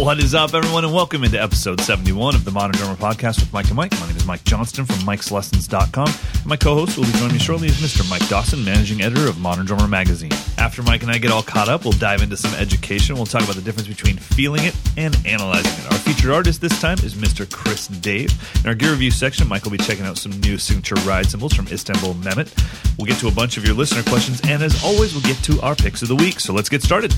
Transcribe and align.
What 0.00 0.18
is 0.18 0.34
up, 0.34 0.54
everyone, 0.54 0.86
and 0.86 0.94
welcome 0.94 1.24
into 1.24 1.40
episode 1.40 1.78
71 1.78 2.34
of 2.34 2.46
the 2.46 2.50
Modern 2.50 2.72
Drummer 2.72 2.96
Podcast 2.96 3.38
with 3.38 3.52
Mike 3.52 3.66
and 3.66 3.76
Mike. 3.76 3.92
My 4.00 4.06
name 4.06 4.16
is 4.16 4.24
Mike 4.24 4.42
Johnston 4.44 4.86
from 4.86 4.96
Mike'sLessons.com. 5.00 6.08
And 6.08 6.46
my 6.46 6.56
co 6.56 6.74
host 6.74 6.96
will 6.96 7.04
be 7.04 7.12
joining 7.12 7.34
me 7.34 7.38
shortly 7.38 7.68
is 7.68 7.76
Mr. 7.82 8.08
Mike 8.08 8.26
Dawson, 8.26 8.64
managing 8.64 9.02
editor 9.02 9.28
of 9.28 9.38
Modern 9.38 9.66
Drummer 9.66 9.86
Magazine. 9.86 10.32
After 10.56 10.82
Mike 10.82 11.02
and 11.02 11.10
I 11.10 11.18
get 11.18 11.30
all 11.30 11.42
caught 11.42 11.68
up, 11.68 11.84
we'll 11.84 11.92
dive 11.92 12.22
into 12.22 12.38
some 12.38 12.54
education. 12.54 13.14
We'll 13.14 13.26
talk 13.26 13.44
about 13.44 13.56
the 13.56 13.62
difference 13.62 13.88
between 13.88 14.16
feeling 14.16 14.64
it 14.64 14.74
and 14.96 15.14
analyzing 15.26 15.84
it. 15.84 15.92
Our 15.92 15.98
featured 15.98 16.30
artist 16.30 16.62
this 16.62 16.80
time 16.80 16.98
is 17.00 17.12
Mr. 17.12 17.48
Chris 17.52 17.86
Dave. 17.88 18.32
In 18.64 18.70
our 18.70 18.74
gear 18.74 18.92
review 18.92 19.10
section, 19.10 19.48
Mike 19.48 19.64
will 19.64 19.72
be 19.72 19.78
checking 19.78 20.06
out 20.06 20.16
some 20.16 20.32
new 20.40 20.56
signature 20.56 20.94
ride 21.06 21.26
cymbals 21.26 21.52
from 21.52 21.68
Istanbul 21.68 22.14
Mehmet. 22.14 22.48
We'll 22.96 23.06
get 23.06 23.18
to 23.18 23.28
a 23.28 23.32
bunch 23.32 23.58
of 23.58 23.66
your 23.66 23.74
listener 23.74 24.02
questions, 24.04 24.40
and 24.48 24.62
as 24.62 24.82
always, 24.82 25.12
we'll 25.12 25.24
get 25.24 25.36
to 25.44 25.60
our 25.60 25.76
picks 25.76 26.00
of 26.00 26.08
the 26.08 26.16
week. 26.16 26.40
So 26.40 26.54
let's 26.54 26.70
get 26.70 26.82
started. 26.82 27.14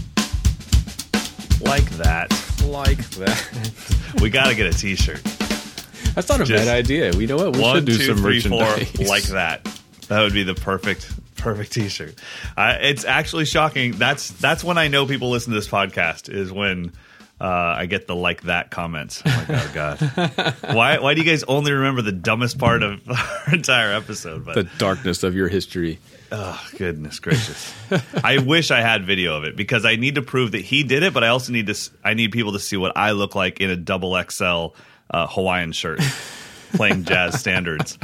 Like 1.62 1.89
that. 1.93 2.30
like 2.66 2.98
that. 3.11 3.73
We 4.20 4.29
got 4.30 4.48
to 4.51 4.55
get 4.55 4.66
a 4.73 4.79
t 4.79 4.95
shirt. 4.95 5.23
That's 6.15 6.29
not 6.29 6.41
a 6.41 6.45
Just 6.45 6.66
bad 6.66 6.69
idea. 6.77 7.12
We 7.16 7.27
know 7.27 7.37
what 7.37 7.57
we 7.57 7.62
One, 7.62 7.77
should 7.77 7.87
do 7.87 7.97
two, 7.97 8.05
some 8.05 8.16
three, 8.19 8.41
four, 8.41 8.61
like 9.07 9.23
that. 9.25 9.65
That 10.09 10.20
would 10.23 10.34
be 10.34 10.43
the 10.43 10.55
perfect, 10.55 11.11
perfect 11.37 11.73
T-shirt. 11.73 12.15
Uh, 12.56 12.77
it's 12.83 13.05
actually 13.06 13.47
shocking. 13.47 13.93
That's 13.93 14.29
that's 14.33 14.62
when 14.62 14.77
I 14.77 14.89
know 14.89 15.06
people 15.06 15.30
listen 15.30 15.53
to 15.55 15.59
this 15.59 15.69
podcast 15.69 16.29
is 16.29 16.53
when 16.53 16.93
uh, 17.41 17.47
I 17.47 17.87
get 17.87 18.06
the 18.06 18.15
like 18.15 18.42
that 18.42 18.70
comments. 18.70 19.23
I'm 19.25 19.48
like, 19.48 19.51
oh 19.51 19.70
god, 19.73 20.55
why 20.75 20.98
why 20.98 21.15
do 21.15 21.23
you 21.23 21.27
guys 21.27 21.42
only 21.45 21.73
remember 21.73 22.03
the 22.03 22.12
dumbest 22.12 22.59
part 22.59 22.83
of 22.83 23.01
our 23.48 23.55
entire 23.55 23.92
episode? 23.95 24.45
But 24.45 24.55
The 24.56 24.65
darkness 24.79 25.23
of 25.23 25.34
your 25.34 25.48
history. 25.48 25.98
Oh 26.33 26.69
goodness 26.77 27.20
gracious, 27.20 27.73
I 28.25 28.39
wish 28.39 28.70
I 28.70 28.81
had 28.81 29.05
video 29.05 29.37
of 29.37 29.45
it 29.45 29.55
because 29.55 29.84
I 29.84 29.97
need 29.97 30.17
to 30.17 30.23
prove 30.23 30.53
that 30.53 30.62
he 30.62 30.83
did 30.83 31.03
it, 31.03 31.15
but 31.15 31.23
I 31.23 31.29
also 31.29 31.53
need 31.53 31.69
to 31.69 31.91
I 32.03 32.15
need 32.15 32.33
people 32.33 32.53
to 32.53 32.59
see 32.59 32.77
what 32.77 32.97
I 32.97 33.12
look 33.12 33.34
like 33.34 33.61
in 33.61 33.70
a 33.70 33.77
double 33.77 34.20
XL 34.29 34.75
uh, 35.11 35.27
Hawaiian 35.29 35.73
shirt 35.73 36.01
playing 36.73 37.05
jazz 37.05 37.39
standards. 37.39 37.98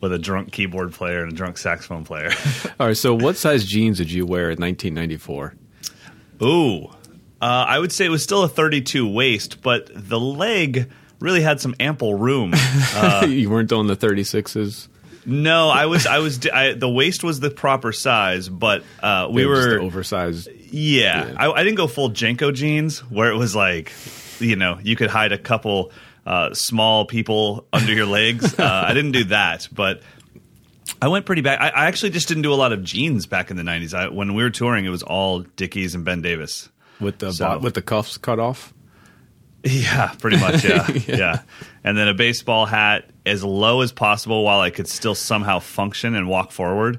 With 0.00 0.12
a 0.12 0.18
drunk 0.18 0.52
keyboard 0.52 0.92
player 0.92 1.22
and 1.22 1.32
a 1.32 1.34
drunk 1.34 1.56
saxophone 1.56 2.04
player. 2.04 2.30
All 2.78 2.88
right. 2.88 2.96
So, 2.96 3.14
what 3.14 3.38
size 3.38 3.64
jeans 3.64 3.96
did 3.96 4.12
you 4.12 4.26
wear 4.26 4.50
in 4.50 4.58
1994? 4.58 5.54
Ooh, 6.42 6.84
uh, 6.84 6.90
I 7.40 7.78
would 7.78 7.90
say 7.90 8.04
it 8.04 8.10
was 8.10 8.22
still 8.22 8.42
a 8.42 8.48
32 8.48 9.10
waist, 9.10 9.62
but 9.62 9.88
the 9.94 10.20
leg 10.20 10.90
really 11.20 11.40
had 11.40 11.58
some 11.58 11.74
ample 11.80 12.14
room. 12.14 12.52
you 13.26 13.48
weren't 13.48 13.72
on 13.72 13.86
the 13.86 13.96
36s. 13.96 14.88
No, 15.26 15.68
I 15.70 15.86
was, 15.86 16.06
I 16.06 16.18
was, 16.18 16.46
I, 16.48 16.74
the 16.74 16.88
waist 16.88 17.24
was 17.24 17.40
the 17.40 17.50
proper 17.50 17.92
size, 17.92 18.48
but 18.48 18.82
uh, 19.02 19.28
we 19.30 19.46
were 19.46 19.54
just 19.56 19.68
were, 19.68 19.74
the 19.78 19.80
oversized. 19.84 20.48
yeah, 20.70 21.28
Yeah. 21.28 21.34
I, 21.38 21.50
I 21.50 21.64
didn't 21.64 21.76
go 21.76 21.86
full 21.86 22.10
JNCO 22.10 22.52
jeans 22.54 22.98
where 23.10 23.30
it 23.30 23.36
was 23.36 23.54
like, 23.56 23.92
you 24.38 24.56
know, 24.56 24.78
you 24.82 24.96
could 24.96 25.10
hide 25.10 25.32
a 25.32 25.38
couple 25.38 25.92
uh, 26.26 26.52
small 26.54 27.04
people 27.06 27.66
under 27.72 27.92
your 27.92 28.06
legs. 28.06 28.58
Uh, 28.58 28.84
I 28.86 28.94
didn't 28.94 29.12
do 29.12 29.24
that, 29.24 29.68
but. 29.72 30.02
I 31.00 31.08
went 31.08 31.26
pretty 31.26 31.42
back. 31.42 31.60
I, 31.60 31.68
I 31.68 31.86
actually 31.86 32.10
just 32.10 32.28
didn't 32.28 32.42
do 32.44 32.52
a 32.52 32.56
lot 32.56 32.72
of 32.72 32.82
jeans 32.82 33.26
back 33.26 33.50
in 33.50 33.56
the 33.56 33.62
'90s. 33.62 33.92
I, 33.94 34.08
when 34.08 34.34
we 34.34 34.42
were 34.42 34.50
touring, 34.50 34.84
it 34.86 34.90
was 34.90 35.02
all 35.02 35.40
Dickies 35.40 35.94
and 35.94 36.04
Ben 36.04 36.22
Davis. 36.22 36.70
With 37.00 37.18
the 37.18 37.32
So- 37.32 37.46
bo- 37.46 37.58
with 37.58 37.74
the 37.74 37.82
cuffs 37.82 38.16
cut 38.18 38.38
off. 38.38 38.72
Yeah, 39.64 40.08
pretty 40.18 40.38
much. 40.38 40.62
Yeah, 40.64 40.88
yeah. 41.06 41.42
And 41.82 41.96
then 41.96 42.08
a 42.08 42.14
baseball 42.14 42.64
hat 42.66 43.10
as 43.26 43.42
low 43.42 43.80
as 43.80 43.90
possible 43.92 44.44
while 44.44 44.60
I 44.60 44.70
could 44.70 44.86
still 44.88 45.14
somehow 45.14 45.58
function 45.58 46.14
and 46.14 46.28
walk 46.28 46.52
forward, 46.52 46.98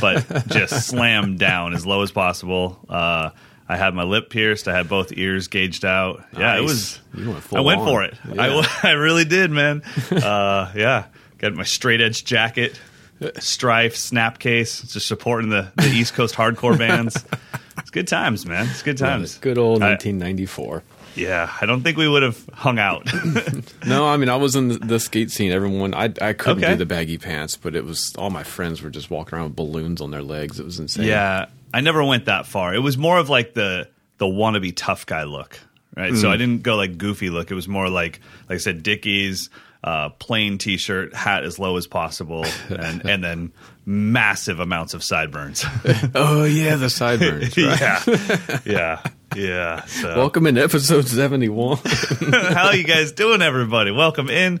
but 0.00 0.46
just 0.48 0.88
slammed 0.88 1.38
down 1.38 1.72
as 1.74 1.86
low 1.86 2.02
as 2.02 2.10
possible. 2.10 2.78
Uh, 2.88 3.30
I 3.68 3.76
had 3.76 3.94
my 3.94 4.02
lip 4.02 4.28
pierced. 4.28 4.66
I 4.68 4.76
had 4.76 4.88
both 4.88 5.12
ears 5.16 5.48
gauged 5.48 5.84
out. 5.84 6.24
Yeah, 6.36 6.56
it 6.58 6.62
was. 6.62 7.00
You 7.14 7.30
went 7.30 7.42
full 7.42 7.58
I 7.58 7.60
went 7.60 7.80
on. 7.80 7.86
for 7.86 8.02
it. 8.04 8.14
I, 8.24 8.28
Yeah. 8.34 8.46
w- 8.48 8.68
I 8.82 8.90
really 8.92 9.24
did, 9.24 9.50
man. 9.50 9.82
Uh, 10.10 10.70
yeah, 10.74 11.04
got 11.38 11.54
my 11.54 11.62
straight 11.62 12.00
edge 12.00 12.24
jacket, 12.24 12.78
strife, 13.38 13.94
snap 13.96 14.38
case, 14.40 14.82
just 14.82 15.06
supporting 15.06 15.50
the, 15.50 15.72
the 15.76 15.86
East 15.88 16.14
Coast 16.14 16.34
hardcore 16.34 16.76
bands. 16.78 17.24
It's 17.78 17.88
good 17.88 18.06
times, 18.06 18.44
man. 18.44 18.66
It's 18.68 18.82
good 18.82 18.98
times. 18.98 19.38
Good 19.38 19.56
old 19.56 19.82
I- 19.82 19.92
1994. 19.92 20.82
Yeah, 21.14 21.52
I 21.60 21.66
don't 21.66 21.82
think 21.82 21.96
we 21.96 22.08
would 22.08 22.22
have 22.22 22.48
hung 22.52 22.78
out. 22.78 23.08
No, 23.86 24.06
I 24.06 24.16
mean 24.16 24.28
I 24.28 24.36
was 24.36 24.54
in 24.56 24.68
the, 24.68 24.78
the 24.78 25.00
skate 25.00 25.30
scene. 25.30 25.50
Everyone, 25.50 25.92
I 25.94 26.04
I 26.20 26.32
couldn't 26.34 26.62
Okay. 26.64 26.72
do 26.72 26.76
the 26.78 26.86
baggy 26.86 27.18
pants, 27.18 27.56
but 27.56 27.74
it 27.74 27.84
was 27.84 28.14
all 28.16 28.30
my 28.30 28.44
friends 28.44 28.80
were 28.80 28.90
just 28.90 29.10
walking 29.10 29.36
around 29.36 29.48
with 29.48 29.56
balloons 29.56 30.00
on 30.00 30.10
their 30.12 30.22
legs. 30.22 30.60
It 30.60 30.64
was 30.64 30.78
insane. 30.78 31.06
yeah, 31.06 31.46
I 31.74 31.80
never 31.80 32.04
went 32.04 32.26
that 32.26 32.46
far. 32.46 32.72
It 32.74 32.78
was 32.78 32.96
more 32.96 33.18
of 33.18 33.28
like 33.28 33.54
the 33.54 33.88
the 34.18 34.26
wannabe 34.26 34.72
tough 34.76 35.04
guy 35.06 35.24
look, 35.24 35.58
right? 35.96 36.14
So 36.16 36.30
I 36.30 36.36
didn't 36.36 36.62
go 36.62 36.76
like 36.76 36.96
goofy 36.96 37.28
look. 37.30 37.50
It 37.50 37.54
was 37.54 37.66
more 37.66 37.88
like 37.88 38.20
like 38.48 38.56
I 38.56 38.58
said, 38.58 38.84
Dickies, 38.84 39.50
uh, 39.82 40.10
plain 40.10 40.58
t-shirt, 40.58 41.12
hat 41.14 41.42
as 41.44 41.58
low 41.58 41.76
as 41.76 41.88
possible, 41.88 42.44
and 42.68 43.04
and 43.08 43.22
then 43.24 43.52
massive 43.84 44.60
amounts 44.60 44.94
of 44.94 45.02
sideburns. 45.02 45.64
Oh 46.14 46.44
yeah, 46.44 46.76
the 46.76 46.88
sideburns. 46.88 47.56
right? 47.58 47.80
yeah, 47.80 48.60
yeah, 48.64 49.02
yeah. 49.36 49.84
So. 49.84 50.16
Welcome 50.16 50.46
in 50.46 50.58
episode 50.58 51.08
71. 51.08 51.78
How 52.32 52.68
are 52.68 52.76
you 52.76 52.84
guys 52.84 53.12
doing, 53.12 53.42
everybody? 53.42 53.90
Welcome 53.90 54.28
in. 54.28 54.60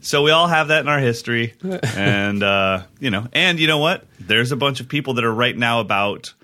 So 0.00 0.22
we 0.22 0.30
all 0.30 0.48
have 0.48 0.68
that 0.68 0.80
in 0.80 0.88
our 0.88 0.98
history, 0.98 1.54
and 1.62 2.42
uh, 2.42 2.82
you 2.98 3.10
know, 3.10 3.28
and 3.32 3.60
you 3.60 3.68
know 3.68 3.78
what? 3.78 4.04
There's 4.18 4.50
a 4.50 4.56
bunch 4.56 4.80
of 4.80 4.88
people 4.88 5.14
that 5.14 5.24
are 5.24 5.32
right 5.32 5.56
now 5.56 5.80
about 5.80 6.34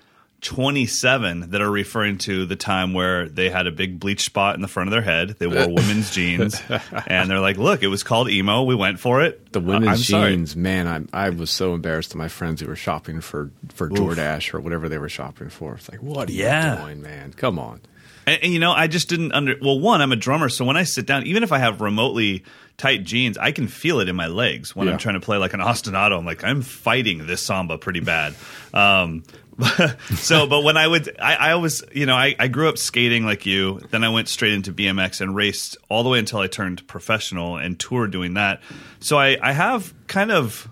27 0.41 1.51
that 1.51 1.61
are 1.61 1.69
referring 1.71 2.17
to 2.19 2.45
the 2.45 2.55
time 2.55 2.93
where 2.93 3.27
they 3.27 3.49
had 3.49 3.67
a 3.67 3.71
big 3.71 3.99
bleach 3.99 4.23
spot 4.23 4.55
in 4.55 4.61
the 4.61 4.67
front 4.67 4.87
of 4.87 4.91
their 4.91 5.01
head. 5.01 5.35
They 5.39 5.47
wore 5.47 5.67
women's 5.73 6.11
jeans, 6.13 6.61
and 7.07 7.29
they're 7.29 7.39
like, 7.39 7.57
"Look, 7.57 7.83
it 7.83 7.87
was 7.87 8.03
called 8.03 8.29
emo. 8.29 8.63
We 8.63 8.75
went 8.75 8.99
for 8.99 9.21
it." 9.21 9.51
The 9.51 9.59
women's 9.59 9.87
I'm 9.89 9.97
sorry. 9.97 10.31
jeans, 10.35 10.55
man, 10.55 11.09
I 11.13 11.25
I 11.27 11.29
was 11.29 11.49
so 11.49 11.73
embarrassed 11.73 12.11
to 12.11 12.17
my 12.17 12.27
friends 12.27 12.61
who 12.61 12.67
were 12.67 12.75
shopping 12.75 13.21
for 13.21 13.51
for 13.73 13.89
DoorDash 13.89 14.53
or 14.53 14.59
whatever 14.59 14.89
they 14.89 14.97
were 14.97 15.09
shopping 15.09 15.49
for. 15.49 15.75
It's 15.75 15.89
like, 15.89 16.01
what 16.01 16.29
are 16.29 16.33
Yeah. 16.33 16.75
you 16.79 16.81
doing, 16.85 17.01
man? 17.01 17.33
Come 17.33 17.59
on. 17.59 17.81
And, 18.27 18.43
and, 18.43 18.53
you 18.53 18.59
know, 18.59 18.71
I 18.73 18.87
just 18.87 19.09
didn't 19.09 19.31
under. 19.31 19.55
Well, 19.61 19.79
one, 19.79 20.01
I'm 20.01 20.11
a 20.11 20.15
drummer, 20.15 20.49
so 20.49 20.63
when 20.65 20.77
I 20.77 20.83
sit 20.83 21.05
down, 21.07 21.25
even 21.25 21.41
if 21.41 21.51
I 21.51 21.57
have 21.57 21.81
remotely 21.81 22.43
tight 22.77 23.03
jeans, 23.03 23.37
I 23.37 23.51
can 23.51 23.67
feel 23.67 23.99
it 24.01 24.07
in 24.07 24.15
my 24.15 24.27
legs 24.27 24.75
when 24.75 24.85
Yeah. 24.87 24.93
I'm 24.93 24.99
trying 24.99 25.15
to 25.15 25.19
play 25.19 25.37
like 25.37 25.53
an 25.53 25.59
ostinato. 25.61 26.17
I'm 26.17 26.25
like, 26.25 26.43
I'm 26.43 26.61
fighting 26.61 27.25
this 27.25 27.41
samba 27.41 27.77
pretty 27.77 27.99
bad. 28.01 28.35
Um, 28.73 29.23
so, 30.15 30.47
but 30.47 30.63
when 30.63 30.77
I 30.77 30.87
would, 30.87 31.19
I, 31.19 31.35
I 31.35 31.51
always, 31.51 31.83
you 31.93 32.05
know, 32.05 32.15
I, 32.15 32.35
I 32.39 32.47
grew 32.47 32.69
up 32.69 32.77
skating 32.77 33.25
like 33.25 33.45
you. 33.45 33.79
Then 33.89 34.03
I 34.03 34.09
went 34.09 34.27
straight 34.27 34.53
into 34.53 34.71
BMX 34.71 35.21
and 35.21 35.35
raced 35.35 35.77
all 35.89 36.03
the 36.03 36.09
way 36.09 36.19
until 36.19 36.39
I 36.39 36.47
turned 36.47 36.87
professional 36.87 37.57
and 37.57 37.79
toured 37.79 38.11
doing 38.11 38.35
that. 38.35 38.61
So 38.99 39.17
I, 39.17 39.37
I 39.41 39.51
have 39.51 39.93
kind 40.07 40.31
of 40.31 40.69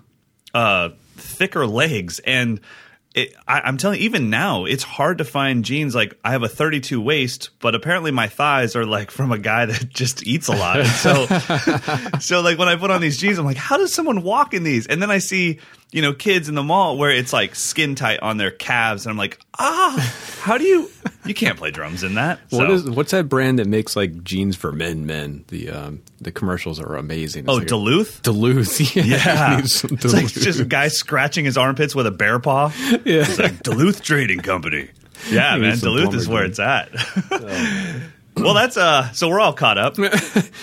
uh, 0.54 0.90
thicker 1.16 1.66
legs 1.66 2.20
and. 2.20 2.60
It, 3.14 3.34
I, 3.48 3.62
I'm 3.62 3.78
telling 3.78 3.98
you, 3.98 4.04
even 4.04 4.28
now, 4.28 4.66
it's 4.66 4.84
hard 4.84 5.18
to 5.18 5.24
find 5.24 5.64
jeans. 5.64 5.94
Like 5.94 6.16
I 6.22 6.32
have 6.32 6.42
a 6.42 6.48
32 6.48 7.00
waist, 7.00 7.50
but 7.58 7.74
apparently 7.74 8.10
my 8.12 8.28
thighs 8.28 8.76
are 8.76 8.84
like 8.84 9.10
from 9.10 9.32
a 9.32 9.38
guy 9.38 9.64
that 9.64 9.88
just 9.92 10.24
eats 10.26 10.46
a 10.48 10.52
lot. 10.52 10.80
And 10.80 10.88
so, 10.88 11.26
so 12.20 12.42
like 12.42 12.58
when 12.58 12.68
I 12.68 12.76
put 12.76 12.90
on 12.90 13.00
these 13.00 13.16
jeans, 13.16 13.38
I'm 13.38 13.46
like, 13.46 13.56
how 13.56 13.78
does 13.78 13.94
someone 13.94 14.22
walk 14.22 14.52
in 14.52 14.62
these? 14.62 14.86
And 14.86 15.00
then 15.00 15.10
I 15.10 15.18
see, 15.18 15.58
you 15.90 16.02
know, 16.02 16.12
kids 16.12 16.48
in 16.48 16.54
the 16.54 16.62
mall 16.62 16.98
where 16.98 17.10
it's 17.10 17.32
like 17.32 17.54
skin 17.54 17.94
tight 17.94 18.20
on 18.20 18.36
their 18.36 18.50
calves, 18.50 19.06
and 19.06 19.10
I'm 19.12 19.16
like, 19.16 19.38
ah, 19.58 20.14
how 20.42 20.58
do 20.58 20.64
you? 20.64 20.90
You 21.24 21.34
can't 21.34 21.58
play 21.58 21.70
drums 21.70 22.04
in 22.04 22.14
that. 22.14 22.38
What 22.48 22.68
So- 22.68 22.72
is 22.72 22.88
what's 22.90 23.10
that 23.10 23.28
brand 23.28 23.58
that 23.58 23.66
makes 23.66 23.94
like 23.96 24.24
jeans 24.24 24.56
for 24.56 24.72
men? 24.72 25.04
Men. 25.04 25.44
The 25.48 25.68
um 25.68 26.00
the 26.22 26.32
commercials 26.32 26.80
are 26.80 26.96
amazing. 26.96 27.42
It's 27.44 27.50
Oh, 27.50 27.54
like 27.56 27.64
a- 27.64 27.66
Duluth. 27.66 28.22
Duluth. 28.22 28.80
Yeah, 28.96 29.02
Yeah, 29.04 29.50
You 29.50 29.56
need 29.56 29.64
it's 29.66 30.12
like 30.14 30.28
just 30.28 30.58
a 30.60 30.64
guy 30.64 30.88
scratching 30.88 31.44
his 31.44 31.58
armpits 31.58 31.94
with 31.94 32.06
a 32.06 32.10
bear 32.10 32.38
paw. 32.38 32.72
Yeah. 32.80 32.98
It's 33.04 33.38
like 33.38 33.62
Duluth 33.62 34.02
Trading 34.02 34.38
Company. 34.40 34.88
Yeah, 35.30 35.56
You 35.56 35.62
man, 35.62 35.78
Duluth 35.78 36.14
is 36.14 36.26
where 36.26 36.44
it's 36.46 36.58
at. 36.60 36.88
well, 38.36 38.54
that's 38.54 38.78
uh. 38.78 39.10
So 39.12 39.28
we're 39.28 39.40
all 39.40 39.52
caught 39.52 39.76
up. 39.76 39.96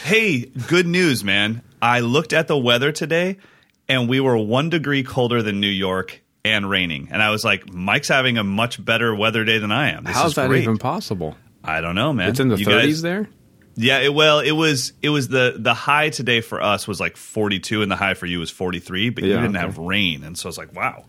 hey, 0.03 0.45
good 0.67 0.87
news, 0.87 1.23
man! 1.23 1.61
I 1.79 1.99
looked 1.99 2.33
at 2.33 2.47
the 2.47 2.57
weather 2.57 2.91
today, 2.91 3.37
and 3.87 4.07
we 4.09 4.19
were 4.19 4.37
one 4.37 4.69
degree 4.69 5.03
colder 5.03 5.41
than 5.41 5.59
New 5.59 5.67
York 5.67 6.21
and 6.43 6.69
raining. 6.69 7.09
And 7.11 7.21
I 7.21 7.31
was 7.31 7.43
like, 7.43 7.71
Mike's 7.73 8.07
having 8.07 8.37
a 8.37 8.43
much 8.43 8.83
better 8.83 9.13
weather 9.15 9.43
day 9.43 9.57
than 9.57 9.71
I 9.71 9.91
am. 9.91 10.03
This 10.03 10.15
How's 10.15 10.29
is 10.31 10.35
that 10.35 10.47
great. 10.49 10.63
even 10.63 10.77
possible? 10.77 11.35
I 11.63 11.81
don't 11.81 11.95
know, 11.95 12.13
man. 12.13 12.29
It's 12.29 12.39
in 12.39 12.49
the 12.49 12.57
You 12.57 12.65
30s 12.65 12.81
guys- 12.85 13.01
there. 13.01 13.27
yeah, 13.75 13.99
it, 13.99 14.13
well, 14.13 14.39
it 14.39 14.51
was 14.51 14.93
it 15.01 15.09
was 15.09 15.27
the 15.27 15.55
the 15.57 15.73
high 15.73 16.09
today 16.09 16.41
for 16.41 16.61
us 16.61 16.87
was 16.87 16.99
like 16.99 17.17
42 17.17 17.81
and 17.81 17.91
the 17.91 17.95
high 17.95 18.13
for 18.13 18.27
you 18.27 18.39
was 18.39 18.51
43, 18.51 19.09
but 19.09 19.23
you 19.23 19.31
didn't 19.33 19.55
okay. 19.55 19.59
have 19.65 19.77
rain 19.79 20.23
and 20.23 20.37
so 20.37 20.47
I 20.47 20.49
was 20.49 20.57
like, 20.57 20.75
wow. 20.75 21.05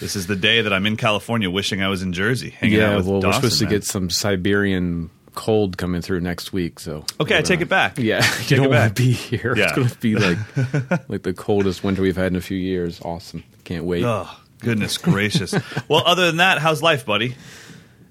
This 0.00 0.16
is 0.16 0.26
the 0.26 0.36
day 0.36 0.62
that 0.62 0.72
I'm 0.72 0.86
in 0.86 0.96
California 0.96 1.50
wishing 1.50 1.82
I 1.82 1.88
was 1.88 2.02
in 2.02 2.12
Jersey 2.12 2.50
hanging 2.50 2.78
Yeah, 2.78 2.90
out 2.92 2.96
with 2.96 3.06
well, 3.06 3.20
Dawson, 3.20 3.42
we're 3.42 3.48
supposed 3.50 3.58
to 3.60 3.66
get 3.66 3.84
some 3.84 4.08
Siberian 4.10 5.10
cold 5.34 5.76
coming 5.78 6.00
through 6.02 6.20
next 6.20 6.52
week. 6.52 6.78
So 6.80 7.04
Okay, 7.20 7.36
I 7.38 7.42
take 7.42 7.60
it 7.60 7.68
back. 7.68 7.98
Yeah, 7.98 8.20
Take 8.38 8.50
you 8.50 8.56
don't 8.58 8.70
want 8.70 8.94
to 8.96 9.02
be 9.02 9.12
here. 9.12 9.54
Yeah. 9.56 9.64
It's 9.64 9.72
going 9.72 9.88
to 9.88 9.98
be 9.98 10.14
like 10.16 10.38
like 11.08 11.22
the 11.22 11.32
coldest 11.34 11.82
winter 11.84 12.02
we've 12.02 12.16
had 12.16 12.28
in 12.32 12.36
a 12.36 12.40
few 12.40 12.58
years. 12.58 13.00
Awesome, 13.02 13.44
can't 13.64 13.84
wait. 13.84 14.04
Oh, 14.04 14.28
goodness 14.60 14.98
gracious. 14.98 15.54
well, 15.88 16.02
other 16.06 16.26
than 16.26 16.36
that, 16.38 16.58
how's 16.58 16.82
life, 16.82 17.04
buddy? 17.06 17.34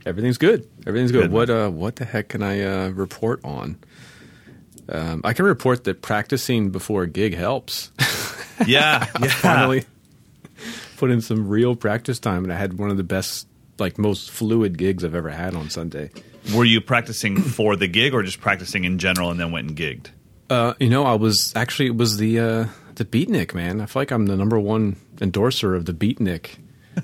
Everything's 0.06 0.38
good. 0.40 0.68
Everything's 0.88 1.12
good. 1.12 1.24
Good, 1.24 1.32
what 1.32 1.50
uh, 1.50 1.70
what 1.70 1.96
the 1.98 2.06
heck 2.06 2.30
can 2.30 2.42
I 2.42 2.62
uh, 2.62 2.90
report 2.90 3.40
on? 3.44 3.78
Um, 4.90 5.22
I 5.24 5.34
can 5.34 5.46
report 5.46 5.84
that 5.86 6.02
practicing 6.02 6.70
before 6.72 7.04
a 7.04 7.08
gig 7.08 7.36
helps. 7.36 7.92
Yeah, 8.68 9.08
yeah. 9.20 9.28
Finally, 9.30 9.86
put 10.98 11.10
in 11.10 11.20
some 11.22 11.48
real 11.48 11.76
practice 11.76 12.20
time, 12.20 12.44
and 12.44 12.54
I 12.54 12.58
had 12.58 12.78
one 12.78 12.92
of 12.92 12.98
the 12.98 13.04
best, 13.04 13.48
like 13.80 13.98
most 13.98 14.30
fluid 14.30 14.78
gigs 14.78 15.04
I've 15.04 15.16
ever 15.16 15.30
had 15.32 15.56
on 15.56 15.72
Sunday. 15.72 16.12
Were 16.56 16.66
you 16.66 16.82
practicing 16.82 17.38
for 17.42 17.76
the 17.76 17.88
gig 17.88 18.14
or 18.14 18.24
just 18.24 18.42
practicing 18.42 18.84
in 18.84 18.98
general 19.00 19.30
and 19.32 19.40
then 19.40 19.52
went 19.52 19.70
and 19.70 19.78
gigged? 19.78 20.08
Uh, 20.50 20.74
you 20.80 20.90
know, 20.90 21.06
I 21.06 21.14
was 21.16 21.54
actually 21.56 21.88
it 21.88 21.96
was 21.96 22.18
the 22.18 22.40
uh, 22.40 22.66
the 22.96 23.06
Beatnik 23.06 23.54
man. 23.54 23.80
I 23.82 23.86
feel 23.86 24.02
like 24.02 24.12
I'm 24.12 24.26
the 24.26 24.36
number 24.36 24.60
one 24.60 24.98
endorser 25.22 25.76
of 25.76 25.86
the 25.86 25.94
Beatnik 25.94 26.58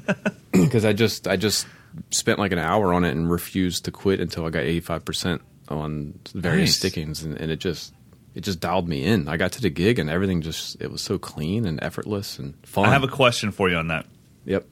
because 0.52 0.84
I 0.86 0.94
just 0.94 1.28
I 1.28 1.38
just 1.38 1.66
spent 2.12 2.40
like 2.40 2.52
an 2.52 2.60
hour 2.60 2.94
on 2.94 3.04
it 3.06 3.12
and 3.12 3.30
refused 3.32 3.86
to 3.86 3.92
quit 3.92 4.20
until 4.20 4.46
I 4.46 4.50
got 4.50 4.64
85 4.64 5.06
percent 5.06 5.42
on 5.70 6.20
various 6.34 6.70
Nice. 6.72 6.78
stickings, 6.78 7.24
and, 7.24 7.38
and 7.40 7.50
it 7.52 7.60
just 7.60 7.94
it 8.36 8.42
just 8.42 8.60
dialed 8.60 8.88
me 8.90 9.04
in. 9.04 9.28
I 9.30 9.38
got 9.38 9.54
to 9.54 9.62
the 9.62 9.70
gig 9.70 9.98
and 9.98 10.10
everything 10.10 10.42
just 10.42 10.82
it 10.82 10.92
was 10.92 11.02
so 11.02 11.18
clean 11.18 11.66
and 11.66 11.82
effortless 11.82 12.40
and 12.40 12.54
fun. 12.66 12.86
I 12.86 12.92
have 12.92 13.04
a 13.04 13.08
question 13.08 13.52
for 13.52 13.70
you 13.70 13.78
on 13.78 13.88
that. 13.88 14.06
yep. 14.46 14.66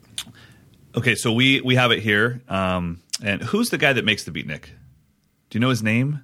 Okay, 0.95 1.15
so 1.15 1.31
we 1.33 1.61
we 1.61 1.75
have 1.75 1.91
it 1.91 1.99
here. 2.01 2.41
Um, 2.49 2.99
and 3.23 3.41
who's 3.41 3.69
the 3.69 3.77
guy 3.77 3.93
that 3.93 4.05
makes 4.05 4.23
the 4.23 4.31
beatnik? 4.31 4.65
Do 5.49 5.57
you 5.57 5.59
know 5.59 5.69
his 5.69 5.83
name? 5.83 6.23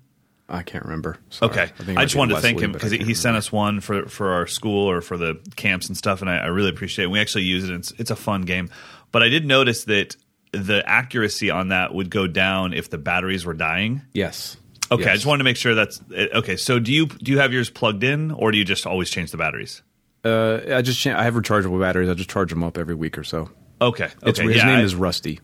I 0.49 0.63
can't 0.63 0.83
remember. 0.83 1.17
Sorry. 1.29 1.51
Okay, 1.51 1.65
think 1.77 1.97
I, 1.97 2.03
just 2.03 2.15
wanted 2.17 2.35
to 2.35 2.41
thank 2.41 2.59
him 2.59 2.73
because 2.73 2.91
he, 2.91 3.13
sent 3.13 3.37
us 3.37 3.51
one 3.53 3.79
for 3.79 4.07
for 4.07 4.33
our 4.33 4.47
school 4.47 4.89
or 4.89 4.99
for 5.01 5.15
the 5.15 5.39
camps 5.55 5.87
and 5.87 5.95
stuff, 5.95 6.19
and 6.21 6.29
I, 6.29 6.39
I 6.39 6.47
really 6.47 6.69
appreciate 6.69 7.05
it. 7.05 7.07
We 7.07 7.21
actually 7.21 7.43
use 7.45 7.63
it; 7.63 7.69
and 7.69 7.79
it's, 7.79 7.91
it's 7.97 8.11
a 8.11 8.17
fun 8.17 8.41
game. 8.41 8.69
But 9.13 9.23
I 9.23 9.29
did 9.29 9.45
notice 9.45 9.85
that 9.85 10.17
the 10.51 10.83
accuracy 10.85 11.49
on 11.49 11.69
that 11.69 11.93
would 11.93 12.09
go 12.09 12.27
down 12.27 12.73
if 12.73 12.89
the 12.89 12.97
batteries 12.97 13.45
were 13.45 13.53
dying. 13.53 14.01
Yes. 14.13 14.57
Okay, 14.91 15.09
I 15.09 15.13
just 15.13 15.25
wanted 15.25 15.37
to 15.37 15.43
make 15.45 15.55
sure 15.55 15.73
that's 15.73 16.01
okay. 16.11 16.57
So 16.57 16.77
do 16.79 16.91
you 16.91 17.05
do 17.05 17.31
you 17.31 17.39
have 17.39 17.53
yours 17.53 17.69
plugged 17.69 18.03
in, 18.03 18.31
or 18.31 18.51
do 18.51 18.57
you 18.57 18.65
just 18.65 18.85
always 18.85 19.09
change 19.09 19.31
the 19.31 19.37
batteries? 19.37 19.81
Uh, 20.25 20.59
I 20.69 20.81
just 20.81 21.07
I 21.07 21.23
have 21.23 21.35
rechargeable 21.35 21.79
batteries. 21.79 22.09
I 22.09 22.13
just 22.13 22.29
charge 22.29 22.49
them 22.49 22.61
up 22.63 22.77
every 22.77 22.95
week 22.95 23.17
or 23.17 23.23
so. 23.23 23.49
Okay, 23.79 24.09
It's, 24.23 24.39
okay, 24.39 24.47
his 24.49 24.57
yeah, 24.57 24.65
name 24.65 24.79
I- 24.79 24.83
is 24.83 24.93
Rusty. 24.93 25.39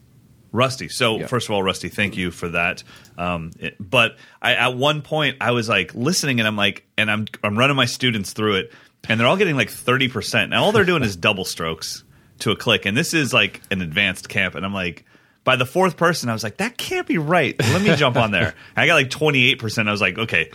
Rusty. 0.57 0.89
So 0.89 1.19
Yeah. 1.19 1.27
first 1.27 1.47
of 1.47 1.53
all, 1.55 1.63
Rusty, 1.63 1.87
thank 1.89 2.17
you 2.17 2.31
for 2.31 2.49
that. 2.49 2.83
Um, 3.17 3.51
it- 3.59 3.75
but 3.79 4.17
I, 4.41 4.55
at 4.55 4.75
one 4.75 5.01
point, 5.01 5.37
I 5.39 5.51
was 5.51 5.69
like 5.69 5.93
listening, 5.95 6.39
and 6.39 6.47
I'm 6.47 6.57
like, 6.57 6.85
and 6.97 7.09
I'm 7.09 7.25
I'm 7.43 7.57
running 7.57 7.75
my 7.77 7.85
students 7.85 8.33
through 8.33 8.55
it, 8.55 8.73
and 9.07 9.19
they're 9.19 9.27
all 9.27 9.37
getting 9.37 9.55
like 9.55 9.69
thirty 9.69 10.07
percent. 10.09 10.49
Now 10.49 10.63
all 10.63 10.71
they're 10.71 10.83
doing 10.83 11.03
is 11.03 11.15
double 11.27 11.45
strokes 11.45 12.03
to 12.39 12.51
a 12.51 12.55
click, 12.55 12.85
and 12.85 12.97
this 12.97 13.13
is 13.13 13.33
like 13.33 13.61
an 13.71 13.81
advanced 13.81 14.27
camp, 14.29 14.55
and 14.55 14.65
I'm 14.65 14.73
like. 14.73 15.05
By 15.43 15.55
the 15.55 15.65
fourth 15.65 15.95
person, 15.95 16.27
I 16.27 16.33
was 16.33 16.43
like, 16.43 16.57
"That 16.57 16.77
can't 16.77 17.07
be 17.07 17.17
right." 17.17 17.55
Let 17.57 17.81
me 17.81 17.95
jump 17.95 18.17
on 18.17 18.31
there. 18.31 18.53
I 18.75 18.85
got 18.85 18.95
like 18.95 19.09
twenty 19.09 19.49
eight 19.49 19.59
percent. 19.59 19.87
I 19.87 19.93
was 19.93 20.01
like, 20.01 20.17
"Okay, 20.17 20.51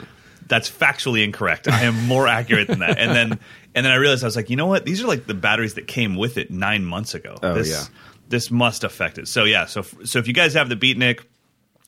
that's 0.49 0.69
factually 0.71 1.25
incorrect. 1.25 1.67
I 1.67 1.85
am 1.85 2.07
more 2.07 2.29
accurate 2.29 2.69
than 2.69 2.81
that." 2.81 2.99
And 2.99 3.11
then, 3.17 3.39
and 3.75 3.87
then 3.87 3.91
I 3.91 3.95
realized 3.95 4.23
I 4.23 4.27
was 4.27 4.37
like, 4.37 4.51
"You 4.51 4.57
know 4.57 4.67
what? 4.67 4.85
These 4.85 5.03
are 5.03 5.07
like 5.07 5.27
the 5.27 5.33
batteries 5.33 5.75
that 5.77 5.87
came 5.87 6.15
with 6.15 6.37
it 6.37 6.51
nine 6.51 6.85
months 6.85 7.15
ago. 7.15 7.39
Oh, 7.43 7.55
this, 7.55 7.71
yeah. 7.71 7.85
This 8.33 8.51
must 8.51 8.83
affect 8.83 9.19
it. 9.19 9.29
So 9.29 9.45
yeah, 9.45 9.67
so 9.67 9.83
so 10.05 10.19
if 10.19 10.27
you 10.27 10.35
guys 10.35 10.55
have 10.55 10.69
the 10.69 10.75
Beatnik 10.77 11.21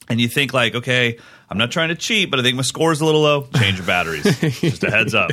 and 0.09 0.21
you 0.21 0.29
think 0.29 0.53
like, 0.55 0.77
okay, 0.77 1.19
I'm 1.51 1.59
not 1.59 1.73
trying 1.73 1.89
to 1.89 1.97
cheat, 1.97 2.31
but 2.31 2.39
I 2.39 2.43
think 2.45 2.57
my 2.57 2.63
score's 2.63 3.01
a 3.01 3.05
little 3.05 3.23
low, 3.23 3.49
change 3.57 3.79
your 3.79 3.87
batteries. 3.87 4.23
Just 4.61 4.85
a 4.85 4.91
heads 4.91 5.15
up. 5.15 5.33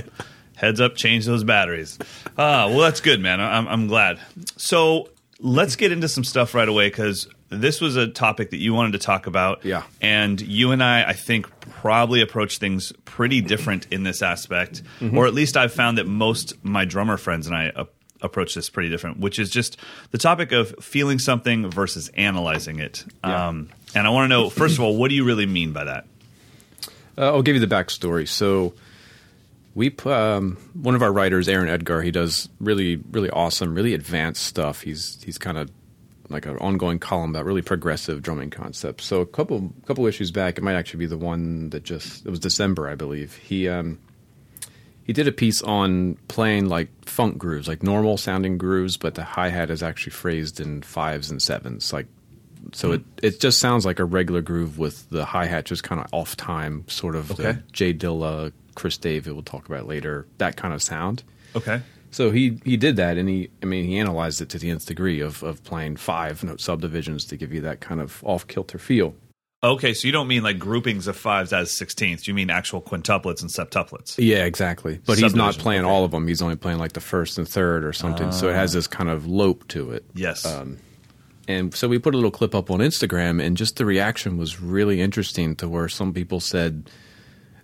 Heads 0.55 0.79
up, 0.81 0.95
change 0.95 1.25
those 1.25 1.43
batteries. 1.43 1.97
Ah, 2.37 2.67
well, 2.67 2.79
that's 2.79 3.01
good, 3.01 3.19
man. 3.19 3.39
I'm, 3.41 3.67
I'm 3.67 3.87
glad. 3.87 4.19
So 4.57 5.09
let's 5.39 5.75
get 5.75 5.91
into 5.91 6.07
some 6.07 6.23
stuff 6.23 6.53
right 6.53 6.69
away 6.69 6.87
because 6.87 7.27
this 7.49 7.81
was 7.81 7.95
a 7.97 8.07
topic 8.07 8.51
that 8.51 8.57
you 8.59 8.73
wanted 8.73 8.91
to 8.93 8.99
talk 8.99 9.25
about. 9.27 9.65
Yeah. 9.65 9.83
And 10.01 10.39
you 10.39 10.71
and 10.71 10.83
I, 10.83 11.03
I 11.09 11.13
think, 11.13 11.47
probably 11.71 12.21
approach 12.21 12.59
things 12.59 12.93
pretty 13.05 13.41
different 13.41 13.87
in 13.91 14.03
this 14.03 14.21
aspect, 14.21 14.83
Mm-hmm. 14.99 15.17
or 15.17 15.25
at 15.25 15.33
least 15.33 15.57
I've 15.57 15.73
found 15.73 15.97
that 15.97 16.05
most 16.07 16.53
my 16.63 16.85
drummer 16.85 17.17
friends 17.17 17.47
and 17.47 17.55
I 17.55 17.69
uh, 17.75 17.85
approach 18.21 18.55
this 18.55 18.69
pretty 18.69 18.89
different, 18.89 19.19
which 19.19 19.39
is 19.39 19.49
just 19.49 19.77
the 20.11 20.17
topic 20.17 20.51
of 20.51 20.75
feeling 20.81 21.19
something 21.19 21.69
versus 21.69 22.09
analyzing 22.09 22.79
it. 22.79 23.05
Yeah. 23.23 23.47
Um, 23.47 23.69
and 23.95 24.07
I 24.07 24.09
want 24.09 24.25
to 24.25 24.29
know, 24.29 24.49
first 24.49 24.75
of 24.75 24.81
all, 24.81 24.95
what 24.95 25.09
do 25.09 25.15
you 25.15 25.23
really 25.23 25.45
mean 25.45 25.73
by 25.73 25.85
that? 25.85 26.05
Uh, 27.17 27.25
I'll 27.25 27.41
give 27.41 27.55
you 27.55 27.65
the 27.65 27.73
backstory. 27.73 28.27
So, 28.27 28.73
we 29.73 29.95
um, 30.05 30.57
one 30.73 30.95
of 30.95 31.01
our 31.01 31.11
writers, 31.11 31.47
Aaron 31.47 31.69
Edgar, 31.69 32.01
he 32.01 32.11
does 32.11 32.49
really, 32.59 32.97
really 33.11 33.29
awesome, 33.29 33.73
really 33.73 33.93
advanced 33.93 34.43
stuff. 34.43 34.81
He's 34.81 35.21
he's 35.23 35.37
kind 35.37 35.57
of 35.57 35.69
like 36.29 36.45
an 36.45 36.57
ongoing 36.57 36.99
column 36.99 37.31
about 37.31 37.45
really 37.45 37.61
progressive 37.61 38.21
drumming 38.21 38.49
concepts. 38.49 39.05
So, 39.05 39.21
a 39.21 39.25
couple 39.25 39.73
couple 39.85 40.05
issues 40.07 40.31
back, 40.31 40.57
it 40.57 40.63
might 40.63 40.75
actually 40.75 40.99
be 40.99 41.05
the 41.05 41.17
one 41.17 41.69
that 41.69 41.83
just 41.83 42.25
it 42.25 42.29
was 42.29 42.39
December, 42.39 42.87
I 42.87 42.95
believe. 42.95 43.35
He 43.35 43.67
um, 43.69 43.99
he 45.11 45.13
did 45.13 45.27
a 45.27 45.33
piece 45.33 45.61
on 45.61 46.15
playing 46.29 46.69
like 46.69 46.87
funk 47.03 47.37
grooves, 47.37 47.67
like 47.67 47.83
normal 47.83 48.15
sounding 48.15 48.57
grooves, 48.57 48.95
but 48.95 49.15
the 49.15 49.25
hi 49.25 49.49
hat 49.49 49.69
is 49.69 49.83
actually 49.83 50.13
phrased 50.13 50.61
in 50.61 50.81
fives 50.83 51.29
and 51.29 51.41
sevens, 51.41 51.91
like 51.91 52.07
so 52.71 52.93
it 52.93 53.01
hmm. 53.01 53.09
it 53.21 53.41
just 53.41 53.59
sounds 53.59 53.85
like 53.85 53.99
a 53.99 54.05
regular 54.05 54.41
groove 54.41 54.79
with 54.79 55.09
the 55.09 55.25
hi 55.25 55.47
hat 55.47 55.65
just 55.65 55.83
kind 55.83 55.99
of 55.99 56.07
off 56.13 56.37
time, 56.37 56.85
sort 56.87 57.17
of 57.17 57.29
Okay. 57.29 57.43
the 57.43 57.53
Jay 57.73 57.93
Dilla, 57.93 58.53
Chris 58.75 58.95
Dave. 58.95 59.27
We'll 59.27 59.41
talk 59.41 59.67
about 59.67 59.85
later 59.85 60.27
that 60.37 60.55
kind 60.55 60.73
of 60.73 60.81
sound. 60.81 61.23
Okay. 61.57 61.81
So 62.11 62.31
he 62.31 62.61
he 62.63 62.77
did 62.77 62.95
that, 62.95 63.17
and 63.17 63.27
he 63.27 63.49
I 63.61 63.65
mean 63.65 63.83
he 63.83 63.99
analyzed 63.99 64.39
it 64.39 64.47
to 64.47 64.59
the 64.59 64.69
nth 64.69 64.85
degree 64.85 65.19
of 65.19 65.43
of 65.43 65.61
playing 65.65 65.97
five 65.97 66.41
note 66.41 66.61
subdivisions 66.61 67.25
to 67.25 67.35
give 67.35 67.51
you 67.51 67.59
that 67.59 67.81
kind 67.81 67.99
of 67.99 68.23
off 68.23 68.47
kilter 68.47 68.77
feel. 68.77 69.13
Okay, 69.63 69.93
so 69.93 70.07
you 70.07 70.11
don't 70.11 70.27
mean 70.27 70.41
like 70.41 70.57
groupings 70.57 71.05
of 71.05 71.15
fives 71.15 71.53
as 71.53 71.71
sixteenths. 71.71 72.27
You 72.27 72.33
mean 72.33 72.49
actual 72.49 72.81
quintuplets 72.81 73.41
and 73.41 73.49
septuplets. 73.49 74.15
Yeah, 74.17 74.45
exactly. 74.45 74.99
But 75.05 75.19
he's 75.19 75.35
not 75.35 75.55
playing 75.57 75.81
okay. 75.81 75.89
all 75.89 76.03
of 76.03 76.09
them. 76.11 76.27
He's 76.27 76.41
only 76.41 76.55
playing 76.55 76.79
like 76.79 76.93
the 76.93 76.99
first 77.01 77.37
and 77.37 77.47
third 77.47 77.85
or 77.85 77.93
something. 77.93 78.31
so 78.31 78.49
it 78.49 78.55
has 78.55 78.73
this 78.73 78.87
kind 78.87 79.09
of 79.09 79.27
lope 79.27 79.67
to 79.69 79.91
it. 79.91 80.03
Yes. 80.15 80.45
Um, 80.45 80.77
And 81.47 81.75
so 81.75 81.87
we 81.87 81.99
put 81.99 82.15
a 82.15 82.17
little 82.17 82.31
clip 82.31 82.55
up 82.55 82.71
on 82.71 82.79
Instagram, 82.79 83.43
and 83.43 83.55
just 83.55 83.75
the 83.75 83.85
reaction 83.85 84.37
was 84.37 84.59
really 84.61 84.99
interesting. 84.99 85.55
To 85.57 85.69
where 85.69 85.89
some 85.89 86.11
people 86.11 86.39
said, 86.39 86.89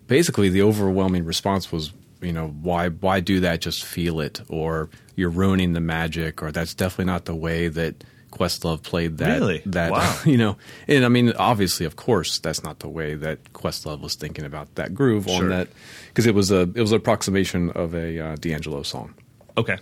basically, 0.05 0.49
the 0.49 0.61
overwhelming 0.61 1.25
response 1.25 1.71
was, 1.71 1.93
you 2.21 2.31
know, 2.33 2.49
why 2.61 2.89
why 2.89 3.21
do 3.21 3.39
that? 3.39 3.61
Just 3.61 3.83
feel 3.83 4.19
it, 4.19 4.41
or 4.49 4.89
you're 5.15 5.31
ruining 5.31 5.73
the 5.73 5.81
magic, 5.81 6.43
or 6.43 6.51
that's 6.51 6.75
definitely 6.75 7.05
not 7.05 7.25
the 7.25 7.35
way 7.35 7.69
that 7.69 8.03
Questlove 8.31 8.83
played 8.83 9.17
that. 9.19 9.39
Really? 9.39 9.61
That 9.65 9.91
Wow. 9.91 10.19
you 10.25 10.37
know, 10.37 10.57
and 10.87 11.05
I 11.05 11.07
mean, 11.09 11.31
obviously, 11.37 11.85
of 11.85 11.95
course, 11.95 12.39
that's 12.39 12.63
not 12.63 12.79
the 12.79 12.89
way 12.89 13.15
that 13.15 13.53
Questlove 13.53 14.01
was 14.01 14.15
thinking 14.15 14.45
about 14.45 14.75
that 14.75 14.93
groove 14.93 15.25
Sure. 15.25 15.43
on 15.43 15.49
that 15.49 15.69
because 16.09 16.25
it 16.25 16.35
was 16.35 16.51
a 16.51 16.61
it 16.61 16.81
was 16.81 16.91
an 16.91 16.97
approximation 16.97 17.69
of 17.71 17.93
a 17.95 18.19
uh, 18.19 18.35
D'Angelo 18.35 18.83
song. 18.83 19.13
okay. 19.57 19.77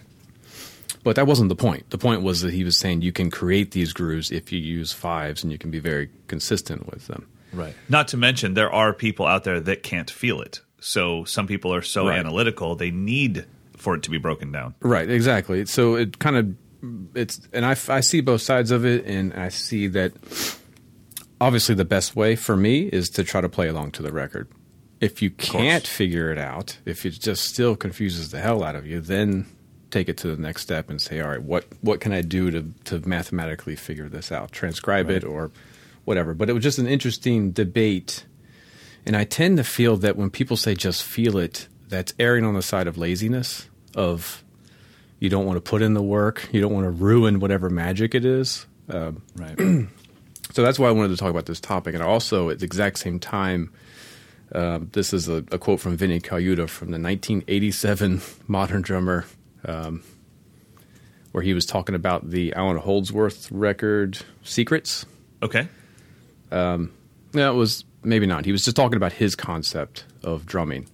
But 1.03 1.17
that 1.17 1.27
wasn't 1.27 1.49
the 1.49 1.55
point. 1.55 1.87
The 1.91 1.99
point 1.99 2.23
was 2.23 2.41
that 2.41 2.51
he 2.51 2.63
was 2.63 2.79
saying 2.79 3.03
you 3.03 3.11
can 3.11 3.29
create 3.29 3.71
these 3.71 3.93
grooves 3.93 4.31
if 4.31 4.51
you 4.51 4.59
use 4.59 4.91
fives 4.91 5.43
and 5.43 5.51
you 5.51 5.57
can 5.59 5.69
be 5.69 5.77
very 5.79 6.09
consistent 6.27 6.89
with 6.91 7.05
them. 7.05 7.27
Right. 7.53 7.75
Not 7.89 8.07
to 8.09 8.17
mention, 8.17 8.55
there 8.55 8.71
are 8.73 8.91
people 8.91 9.27
out 9.27 9.43
there 9.43 9.59
that 9.59 9.83
can't 9.83 10.09
feel 10.09 10.41
it. 10.41 10.61
So 10.79 11.23
some 11.25 11.45
people 11.45 11.71
are 11.75 11.83
so 11.83 12.07
Right. 12.07 12.17
analytical, 12.17 12.75
they 12.75 12.89
need 12.89 13.45
for 13.77 13.93
it 13.95 14.01
to 14.03 14.09
be 14.09 14.17
broken 14.17 14.51
down. 14.51 14.73
Right, 14.81 15.07
exactly. 15.07 15.65
So 15.67 15.95
it 15.95 16.17
kind 16.17 16.37
of 16.37 16.55
it's 17.13 17.41
and 17.53 17.65
I, 17.65 17.75
I 17.89 17.99
see 17.99 18.21
both 18.21 18.41
sides 18.41 18.71
of 18.71 18.85
it 18.85 19.05
and 19.05 19.33
I 19.33 19.49
see 19.49 19.87
that 19.87 20.13
obviously 21.39 21.75
the 21.75 21.85
best 21.85 22.15
way 22.15 22.35
for 22.35 22.55
me 22.55 22.83
is 22.83 23.09
to 23.11 23.23
try 23.23 23.41
to 23.41 23.49
play 23.49 23.67
along 23.67 23.91
to 23.91 24.03
the 24.03 24.11
record. 24.11 24.49
If 25.01 25.21
you 25.21 25.29
can't 25.29 25.85
figure 25.85 26.31
it 26.31 26.37
out, 26.37 26.79
if 26.85 27.05
it 27.05 27.11
just 27.11 27.43
still 27.43 27.75
confuses 27.75 28.31
the 28.31 28.39
hell 28.39 28.63
out 28.63 28.75
of 28.75 28.87
you, 28.87 29.01
then 29.01 29.45
take 29.91 30.09
it 30.09 30.17
to 30.17 30.35
the 30.35 30.41
next 30.41 30.61
step 30.61 30.89
and 30.89 31.01
say, 31.01 31.19
all 31.21 31.29
right, 31.29 31.41
what 31.41 31.65
what 31.81 31.99
can 31.99 32.13
I 32.13 32.21
do 32.21 32.51
to 32.51 32.63
to 32.85 33.07
mathematically 33.07 33.75
figure 33.75 34.09
this 34.09 34.31
out? 34.31 34.51
Transcribe 34.51 35.09
it 35.09 35.23
or 35.23 35.51
whatever. 36.05 36.33
But 36.33 36.49
it 36.49 36.53
was 36.53 36.63
just 36.63 36.79
an 36.79 36.87
interesting 36.87 37.51
debate. 37.51 38.25
And 39.05 39.15
I 39.15 39.23
tend 39.23 39.57
to 39.57 39.63
feel 39.63 39.97
that 39.97 40.15
when 40.15 40.29
people 40.29 40.57
say 40.57 40.73
just 40.73 41.03
feel 41.03 41.37
it, 41.37 41.67
that's 41.89 42.13
erring 42.17 42.45
on 42.45 42.55
the 42.55 42.61
side 42.61 42.87
of 42.87 42.97
laziness, 42.97 43.69
of 43.95 44.43
you 45.19 45.29
don't 45.29 45.45
want 45.45 45.57
to 45.57 45.61
put 45.61 45.81
in 45.81 45.93
the 45.93 46.03
work, 46.03 46.47
you 46.51 46.61
don't 46.61 46.73
want 46.73 46.85
to 46.85 46.91
ruin 46.91 47.39
whatever 47.39 47.69
magic 47.69 48.13
it 48.15 48.25
is. 48.25 48.65
Um, 48.89 49.21
Right. 49.35 49.57
so 50.51 50.61
that's 50.63 50.77
why 50.77 50.87
I 50.87 50.91
wanted 50.91 51.09
to 51.09 51.17
talk 51.17 51.29
about 51.29 51.45
this 51.45 51.59
topic. 51.59 51.93
And 51.95 52.03
also, 52.03 52.49
at 52.49 52.59
the 52.59 52.65
exact 52.65 52.99
same 52.99 53.19
time, 53.19 53.71
um, 54.51 54.89
this 54.93 55.13
is 55.13 55.27
a, 55.27 55.37
a 55.51 55.57
quote 55.57 55.79
from 55.79 55.97
Vinny 55.97 56.19
Colaiuta 56.19 56.69
from 56.69 56.91
the 56.91 56.99
1987 56.99 58.21
Modern 58.47 58.81
Drummer, 58.81 59.25
um, 59.65 60.03
where 61.31 61.43
he 61.43 61.53
was 61.53 61.65
talking 61.65 61.95
about 61.95 62.29
the 62.29 62.53
Allan 62.53 62.77
Holdsworth 62.77 63.51
record 63.51 64.19
Secrets. 64.43 65.05
okay. 65.43 65.67
No, 66.51 67.51
it 67.51 67.55
was 67.55 67.83
maybe 68.03 68.25
not. 68.25 68.45
He 68.45 68.53
was 68.53 68.63
just 68.63 68.77
talking 68.77 68.95
about 68.95 69.11
his 69.13 69.35
concept 69.35 70.05
of 70.23 70.45
drumming. 70.45 70.87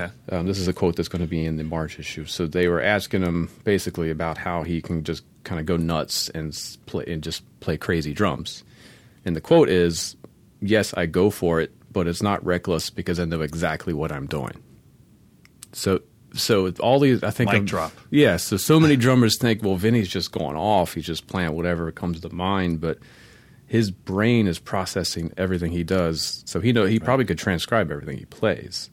Okay. 0.00 0.12
Um, 0.30 0.46
this 0.46 0.58
is 0.58 0.68
a 0.68 0.72
quote 0.72 0.96
that's 0.96 1.08
going 1.08 1.22
to 1.22 1.28
be 1.28 1.44
in 1.44 1.56
the 1.56 1.64
March 1.64 1.98
issue. 1.98 2.24
So 2.24 2.46
they 2.46 2.68
were 2.68 2.80
asking 2.80 3.22
him 3.22 3.50
basically 3.64 4.10
about 4.10 4.38
how 4.38 4.62
he 4.62 4.80
can 4.80 5.04
just 5.04 5.24
kind 5.44 5.60
of 5.60 5.66
go 5.66 5.76
nuts 5.76 6.28
and 6.30 6.56
play 6.86 7.04
and 7.06 7.22
just 7.22 7.42
play 7.60 7.76
crazy 7.76 8.12
drums. 8.12 8.64
And 9.24 9.36
the 9.36 9.40
quote 9.40 9.68
is, 9.68 10.16
"Yes, 10.60 10.94
I 10.94 11.06
go 11.06 11.30
for 11.30 11.60
it, 11.60 11.72
but 11.92 12.06
it's 12.06 12.22
not 12.22 12.44
reckless 12.44 12.90
because 12.90 13.20
I 13.20 13.24
know 13.24 13.42
exactly 13.42 13.92
what 13.92 14.12
I'm 14.12 14.26
doing." 14.26 14.62
So, 15.72 16.00
so 16.32 16.68
all 16.80 16.98
these, 17.00 17.22
I 17.22 17.30
think, 17.30 17.52
Mic 17.52 17.64
drop. 17.64 17.92
Yeah. 18.10 18.36
So, 18.36 18.56
so 18.56 18.80
many 18.80 18.96
drummers 18.96 19.38
think, 19.38 19.62
well, 19.62 19.76
Vinny's 19.76 20.08
just 20.08 20.32
going 20.32 20.56
off. 20.56 20.94
He's 20.94 21.06
just 21.06 21.26
playing 21.26 21.52
whatever 21.52 21.90
comes 21.92 22.20
to 22.20 22.34
mind, 22.34 22.80
but 22.80 22.98
his 23.66 23.92
brain 23.92 24.48
is 24.48 24.58
processing 24.58 25.32
everything 25.36 25.70
he 25.70 25.84
does. 25.84 26.42
So 26.44 26.60
he 26.60 26.72
know 26.72 26.86
he 26.86 26.98
probably 26.98 27.24
could 27.24 27.38
transcribe 27.38 27.92
everything 27.92 28.18
he 28.18 28.24
plays, 28.24 28.90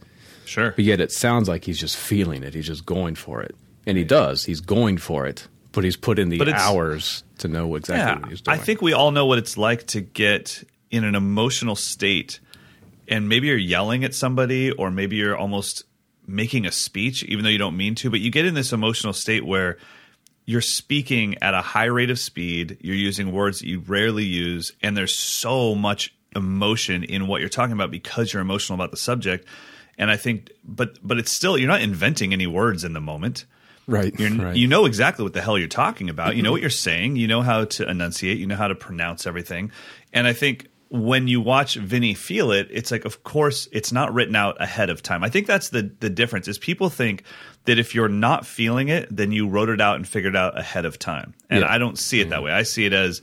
Sure. 0.48 0.72
but 0.72 0.86
yet 0.86 1.00
it 1.00 1.12
sounds 1.12 1.48
like 1.48 1.66
he's 1.66 1.80
just 1.80 1.98
feeling 1.98 2.44
it. 2.44 2.54
He's 2.54 2.68
just 2.68 2.86
going 2.86 3.16
for 3.16 3.42
it, 3.42 3.56
and 3.86 3.98
he 3.98 4.04
does. 4.04 4.46
He's 4.46 4.62
going 4.62 4.98
for 4.98 5.25
it, 5.27 5.48
but 5.72 5.84
he's 5.84 5.98
put 5.98 6.20
in 6.20 6.30
the 6.30 6.54
hours 6.54 7.24
to 7.39 7.48
know 7.48 7.75
exactly 7.75 8.13
yeah, 8.13 8.20
what 8.20 8.30
he's 8.30 8.42
doing. 8.42 8.60
I 8.60 8.62
think 8.62 8.82
we 8.82 8.94
all 8.94 9.12
know 9.12 9.25
what 9.25 9.38
it's 9.38 9.58
like 9.58 9.88
to 9.88 10.01
get 10.01 10.63
in 10.89 11.04
an 11.04 11.16
emotional 11.16 11.75
state, 11.75 12.39
and 13.08 13.30
maybe 13.30 13.48
you're 13.48 13.58
yelling 13.58 14.04
at 14.04 14.13
somebody, 14.13 14.72
or 14.72 14.89
maybe 14.92 15.18
you're 15.18 15.38
almost 15.38 15.84
making 16.25 16.66
a 16.66 16.72
speech, 16.72 17.24
even 17.24 17.44
though 17.44 17.50
you 17.50 17.58
don't 17.58 17.77
mean 17.77 17.96
to. 17.96 18.10
But 18.10 18.20
you 18.20 18.32
get 18.32 18.46
in 18.46 18.54
this 18.54 18.74
emotional 18.74 19.13
state 19.13 19.46
where 19.46 19.77
you're 20.46 20.62
speaking 20.62 21.38
at 21.42 21.54
a 21.54 21.62
high 21.62 21.86
rate 21.86 22.10
of 22.10 22.20
speed. 22.20 22.77
You're 22.82 22.96
using 22.96 23.32
words 23.32 23.60
that 23.60 23.68
you 23.68 23.80
rarely 23.80 24.25
use, 24.25 24.72
and 24.82 24.96
there's 24.96 25.16
so 25.16 25.75
much 25.75 26.13
emotion 26.36 27.04
in 27.04 27.27
what 27.27 27.42
you're 27.42 27.50
talking 27.50 27.74
about 27.74 27.92
because 27.92 28.32
you're 28.32 28.42
emotional 28.42 28.75
about 28.75 28.92
the 28.92 28.98
subject. 28.98 29.48
And 29.98 30.12
I 30.12 30.18
think, 30.18 30.51
but 30.63 31.00
but 31.01 31.18
it's 31.18 31.32
still 31.32 31.58
you're 31.58 31.68
not 31.68 31.82
inventing 31.82 32.34
any 32.34 32.48
words 32.48 32.84
in 32.84 32.94
the 32.94 33.01
moment. 33.01 33.46
right. 33.88 34.13
You're, 34.18 34.32
right. 34.32 34.56
You 34.56 34.68
know 34.68 34.86
exactly 34.86 35.24
what 35.24 35.34
the 35.34 35.42
hell 35.42 35.58
you're 35.58 35.68
talking 35.68 36.10
about. 36.10 36.36
You 36.36 36.44
know 36.44 36.51
what 36.51 36.62
you're 36.62 36.70
saying. 36.70 37.16
You 37.16 37.27
know 37.27 37.42
how 37.42 37.66
to 37.66 37.89
enunciate. 37.89 38.38
You 38.38 38.46
know 38.46 38.56
how 38.56 38.68
to 38.68 38.75
pronounce 38.75 39.25
everything. 39.25 39.72
And 40.13 40.27
I 40.27 40.34
think 40.34 40.68
when 40.89 41.27
you 41.27 41.42
watch 41.42 41.75
Vinny 41.75 42.13
feel 42.13 42.51
it, 42.51 42.68
it's 42.72 42.92
like, 42.92 43.06
of 43.06 43.24
course, 43.24 43.68
it's 43.72 43.92
not 43.92 44.13
written 44.13 44.36
out 44.36 44.62
ahead 44.62 44.89
of 44.89 45.01
time. 45.04 45.24
I 45.24 45.30
think 45.30 45.48
that's 45.48 45.70
the 45.70 45.92
the 46.00 46.10
difference. 46.10 46.48
Is 46.48 46.58
people 46.58 46.89
think 46.89 47.24
that 47.66 47.80
if 47.80 47.94
you're 47.94 48.08
not 48.08 48.46
feeling 48.46 48.88
it, 48.89 49.08
then 49.13 49.32
you 49.32 49.48
wrote 49.48 49.70
it 49.70 49.82
out 49.82 49.96
and 49.96 50.08
figured 50.08 50.36
it 50.36 50.38
out 50.38 50.58
ahead 50.58 50.86
of 50.86 50.98
time. 50.98 51.34
And 51.50 51.62
Yeah. 51.62 51.72
I 51.72 51.77
don't 51.77 51.98
see 51.98 52.22
it 52.22 52.30
that 52.30 52.36
mm-hmm. 52.36 52.46
way. 52.46 52.51
I 52.51 52.63
see 52.63 52.86
it 52.86 52.94
as 52.94 53.22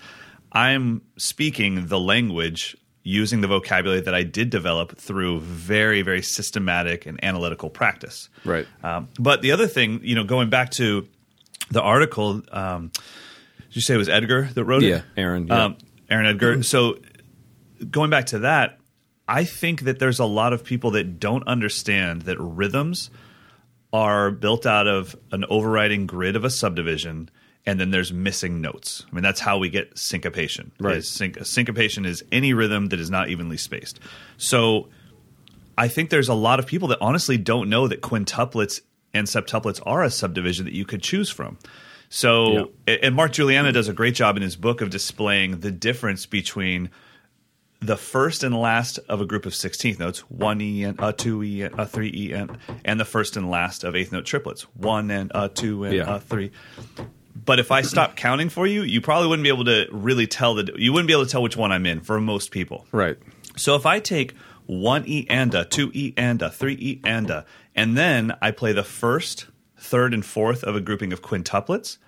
I'm 0.53 1.03
speaking 1.17 1.87
the 1.87 1.99
language 1.99 2.77
using 3.05 3.43
the 3.43 3.47
vocabulary 3.47 4.01
that 4.01 4.15
I 4.15 4.23
did 4.23 4.49
develop 4.49 4.97
through 4.97 5.41
very, 5.41 6.01
very 6.01 6.23
systematic 6.23 7.05
and 7.05 7.23
analytical 7.23 7.69
practice. 7.69 8.31
Right. 8.45 8.67
Um, 8.83 9.09
but 9.21 9.43
the 9.43 9.53
other 9.53 9.67
thing, 9.67 10.01
you 10.03 10.15
know, 10.15 10.25
going 10.25 10.49
back 10.49 10.71
to 10.73 11.07
the 11.71 11.83
article, 11.83 12.43
um, 12.51 12.91
did 13.59 13.77
you 13.77 13.83
say 13.83 13.95
it 13.95 13.99
was 13.99 14.09
Edgar 14.09 14.49
that 14.55 14.65
wrote 14.65 14.83
it? 14.83 14.89
Yeah, 14.89 15.03
Aaron, 15.19 15.47
yeah. 15.47 15.65
Um, 15.65 15.77
Aaron 16.09 16.27
Edgar. 16.27 16.63
So 16.63 16.99
going 17.91 18.09
back 18.09 18.27
to 18.27 18.41
that, 18.41 18.79
I 19.29 19.45
think 19.45 19.83
that 19.83 19.99
there's 19.99 20.19
a 20.19 20.25
lot 20.25 20.55
of 20.55 20.65
people 20.65 20.93
that 20.93 21.21
don't 21.21 21.47
understand 21.47 22.23
that 22.23 22.39
rhythms 22.41 23.11
are 23.93 24.31
built 24.31 24.65
out 24.65 24.87
of 24.87 25.15
an 25.31 25.45
overriding 25.51 26.07
grid 26.07 26.37
of 26.37 26.45
a 26.45 26.51
subdivision 26.51 27.31
and 27.67 27.81
then 27.81 27.91
there's 27.91 28.13
missing 28.13 28.61
notes. 28.61 29.05
I 29.11 29.15
mean, 29.15 29.23
that's 29.23 29.41
how 29.41 29.59
we 29.59 29.69
get 29.71 29.97
syncopation. 29.99 30.73
Right. 30.79 30.99
Is 30.99 31.09
Sync- 31.09 31.45
syncopation 31.47 32.05
is 32.05 32.23
any 32.31 32.53
rhythm 32.53 32.87
that 32.89 33.01
is 33.01 33.11
not 33.11 33.29
evenly 33.31 33.57
spaced. 33.57 34.01
So 34.37 34.89
I 35.79 35.89
think 35.89 36.11
there's 36.11 36.29
a 36.29 36.35
lot 36.35 36.59
of 36.59 36.67
people 36.67 36.89
that 36.89 36.99
honestly 37.01 37.37
don't 37.39 37.69
know 37.71 37.89
that 37.89 38.01
quintuplets 38.03 38.81
and 39.13 39.27
septuplets 39.27 39.81
are 39.87 40.03
a 40.03 40.11
subdivision 40.11 40.65
that 40.67 40.75
you 40.75 40.85
could 40.85 41.03
choose 41.03 41.31
from. 41.31 41.59
So, 42.11 42.71
and 42.87 43.15
Mark 43.15 43.33
Guiliana 43.33 43.73
does 43.73 43.89
a 43.89 43.93
great 43.93 44.15
job 44.15 44.37
in 44.37 44.43
his 44.43 44.57
book 44.57 44.81
of 44.81 44.91
displaying 44.91 45.61
the 45.61 45.71
difference 45.73 46.27
between 46.27 46.91
the 47.81 47.97
first 47.97 48.45
and 48.45 48.55
last 48.59 48.99
of 49.09 49.21
a 49.21 49.27
group 49.27 49.47
of 49.47 49.53
16th 49.53 49.99
notes, 49.99 50.21
one 50.31 50.61
E 50.61 50.85
and 50.85 50.99
a 51.01 51.13
two 51.13 51.43
E 51.43 51.63
and 51.63 51.79
a 51.79 51.87
three 51.87 52.11
E 52.15 52.33
and, 52.33 52.57
and 52.85 53.01
the 53.01 53.05
first 53.05 53.37
and 53.37 53.51
last 53.51 53.83
of 53.85 53.97
eighth 53.97 54.13
note 54.13 54.25
triplets, 54.27 54.63
one 54.75 55.11
and 55.11 55.33
a 55.35 55.49
two 55.49 55.85
and 55.85 55.95
Yeah. 55.95 56.17
a 56.17 56.21
three. 56.21 56.51
But 57.35 57.59
if 57.59 57.73
I 57.73 57.83
stop 57.83 58.17
counting 58.17 58.49
for 58.49 58.67
you, 58.67 58.83
you 58.83 59.01
probably 59.01 59.29
wouldn't 59.29 59.43
be 59.43 59.49
able 59.49 59.65
to 59.65 59.87
really 59.91 60.27
tell 60.27 60.55
the 60.55 60.73
you 60.77 60.93
wouldn't 60.93 61.09
be 61.09 61.13
able 61.13 61.25
to 61.25 61.31
tell 61.31 61.43
which 61.43 61.57
one 61.57 61.73
I'm 61.73 61.85
in 61.87 62.01
for 62.01 62.21
most 62.21 62.51
people. 62.51 62.87
right. 62.93 63.17
So 63.57 63.77
if 63.77 63.87
I 63.87 64.01
take 64.01 64.35
one 64.67 65.05
E 65.07 65.27
and 65.31 65.55
a, 65.55 65.65
two 65.65 65.91
E 65.95 66.13
and 66.17 66.43
a, 66.43 66.51
three 66.51 66.75
E 66.75 67.01
and 67.05 67.31
a, 67.31 67.45
and 67.75 67.97
then 67.97 68.33
I 68.43 68.51
play 68.51 68.73
the 68.73 68.83
first, 68.83 69.47
third, 69.79 70.13
and 70.15 70.25
fourth 70.25 70.65
of 70.65 70.75
a 70.75 70.81
grouping 70.81 71.13
of 71.13 71.23
quintuplets, 71.23 71.99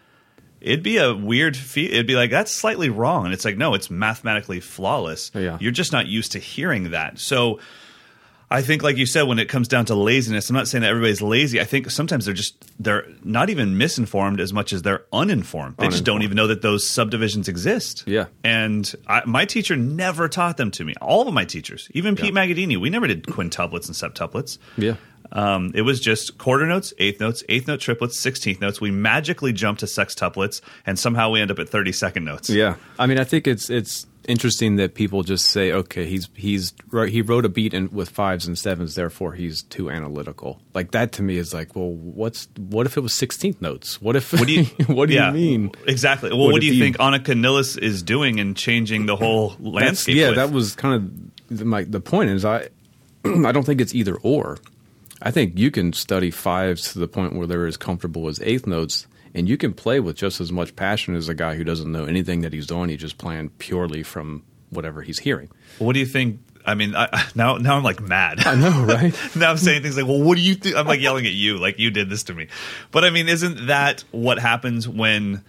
it'd 0.60 0.82
be 0.82 0.96
a 0.96 1.14
weird 1.14 1.56
feel. 1.56 1.90
It'd 1.92 2.06
be 2.06 2.16
like 2.16 2.30
that's 2.30 2.52
slightly 2.52 2.88
wrong, 2.88 3.26
and 3.26 3.34
it's 3.34 3.44
like 3.44 3.56
no, 3.56 3.74
it's 3.74 3.90
mathematically 3.90 4.60
flawless. 4.60 5.30
Yeah. 5.34 5.58
You're 5.60 5.72
just 5.72 5.92
not 5.92 6.06
used 6.06 6.32
to 6.32 6.38
hearing 6.38 6.90
that. 6.90 7.18
So 7.18 7.60
I 8.48 8.62
think, 8.62 8.82
like 8.82 8.96
you 8.96 9.06
said, 9.06 9.22
when 9.22 9.40
it 9.40 9.48
comes 9.48 9.66
down 9.66 9.86
to 9.86 9.94
laziness, 9.96 10.48
I'm 10.48 10.54
not 10.54 10.68
saying 10.68 10.82
that 10.82 10.90
everybody's 10.90 11.20
lazy. 11.20 11.60
I 11.60 11.64
think 11.64 11.90
sometimes 11.90 12.26
they're 12.26 12.34
just 12.34 12.54
they're 12.80 13.04
not 13.24 13.50
even 13.50 13.76
misinformed 13.76 14.40
as 14.40 14.52
much 14.52 14.72
as 14.72 14.82
they're 14.82 15.04
uninformed. 15.12 15.76
They 15.78 15.88
just 15.88 16.04
don't 16.04 16.22
even 16.22 16.36
know 16.36 16.46
that 16.46 16.62
those 16.62 16.88
subdivisions 16.88 17.48
exist. 17.48 18.04
Yeah. 18.06 18.26
And 18.44 18.94
I, 19.08 19.22
my 19.26 19.46
teacher 19.46 19.74
never 19.74 20.28
taught 20.28 20.58
them 20.58 20.70
to 20.72 20.84
me. 20.84 20.94
All 21.00 21.26
of 21.26 21.34
my 21.34 21.44
teachers, 21.44 21.88
even 21.92 22.14
Pete 22.14 22.32
Magadini, 22.32 22.76
we 22.76 22.88
never 22.88 23.08
did 23.08 23.24
quintuplets 23.24 23.86
and 23.86 24.14
septuplets. 24.14 24.58
Yeah. 24.76 24.94
Um, 25.32 25.72
it 25.74 25.82
was 25.82 25.98
just 25.98 26.38
quarter 26.38 26.66
notes, 26.66 26.94
eighth 26.98 27.18
notes, 27.18 27.42
eighth 27.48 27.66
note 27.66 27.80
triplets, 27.80 28.16
sixteenth 28.16 28.60
notes. 28.60 28.80
We 28.80 28.92
magically 28.92 29.52
jump 29.52 29.80
to 29.80 29.86
sextuplets, 29.86 30.60
and 30.86 30.96
somehow 30.96 31.30
we 31.30 31.40
end 31.40 31.50
up 31.50 31.58
at 31.58 31.68
thirty 31.68 31.90
second 31.90 32.24
notes. 32.24 32.48
Yeah, 32.48 32.76
I 32.96 33.06
mean, 33.06 33.18
I 33.18 33.24
think 33.24 33.48
it's 33.48 33.68
it's 33.68 34.06
interesting 34.26 34.76
that 34.76 34.94
people 34.94 35.22
just 35.22 35.46
say, 35.46 35.72
okay, 35.72 36.06
he's 36.06 36.28
he's 36.34 36.72
he 37.08 37.22
wrote 37.22 37.44
a 37.44 37.48
beat 37.48 37.72
in, 37.74 37.90
with 37.90 38.08
fives 38.10 38.46
and 38.46 38.58
sevens, 38.58 38.94
therefore 38.94 39.32
he's 39.32 39.62
too 39.62 39.90
analytical. 39.90 40.60
Like 40.74 40.90
that 40.92 41.12
to 41.12 41.22
me 41.22 41.36
is 41.38 41.54
like, 41.54 41.74
well, 41.74 41.90
what's 41.90 42.48
what 42.58 42.86
if 42.86 42.96
it 42.96 43.00
was 43.00 43.14
sixteenth 43.14 43.60
notes? 43.62 44.00
What 44.00 44.16
if 44.16 44.32
What 44.32 44.46
do 44.46 44.52
you 44.52 44.64
what 44.86 45.08
do 45.08 45.14
yeah, 45.14 45.28
you 45.32 45.34
mean? 45.58 45.70
exactly? 45.86 46.30
Well, 46.30 46.40
What 46.40 46.52
what, 46.52 46.60
do 46.60 46.66
you 46.66 46.74
you- 46.74 46.82
think 46.82 46.98
Anika 46.98 47.34
Nilles 47.36 47.76
is 47.76 48.02
doing 48.02 48.38
and 48.40 48.56
changing 48.56 49.06
the 49.06 49.16
whole 49.16 49.56
landscape? 49.58 50.16
yeah, 50.16 50.28
with? 50.28 50.36
that 50.36 50.50
was 50.50 50.74
kind 50.76 50.94
of 51.50 51.56
the- 51.58 51.64
my 51.64 51.84
the 51.84 52.00
point 52.00 52.30
is 52.30 52.44
I 52.44 52.68
I 53.24 53.52
don't 53.52 53.64
think 53.64 53.80
it's 53.80 53.94
either 53.94 54.16
or. 54.16 54.58
I 55.22 55.30
think 55.30 55.58
you 55.58 55.70
can 55.70 55.94
study 55.94 56.30
fives 56.30 56.92
to 56.92 56.98
the 56.98 57.08
point 57.08 57.34
where 57.34 57.46
they're 57.46 57.66
as 57.66 57.78
comfortable 57.78 58.28
as 58.28 58.38
eighth 58.42 58.66
notes, 58.66 59.06
and 59.36 59.46
you 59.50 59.58
can 59.58 59.74
play 59.74 60.00
with 60.00 60.16
just 60.16 60.40
as 60.40 60.50
much 60.50 60.74
passion 60.74 61.14
as 61.14 61.28
a 61.28 61.34
guy 61.34 61.54
who 61.56 61.62
doesn't 61.62 61.92
know 61.92 62.06
anything 62.06 62.40
that 62.40 62.54
he's 62.54 62.66
doing. 62.66 62.88
He's 62.88 63.00
just 63.00 63.18
playing 63.18 63.50
purely 63.58 64.02
from 64.02 64.42
whatever 64.70 65.02
he's 65.02 65.18
hearing. 65.18 65.50
What 65.78 65.92
do 65.92 66.00
you 66.00 66.06
think? 66.06 66.40
I 66.64 66.74
mean, 66.74 66.96
I, 66.96 67.28
now 67.34 67.58
now 67.58 67.76
I'm 67.76 67.84
like 67.84 68.00
mad. 68.00 68.44
I 68.46 68.54
know, 68.54 68.82
right? 68.88 69.14
now 69.36 69.50
I'm 69.50 69.58
saying 69.58 69.82
things 69.82 69.96
like, 69.96 70.06
"Well, 70.06 70.22
what 70.22 70.36
do 70.36 70.40
you 70.40 70.54
think?" 70.54 70.74
I'm 70.74 70.86
like 70.86 71.00
yelling 71.00 71.26
at 71.26 71.32
you, 71.32 71.58
like 71.58 71.78
you 71.78 71.90
did 71.90 72.08
this 72.08 72.24
to 72.24 72.34
me. 72.34 72.48
But 72.90 73.04
I 73.04 73.10
mean, 73.10 73.28
isn't 73.28 73.66
that 73.66 74.04
what 74.10 74.38
happens 74.38 74.88
when 74.88 75.44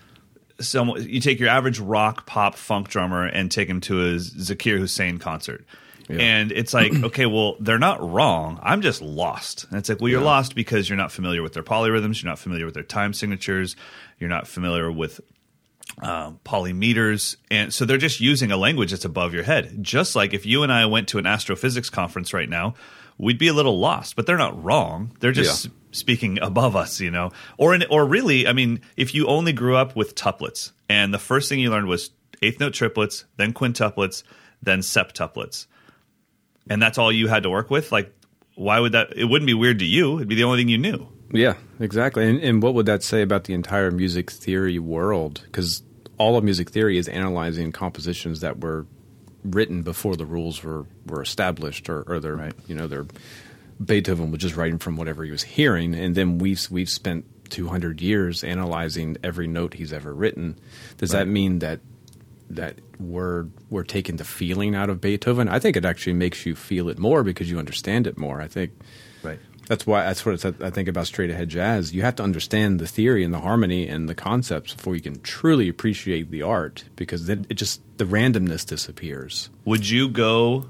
someone 0.59 1.07
you 1.07 1.21
take 1.21 1.39
your 1.39 1.49
average 1.49 1.79
rock, 1.79 2.25
pop, 2.25 2.55
funk 2.55 2.89
drummer 2.89 3.25
and 3.25 3.49
take 3.49 3.69
him 3.69 3.79
to 3.81 4.01
a 4.01 4.15
Zakir 4.15 4.79
Hussain 4.79 5.17
concert? 5.17 5.65
Yeah. 6.09 6.17
And 6.19 6.51
it's 6.51 6.73
like, 6.73 6.93
okay, 7.03 7.25
well, 7.25 7.55
they're 7.59 7.77
not 7.79 8.01
wrong. 8.01 8.59
I'm 8.63 8.81
just 8.81 9.01
lost. 9.01 9.65
And 9.69 9.77
it's 9.77 9.89
like, 9.89 9.99
well, 10.01 10.09
you're 10.09 10.21
lost 10.21 10.55
because 10.55 10.89
you're 10.89 10.97
not 10.97 11.11
familiar 11.11 11.43
with 11.43 11.53
their 11.53 11.63
polyrhythms. 11.63 12.21
You're 12.23 12.29
not 12.31 12.39
familiar 12.39 12.65
with 12.65 12.73
their 12.73 12.83
time 12.83 13.13
signatures. 13.13 13.75
You're 14.19 14.29
not 14.29 14.47
familiar 14.47 14.91
with 14.91 15.19
um, 16.01 16.39
polymeters, 16.45 17.37
and 17.49 17.73
so 17.73 17.85
they're 17.85 17.97
just 17.97 18.19
using 18.19 18.51
a 18.51 18.57
language 18.57 18.91
that's 18.91 19.05
above 19.05 19.33
your 19.33 19.43
head. 19.43 19.77
Just 19.81 20.15
like 20.15 20.33
if 20.33 20.45
you 20.45 20.63
and 20.63 20.71
I 20.71 20.85
went 20.85 21.07
to 21.09 21.17
an 21.17 21.25
astrophysics 21.25 21.89
conference 21.89 22.33
right 22.33 22.49
now, 22.49 22.75
we'd 23.17 23.39
be 23.39 23.47
a 23.47 23.53
little 23.53 23.79
lost. 23.79 24.15
But 24.15 24.25
they're 24.27 24.37
not 24.37 24.61
wrong. 24.63 25.11
They're 25.21 25.31
just 25.31 25.65
Yeah. 25.65 25.71
speaking 25.91 26.39
above 26.41 26.75
us, 26.75 26.99
you 26.99 27.09
know. 27.09 27.31
Or 27.57 27.73
in, 27.73 27.83
or 27.89 28.05
really, 28.05 28.47
I 28.47 28.53
mean, 28.53 28.81
if 28.95 29.15
you 29.15 29.27
only 29.27 29.53
grew 29.53 29.75
up 29.75 29.95
with 29.95 30.13
tuplets, 30.13 30.71
and 30.89 31.13
the 31.13 31.19
first 31.19 31.49
thing 31.49 31.59
you 31.59 31.71
learned 31.71 31.87
was 31.87 32.11
eighth 32.41 32.59
note 32.59 32.73
triplets, 32.73 33.23
then 33.37 33.53
quintuplets, 33.53 34.23
then 34.61 34.79
septuplets, 34.81 35.65
and 36.69 36.81
that's 36.81 36.97
all 36.97 37.11
you 37.11 37.27
had 37.27 37.43
to 37.43 37.49
work 37.49 37.69
with, 37.69 37.91
like. 37.91 38.13
Why 38.55 38.79
would 38.79 38.93
that? 38.93 39.15
It 39.15 39.25
wouldn't 39.25 39.45
be 39.45 39.53
weird 39.53 39.77
to 39.79 39.85
you. 39.85 40.15
It'd 40.15 40.27
be 40.27 40.33
the 40.33 40.43
only 40.45 40.57
thing 40.57 40.67
you 40.67 40.79
knew. 40.79 41.07
Yeah, 41.31 41.53
exactly. 41.79 42.27
And, 42.27 42.41
and 42.41 42.63
what 42.63 42.73
would 42.73 42.87
that 42.87 43.03
say 43.03 43.21
about 43.21 43.43
the 43.43 43.53
entire 43.53 43.91
music 43.91 44.31
theory 44.31 44.79
world? 44.79 45.41
Because 45.45 45.83
all 46.17 46.37
of 46.37 46.43
music 46.43 46.71
theory 46.71 46.97
is 46.97 47.07
analyzing 47.07 47.71
compositions 47.71 48.39
that 48.39 48.59
were 48.61 48.87
written 49.43 49.83
before 49.83 50.15
the 50.15 50.25
rules 50.25 50.63
were, 50.63 50.87
were 51.05 51.21
established, 51.21 51.87
or, 51.87 52.01
or 52.07 52.19
they're 52.19 52.35
Right. 52.35 52.53
you 52.65 52.73
know 52.73 52.87
they're 52.87 53.05
Beethoven 53.83 54.31
was 54.31 54.41
just 54.41 54.55
writing 54.55 54.79
from 54.79 54.95
whatever 54.97 55.23
he 55.23 55.29
was 55.29 55.43
hearing, 55.43 55.93
and 55.93 56.15
then 56.15 56.39
we've 56.39 56.65
we've 56.71 56.89
spent 56.89 57.25
two 57.51 57.67
hundred 57.67 58.01
years 58.01 58.43
analyzing 58.43 59.17
every 59.23 59.45
note 59.45 59.75
he's 59.75 59.93
ever 59.93 60.11
written. 60.11 60.57
Does 60.97 61.11
that 61.11 61.27
mean 61.27 61.59
that 61.59 61.79
that 62.49 62.79
we're 62.99 63.47
we're 63.69 63.83
taking 63.83 64.17
the 64.17 64.23
feeling 64.23 64.75
out 64.75 64.89
of 64.89 65.01
Beethoven? 65.01 65.49
I 65.49 65.59
think 65.59 65.75
it 65.75 65.85
actually 65.85 66.13
makes 66.13 66.45
you 66.45 66.55
feel 66.55 66.89
it 66.89 66.97
more 66.97 67.23
because 67.23 67.49
you 67.49 67.59
understand 67.59 68.07
it 68.07 68.17
more. 68.17 68.41
I 68.41 68.47
think 68.47 68.71
Right. 69.23 69.39
That's 69.67 69.85
why 69.85 70.03
that's 70.03 70.25
what 70.25 70.35
it's, 70.35 70.45
I 70.45 70.69
think 70.69 70.87
about 70.87 71.07
straight 71.07 71.29
ahead 71.29 71.49
jazz. 71.49 71.93
You 71.93 72.01
have 72.03 72.15
to 72.15 72.23
understand 72.23 72.79
the 72.79 72.87
theory 72.87 73.23
and 73.23 73.33
the 73.33 73.41
harmony 73.41 73.87
and 73.87 74.07
the 74.07 74.15
concepts 74.15 74.73
before 74.73 74.95
you 74.95 75.01
can 75.01 75.19
truly 75.21 75.67
appreciate 75.67 76.31
the 76.31 76.41
art 76.41 76.85
because 76.95 77.25
then 77.25 77.45
it 77.49 77.55
just 77.55 77.81
the 77.97 78.05
randomness 78.05 78.65
disappears. 78.65 79.49
Would 79.65 79.89
you 79.89 80.07
go? 80.07 80.69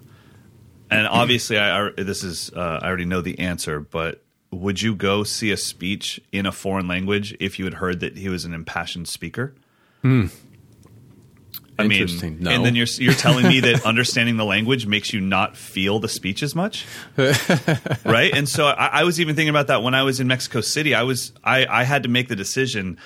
And 0.90 1.06
obviously, 1.08 1.60
I, 1.60 1.88
I 1.88 1.92
this 1.98 2.24
is 2.24 2.52
uh, 2.56 2.80
I 2.82 2.88
already 2.88 3.06
know 3.06 3.22
the 3.22 3.38
answer, 3.40 3.80
but 3.80 4.24
would 4.50 4.82
you 4.82 4.96
go 4.96 5.24
see 5.24 5.52
a 5.52 5.58
speech 5.58 6.20
in 6.32 6.48
a 6.48 6.52
foreign 6.52 6.88
language 6.88 7.38
if 7.40 7.60
you 7.60 7.66
had 7.66 7.76
heard 7.76 8.00
that 8.00 8.18
he 8.18 8.30
was 8.30 8.46
an 8.46 8.54
impassioned 8.54 9.08
speaker? 9.08 9.54
Hmm. 10.02 10.28
I 11.80 11.88
mean, 11.88 12.08
No. 12.40 12.52
and 12.52 12.66
then 12.66 12.76
you're 12.76 12.88
you're 12.98 13.14
telling 13.14 13.48
me 13.48 13.60
that 13.62 13.86
understanding 13.86 14.38
the 14.38 14.46
language 14.46 14.88
makes 14.88 15.14
you 15.14 15.22
not 15.22 15.56
feel 15.56 16.00
the 16.00 16.10
speech 16.10 16.42
as 16.42 16.56
much, 16.56 16.86
right? 18.06 18.32
And 18.34 18.48
so 18.50 18.66
I, 18.68 18.88
I 18.88 19.04
was 19.04 19.20
even 19.20 19.36
thinking 19.36 19.50
about 19.50 19.68
that 19.68 19.84
when 19.84 19.94
I 19.94 20.04
was 20.04 20.20
in 20.20 20.28
Mexico 20.28 20.62
City. 20.62 20.96
I 20.96 21.04
was 21.04 21.34
I, 21.44 21.66
I 21.66 21.84
had 21.84 22.04
to 22.04 22.10
make 22.10 22.28
the 22.28 22.36
decision. 22.36 22.98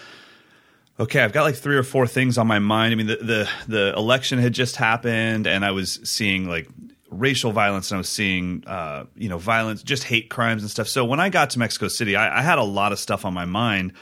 Okay, 0.99 1.21
I've 1.21 1.33
got 1.33 1.43
like 1.43 1.55
three 1.55 1.77
or 1.77 1.83
four 1.83 2.05
things 2.07 2.37
on 2.37 2.47
my 2.47 2.59
mind. 2.59 2.91
I 2.93 2.95
mean, 2.95 3.07
the 3.07 3.15
the, 3.17 3.49
the 3.67 3.93
election 3.97 4.39
had 4.39 4.53
just 4.53 4.75
happened, 4.75 5.47
and 5.47 5.65
I 5.65 5.71
was 5.71 5.99
seeing 6.03 6.47
like 6.47 6.67
racial 7.09 7.51
violence, 7.51 7.91
and 7.91 7.97
I 7.97 7.99
was 7.99 8.09
seeing 8.09 8.63
uh, 8.67 9.05
you 9.15 9.27
know 9.29 9.37
violence, 9.37 9.83
just 9.83 10.03
hate 10.03 10.29
crimes 10.29 10.61
and 10.61 10.69
stuff. 10.71 10.87
So 10.87 11.03
when 11.03 11.19
I 11.19 11.29
got 11.29 11.49
to 11.51 11.59
Mexico 11.59 11.87
City, 11.87 12.15
I, 12.15 12.39
I 12.39 12.41
had 12.41 12.59
a 12.59 12.63
lot 12.63 12.91
of 12.91 12.99
stuff 12.99 13.25
on 13.25 13.33
my 13.33 13.45
mind 13.45 13.93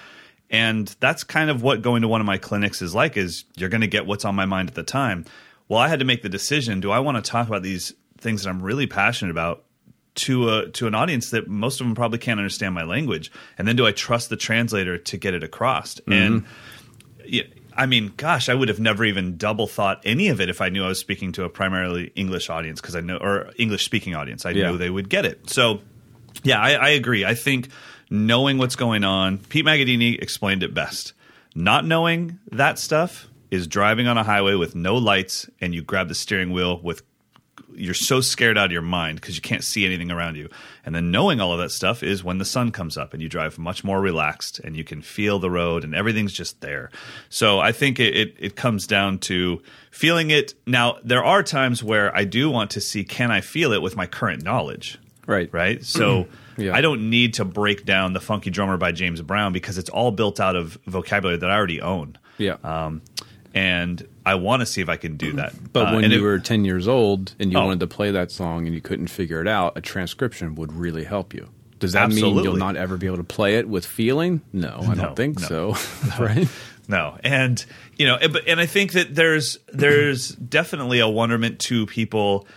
and 0.49 0.87
that's 0.99 1.23
kind 1.23 1.49
of 1.49 1.61
what 1.61 1.81
going 1.81 2.01
to 2.01 2.07
one 2.07 2.21
of 2.21 2.27
my 2.27 2.37
clinics 2.37 2.81
is 2.81 2.95
like 2.95 3.17
is 3.17 3.45
you're 3.55 3.69
going 3.69 3.81
to 3.81 3.87
get 3.87 4.05
what's 4.05 4.25
on 4.25 4.35
my 4.35 4.45
mind 4.45 4.69
at 4.69 4.75
the 4.75 4.83
time. 4.83 5.25
Well, 5.67 5.79
I 5.79 5.87
had 5.87 5.99
to 5.99 6.05
make 6.05 6.23
the 6.23 6.29
decision, 6.29 6.79
do 6.79 6.91
I 6.91 6.99
want 6.99 7.23
to 7.23 7.31
talk 7.31 7.47
about 7.47 7.61
these 7.61 7.93
things 8.17 8.43
that 8.43 8.49
I'm 8.49 8.61
really 8.61 8.87
passionate 8.87 9.31
about 9.31 9.63
to 10.15 10.49
a 10.49 10.69
to 10.71 10.87
an 10.87 10.95
audience 10.95 11.29
that 11.29 11.47
most 11.47 11.79
of 11.79 11.87
them 11.87 11.95
probably 11.95 12.17
can't 12.17 12.39
understand 12.39 12.73
my 12.73 12.83
language? 12.83 13.31
And 13.57 13.67
then 13.67 13.75
do 13.75 13.85
I 13.85 13.91
trust 13.91 14.29
the 14.29 14.37
translator 14.37 14.97
to 14.97 15.17
get 15.17 15.33
it 15.33 15.43
across? 15.43 15.95
Mm-hmm. 15.95 16.11
And 16.11 16.45
yeah, 17.25 17.43
I 17.75 17.85
mean, 17.85 18.13
gosh, 18.17 18.49
I 18.49 18.55
would 18.55 18.67
have 18.67 18.79
never 18.79 19.05
even 19.05 19.37
double 19.37 19.67
thought 19.67 20.01
any 20.03 20.29
of 20.29 20.41
it 20.41 20.49
if 20.49 20.59
I 20.59 20.69
knew 20.69 20.83
I 20.83 20.87
was 20.87 20.99
speaking 20.99 21.31
to 21.33 21.43
a 21.43 21.49
primarily 21.49 22.11
English 22.15 22.49
audience 22.49 22.81
because 22.81 22.95
I 22.95 23.01
know 23.01 23.17
or 23.17 23.51
English 23.57 23.85
speaking 23.85 24.15
audience. 24.15 24.45
I 24.45 24.51
yeah. 24.51 24.71
knew 24.71 24.77
they 24.77 24.89
would 24.89 25.09
get 25.09 25.25
it. 25.25 25.49
So, 25.49 25.79
yeah, 26.43 26.59
I, 26.59 26.71
I 26.73 26.89
agree. 26.89 27.23
I 27.23 27.35
think 27.35 27.69
knowing 28.09 28.57
what's 28.57 28.75
going 28.75 29.03
on. 29.03 29.37
Pete 29.37 29.65
Magadini 29.65 30.21
explained 30.21 30.63
it 30.63 30.73
best. 30.73 31.13
Not 31.55 31.85
knowing 31.85 32.39
that 32.51 32.79
stuff 32.79 33.27
is 33.51 33.67
driving 33.67 34.07
on 34.07 34.17
a 34.17 34.23
highway 34.23 34.55
with 34.55 34.75
no 34.75 34.95
lights 34.95 35.49
and 35.59 35.73
you 35.73 35.81
grab 35.81 36.07
the 36.07 36.15
steering 36.15 36.51
wheel 36.51 36.79
with 36.81 37.01
you're 37.73 37.93
so 37.93 38.19
scared 38.19 38.57
out 38.57 38.65
of 38.65 38.71
your 38.71 38.81
mind 38.81 39.21
because 39.21 39.35
you 39.35 39.41
can't 39.41 39.63
see 39.63 39.85
anything 39.85 40.11
around 40.11 40.35
you. 40.35 40.49
And 40.85 40.93
then 40.93 41.11
knowing 41.11 41.39
all 41.39 41.53
of 41.53 41.59
that 41.59 41.71
stuff 41.71 42.03
is 42.03 42.23
when 42.23 42.37
the 42.37 42.45
sun 42.45 42.71
comes 42.71 42.97
up 42.97 43.13
and 43.13 43.21
you 43.21 43.29
drive 43.29 43.57
much 43.57 43.83
more 43.83 44.01
relaxed 44.01 44.59
and 44.59 44.75
you 44.75 44.83
can 44.83 45.01
feel 45.01 45.39
the 45.39 45.49
road 45.49 45.83
and 45.83 45.95
everything's 45.95 46.33
just 46.33 46.61
there. 46.61 46.89
So 47.29 47.59
I 47.59 47.71
think 47.71 47.99
it, 47.99 48.15
it, 48.15 48.35
it 48.37 48.55
comes 48.55 48.85
down 48.85 49.19
to 49.19 49.61
feeling 49.91 50.29
it. 50.29 50.55
Now, 50.67 50.97
there 51.03 51.23
are 51.23 51.41
times 51.41 51.83
where 51.83 52.15
I 52.15 52.25
do 52.25 52.49
want 52.49 52.71
to 52.71 52.81
see 52.81 53.03
can 53.03 53.31
I 53.31 53.41
feel 53.41 53.71
it 53.71 53.81
with 53.81 53.95
my 53.95 54.07
current 54.07 54.43
knowledge? 54.43 54.97
Right. 55.25 55.49
Right. 55.53 55.83
So 55.83 56.27
yeah. 56.59 56.75
I 56.75 56.81
don't 56.81 57.09
need 57.09 57.35
to 57.35 57.45
break 57.45 57.85
down 57.85 58.13
the 58.13 58.19
Funky 58.19 58.49
Drummer 58.49 58.77
by 58.77 58.91
James 58.91 59.21
Brown 59.21 59.53
because 59.53 59.77
it's 59.77 59.89
all 59.89 60.11
built 60.11 60.39
out 60.39 60.55
of 60.55 60.77
vocabulary 60.85 61.37
that 61.37 61.49
I 61.49 61.55
already 61.55 61.81
own. 61.81 62.17
Yeah. 62.37 62.57
Um, 62.63 63.01
and 63.53 64.07
I 64.25 64.35
want 64.35 64.61
to 64.61 64.65
see 64.65 64.81
if 64.81 64.89
I 64.89 64.97
can 64.97 65.17
do 65.17 65.33
that. 65.33 65.53
But 65.73 65.87
uh, 65.87 65.95
when 65.95 66.11
you 66.11 66.19
it, 66.19 66.21
were 66.21 66.39
10 66.39 66.65
years 66.65 66.87
old 66.87 67.33
and 67.39 67.51
you 67.51 67.57
oh. 67.57 67.65
wanted 67.65 67.79
to 67.79 67.87
play 67.87 68.11
that 68.11 68.31
song 68.31 68.65
and 68.65 68.75
you 68.75 68.81
couldn't 68.81 69.07
figure 69.07 69.41
it 69.41 69.47
out, 69.47 69.77
a 69.77 69.81
transcription 69.81 70.55
would 70.55 70.71
really 70.71 71.03
help 71.03 71.33
you. 71.33 71.49
Does 71.79 71.93
that 71.93 72.03
Absolutely. 72.03 72.35
mean 72.35 72.43
you'll 72.43 72.57
not 72.57 72.75
ever 72.75 72.97
be 72.97 73.07
able 73.07 73.17
to 73.17 73.23
play 73.23 73.55
it 73.55 73.67
with 73.67 73.85
feeling? 73.85 74.41
No, 74.51 74.79
I 74.81 74.95
no, 74.95 74.95
don't 74.95 75.15
think 75.15 75.39
no, 75.39 75.73
so. 75.73 75.75
Right? 76.19 76.47
No, 76.89 77.17
and 77.23 77.63
you 77.97 78.07
know, 78.07 78.15
and 78.15 78.59
I 78.59 78.65
think 78.65 78.93
that 78.93 79.13
there's 79.13 79.59
there's 79.71 80.29
definitely 80.29 80.99
a 80.99 81.07
wonderment 81.07 81.59
to 81.61 81.85
people 81.85 82.47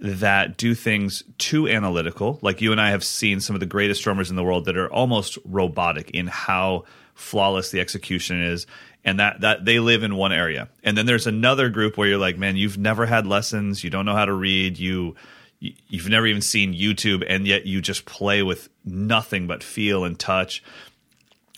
that 0.00 0.56
do 0.56 0.74
things 0.74 1.22
too 1.38 1.68
analytical. 1.68 2.38
Like 2.42 2.60
you 2.60 2.72
and 2.72 2.80
I 2.80 2.90
have 2.90 3.04
seen 3.04 3.40
some 3.40 3.54
of 3.54 3.60
the 3.60 3.66
greatest 3.66 4.02
drummers 4.02 4.30
in 4.30 4.36
the 4.36 4.42
world 4.42 4.64
that 4.64 4.76
are 4.76 4.90
almost 4.90 5.38
robotic 5.44 6.10
in 6.10 6.26
how 6.26 6.84
flawless 7.14 7.70
the 7.70 7.80
execution 7.80 8.42
is 8.42 8.66
and 9.04 9.20
that 9.20 9.42
that 9.42 9.64
they 9.64 9.78
live 9.78 10.02
in 10.02 10.16
one 10.16 10.32
area. 10.32 10.68
And 10.82 10.96
then 10.96 11.06
there's 11.06 11.26
another 11.26 11.68
group 11.68 11.96
where 11.96 12.08
you're 12.08 12.18
like, 12.18 12.38
man, 12.38 12.56
you've 12.56 12.78
never 12.78 13.06
had 13.06 13.26
lessons, 13.26 13.84
you 13.84 13.90
don't 13.90 14.06
know 14.06 14.14
how 14.14 14.24
to 14.24 14.32
read, 14.32 14.78
you 14.78 15.16
you've 15.60 16.08
never 16.08 16.26
even 16.26 16.40
seen 16.40 16.72
YouTube 16.72 17.22
and 17.28 17.46
yet 17.46 17.66
you 17.66 17.82
just 17.82 18.06
play 18.06 18.42
with 18.42 18.70
nothing 18.84 19.46
but 19.46 19.62
feel 19.62 20.04
and 20.04 20.18
touch. 20.18 20.62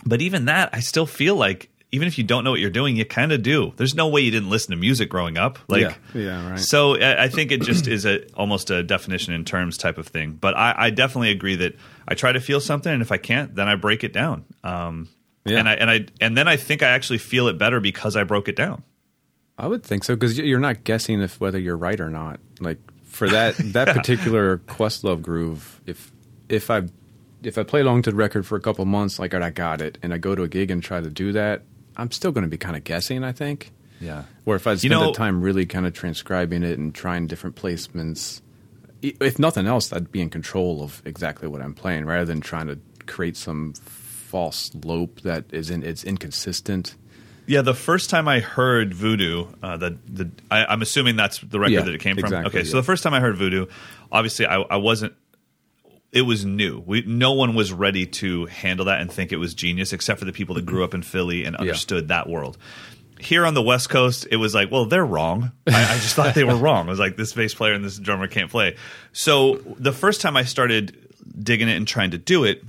But 0.04 0.20
even 0.20 0.46
that, 0.46 0.70
I 0.72 0.80
still 0.80 1.06
feel 1.06 1.36
like 1.36 1.68
even 1.92 2.08
if 2.08 2.16
you 2.16 2.24
don't 2.24 2.42
know 2.42 2.50
what 2.50 2.60
you're 2.60 2.70
doing, 2.70 2.96
you 2.96 3.04
kind 3.04 3.32
of 3.32 3.42
do. 3.42 3.74
There's 3.76 3.94
no 3.94 4.08
way 4.08 4.22
you 4.22 4.30
didn't 4.30 4.48
listen 4.48 4.70
to 4.70 4.76
music 4.78 5.10
growing 5.10 5.36
up. 5.36 5.58
Like, 5.68 5.82
yeah, 5.82 5.94
yeah 6.14 6.50
right. 6.50 6.58
So 6.58 6.98
I, 6.98 7.24
I 7.24 7.28
think 7.28 7.52
it 7.52 7.60
just 7.60 7.86
is 7.86 8.06
a 8.06 8.26
almost 8.32 8.70
a 8.70 8.82
definition 8.82 9.34
in 9.34 9.44
terms 9.44 9.76
type 9.76 9.98
of 9.98 10.08
thing. 10.08 10.32
But 10.32 10.56
I, 10.56 10.74
I, 10.76 10.90
definitely 10.90 11.30
agree 11.30 11.56
that 11.56 11.74
I 12.08 12.14
try 12.14 12.32
to 12.32 12.40
feel 12.40 12.60
something, 12.60 12.90
and 12.90 13.02
if 13.02 13.12
I 13.12 13.18
can't, 13.18 13.54
then 13.54 13.68
I 13.68 13.74
break 13.74 14.04
it 14.04 14.14
down. 14.14 14.46
Um, 14.64 15.10
yeah. 15.44 15.58
and 15.58 15.68
I 15.68 15.74
and 15.74 15.90
I 15.90 16.06
and 16.20 16.36
then 16.36 16.48
I 16.48 16.56
think 16.56 16.82
I 16.82 16.88
actually 16.88 17.18
feel 17.18 17.48
it 17.48 17.58
better 17.58 17.78
because 17.78 18.16
I 18.16 18.24
broke 18.24 18.48
it 18.48 18.56
down. 18.56 18.82
I 19.58 19.66
would 19.66 19.82
think 19.82 20.04
so 20.04 20.14
because 20.16 20.38
you're 20.38 20.60
not 20.60 20.84
guessing 20.84 21.20
if 21.20 21.40
whether 21.40 21.58
you're 21.58 21.76
right 21.76 22.00
or 22.00 22.08
not. 22.08 22.40
Like 22.58 22.78
for 23.04 23.28
that 23.28 23.56
that 23.72 23.88
particular 23.96 24.58
Questlove 24.58 25.20
groove, 25.20 25.82
if 25.84 26.10
if 26.48 26.70
I 26.70 26.84
if 27.42 27.58
I 27.58 27.64
play 27.64 27.80
along 27.80 28.02
to 28.02 28.10
the 28.10 28.16
record 28.16 28.46
for 28.46 28.56
a 28.56 28.60
couple 28.60 28.84
months, 28.86 29.18
like 29.18 29.34
I 29.34 29.50
got 29.50 29.82
it, 29.82 29.98
and 30.02 30.14
I 30.14 30.18
go 30.18 30.34
to 30.34 30.42
a 30.42 30.48
gig 30.48 30.70
and 30.70 30.82
try 30.82 31.00
to 31.00 31.10
do 31.10 31.32
that, 31.32 31.62
I'm 31.96 32.10
still 32.10 32.32
going 32.32 32.44
to 32.44 32.50
be 32.50 32.58
kind 32.58 32.76
of 32.76 32.84
guessing. 32.84 33.24
I 33.24 33.32
think. 33.32 33.72
Yeah. 34.00 34.24
Or 34.44 34.56
if 34.56 34.66
I 34.66 34.74
spend 34.74 34.84
you 34.84 34.90
know, 34.90 35.06
the 35.06 35.12
time 35.12 35.42
really 35.42 35.64
kind 35.64 35.86
of 35.86 35.92
transcribing 35.92 36.64
it 36.64 36.78
and 36.78 36.92
trying 36.92 37.28
different 37.28 37.54
placements, 37.54 38.40
if 39.00 39.38
nothing 39.38 39.66
else, 39.66 39.92
I'd 39.92 40.10
be 40.10 40.20
in 40.20 40.30
control 40.30 40.82
of 40.82 41.02
exactly 41.04 41.48
what 41.48 41.62
I'm 41.62 41.74
playing 41.74 42.06
rather 42.06 42.24
than 42.24 42.40
trying 42.40 42.66
to 42.66 42.78
create 43.06 43.36
some 43.36 43.74
false 43.74 44.70
lope 44.84 45.20
that 45.22 45.44
is 45.52 45.70
in 45.70 45.82
it's 45.82 46.04
inconsistent. 46.04 46.96
Yeah, 47.46 47.62
the 47.62 47.74
first 47.74 48.08
time 48.08 48.28
I 48.28 48.40
heard 48.40 48.94
Voodoo, 48.94 49.46
uh, 49.62 49.76
the 49.76 49.98
the 50.08 50.30
I, 50.50 50.72
am 50.72 50.82
assuming 50.82 51.16
that's 51.16 51.38
the 51.38 51.58
record 51.58 51.72
yeah, 51.72 51.82
that 51.82 51.94
it 51.94 52.00
came 52.00 52.16
from. 52.16 52.26
Exactly, 52.26 52.60
okay, 52.60 52.68
so 52.68 52.76
the 52.76 52.82
first 52.82 53.02
time 53.02 53.14
I 53.14 53.20
heard 53.20 53.36
Voodoo, 53.36 53.66
obviously 54.10 54.46
I, 54.46 54.60
I 54.60 54.76
wasn't 54.76 55.14
it 56.12 56.22
was 56.22 56.44
new. 56.44 56.82
We 56.86 57.02
no 57.02 57.32
one 57.32 57.54
was 57.54 57.72
ready 57.72 58.06
to 58.06 58.46
handle 58.46 58.86
that 58.86 59.00
and 59.00 59.10
think 59.10 59.32
it 59.32 59.38
was 59.38 59.54
genius, 59.54 59.92
except 59.92 60.18
for 60.18 60.26
the 60.26 60.32
people 60.32 60.54
that 60.56 60.66
grew 60.66 60.84
up 60.84 60.94
in 60.94 61.02
Philly 61.02 61.44
and 61.44 61.56
understood 61.56 62.04
yeah. 62.04 62.16
that 62.16 62.28
world. 62.28 62.58
Here 63.18 63.46
on 63.46 63.54
the 63.54 63.62
West 63.62 63.88
Coast, 63.88 64.26
it 64.30 64.36
was 64.36 64.54
like, 64.54 64.70
well, 64.70 64.84
they're 64.84 65.06
wrong. 65.06 65.52
I, 65.66 65.94
I 65.94 65.94
just 65.94 66.14
thought 66.14 66.34
they 66.34 66.44
were 66.44 66.56
wrong. 66.56 66.86
I 66.86 66.90
was 66.90 66.98
like, 66.98 67.16
this 67.16 67.32
bass 67.32 67.54
player 67.54 67.72
and 67.72 67.84
this 67.84 67.98
drummer 67.98 68.26
can't 68.26 68.50
play. 68.50 68.76
So 69.12 69.56
the 69.78 69.92
first 69.92 70.20
time 70.20 70.36
I 70.36 70.44
started 70.44 71.08
digging 71.38 71.68
it 71.68 71.76
and 71.76 71.86
trying 71.86 72.10
to 72.10 72.18
do 72.18 72.44
it, 72.44 72.62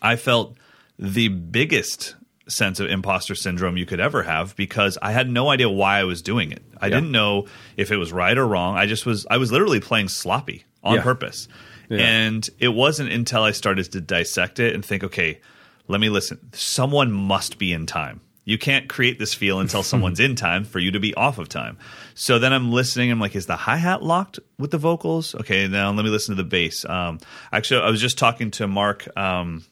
I 0.00 0.16
felt 0.16 0.56
the 0.98 1.28
biggest 1.28 2.16
sense 2.48 2.80
of 2.80 2.88
imposter 2.88 3.34
syndrome 3.34 3.76
you 3.76 3.86
could 3.86 4.00
ever 4.00 4.22
have 4.22 4.56
because 4.56 4.96
I 5.00 5.12
had 5.12 5.30
no 5.30 5.50
idea 5.50 5.68
why 5.68 5.98
I 5.98 6.04
was 6.04 6.22
doing 6.22 6.50
it. 6.50 6.62
I 6.80 6.86
yeah. 6.86 6.96
didn't 6.96 7.12
know 7.12 7.46
if 7.76 7.92
it 7.92 7.98
was 7.98 8.10
right 8.10 8.36
or 8.36 8.46
wrong. 8.46 8.76
I 8.76 8.86
just 8.86 9.04
was 9.04 9.26
I 9.30 9.36
was 9.36 9.52
literally 9.52 9.80
playing 9.80 10.08
sloppy 10.08 10.64
on 10.82 10.96
yeah. 10.96 11.02
purpose. 11.02 11.46
Yeah. 11.88 11.98
And 11.98 12.48
it 12.58 12.68
wasn't 12.68 13.12
until 13.12 13.42
I 13.42 13.52
started 13.52 13.90
to 13.92 14.00
dissect 14.00 14.58
it 14.58 14.74
and 14.74 14.84
think, 14.84 15.04
okay, 15.04 15.40
let 15.86 16.00
me 16.00 16.10
listen. 16.10 16.38
Someone 16.52 17.12
must 17.12 17.58
be 17.58 17.72
in 17.72 17.86
time. 17.86 18.20
You 18.44 18.56
can't 18.56 18.88
create 18.88 19.18
this 19.18 19.34
feel 19.34 19.60
until 19.60 19.82
someone's 19.84 20.20
in 20.20 20.34
time 20.34 20.64
for 20.64 20.78
you 20.78 20.90
to 20.92 21.00
be 21.00 21.14
off 21.14 21.38
of 21.38 21.48
time. 21.48 21.78
So 22.14 22.38
then 22.38 22.52
I'm 22.52 22.72
listening. 22.72 23.10
I'm 23.10 23.20
like, 23.20 23.36
is 23.36 23.46
the 23.46 23.56
hi 23.56 23.76
hat 23.76 24.02
locked 24.02 24.38
with 24.58 24.70
the 24.70 24.78
vocals? 24.78 25.34
Okay, 25.34 25.68
now 25.68 25.90
let 25.90 26.04
me 26.04 26.10
listen 26.10 26.36
to 26.36 26.42
the 26.42 26.48
bass. 26.48 26.84
Um, 26.84 27.18
actually, 27.52 27.82
I 27.82 27.90
was 27.90 28.00
just 28.00 28.18
talking 28.18 28.50
to 28.52 28.66
Mark. 28.66 29.06
Um, 29.16 29.64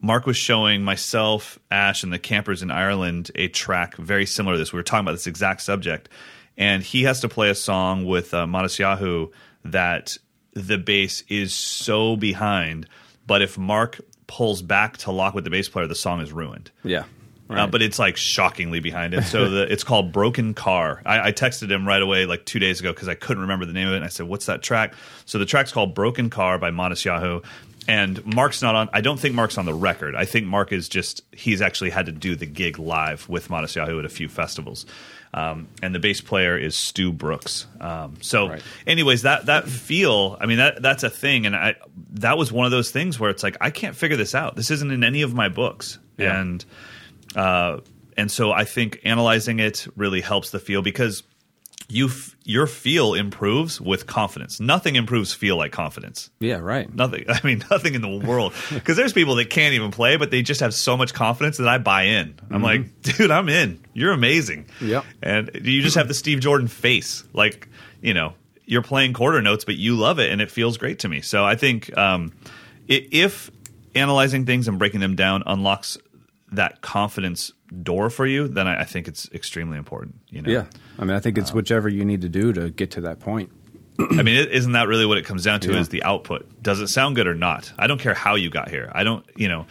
Mark 0.00 0.26
was 0.26 0.36
showing 0.36 0.84
myself, 0.84 1.58
Ash, 1.70 2.02
and 2.02 2.12
the 2.12 2.18
campers 2.18 2.62
in 2.62 2.70
Ireland 2.70 3.30
a 3.34 3.48
track 3.48 3.96
very 3.96 4.26
similar 4.26 4.54
to 4.54 4.58
this. 4.58 4.72
We 4.72 4.78
were 4.78 4.82
talking 4.82 5.04
about 5.04 5.12
this 5.12 5.26
exact 5.26 5.62
subject, 5.62 6.08
and 6.58 6.82
he 6.82 7.04
has 7.04 7.20
to 7.20 7.28
play 7.28 7.48
a 7.48 7.54
song 7.54 8.04
with 8.04 8.34
uh, 8.34 8.46
Yahoo 8.78 9.28
that 9.64 10.18
the 10.56 10.78
bass 10.78 11.22
is 11.28 11.54
so 11.54 12.16
behind, 12.16 12.88
but 13.26 13.42
if 13.42 13.58
Mark 13.58 14.00
pulls 14.26 14.62
back 14.62 14.96
to 14.98 15.12
lock 15.12 15.34
with 15.34 15.44
the 15.44 15.50
bass 15.50 15.68
player, 15.68 15.86
the 15.86 15.94
song 15.94 16.22
is 16.22 16.32
ruined. 16.32 16.70
Yeah. 16.82 17.00
Uh, 17.48 17.54
right. 17.54 17.60
Uh, 17.60 17.66
but 17.66 17.82
it's 17.82 17.98
like 17.98 18.16
shockingly 18.16 18.80
behind 18.80 19.12
it. 19.12 19.22
So 19.24 19.50
the, 19.50 19.62
it's 19.72 19.84
called 19.84 20.12
Broken 20.12 20.54
Car. 20.54 21.02
I, 21.04 21.28
I, 21.28 21.32
texted 21.32 21.70
him 21.70 21.86
right 21.86 22.02
away, 22.02 22.24
like 22.24 22.44
two 22.46 22.58
days 22.58 22.80
ago, 22.80 22.92
because 22.92 23.06
I 23.06 23.14
couldn't 23.14 23.42
remember 23.42 23.66
the 23.66 23.74
name 23.74 23.86
of 23.86 23.92
it. 23.92 23.96
And 23.96 24.04
I 24.04 24.08
said, 24.08 24.26
"What's 24.26 24.46
that 24.46 24.62
track?" 24.62 24.94
So 25.26 25.38
the 25.38 25.46
track's 25.46 25.70
called 25.70 25.94
Broken 25.94 26.28
Car 26.28 26.58
by 26.58 26.70
Matisyahu, 26.70 27.44
and 27.86 28.24
Mark's 28.26 28.62
not 28.62 28.74
on. 28.74 28.88
I 28.92 29.00
don't 29.00 29.20
think 29.20 29.34
Mark's 29.34 29.58
on 29.58 29.64
the 29.64 29.74
record. 29.74 30.16
I 30.16 30.24
think 30.24 30.46
Mark 30.46 30.72
is 30.72 30.88
just 30.88 31.22
he's 31.30 31.62
actually 31.62 31.90
had 31.90 32.06
to 32.06 32.12
do 32.12 32.34
the 32.34 32.46
gig 32.46 32.78
live 32.78 33.28
with 33.28 33.48
Matisyahu 33.48 33.98
at 33.98 34.04
a 34.04 34.08
few 34.08 34.28
festivals. 34.28 34.86
Um, 35.36 35.68
and 35.82 35.94
the 35.94 35.98
bass 35.98 36.22
player 36.22 36.56
is 36.56 36.74
Stu 36.74 37.12
Brooks. 37.12 37.66
Um, 37.78 38.14
so, 38.22 38.48
Right. 38.48 38.62
anyways, 38.86 39.22
that 39.22 39.46
that 39.46 39.68
feel, 39.68 40.38
I 40.40 40.46
mean, 40.46 40.56
that 40.56 40.80
that's 40.80 41.02
a 41.02 41.10
thing, 41.10 41.44
and 41.44 41.54
I 41.54 41.74
that 42.14 42.38
was 42.38 42.50
one 42.50 42.64
of 42.64 42.70
those 42.72 42.90
things 42.90 43.20
where 43.20 43.28
it's 43.28 43.42
like 43.42 43.58
I 43.60 43.68
can't 43.70 43.94
figure 43.94 44.16
this 44.16 44.34
out. 44.34 44.56
This 44.56 44.70
isn't 44.70 44.90
in 44.90 45.04
any 45.04 45.20
of 45.22 45.34
my 45.34 45.48
books, 45.50 45.98
Yeah. 46.16 46.40
and 46.40 46.64
uh, 47.34 47.80
and 48.16 48.30
so 48.30 48.50
I 48.50 48.64
think 48.64 49.00
analyzing 49.04 49.60
it 49.60 49.86
really 49.94 50.22
helps 50.22 50.50
the 50.52 50.58
feel 50.58 50.80
because 50.80 51.22
you 51.88 52.06
f- 52.06 52.34
your 52.44 52.66
feel 52.66 53.14
improves 53.14 53.80
with 53.80 54.06
confidence. 54.06 54.58
Nothing 54.60 54.96
improves 54.96 55.32
feel 55.32 55.56
like 55.56 55.70
confidence. 55.72 56.30
Yeah, 56.40 56.56
right. 56.56 56.92
Nothing. 56.92 57.24
I 57.28 57.40
mean, 57.44 57.62
nothing 57.70 57.94
in 57.94 58.02
the 58.02 58.08
world. 58.26 58.52
Because 58.72 58.96
there's 58.96 59.12
people 59.12 59.36
that 59.36 59.50
can't 59.50 59.74
even 59.74 59.90
play, 59.92 60.16
but 60.16 60.30
they 60.30 60.42
just 60.42 60.60
have 60.60 60.74
so 60.74 60.96
much 60.96 61.14
confidence 61.14 61.58
that 61.58 61.68
I 61.68 61.78
buy 61.78 62.02
in. 62.04 62.38
I'm 62.50 62.62
like, 62.62 63.02
dude, 63.02 63.30
I'm 63.30 63.48
in. 63.48 63.80
You're 63.94 64.12
amazing. 64.12 64.66
Yep. 64.80 65.04
And 65.22 65.50
you 65.62 65.82
just 65.82 65.96
have 65.96 66.08
the 66.08 66.14
Steve 66.14 66.40
Jordan 66.40 66.66
face. 66.68 67.22
Like, 67.32 67.68
you 68.00 68.14
know, 68.14 68.34
you're 68.64 68.82
playing 68.82 69.12
quarter 69.12 69.40
notes, 69.40 69.64
but 69.64 69.76
you 69.76 69.94
love 69.96 70.18
it, 70.18 70.30
and 70.32 70.40
it 70.40 70.50
feels 70.50 70.76
great 70.78 70.98
to 71.00 71.08
me. 71.08 71.20
So 71.20 71.44
I 71.44 71.54
think 71.54 71.96
um, 71.96 72.32
i- 72.90 73.06
if 73.12 73.50
analyzing 73.94 74.44
things 74.44 74.66
and 74.68 74.78
breaking 74.78 75.00
them 75.00 75.14
down 75.14 75.42
unlocks 75.46 75.98
that 76.52 76.80
confidence 76.80 77.52
door 77.82 78.10
for 78.10 78.26
you, 78.26 78.48
then 78.48 78.66
I, 78.66 78.80
I 78.80 78.84
think 78.84 79.08
it's 79.08 79.30
extremely 79.32 79.78
important. 79.78 80.16
You 80.30 80.42
know. 80.42 80.50
Yeah. 80.50 80.64
I 80.98 81.04
mean, 81.04 81.16
I 81.16 81.20
think 81.20 81.38
it's 81.38 81.52
whichever 81.52 81.88
you 81.88 82.04
need 82.04 82.22
to 82.22 82.28
do 82.28 82.52
to 82.52 82.70
get 82.70 82.92
to 82.92 83.02
that 83.02 83.20
point. 83.20 83.50
I 83.98 84.22
mean, 84.22 84.36
is 84.36 84.46
isn't 84.46 84.72
that 84.72 84.88
really 84.88 85.06
what 85.06 85.18
it 85.18 85.24
comes 85.24 85.44
down 85.44 85.60
to? 85.60 85.72
Yeah. 85.72 85.80
Is 85.80 85.88
the 85.88 86.02
output? 86.02 86.62
Does 86.62 86.80
it 86.80 86.88
sound 86.88 87.16
good 87.16 87.26
or 87.26 87.34
not? 87.34 87.72
I 87.78 87.86
don't 87.86 88.00
care 88.00 88.14
how 88.14 88.34
you 88.34 88.50
got 88.50 88.68
here. 88.68 88.90
I 88.94 89.04
don't. 89.04 89.24
You 89.36 89.48
know, 89.48 89.66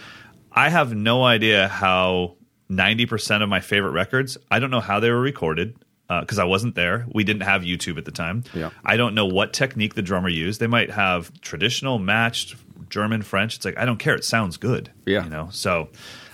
I 0.51 0.69
have 0.69 0.95
no 0.95 1.23
idea 1.23 1.67
how 1.67 2.35
ninety 2.67 3.05
percent 3.05 3.43
of 3.43 3.49
my 3.49 3.59
favorite 3.59 3.91
records. 3.91 4.37
I 4.49 4.59
don't 4.59 4.71
know 4.71 4.79
how 4.79 4.99
they 4.99 5.11
were 5.11 5.21
recorded 5.21 5.75
uh, 6.09 6.21
because 6.21 6.39
I 6.39 6.45
wasn't 6.45 6.75
there. 6.75 7.05
We 7.13 7.23
didn't 7.23 7.43
have 7.43 7.61
YouTube 7.61 7.97
at 7.97 8.05
the 8.05 8.11
time. 8.11 8.43
Yeah. 8.53 8.71
I 8.83 8.97
don't 8.97 9.13
know 9.13 9.25
what 9.25 9.53
technique 9.53 9.93
the 9.93 10.01
drummer 10.01 10.29
used. 10.29 10.59
They 10.59 10.67
might 10.67 10.91
have 10.91 11.31
traditional, 11.41 11.99
matched 11.99 12.55
German, 12.89 13.21
French. 13.21 13.57
It's 13.57 13.65
like 13.65 13.77
I 13.77 13.85
don't 13.85 13.99
care. 13.99 14.15
It 14.15 14.23
sounds 14.23 14.57
good. 14.57 14.91
Yeah. 15.05 15.23
You 15.23 15.29
know. 15.29 15.49
So 15.51 15.89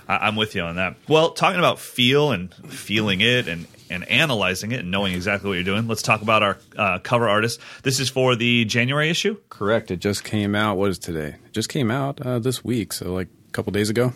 I, 0.08 0.28
I'm 0.28 0.38
with 0.38 0.56
you 0.56 0.62
on 0.62 0.78
that. 0.78 0.96
Well, 1.10 1.32
talking 1.32 1.60
about 1.60 1.80
feel 1.80 2.32
and 2.32 2.54
feeling 2.54 3.20
it 3.20 3.50
and 3.50 3.68
and 3.92 4.08
analyzing 4.10 4.72
it 4.72 4.80
and 4.80 4.90
knowing 4.92 5.14
exactly 5.14 5.50
what 5.50 5.56
you're 5.56 5.64
doing. 5.64 5.88
Let's 5.88 6.02
talk 6.02 6.22
about 6.22 6.42
our 6.44 6.58
uh, 6.78 7.00
cover 7.00 7.28
artist. 7.30 7.60
This 7.84 8.00
is 8.00 8.10
for 8.10 8.36
the 8.36 8.66
January 8.66 9.10
issue. 9.10 9.38
Correct. 9.50 9.92
It 9.92 9.98
just 10.00 10.24
came 10.24 10.56
out. 10.56 10.78
What 10.78 10.90
is 10.90 10.98
today? 11.00 11.36
It 11.46 11.52
just 11.54 11.70
came 11.70 11.92
out 11.92 12.20
uh, 12.22 12.40
this 12.40 12.64
week. 12.64 12.94
So, 12.94 13.14
like 13.14 13.28
a 13.50 13.52
couple 13.52 13.72
days 13.72 13.90
ago, 13.90 14.14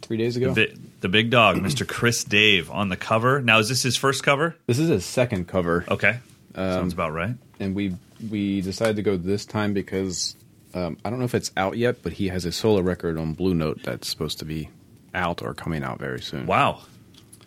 three 0.00 0.16
days 0.16 0.36
ago. 0.36 0.54
The, 0.54 0.72
the 1.00 1.08
big 1.08 1.30
dog, 1.30 1.56
Mr. 1.56 1.86
Chris 1.86 2.24
Dave, 2.24 2.70
on 2.70 2.88
the 2.88 2.96
cover. 2.96 3.40
Now, 3.42 3.58
is 3.58 3.68
this 3.68 3.82
his 3.82 3.96
first 3.96 4.22
cover? 4.22 4.56
This 4.66 4.78
is 4.78 4.88
his 4.88 5.04
second 5.04 5.48
cover. 5.48 5.84
Okay, 5.88 6.18
Um, 6.54 6.72
sounds 6.72 6.92
about 6.94 7.12
right. 7.12 7.34
and 7.60 7.74
we 7.74 7.94
we 8.30 8.62
decided 8.62 8.96
to 8.96 9.02
go 9.02 9.16
this 9.16 9.44
time 9.44 9.74
because 9.74 10.36
um, 10.74 10.96
I 11.04 11.10
don't 11.10 11.18
know 11.18 11.24
if 11.26 11.34
it's 11.34 11.50
out 11.56 11.76
yet, 11.76 12.02
but 12.02 12.14
he 12.14 12.28
has 12.28 12.44
a 12.46 12.52
solo 12.52 12.80
record 12.80 13.18
on 13.18 13.34
Blue 13.34 13.54
Note 13.54 13.82
that's 13.82 14.08
supposed 14.08 14.38
to 14.38 14.44
be 14.46 14.68
out 15.14 15.42
or 15.42 15.52
coming 15.54 15.82
out 15.82 15.98
very 15.98 16.20
soon. 16.22 16.46
Wow, 16.46 16.80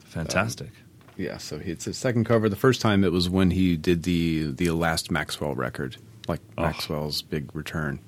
fantastic. 0.06 0.70
Yeah, 1.20 1.38
so 1.38 1.60
it's 1.64 1.84
his 1.86 1.98
second 1.98 2.24
cover. 2.24 2.48
The 2.48 2.56
first 2.56 2.80
time 2.82 3.04
it 3.04 3.12
was 3.12 3.30
when 3.30 3.52
he 3.52 3.76
did 3.76 4.04
the 4.04 4.52
the 4.54 4.72
last 4.72 5.12
Maxwell 5.12 5.54
record, 5.54 5.98
like 6.28 6.40
Oh. 6.58 6.64
Maxwell's 6.64 7.22
big 7.22 7.54
return. 7.56 8.00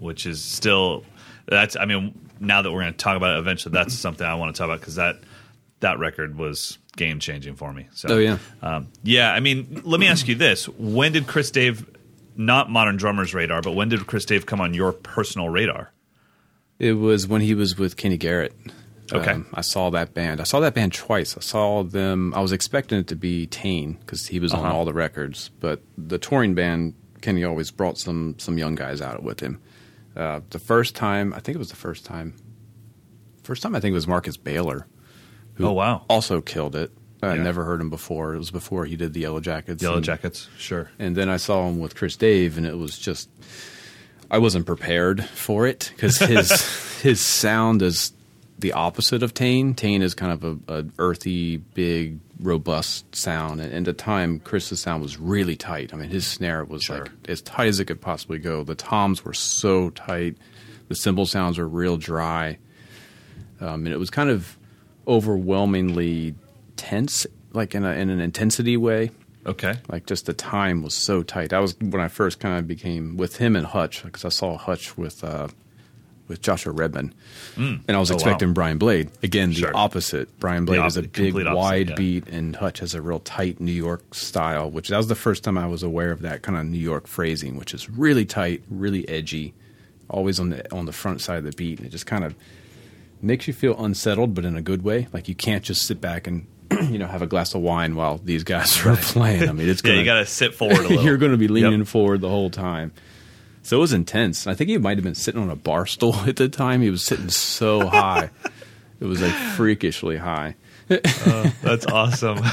Which 0.00 0.26
is 0.26 0.42
still 0.42 1.04
that's. 1.46 1.76
I 1.76 1.84
mean, 1.84 2.18
now 2.40 2.62
that 2.62 2.72
we're 2.72 2.80
going 2.82 2.92
to 2.92 2.98
talk 2.98 3.16
about 3.16 3.36
it 3.36 3.38
eventually, 3.40 3.72
that's 3.72 3.94
something 3.98 4.26
I 4.26 4.34
want 4.34 4.54
to 4.54 4.58
talk 4.58 4.66
about 4.66 4.80
because 4.80 4.96
that 4.96 5.16
that 5.80 5.98
record 5.98 6.36
was 6.36 6.78
game 6.96 7.20
changing 7.20 7.54
for 7.56 7.72
me. 7.72 7.86
So, 7.92 8.08
Oh, 8.14 8.18
yeah. 8.18 8.38
um, 8.62 8.88
yeah. 9.02 9.32
I 9.32 9.40
mean, 9.40 9.82
let 9.84 10.00
me 10.00 10.06
ask 10.08 10.26
you 10.28 10.34
this: 10.34 10.68
When 10.68 11.12
did 11.12 11.26
Chris 11.26 11.50
Dave, 11.50 11.86
not 12.36 12.70
Modern 12.70 12.96
Drummers 12.96 13.34
radar, 13.34 13.60
but 13.62 13.72
when 13.72 13.88
did 13.90 14.06
Chris 14.06 14.24
Dave 14.24 14.46
come 14.46 14.60
on 14.60 14.72
your 14.74 14.92
personal 14.92 15.48
radar? 15.50 15.92
It 16.78 16.94
was 16.94 17.26
when 17.28 17.42
he 17.42 17.54
was 17.54 17.76
with 17.78 17.96
Kenny 17.96 18.16
Garrett. 18.18 18.54
Um, 19.12 19.20
Okay. 19.20 19.36
I 19.54 19.60
saw 19.60 19.90
that 19.90 20.14
band. 20.14 20.40
I 20.40 20.44
saw 20.44 20.58
that 20.60 20.74
band 20.74 20.92
twice. 20.92 21.36
I 21.36 21.40
saw 21.40 21.82
them. 21.84 22.32
I 22.34 22.40
was 22.40 22.52
expecting 22.52 22.98
it 22.98 23.06
to 23.08 23.16
be 23.16 23.46
Tain 23.46 23.94
because 23.94 24.26
he 24.26 24.40
was 24.40 24.52
on 24.52 24.60
Uh-huh. 24.64 24.74
all 24.76 24.84
the 24.84 24.92
records, 24.94 25.50
but 25.60 25.80
the 25.96 26.18
touring 26.18 26.54
band 26.54 26.94
Kenny 27.22 27.44
always 27.44 27.70
brought 27.70 27.98
some 27.98 28.34
some 28.38 28.58
young 28.58 28.74
guys 28.74 29.00
out 29.00 29.22
with 29.22 29.40
him. 29.40 29.60
Uh, 30.16 30.40
the 30.50 30.58
first 30.58 30.94
time, 30.94 31.32
I 31.34 31.40
think 31.40 31.54
it 31.56 31.58
was 31.58 31.70
the 31.70 31.76
first 31.76 32.04
time. 32.04 32.34
First 33.42 33.62
time, 33.62 33.74
I 33.76 33.80
think 33.80 33.92
it 33.92 33.94
was 33.94 34.06
Marcus 34.08 34.36
Baylor. 34.36 34.86
Who 35.54 35.66
Oh, 35.66 35.72
wow. 35.72 36.04
Also 36.08 36.40
killed 36.40 36.74
it. 36.76 36.90
I 37.22 37.34
Yeah. 37.36 37.42
never 37.42 37.64
heard 37.64 37.80
him 37.80 37.90
before. 37.90 38.34
It 38.34 38.38
was 38.38 38.50
before 38.50 38.84
he 38.84 38.96
did 38.96 39.14
the 39.14 39.20
Yellow 39.20 39.40
Jackets. 39.40 39.82
Yellow 39.82 39.96
and- 39.96 40.04
Jackets, 40.04 40.48
sure. 40.58 40.90
and 40.98 41.16
then 41.16 41.28
I 41.28 41.36
saw 41.38 41.66
him 41.68 41.78
with 41.78 41.94
Chris 41.94 42.16
Dave, 42.16 42.58
and 42.58 42.66
it 42.66 42.76
was 42.76 42.98
just 42.98 43.28
I 44.30 44.38
wasn't 44.38 44.66
prepared 44.66 45.24
for 45.24 45.66
it 45.66 45.92
because 45.94 46.18
his 46.18 46.50
his 47.02 47.20
sound 47.20 47.80
is 47.82 48.12
the 48.58 48.72
opposite 48.72 49.22
of 49.22 49.34
Tain. 49.34 49.74
Tain 49.74 50.00
is 50.02 50.14
kind 50.14 50.32
of 50.32 50.44
a, 50.68 50.78
a 50.80 50.84
earthy, 50.98 51.58
big, 51.58 52.18
robust 52.40 53.14
sound, 53.14 53.60
and 53.60 53.72
at 53.74 53.84
the 53.84 53.92
time, 53.92 54.40
Chris's 54.40 54.80
sound 54.80 55.02
was 55.02 55.18
really 55.18 55.56
tight. 55.56 55.92
I 55.92 55.96
mean, 55.96 56.08
his 56.08 56.26
snare 56.26 56.64
was 56.64 56.84
Sure. 56.84 57.00
like 57.00 57.10
as 57.28 57.42
tight 57.42 57.68
as 57.68 57.80
it 57.80 57.84
could 57.86 58.00
possibly 58.00 58.38
go. 58.38 58.64
The 58.64 58.74
toms 58.74 59.24
were 59.24 59.34
so 59.34 59.90
tight, 59.90 60.36
the 60.88 60.94
cymbal 60.94 61.26
sounds 61.26 61.58
were 61.58 61.68
real 61.68 61.96
dry, 61.96 62.58
um, 63.60 63.84
and 63.84 63.88
it 63.88 63.98
was 63.98 64.10
kind 64.10 64.30
of 64.30 64.56
overwhelmingly 65.06 66.34
tense, 66.76 67.26
like 67.52 67.74
in 67.74 67.84
a 67.84 67.90
in 67.92 68.10
an 68.10 68.20
intensity 68.20 68.76
way 68.76 69.10
Okay. 69.46 69.74
like 69.88 70.06
just 70.06 70.26
the 70.26 70.32
time 70.32 70.82
was 70.82 70.94
so 70.94 71.22
tight. 71.22 71.50
That 71.50 71.58
was 71.60 71.76
when 71.80 72.00
I 72.00 72.08
first 72.08 72.40
kind 72.40 72.58
of 72.58 72.66
became 72.66 73.16
with 73.16 73.36
him 73.36 73.54
and 73.56 73.66
Hutch 73.66 74.02
because 74.02 74.24
I 74.24 74.28
saw 74.30 74.56
Hutch 74.56 74.96
with 74.98 75.22
uh, 75.24 75.48
with 76.28 76.42
Joshua 76.42 76.72
Redman, 76.72 77.14
mm. 77.54 77.80
and 77.86 77.96
I 77.96 78.00
was 78.00 78.10
Oh, 78.10 78.14
wow. 78.14 78.16
expecting 78.16 78.52
Brian 78.52 78.78
Blade 78.78 79.10
again. 79.22 79.50
The 79.50 79.54
Sure. 79.56 79.70
opposite. 79.76 80.38
Brian 80.40 80.64
Blade 80.64 80.84
is 80.84 80.96
a 80.96 81.02
big 81.02 81.34
opposite, 81.34 81.54
wide 81.54 81.88
yeah. 81.90 81.94
beat, 81.96 82.28
and 82.28 82.56
Hutch 82.56 82.80
has 82.80 82.94
a 82.94 83.02
real 83.02 83.20
tight 83.20 83.60
New 83.60 83.72
York 83.72 84.14
style. 84.14 84.70
Which 84.70 84.88
that 84.88 84.96
was 84.96 85.08
the 85.08 85.14
first 85.14 85.44
time 85.44 85.56
I 85.58 85.66
was 85.66 85.82
aware 85.82 86.10
of 86.12 86.22
that 86.22 86.42
kind 86.42 86.58
of 86.58 86.64
New 86.66 86.78
York 86.78 87.06
phrasing, 87.06 87.56
which 87.56 87.72
is 87.74 87.88
really 87.90 88.24
tight, 88.24 88.62
really 88.70 89.08
edgy, 89.08 89.54
always 90.10 90.38
on 90.40 90.50
the 90.50 90.74
on 90.74 90.86
the 90.86 90.92
front 90.92 91.20
side 91.20 91.38
of 91.38 91.44
the 91.44 91.52
beat, 91.52 91.78
and 91.78 91.86
it 91.86 91.90
just 91.90 92.06
kind 92.06 92.24
of 92.24 92.34
makes 93.22 93.46
you 93.48 93.52
feel 93.54 93.82
unsettled, 93.82 94.34
but 94.34 94.44
in 94.44 94.56
a 94.56 94.62
good 94.62 94.82
way. 94.82 95.08
Like 95.12 95.28
you 95.28 95.34
can't 95.34 95.64
just 95.64 95.86
sit 95.86 96.00
back 96.00 96.26
and 96.26 96.46
you 96.90 96.98
know 96.98 97.06
have 97.06 97.22
a 97.22 97.26
glass 97.26 97.54
of 97.54 97.62
wine 97.62 97.94
while 97.96 98.18
these 98.18 98.44
guys 98.44 98.76
are 98.86 98.96
playing. 98.96 99.48
I 99.48 99.52
mean, 99.52 99.68
it's 99.68 99.80
Yeah, 99.84 99.90
gonna, 99.90 99.98
you 100.00 100.04
got 100.04 100.18
to 100.18 100.26
sit 100.26 100.54
forward 100.54 100.78
a 100.78 100.82
little. 100.88 101.04
you're 101.04 101.16
going 101.16 101.32
to 101.32 101.38
be 101.38 101.48
leaning 101.48 101.78
Yep. 101.80 101.88
forward 101.88 102.20
the 102.20 102.28
whole 102.28 102.50
time. 102.50 102.92
So 103.66 103.78
it 103.78 103.80
was 103.80 103.92
intense. 103.92 104.46
I 104.46 104.54
think 104.54 104.70
he 104.70 104.78
might 104.78 104.96
have 104.96 105.02
been 105.02 105.16
sitting 105.16 105.40
on 105.40 105.50
a 105.50 105.56
bar 105.56 105.86
stool 105.86 106.14
at 106.14 106.36
the 106.36 106.48
time. 106.48 106.82
He 106.82 106.90
was 106.90 107.02
sitting 107.02 107.28
so 107.28 107.86
high. 107.86 108.30
It 108.98 109.04
was 109.04 109.20
like 109.20 109.34
freakishly 109.56 110.16
high. 110.16 110.56
That's 110.88 111.84
awesome. 111.86 112.38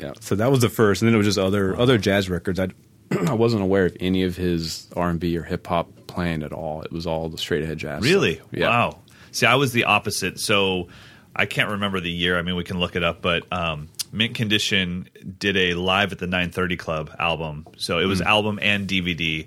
Yeah. 0.00 0.12
So 0.20 0.34
that 0.34 0.50
was 0.50 0.60
the 0.60 0.68
first, 0.68 1.02
and 1.02 1.08
then 1.08 1.14
it 1.14 1.18
was 1.18 1.26
just 1.26 1.38
other 1.38 1.78
other 1.78 1.98
jazz 1.98 2.28
records. 2.28 2.58
I 2.58 2.68
I 3.28 3.34
wasn't 3.34 3.62
aware 3.62 3.84
of 3.84 3.96
any 4.00 4.24
of 4.24 4.36
his 4.36 4.88
R 4.96 5.08
and 5.08 5.20
B 5.20 5.36
or 5.38 5.44
hip 5.44 5.66
hop 5.66 5.88
playing 6.08 6.42
at 6.42 6.52
all. 6.52 6.82
It 6.82 6.90
was 6.90 7.06
all 7.06 7.28
the 7.28 7.38
straight 7.38 7.62
ahead 7.62 7.78
jazz. 7.78 8.02
Really? 8.02 8.40
Yeah. 8.50 8.70
Wow. 8.70 8.98
See, 9.30 9.46
I 9.46 9.54
was 9.54 9.72
the 9.72 9.84
opposite. 9.84 10.40
So 10.40 10.88
I 11.36 11.46
can't 11.46 11.70
remember 11.70 12.00
the 12.00 12.10
year. 12.10 12.36
I 12.38 12.42
mean, 12.42 12.56
we 12.56 12.64
can 12.64 12.80
look 12.80 12.96
it 12.96 13.04
up, 13.04 13.22
but 13.22 13.44
um, 13.52 13.88
Mint 14.14 14.34
Condition 14.34 15.08
did 15.38 15.56
a 15.56 15.74
live 15.74 16.12
at 16.12 16.18
the 16.18 16.26
930 16.26 16.76
Club 16.76 17.10
album. 17.18 17.66
So 17.76 17.98
it 17.98 18.06
was 18.06 18.20
Hmm. 18.20 18.26
album 18.28 18.58
and 18.62 18.86
DVD, 18.88 19.46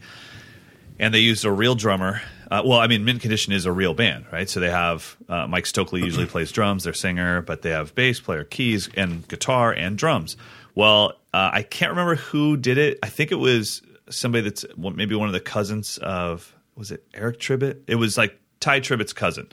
and 1.00 1.14
they 1.14 1.20
used 1.20 1.46
a 1.46 1.52
real 1.52 1.76
drummer. 1.76 2.22
Uh, 2.50 2.62
well, 2.66 2.80
I 2.80 2.88
mean, 2.88 3.04
Mint 3.06 3.22
Condition 3.22 3.54
is 3.54 3.66
a 3.66 3.72
real 3.72 3.94
band, 3.94 4.26
right? 4.32 4.50
So 4.50 4.60
they 4.60 4.70
have 4.70 5.18
uh, 5.28 5.48
Mike 5.48 5.66
Stokely 5.66 6.02
usually 6.04 6.26
plays 6.34 6.52
drums, 6.52 6.84
their 6.84 6.94
singer, 6.94 7.42
but 7.42 7.62
they 7.62 7.72
have 7.72 7.94
bass 7.96 8.20
player, 8.20 8.44
keys, 8.44 8.90
and 8.96 9.28
guitar 9.28 9.72
and 9.74 9.98
drums. 9.98 10.38
Well, 10.76 11.14
uh, 11.34 11.50
I 11.54 11.64
can't 11.64 11.90
remember 11.90 12.16
who 12.16 12.56
did 12.58 12.78
it. 12.78 13.00
I 13.04 13.08
think 13.10 13.32
it 13.32 13.36
was 13.40 13.82
somebody 14.10 14.44
that's 14.44 14.64
maybe 14.78 15.16
one 15.16 15.28
of 15.28 15.34
the 15.34 15.40
cousins 15.40 15.98
of 15.98 16.54
was 16.76 16.92
it 16.92 17.04
Eric 17.14 17.40
Tribbett? 17.40 17.80
It 17.88 17.96
was 17.96 18.18
like 18.18 18.40
Ty 18.60 18.80
Tribbett's 18.82 19.13
cousin. 19.13 19.48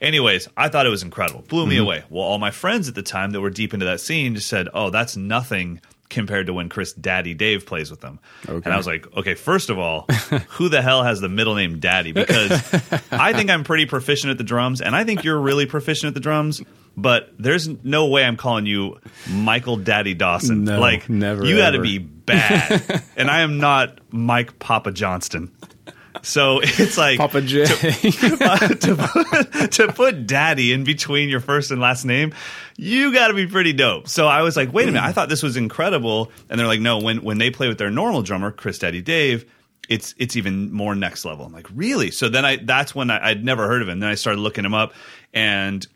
Anyways, 0.00 0.48
I 0.56 0.68
thought 0.68 0.86
it 0.86 0.90
was 0.90 1.02
incredible. 1.02 1.42
Blew 1.42 1.66
me 1.66 1.74
mm-hmm. 1.76 1.84
away. 1.84 2.04
Well, 2.10 2.24
all 2.24 2.38
my 2.38 2.50
friends 2.50 2.88
at 2.88 2.94
the 2.94 3.02
time 3.02 3.32
that 3.32 3.40
were 3.40 3.50
deep 3.50 3.74
into 3.74 3.86
that 3.86 4.00
scene 4.00 4.34
just 4.34 4.48
said, 4.48 4.68
"Oh, 4.72 4.90
that's 4.90 5.16
nothing." 5.16 5.80
Compared 6.08 6.46
to 6.46 6.52
when 6.52 6.68
Chris 6.68 6.92
Daddy 6.92 7.34
Dave 7.34 7.66
plays 7.66 7.88
with 7.88 8.00
them, 8.00 8.18
Okay. 8.48 8.64
and 8.64 8.74
I 8.74 8.76
was 8.76 8.84
like, 8.84 9.06
okay, 9.16 9.34
first 9.34 9.70
of 9.70 9.78
all, 9.78 10.06
who 10.48 10.68
the 10.68 10.82
hell 10.82 11.04
has 11.04 11.20
the 11.20 11.28
middle 11.28 11.54
name 11.54 11.78
Daddy? 11.78 12.10
Because 12.10 12.50
I 13.12 13.32
think 13.32 13.48
I'm 13.48 13.62
pretty 13.62 13.86
proficient 13.86 14.32
at 14.32 14.36
the 14.36 14.42
drums, 14.42 14.80
and 14.80 14.96
I 14.96 15.04
think 15.04 15.22
you're 15.22 15.38
really 15.38 15.66
proficient 15.66 16.08
at 16.08 16.14
the 16.14 16.20
drums. 16.20 16.62
But 16.96 17.32
there's 17.38 17.68
no 17.84 18.06
way 18.06 18.24
I'm 18.24 18.36
calling 18.36 18.66
you 18.66 18.98
Michael 19.28 19.76
Daddy 19.76 20.14
Dawson. 20.14 20.64
No, 20.64 20.80
like, 20.80 21.08
never, 21.08 21.46
You 21.46 21.56
got 21.56 21.70
to 21.70 21.80
be 21.80 21.98
bad, 21.98 23.04
and 23.16 23.30
I 23.30 23.42
am 23.42 23.58
not 23.58 24.00
Mike 24.10 24.58
Papa 24.58 24.90
Johnston. 24.90 25.52
So 26.22 26.60
it's 26.62 26.98
like 26.98 27.18
Papa 27.18 27.40
J. 27.40 27.64
to, 27.64 28.96
put, 28.96 29.72
to 29.72 29.92
put 29.92 30.26
daddy 30.26 30.72
in 30.72 30.84
between 30.84 31.28
your 31.28 31.40
first 31.40 31.70
and 31.70 31.80
last 31.80 32.04
name, 32.04 32.34
you 32.76 33.12
got 33.12 33.28
to 33.28 33.34
be 33.34 33.46
pretty 33.46 33.72
dope. 33.72 34.08
So 34.08 34.26
I 34.26 34.42
was 34.42 34.56
like, 34.56 34.72
wait 34.72 34.84
a 34.84 34.92
minute, 34.92 35.02
I 35.06 35.12
thought 35.12 35.28
this 35.28 35.42
was 35.42 35.56
incredible. 35.56 36.30
And 36.48 36.58
they're 36.58 36.66
like, 36.66 36.80
no, 36.80 36.98
when 36.98 37.22
when 37.22 37.38
they 37.38 37.50
play 37.50 37.68
with 37.68 37.78
their 37.78 37.90
normal 37.90 38.22
drummer, 38.22 38.50
Chris 38.50 38.78
Daddy 38.78 39.02
Dave, 39.02 39.50
it's 39.88 40.14
it's 40.18 40.36
even 40.36 40.72
more 40.72 40.94
next 40.94 41.24
level. 41.24 41.44
I'm 41.44 41.52
like, 41.52 41.66
really? 41.74 42.10
So 42.10 42.28
then 42.28 42.44
I 42.44 42.56
that's 42.56 42.94
when 42.94 43.10
I, 43.10 43.30
I'd 43.30 43.44
never 43.44 43.66
heard 43.66 43.82
of 43.82 43.88
him. 43.88 44.00
Then 44.00 44.10
I 44.10 44.14
started 44.14 44.40
looking 44.40 44.64
him 44.64 44.74
up, 44.74 44.92
and 45.34 45.86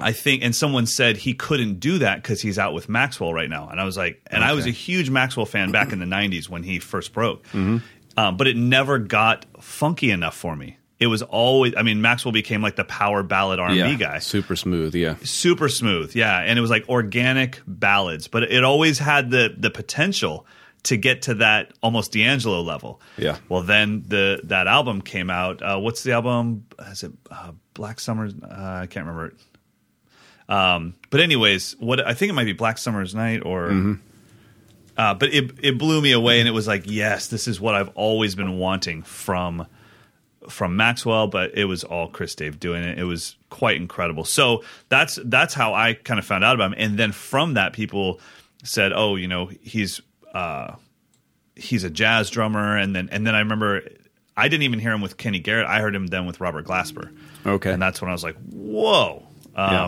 I 0.00 0.12
think, 0.12 0.42
and 0.42 0.54
someone 0.56 0.86
said 0.86 1.16
he 1.16 1.34
couldn't 1.34 1.78
do 1.78 1.98
that 1.98 2.22
because 2.22 2.40
he's 2.40 2.58
out 2.58 2.74
with 2.74 2.88
Maxwell 2.88 3.32
right 3.32 3.48
now. 3.48 3.68
And 3.68 3.80
I 3.80 3.84
was 3.84 3.96
like, 3.96 4.20
and 4.26 4.42
I 4.42 4.52
was 4.54 4.66
a 4.66 4.70
huge 4.70 5.10
Maxwell 5.10 5.46
fan 5.46 5.70
back 5.70 5.92
in 5.92 6.00
the 6.00 6.06
'90s 6.06 6.48
when 6.48 6.62
he 6.64 6.78
first 6.80 7.12
broke, 7.12 7.44
Mm-hmm. 7.48 7.78
Um, 8.16 8.36
but 8.36 8.46
it 8.46 8.56
never 8.56 8.98
got 8.98 9.46
funky 9.60 10.10
enough 10.10 10.36
for 10.36 10.54
me. 10.56 10.78
It 11.00 11.06
was 11.08 11.22
always, 11.22 11.74
I 11.76 11.82
mean, 11.82 12.00
Maxwell 12.00 12.30
became 12.30 12.62
like 12.62 12.76
the 12.76 12.84
power 12.84 13.24
ballad 13.24 13.58
R&B 13.58 13.76
yeah, 13.76 13.94
guy 13.94 14.18
super 14.20 14.54
smooth. 14.54 14.94
Yeah, 14.94 15.16
super 15.24 15.68
smooth 15.68 16.14
yeah 16.14 16.38
and 16.38 16.56
it 16.56 16.62
was 16.62 16.70
like 16.70 16.88
organic 16.88 17.60
ballads 17.66 18.28
but 18.28 18.44
it 18.44 18.62
always 18.62 19.00
had 19.00 19.30
the 19.30 19.52
the 19.58 19.70
potential 19.70 20.46
to 20.84 20.96
get 20.96 21.22
to 21.22 21.34
that 21.34 21.72
almost 21.82 22.12
D'Angelo 22.12 22.60
level 22.60 23.00
Yeah. 23.16 23.38
well 23.48 23.62
then 23.62 24.04
the 24.06 24.40
that 24.44 24.68
album 24.68 25.00
came 25.02 25.28
out 25.28 25.60
uh, 25.60 25.78
what's 25.80 26.04
the 26.04 26.12
album 26.12 26.66
is 26.90 27.02
it 27.02 27.12
uh, 27.32 27.50
Black 27.74 27.98
Summer's 27.98 28.34
uh, 28.40 28.46
I 28.82 28.86
can't 28.86 29.04
remember 29.06 29.26
it 29.26 29.34
um, 30.48 30.94
but 31.10 31.20
anyways 31.20 31.76
what 31.80 32.04
I 32.06 32.14
think 32.14 32.30
it 32.30 32.34
might 32.34 32.44
be 32.44 32.52
Black 32.52 32.78
Summer's 32.78 33.12
Night 33.14 33.42
or 33.44 33.98
uh, 34.96 35.14
but 35.14 35.32
it 35.32 35.52
it 35.62 35.78
blew 35.78 36.00
me 36.00 36.12
away 36.12 36.38
and 36.38 36.48
it 36.48 36.52
was 36.52 36.66
like 36.66 36.82
yes 36.86 37.28
this 37.28 37.48
is 37.48 37.60
what 37.60 37.74
I've 37.74 37.90
always 37.94 38.34
been 38.34 38.58
wanting 38.58 39.02
from 39.02 39.66
from 40.48 40.76
Maxwell, 40.76 41.28
but 41.28 41.56
it 41.56 41.66
was 41.66 41.84
all 41.84 42.08
Chris 42.08 42.34
Dave 42.34 42.58
doing 42.58 42.82
it. 42.82 42.98
It 42.98 43.04
was 43.04 43.36
quite 43.50 43.76
incredible. 43.76 44.24
So 44.24 44.64
that's 44.88 45.18
that's 45.24 45.54
how 45.54 45.74
I 45.74 45.94
kind 45.94 46.18
of 46.18 46.26
found 46.26 46.44
out 46.44 46.54
about 46.54 46.72
him. 46.72 46.74
And 46.78 46.98
then 46.98 47.12
from 47.12 47.54
that, 47.54 47.72
people 47.72 48.20
said, 48.64 48.92
"Oh, 48.92 49.16
you 49.16 49.28
know, 49.28 49.50
he's 49.60 50.00
uh, 50.34 50.74
he's 51.54 51.84
a 51.84 51.90
jazz 51.90 52.30
drummer." 52.30 52.76
And 52.76 52.94
then 52.94 53.08
and 53.12 53.26
then 53.26 53.34
I 53.34 53.38
remember 53.40 53.82
I 54.36 54.48
didn't 54.48 54.64
even 54.64 54.78
hear 54.78 54.92
him 54.92 55.00
with 55.00 55.16
Kenny 55.16 55.38
Garrett. 55.38 55.66
I 55.66 55.80
heard 55.80 55.94
him 55.94 56.08
then 56.08 56.26
with 56.26 56.40
Robert 56.40 56.66
Glasper. 56.66 57.14
Okay. 57.44 57.72
and 57.72 57.80
that's 57.82 58.00
when 58.00 58.08
I 58.08 58.12
was 58.12 58.24
like, 58.24 58.36
"Whoa." 58.50 59.26
Yeah. 59.54 59.84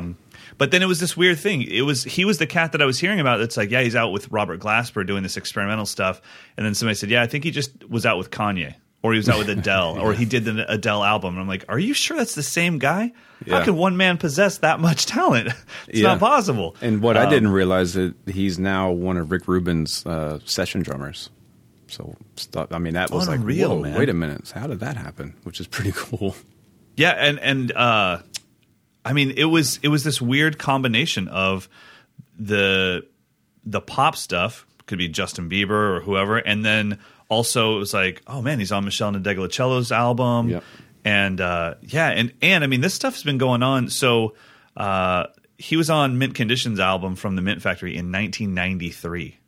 But 0.57 0.71
then 0.71 0.83
it 0.83 0.87
was 0.87 1.01
this 1.01 1.17
weird 1.17 1.39
thing. 1.39 1.63
It 1.63 1.83
was 1.83 2.05
he 2.05 2.25
was 2.25 2.39
the 2.39 2.47
cat 2.47 2.73
that 2.73 2.81
I 2.83 2.85
was 2.85 2.99
hearing 2.99 3.19
about. 3.21 3.39
That's 3.39 3.57
like, 3.57 3.71
yeah, 3.71 3.83
he's 3.83 3.97
out 3.97 4.13
with 4.13 4.31
Robert 4.31 4.61
Glasper 4.61 5.05
doing 5.07 5.23
this 5.23 5.37
experimental 5.37 5.87
stuff. 5.87 6.21
And 6.57 6.65
then 6.65 6.75
somebody 6.75 6.95
said, 6.95 7.11
yeah, 7.11 7.23
I 7.23 7.27
think 7.27 7.43
he 7.45 7.51
just 7.51 7.89
was 7.89 8.07
out 8.07 8.19
with 8.19 8.31
Kanye, 8.31 8.75
or 9.03 9.13
he 9.13 9.17
was 9.19 9.29
out 9.29 9.39
with 9.39 9.49
Adele, 9.51 9.99
or 10.01 10.13
he 10.15 10.25
did 10.25 10.45
the 10.45 10.65
Adele 10.73 11.03
album. 11.03 11.35
And 11.35 11.41
I'm 11.43 11.49
like, 11.49 11.65
are 11.69 11.79
you 11.79 11.93
sure 11.93 12.17
that's 12.17 12.35
the 12.37 12.43
same 12.43 12.79
guy? 12.79 13.13
How 13.49 13.59
Yeah. 13.59 13.65
could 13.65 13.75
one 13.75 13.97
man 13.97 14.17
possess 14.17 14.59
that 14.59 14.79
much 14.81 15.07
talent? 15.07 15.49
It's 15.89 15.99
Yeah. 15.99 16.09
not 16.09 16.21
possible. 16.21 16.77
And 16.81 17.03
what 17.03 17.17
I 17.17 17.25
Um, 17.25 17.31
didn't 17.31 17.49
realize 17.51 17.97
is 17.97 18.13
that 18.25 18.33
he's 18.33 18.59
now 18.59 18.91
one 18.93 19.17
of 19.17 19.31
Rick 19.33 19.49
Rubin's 19.49 20.07
uh, 20.07 20.39
session 20.45 20.83
drummers. 20.83 21.31
So. 21.89 22.17
I 22.71 22.79
mean, 22.79 22.95
that 22.95 23.11
was 23.11 23.29
like, 23.29 23.41
Unreal, 23.41 23.71
whoa, 23.77 23.83
man. 23.83 23.99
wait 23.99 24.09
a 24.09 24.15
minute, 24.15 24.51
how 24.55 24.67
did 24.69 24.81
that 24.81 24.97
happen? 24.97 25.35
Which 25.43 25.61
is 25.61 25.67
pretty 25.67 25.93
cool. 25.97 26.35
Yeah, 26.97 27.11
and 27.11 27.39
and 27.41 27.73
uh, 27.73 28.19
I 29.05 29.13
mean, 29.13 29.33
it 29.37 29.45
was 29.45 29.79
it 29.83 29.89
was 29.89 30.03
this 30.05 30.21
weird 30.21 30.59
combination 30.59 31.29
of 31.29 31.69
the 32.39 33.07
the 33.65 33.81
pop 33.81 34.17
stuff 34.17 34.67
could 34.87 34.99
be 34.99 35.09
Justin 35.09 35.49
Bieber 35.49 35.97
or 35.97 36.01
whoever, 36.01 36.37
and 36.39 36.65
then 36.65 36.99
also 37.29 37.77
it 37.77 37.79
was 37.79 37.95
like, 37.95 38.23
oh 38.27 38.43
man, 38.43 38.59
he's 38.59 38.73
on 38.73 38.85
Meshell 38.85 39.15
Ndegeocello's 39.23 39.93
album, 39.93 40.51
Yep. 40.51 40.65
and 41.05 41.41
uh, 41.41 41.75
yeah, 41.83 42.09
and 42.11 42.33
and 42.43 42.65
I 42.65 42.67
mean, 42.67 42.81
this 42.81 42.95
stuff's 42.95 43.23
been 43.23 43.39
going 43.39 43.63
on. 43.63 43.89
So 43.89 44.35
uh, 44.77 45.27
he 45.59 45.77
was 45.77 45.89
on 45.91 46.19
Mint 46.19 46.35
Conditions 46.35 46.81
album 46.81 47.17
from 47.17 47.37
the 47.37 47.43
Mint 47.43 47.63
Factory 47.63 47.97
in 47.97 48.11
1993. 48.13 49.39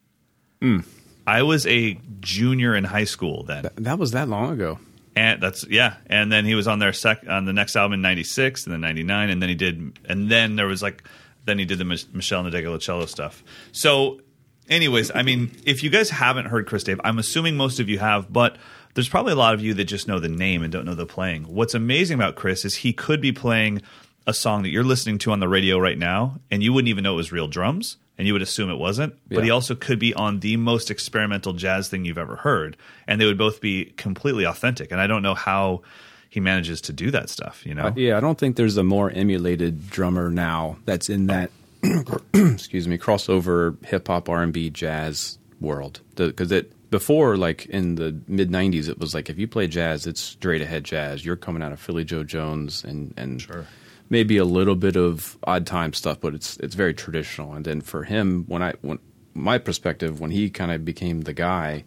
I 1.27 1.43
was 1.43 1.67
a 1.67 1.99
junior 2.21 2.75
in 2.75 2.85
high 2.85 3.05
school 3.05 3.43
then 3.45 3.69
That 3.77 3.99
was 3.99 4.13
that 4.13 4.29
long 4.29 4.53
ago. 4.53 4.79
And 5.17 5.43
that's 5.43 5.67
yeah. 5.67 5.97
And 6.07 6.31
then 6.31 6.45
he 6.45 6.55
was 6.55 6.69
on 6.69 6.79
their 6.79 6.93
sec 6.93 7.25
on 7.29 7.47
the 7.47 7.53
next 7.53 7.75
album 7.75 7.95
in 7.95 8.03
96 8.03 8.67
and 8.67 8.73
then 8.73 8.81
99 8.83 9.31
and 9.31 9.43
then 9.43 9.49
he 9.49 9.55
did 9.55 9.99
and 10.05 10.31
then 10.31 10.57
there 10.57 10.67
was 10.67 10.83
like 10.83 11.03
then 11.47 11.59
he 11.59 11.65
did 11.65 11.79
the 11.79 11.85
Mich- 11.85 12.13
Meshell 12.13 12.49
Ndegeocello 12.49 13.09
stuff. 13.09 13.43
So 13.73 14.21
anyways 14.69 15.13
i 15.15 15.23
mean 15.23 15.51
if 15.65 15.85
you 15.85 15.91
guys 15.91 16.11
haven't 16.11 16.47
heard 16.47 16.67
chris 16.67 16.83
dave 16.83 17.01
i'm 17.05 17.21
assuming 17.21 17.57
most 17.57 17.79
of 17.79 17.89
you 17.89 18.01
have 18.01 18.33
but 18.33 18.57
there's 18.95 19.09
probably 19.09 19.33
a 19.33 19.37
lot 19.37 19.53
of 19.53 19.61
you 19.61 19.75
that 19.75 19.85
just 19.85 20.09
know 20.09 20.19
the 20.19 20.29
name 20.29 20.63
and 20.63 20.73
don't 20.73 20.87
know 20.87 20.95
the 20.95 21.05
playing. 21.05 21.43
What's 21.43 21.75
amazing 21.75 22.15
about 22.15 22.35
chris 22.35 22.65
is 22.65 22.77
he 22.77 22.93
could 22.93 23.21
be 23.21 23.31
playing 23.31 23.83
a 24.27 24.33
song 24.35 24.63
that 24.63 24.71
you're 24.71 24.83
listening 24.83 25.19
to 25.19 25.33
on 25.33 25.39
the 25.39 25.49
radio 25.49 25.79
right 25.79 25.99
now 25.99 26.41
and 26.51 26.63
you 26.63 26.73
wouldn't 26.73 26.89
even 26.89 27.05
know 27.05 27.13
it 27.13 27.17
was 27.17 27.31
real 27.31 27.47
drums 27.47 27.99
and 28.19 28.27
you 28.27 28.33
would 28.33 28.43
assume 28.43 28.71
it 28.71 28.79
wasn't 28.79 29.15
but 29.29 29.45
he 29.45 29.51
also 29.51 29.75
could 29.75 29.99
be 29.99 30.15
on 30.15 30.41
the 30.41 30.57
most 30.57 30.91
experimental 30.91 31.53
jazz 31.53 31.89
thing 31.89 32.05
you've 32.05 32.19
ever 32.19 32.37
heard 32.37 32.77
and 33.07 33.21
they 33.21 33.27
would 33.27 33.39
both 33.39 33.61
be 33.61 33.87
completely 33.97 34.45
authentic 34.45 34.91
and 34.91 35.01
i 35.01 35.07
don't 35.07 35.23
know 35.23 35.35
how 35.35 35.83
he 36.29 36.41
manages 36.41 36.81
to 36.83 36.93
do 36.93 37.11
that 37.11 37.29
stuff 37.31 37.65
you 37.65 37.75
know? 37.75 37.87
Uh, 37.87 37.93
yeah, 37.97 38.17
I 38.17 38.21
don't 38.21 38.39
think 38.39 38.57
there's 38.57 38.77
a 38.77 38.83
more 38.83 39.11
emulated 39.11 39.89
drummer 39.91 40.31
now 40.31 40.77
that's 40.85 41.09
in 41.09 41.27
that 41.29 41.51
excuse 42.35 42.89
me 42.89 42.99
crossover 42.99 43.83
hip 43.85 44.09
hop 44.09 44.29
R 44.29 44.43
and 44.43 44.53
B 44.53 44.71
jazz 44.71 45.39
world. 45.61 46.01
Because 46.15 46.53
it 46.53 46.73
before 46.91 47.37
like 47.37 47.67
in 47.67 47.97
the 47.97 48.19
mid 48.29 48.51
'90s 48.51 48.89
it 48.89 48.99
was 48.99 49.15
like 49.15 49.29
if 49.31 49.39
you 49.39 49.49
play 49.49 49.67
jazz 49.67 50.07
it's 50.07 50.21
straight 50.21 50.63
ahead 50.63 50.85
jazz. 50.85 51.25
You're 51.25 51.37
coming 51.37 51.63
out 51.63 51.73
of 51.73 51.81
Philly 51.81 52.05
Joe 52.05 52.25
Jones 52.25 52.85
and 52.85 53.15
and 53.17 53.41
Sure. 53.41 53.67
Maybe 54.09 54.37
a 54.37 54.45
little 54.45 54.77
bit 54.77 54.97
of 54.97 55.37
odd 55.45 55.67
time 55.67 55.93
stuff 55.93 56.21
but 56.21 56.35
it's 56.35 56.57
it's 56.59 56.75
very 56.75 56.95
traditional 56.95 57.53
and 57.55 57.65
then 57.65 57.81
for 57.81 58.05
him 58.05 58.45
when 58.47 58.63
I 58.63 58.73
when 58.83 58.99
my 59.35 59.59
perspective 59.59 60.21
when 60.21 60.31
he 60.31 60.49
kind 60.51 60.71
of 60.71 60.85
became 60.85 61.23
the 61.23 61.33
guy 61.33 61.85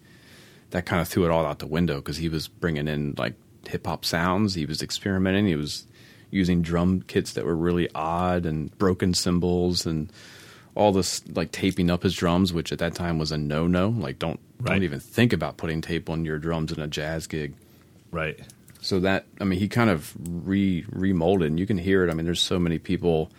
that 0.71 0.85
kind 0.85 1.01
of 1.01 1.07
threw 1.07 1.25
it 1.25 1.31
all 1.31 1.45
out 1.45 1.59
the 1.59 1.65
window 1.67 1.95
because 1.95 2.17
he 2.17 2.29
was 2.29 2.47
bringing 2.47 2.87
in 2.87 3.15
like 3.17 3.33
hip 3.67 3.87
hop 3.87 4.05
sounds. 4.05 4.53
He 4.53 4.65
was 4.67 4.81
experimenting. 4.83 5.47
He 5.47 5.55
was 5.55 5.85
using 6.29 6.61
drum 6.61 7.01
kits 7.01 7.33
that 7.33 7.43
were 7.45 7.55
really 7.55 7.89
odd 7.95 8.45
and 8.45 8.75
broken 8.77 9.15
cymbals 9.15 9.87
and 9.87 10.11
all 10.75 10.91
this 10.91 11.27
like 11.29 11.51
taping 11.51 11.89
up 11.89 12.03
his 12.03 12.13
drums, 12.15 12.53
which 12.53 12.71
at 12.71 12.77
that 12.79 12.93
time 12.93 13.17
was 13.17 13.31
a 13.31 13.37
no 13.37 13.65
no. 13.65 13.89
Like 13.89 14.19
don't 14.19 14.39
Right. 14.59 14.73
don't 14.73 14.83
even 14.83 14.99
think 14.99 15.31
about 15.33 15.57
putting 15.57 15.81
tape 15.81 16.09
on 16.09 16.25
your 16.25 16.37
drums 16.37 16.71
in 16.71 16.79
a 16.81 16.87
jazz 16.87 17.25
gig. 17.27 17.53
right 18.11 18.39
So 18.81 18.99
that 19.01 19.25
I 19.41 19.43
mean, 19.43 19.59
he 19.59 19.67
kind 19.67 19.89
of 19.89 20.13
re 20.45 20.83
remolded, 20.83 21.47
and 21.47 21.59
you 21.59 21.65
can 21.65 21.77
hear 21.77 22.03
it. 22.05 22.11
I 22.11 22.13
mean, 22.13 22.25
there's 22.25 22.41
so 22.41 22.59
many 22.59 22.79
people 22.79 23.31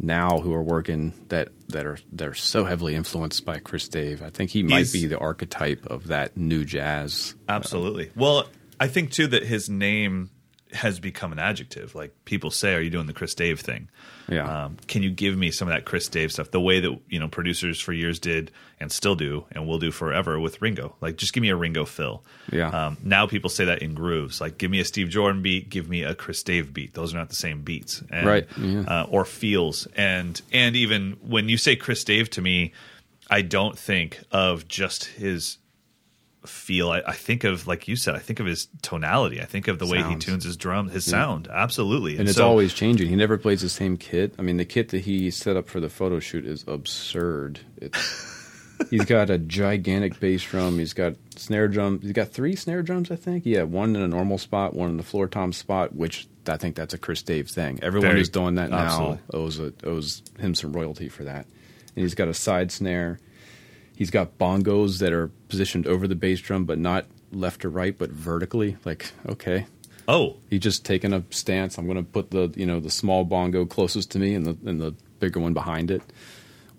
now 0.00 0.38
who 0.40 0.52
are 0.54 0.62
working 0.62 1.12
that 1.28 1.48
that 1.68 1.86
are 1.86 1.98
that 2.12 2.26
are 2.28 2.34
so 2.34 2.64
heavily 2.64 2.94
influenced 2.94 3.44
by 3.44 3.58
Chris 3.58 3.86
Dave. 3.88 4.22
I 4.22 4.30
think 4.30 4.50
he 4.50 4.62
might 4.62 4.78
He's- 4.78 4.92
be 4.92 5.06
the 5.06 5.18
archetype 5.18 5.86
of 5.86 6.08
that 6.08 6.36
new 6.36 6.64
jazz. 6.64 7.34
Uh, 7.48 7.52
absolutely 7.52 8.10
well 8.16 8.46
i 8.80 8.88
think 8.88 9.10
too 9.12 9.26
that 9.28 9.44
his 9.44 9.68
name 9.68 10.30
has 10.72 10.98
become 11.00 11.32
an 11.32 11.38
adjective. 11.38 11.94
Like 11.94 12.14
people 12.24 12.50
say 12.50 12.74
are 12.74 12.80
you 12.80 12.90
doing 12.90 13.06
the 13.06 13.12
chris 13.12 13.34
dave 13.34 13.60
thing? 13.60 13.88
Yeah. 14.28 14.64
um, 14.64 14.76
can 14.86 15.02
you 15.02 15.10
give 15.10 15.36
me 15.36 15.50
some 15.50 15.68
of 15.68 15.74
that 15.74 15.84
chris 15.84 16.08
dave 16.08 16.32
stuff? 16.32 16.50
The 16.50 16.60
way 16.60 16.80
that 16.80 16.98
you 17.08 17.18
know 17.18 17.28
producers 17.28 17.80
for 17.80 17.92
years 17.92 18.18
did 18.18 18.50
and 18.80 18.90
still 18.90 19.14
do 19.14 19.44
and 19.52 19.66
will 19.66 19.78
do 19.78 19.90
forever 19.90 20.40
with 20.40 20.60
ringo. 20.62 20.96
Like 21.00 21.16
just 21.16 21.32
give 21.32 21.42
me 21.42 21.50
a 21.50 21.56
ringo 21.56 21.84
fill. 21.84 22.24
Yeah. 22.50 22.68
um, 22.86 22.96
now 23.02 23.26
people 23.26 23.50
say 23.50 23.64
that 23.66 23.82
in 23.82 23.94
grooves. 23.94 24.40
Like 24.40 24.58
give 24.58 24.70
me 24.70 24.80
a 24.80 24.84
steve 24.84 25.08
jordan 25.08 25.42
beat 25.42 25.68
give 25.68 25.88
me 25.88 26.02
a 26.04 26.14
chris 26.14 26.42
dave 26.42 26.72
beat. 26.72 26.94
Those 26.94 27.14
are 27.14 27.18
not 27.18 27.28
the 27.28 27.36
same 27.36 27.62
beats. 27.62 28.02
And, 28.10 28.26
Right, 28.26 28.46
yeah. 28.58 28.80
uh, 28.82 29.06
or 29.10 29.24
feels. 29.24 29.86
And 29.96 30.40
and 30.52 30.74
even 30.76 31.16
when 31.20 31.48
you 31.48 31.58
say 31.58 31.76
chris 31.76 32.02
dave 32.04 32.30
to 32.30 32.40
me 32.40 32.72
i 33.30 33.40
don't 33.42 33.78
think 33.78 34.20
of 34.32 34.66
just 34.68 35.04
his 35.04 35.58
feel 36.46 36.90
I, 36.90 37.02
I 37.06 37.12
think 37.12 37.44
of 37.44 37.66
like 37.68 37.86
you 37.86 37.94
said 37.96 38.14
i 38.16 38.18
think 38.18 38.40
of 38.40 38.46
his 38.46 38.66
tonality 38.82 39.40
i 39.40 39.44
think 39.44 39.68
of 39.68 39.78
the 39.78 39.86
way 39.86 40.02
he 40.02 40.16
tunes 40.16 40.42
his 40.44 40.56
drum 40.56 40.88
his 40.88 41.04
sound 41.04 41.46
absolutely 41.48 42.16
and 42.18 42.28
it's 42.28 42.36
so- 42.38 42.48
always 42.48 42.72
changing. 42.74 43.08
He 43.08 43.16
never 43.16 43.38
plays 43.38 43.60
the 43.62 43.68
same 43.68 43.96
kit. 43.96 44.34
I 44.38 44.42
mean, 44.42 44.56
the 44.56 44.64
kit 44.64 44.88
that 44.90 45.02
he 45.02 45.30
set 45.30 45.56
up 45.56 45.68
for 45.68 45.78
the 45.80 45.88
photo 45.88 46.18
shoot 46.20 46.44
is 46.44 46.64
absurd. 46.66 47.60
It's, 47.76 48.80
he's 48.90 49.04
got 49.04 49.30
a 49.30 49.38
gigantic 49.38 50.18
bass 50.20 50.42
drum. 50.42 50.78
He's 50.78 50.92
got 50.92 51.14
snare 51.36 51.68
drum. 51.68 52.00
He's 52.00 52.12
got 52.12 52.28
three 52.28 52.56
snare 52.56 52.82
drums, 52.82 53.10
I 53.10 53.16
think. 53.16 53.44
Yeah, 53.46 53.62
one 53.62 53.94
in 53.96 54.02
a 54.02 54.08
normal 54.08 54.38
spot, 54.38 54.74
one 54.74 54.90
in 54.90 54.96
the 54.96 55.02
floor 55.02 55.28
tom 55.28 55.52
spot. 55.52 55.94
Which 55.94 56.26
I 56.48 56.56
think 56.56 56.74
that's 56.76 56.94
a 56.94 56.98
Chris 56.98 57.22
Dave 57.22 57.48
thing. 57.48 57.78
Everyone 57.82 58.08
Very- 58.08 58.20
who's 58.20 58.28
doing 58.28 58.56
that 58.56 58.70
now 58.70 58.76
absolutely. 58.78 59.18
owes 59.34 59.58
a, 59.60 59.72
owes 59.84 60.22
him 60.38 60.54
some 60.54 60.72
royalty 60.72 61.08
for 61.08 61.24
that. 61.24 61.46
And 61.94 62.02
he's 62.02 62.14
got 62.14 62.28
a 62.28 62.34
side 62.34 62.72
snare. 62.72 63.18
He's 64.02 64.10
got 64.10 64.36
bongos 64.36 64.98
that 64.98 65.12
are 65.12 65.28
positioned 65.48 65.86
over 65.86 66.08
the 66.08 66.16
bass 66.16 66.40
drum, 66.40 66.64
but 66.64 66.76
not 66.76 67.06
left 67.30 67.64
or 67.64 67.68
right, 67.70 67.96
but 67.96 68.10
vertically. 68.10 68.76
Like, 68.84 69.12
okay, 69.28 69.66
oh 70.08 70.38
he 70.50 70.58
just 70.58 70.84
taking 70.84 71.12
a 71.12 71.22
stance. 71.30 71.78
I'm 71.78 71.84
going 71.86 71.98
to 71.98 72.02
put 72.02 72.32
the 72.32 72.52
you 72.56 72.66
know 72.66 72.80
the 72.80 72.90
small 72.90 73.24
bongo 73.24 73.64
closest 73.64 74.10
to 74.10 74.18
me 74.18 74.34
and 74.34 74.44
the 74.44 74.56
and 74.68 74.80
the 74.80 74.92
bigger 75.20 75.38
one 75.38 75.54
behind 75.54 75.92
it. 75.92 76.02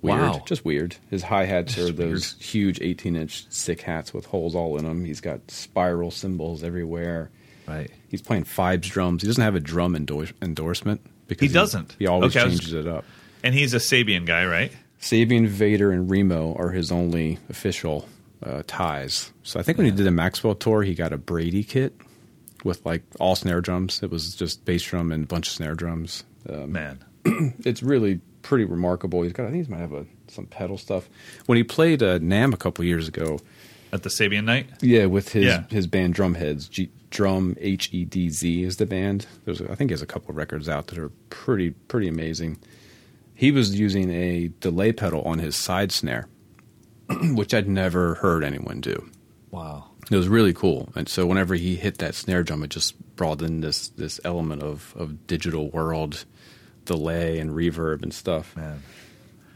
weird, 0.01 0.19
Wow. 0.19 0.43
just 0.45 0.65
weird. 0.65 0.97
His 1.09 1.23
hi 1.23 1.45
hats 1.45 1.77
are 1.77 1.93
those 1.93 2.35
huge 2.41 2.81
18 2.81 3.15
inch 3.15 3.45
sick 3.49 3.79
hats 3.83 4.13
with 4.13 4.25
holes 4.25 4.53
all 4.53 4.77
in 4.77 4.83
them. 4.83 5.05
He's 5.05 5.21
got 5.21 5.49
spiral 5.49 6.11
cymbals 6.11 6.61
everywhere. 6.61 7.29
Right. 7.65 7.89
He's 8.09 8.21
playing 8.21 8.43
Fibes 8.43 8.89
drums. 8.89 9.21
He 9.21 9.27
doesn't 9.27 9.41
have 9.41 9.55
a 9.55 9.61
drum 9.61 9.95
endorse- 9.95 10.33
endorsement 10.41 10.99
because 11.27 11.47
He 11.47 11.53
doesn't? 11.53 11.95
He, 11.97 12.05
always 12.07 12.35
Okay, 12.35 12.41
I 12.41 12.49
was- 12.49 12.59
changes 12.59 12.73
it 12.73 12.85
up. 12.85 13.05
And 13.45 13.55
he's 13.55 13.73
a 13.73 13.77
Sabian 13.77 14.25
guy, 14.25 14.45
right? 14.45 14.73
Sabian, 15.03 15.47
Vater, 15.47 15.91
and 15.91 16.09
Remo 16.09 16.55
are 16.55 16.69
his 16.69 16.91
only 16.91 17.37
official 17.49 18.07
uh, 18.41 18.63
ties. 18.67 19.31
So 19.43 19.59
I 19.59 19.63
think 19.63 19.77
when 19.77 19.85
he 19.85 19.91
did 19.91 20.05
the 20.05 20.11
Maxwell 20.11 20.55
tour, 20.55 20.81
he 20.83 20.95
got 20.95 21.11
a 21.11 21.17
Brady 21.17 21.63
kit 21.63 21.93
with 22.63 22.85
like 22.85 23.03
all 23.19 23.35
snare 23.35 23.59
drums. 23.59 24.01
It 24.01 24.09
was 24.09 24.33
just 24.35 24.63
bass 24.63 24.81
drum 24.83 25.11
and 25.11 25.25
a 25.25 25.27
bunch 25.27 25.47
of 25.47 25.53
snare 25.53 25.75
drums. 25.75 26.23
Um, 26.49 26.71
Man. 26.71 27.03
it's 27.25 27.83
really 27.83 28.21
pretty 28.43 28.63
remarkable. 28.63 29.21
He's 29.23 29.33
got, 29.33 29.47
I 29.47 29.51
think 29.51 29.65
he 29.65 29.71
might 29.71 29.79
have 29.81 29.91
a, 29.93 30.05
some 30.29 30.45
pedal 30.45 30.77
stuff. 30.77 31.09
When 31.47 31.57
he 31.57 31.63
played 31.63 32.01
uh, 32.01 32.19
NAMM 32.19 32.53
a 32.53 32.57
couple 32.57 32.85
years 32.85 33.07
ago, 33.09 33.39
At 33.91 34.03
the 34.03 34.09
Sabian 34.09 34.45
night? 34.45 34.67
yeah, 34.81 35.05
with 35.07 35.33
his 35.33 35.45
Yeah. 35.45 35.63
his 35.69 35.85
band 35.87 36.15
Drumheads, 36.15 36.69
G, 36.69 36.89
Drum 37.09 37.55
H 37.59 37.89
E 37.91 38.05
D 38.05 38.29
Z 38.29 38.63
is 38.63 38.77
the 38.77 38.85
band. 38.85 39.25
There's 39.45 39.61
I 39.61 39.75
think 39.75 39.91
he 39.91 39.93
has 39.93 40.01
a 40.01 40.05
couple 40.07 40.29
of 40.31 40.35
records 40.37 40.67
out 40.69 40.87
that 40.87 40.97
are 40.97 41.09
pretty 41.29 41.71
pretty 41.71 42.07
amazing. 42.07 42.57
He 43.43 43.51
was 43.51 43.77
using 43.77 44.09
a 44.09 44.51
delay 44.61 44.93
pedal 44.93 45.21
on 45.23 45.39
his 45.39 45.57
side 45.57 45.91
snare, 45.91 46.29
which 47.33 47.53
I'd 47.53 47.67
never 47.67 48.13
heard 48.15 48.41
anyone 48.41 48.79
do. 48.79 49.09
Wow. 49.51 49.89
It 50.09 50.15
was 50.15 50.29
really 50.29 50.53
cool, 50.53 50.93
and 50.95 51.09
so 51.09 51.25
whenever 51.25 51.53
he 51.55 51.75
hit 51.75 51.97
that 51.97 52.15
snare 52.15 52.43
drum, 52.43 52.63
it 52.63 52.69
just 52.69 52.97
brought 53.17 53.41
in 53.41 53.59
this 53.59 53.89
this 53.89 54.21
element 54.23 54.63
of 54.63 54.93
of 54.95 55.27
digital 55.27 55.69
world 55.71 56.23
delay 56.85 57.37
and 57.37 57.51
reverb 57.51 58.01
and 58.01 58.13
stuff. 58.13 58.55
Man. 58.55 58.81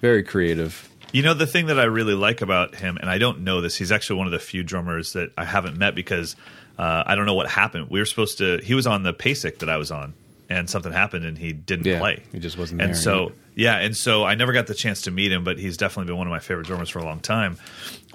Very 0.02 0.21
creative. 0.21 0.89
You 1.13 1.23
know, 1.23 1.34
the 1.34 1.47
thing 1.47 1.67
that 1.67 1.80
I 1.80 1.86
really 1.86 2.13
like 2.13 2.41
about 2.41 2.76
him, 2.76 2.97
and 3.00 3.10
I 3.10 3.17
don't 3.17 3.39
know 3.45 3.62
this, 3.62 3.78
he's 3.78 3.93
actually 3.93 4.17
one 4.17 4.28
of 4.28 4.34
the 4.34 4.39
few 4.39 4.63
drummers 4.63 5.13
that 5.13 5.32
I 5.38 5.45
haven't 5.45 5.78
met 5.78 5.95
because 5.95 6.36
uh, 6.78 7.04
I 7.06 7.15
don't 7.15 7.26
know 7.26 7.36
what 7.36 7.50
happened. 7.50 7.89
We 7.89 8.00
were 8.00 8.06
supposed 8.06 8.39
to, 8.39 8.58
he 8.58 8.73
was 8.73 8.86
on 8.86 9.04
the 9.04 9.13
PASIC 9.13 9.60
that 9.60 9.69
I 9.69 9.78
was 9.78 9.91
on, 9.91 10.13
and 10.49 10.69
something 10.69 10.91
happened 10.91 11.25
and 11.25 11.38
he 11.38 11.51
didn't 11.53 11.86
Yeah, 11.86 11.99
play. 11.99 12.23
he 12.31 12.39
just 12.39 12.57
wasn't 12.57 12.79
there. 12.79 12.88
And 12.89 12.97
so, 12.97 13.31
yeah, 13.55 13.77
and 13.77 13.95
so 13.95 14.23
I 14.23 14.36
never 14.36 14.53
got 14.53 14.67
the 14.67 14.73
chance 14.75 15.01
to 15.03 15.12
meet 15.12 15.31
him, 15.31 15.43
but 15.43 15.57
he's 15.60 15.77
definitely 15.77 16.07
been 16.12 16.17
one 16.17 16.27
of 16.27 16.31
my 16.31 16.39
favorite 16.39 16.67
drummers 16.67 16.89
for 16.89 16.99
a 16.99 17.03
long 17.05 17.19
time. 17.19 17.57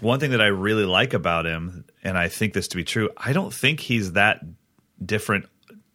One 0.00 0.18
thing 0.20 0.30
that 0.32 0.40
I 0.40 0.46
really 0.46 0.84
like 0.84 1.14
about 1.14 1.44
him, 1.46 1.84
and 2.02 2.16
I 2.16 2.28
think 2.28 2.52
this 2.54 2.68
to 2.68 2.76
be 2.76 2.84
true, 2.84 3.10
I 3.16 3.32
don't 3.32 3.52
think 3.52 3.80
he's 3.80 4.12
that 4.12 4.40
different 5.04 5.46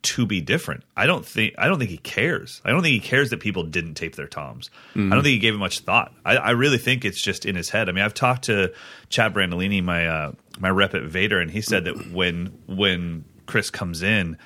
to 0.03 0.25
be 0.25 0.39
different. 0.41 0.83
I 0.95 1.05
don't 1.07 1.25
think 1.25 1.55
I 1.57 1.67
don't 1.67 1.79
think 1.79 1.89
he 1.89 1.97
cares. 1.97 2.61
I 2.63 2.69
don't 2.69 2.81
think 2.83 2.93
he 2.93 2.99
cares 2.99 3.31
that 3.31 3.39
people 3.39 3.63
didn't 3.63 3.95
tape 3.95 4.15
their 4.15 4.27
toms. 4.27 4.69
I 4.95 4.99
don't 4.99 5.11
think 5.11 5.25
he 5.33 5.39
gave 5.39 5.55
it 5.55 5.57
much 5.57 5.79
thought. 5.79 6.13
I, 6.23 6.37
I 6.37 6.49
really 6.51 6.77
think 6.77 7.03
it's 7.03 7.21
just 7.21 7.45
in 7.45 7.55
his 7.55 7.69
head. 7.69 7.89
I 7.89 7.91
mean, 7.91 8.05
I've 8.05 8.13
talked 8.13 8.43
to 8.45 8.73
Chad 9.09 9.33
Brandolini, 9.33 9.83
my 9.83 10.07
uh, 10.07 10.31
my 10.59 10.69
rep 10.69 10.93
at 10.93 11.03
Vater, 11.03 11.39
and 11.39 11.49
he 11.51 11.61
said 11.61 11.85
that 11.85 12.11
when 12.11 12.57
when 12.67 13.25
Chris 13.47 13.69
comes 13.69 14.01
in, 14.03 14.37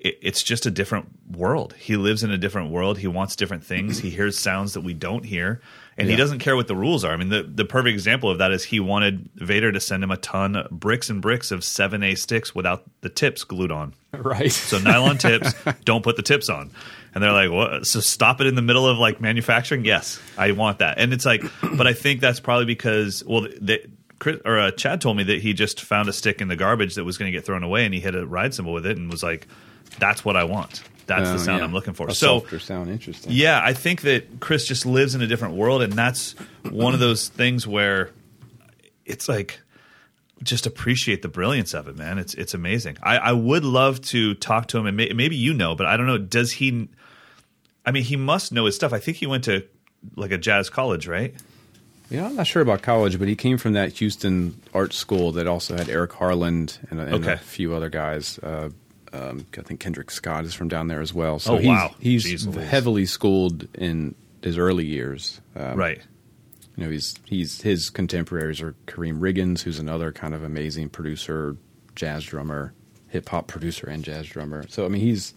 it, 0.00 0.18
it's 0.22 0.42
just 0.42 0.66
a 0.66 0.70
different 0.70 1.08
world. 1.30 1.74
He 1.78 1.96
lives 1.96 2.22
in 2.22 2.30
a 2.30 2.38
different 2.38 2.70
world. 2.70 2.98
He 2.98 3.06
wants 3.06 3.36
different 3.36 3.64
things. 3.64 3.98
He 3.98 4.10
hears 4.10 4.38
sounds 4.38 4.72
that 4.74 4.80
we 4.80 4.94
don't 4.94 5.24
hear, 5.24 5.60
and 5.96 6.08
he 6.08 6.16
doesn't 6.16 6.38
care 6.38 6.56
what 6.56 6.66
the 6.66 6.74
rules 6.74 7.04
are. 7.04 7.12
I 7.12 7.16
mean, 7.16 7.28
the 7.28 7.42
the 7.42 7.64
perfect 7.64 7.92
example 7.92 8.30
of 8.30 8.38
that 8.38 8.50
is 8.50 8.64
he 8.64 8.80
wanted 8.80 9.28
Vater 9.34 9.70
to 9.70 9.80
send 9.80 10.02
him 10.02 10.10
a 10.10 10.16
ton 10.16 10.66
bricks 10.70 11.10
and 11.10 11.20
bricks 11.20 11.50
of 11.50 11.62
seven 11.62 12.02
A 12.02 12.14
sticks 12.14 12.54
without 12.54 12.84
the 13.02 13.08
tips 13.08 13.44
glued 13.44 13.70
on. 13.70 13.94
Right. 14.12 14.50
So 14.50 14.78
nylon 14.78 15.18
tips, 15.18 15.54
don't 15.84 16.02
put 16.02 16.16
the 16.16 16.22
tips 16.22 16.48
on. 16.48 16.72
And 17.14 17.22
they're 17.22 17.32
like, 17.32 17.50
what? 17.50 17.86
So 17.86 18.00
stop 18.00 18.40
it 18.40 18.48
in 18.48 18.56
the 18.56 18.62
middle 18.62 18.84
of 18.84 18.98
like 18.98 19.20
manufacturing? 19.20 19.84
Yes, 19.84 20.20
I 20.36 20.50
want 20.50 20.80
that. 20.80 20.98
And 20.98 21.12
it's 21.12 21.24
like, 21.24 21.44
but 21.76 21.86
I 21.86 21.92
think 21.92 22.20
that's 22.20 22.40
probably 22.40 22.64
because, 22.66 23.22
well, 23.24 23.42
the, 23.42 23.88
Chris, 24.18 24.40
or 24.44 24.58
uh, 24.58 24.70
Chad 24.72 25.00
told 25.00 25.16
me 25.16 25.22
that 25.22 25.40
he 25.40 25.52
just 25.52 25.80
found 25.80 26.08
a 26.08 26.12
stick 26.12 26.40
in 26.40 26.48
the 26.48 26.56
garbage 26.56 26.96
that 26.96 27.04
was 27.04 27.18
going 27.18 27.32
to 27.32 27.36
get 27.36 27.46
thrown 27.46 27.62
away, 27.62 27.84
and 27.84 27.94
he 27.94 28.00
hit 28.00 28.16
a 28.16 28.26
ride 28.26 28.52
cymbal 28.52 28.72
with 28.72 28.84
it, 28.84 28.96
and 28.96 29.10
was 29.10 29.22
like, 29.22 29.46
"That's 29.98 30.24
what 30.24 30.36
I 30.36 30.44
want. 30.44 30.82
That's 31.06 31.28
the 31.28 31.34
Oh, 31.34 31.38
sound 31.38 31.58
yeah. 31.58 31.64
I'm 31.64 31.72
looking 31.72 31.94
for." 31.94 32.06
A 32.08 32.14
so 32.14 32.38
softer 32.40 32.58
sound, 32.60 32.88
interesting. 32.90 33.32
yeah, 33.32 33.60
I 33.62 33.72
think 33.72 34.02
that 34.02 34.40
Chris 34.40 34.66
just 34.66 34.86
lives 34.86 35.14
in 35.14 35.22
a 35.22 35.26
different 35.26 35.54
world, 35.54 35.82
and 35.82 35.92
that's 35.92 36.32
one 36.70 36.94
of 36.94 37.00
those 37.00 37.28
things 37.28 37.66
where 37.66 38.10
it's 39.04 39.28
like 39.28 39.60
just 40.42 40.66
appreciate 40.66 41.20
the 41.22 41.28
brilliance 41.28 41.74
of 41.74 41.88
it, 41.88 41.96
man. 41.98 42.18
It's 42.18 42.34
it's 42.34 42.54
amazing. 42.54 42.96
I, 43.02 43.18
I 43.18 43.32
would 43.32 43.64
love 43.64 44.00
to 44.02 44.34
talk 44.34 44.68
to 44.68 44.78
him, 44.78 44.86
and 44.86 44.96
may, 44.96 45.12
maybe 45.12 45.36
you 45.36 45.52
know, 45.52 45.74
but 45.74 45.86
I 45.86 45.96
don't 45.96 46.06
know. 46.06 46.18
Does 46.18 46.52
he? 46.52 46.88
I 47.84 47.90
mean, 47.90 48.04
he 48.04 48.16
must 48.16 48.52
know 48.52 48.66
his 48.66 48.76
stuff. 48.76 48.92
I 48.92 48.98
think 48.98 49.16
he 49.16 49.26
went 49.26 49.44
to 49.44 49.64
like 50.16 50.30
a 50.30 50.38
jazz 50.38 50.70
college, 50.70 51.06
right? 51.08 51.34
Yeah, 52.10 52.26
I'm 52.26 52.34
not 52.36 52.46
sure 52.46 52.60
about 52.62 52.82
college, 52.82 53.18
but 53.18 53.28
he 53.28 53.36
came 53.36 53.56
from 53.58 53.72
that 53.74 53.92
Houston 53.94 54.60
art 54.74 54.92
school 54.92 55.30
that 55.32 55.46
also 55.46 55.76
had 55.76 55.88
Eric 55.88 56.12
Harland 56.12 56.78
and, 56.90 56.98
a- 57.00 57.04
and 57.04 57.14
Okay. 57.16 57.32
a 57.34 57.36
few 57.38 57.72
other 57.74 57.88
guys. 57.88 58.38
Uh, 58.40 58.70
um, 59.12 59.46
I 59.58 59.62
think 59.62 59.80
Kendrick 59.80 60.10
Scott 60.10 60.44
is 60.44 60.54
from 60.54 60.68
down 60.68 60.88
there 60.88 61.00
as 61.00 61.12
well. 61.12 61.38
So 61.38 61.54
Oh, 61.54 61.58
he's, 61.58 61.66
wow. 61.68 61.94
he's 62.00 62.24
Jeez 62.24 62.62
heavily 62.64 63.06
schooled 63.06 63.66
in 63.74 64.14
his 64.42 64.56
early 64.58 64.86
years. 64.86 65.40
Um, 65.56 65.76
right. 65.76 66.00
You 66.76 66.84
know, 66.84 66.90
he's 66.90 67.14
he's 67.26 67.60
his 67.62 67.90
contemporaries 67.90 68.60
are 68.62 68.74
Karriem 68.86 69.18
Riggins, 69.18 69.62
who's 69.62 69.78
another 69.78 70.12
kind 70.12 70.34
of 70.34 70.42
amazing 70.42 70.88
producer, 70.88 71.56
jazz 71.94 72.24
drummer, 72.24 72.72
hip 73.08 73.28
hop 73.28 73.48
producer, 73.48 73.86
and 73.88 74.02
jazz 74.04 74.26
drummer. 74.26 74.64
So 74.68 74.84
I 74.86 74.88
mean, 74.88 75.02
he's 75.02 75.34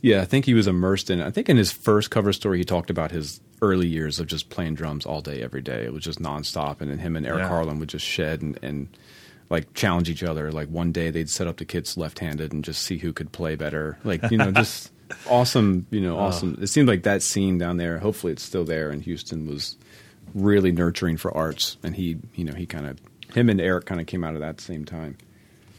yeah, 0.00 0.22
I 0.22 0.24
think 0.24 0.44
he 0.44 0.54
was 0.54 0.66
immersed 0.68 1.10
in. 1.10 1.20
I 1.20 1.30
think 1.30 1.48
in 1.48 1.56
his 1.56 1.72
first 1.72 2.10
cover 2.10 2.32
story, 2.32 2.58
he 2.58 2.64
talked 2.64 2.88
about 2.88 3.10
his 3.10 3.40
early 3.60 3.88
years 3.88 4.20
of 4.20 4.28
just 4.28 4.48
playing 4.48 4.74
drums 4.76 5.04
all 5.04 5.20
day, 5.20 5.42
every 5.42 5.60
day. 5.60 5.82
It 5.84 5.92
was 5.92 6.04
just 6.04 6.20
nonstop, 6.22 6.80
and 6.80 6.88
then 6.88 6.98
him 6.98 7.16
and 7.16 7.26
Eric 7.26 7.40
Yeah. 7.40 7.48
Harland 7.48 7.80
would 7.80 7.88
just 7.88 8.06
shed 8.06 8.40
and, 8.40 8.56
and 8.62 8.88
like 9.50 9.74
challenge 9.74 10.10
each 10.10 10.22
other. 10.22 10.50
Like 10.52 10.68
one 10.68 10.92
day 10.92 11.10
they'd 11.10 11.30
set 11.30 11.46
up 11.46 11.56
the 11.56 11.64
kits 11.64 11.96
left-handed 11.96 12.52
and 12.52 12.64
just 12.64 12.82
see 12.82 12.98
who 12.98 13.12
could 13.12 13.32
play 13.32 13.54
better. 13.54 13.98
Like 14.04 14.30
you 14.30 14.38
know, 14.38 14.50
just 14.50 14.92
awesome. 15.30 15.86
You 15.90 16.00
know, 16.00 16.18
awesome. 16.18 16.58
It 16.60 16.68
seemed 16.68 16.88
like 16.88 17.04
that 17.04 17.22
scene 17.22 17.58
down 17.58 17.76
there. 17.76 17.98
Hopefully, 17.98 18.32
it's 18.32 18.42
still 18.42 18.64
there 18.64 18.90
in 18.90 19.00
Houston. 19.00 19.46
Was 19.46 19.76
really 20.34 20.72
nurturing 20.72 21.16
for 21.16 21.34
arts, 21.36 21.76
and 21.82 21.94
he, 21.94 22.18
you 22.34 22.44
know, 22.44 22.54
he 22.54 22.66
kind 22.66 22.86
of 22.86 22.98
him 23.34 23.48
and 23.48 23.60
Eric 23.60 23.86
kind 23.86 24.00
of 24.00 24.06
came 24.06 24.24
out 24.24 24.34
of 24.34 24.40
that 24.40 24.60
same 24.60 24.84
time. 24.84 25.16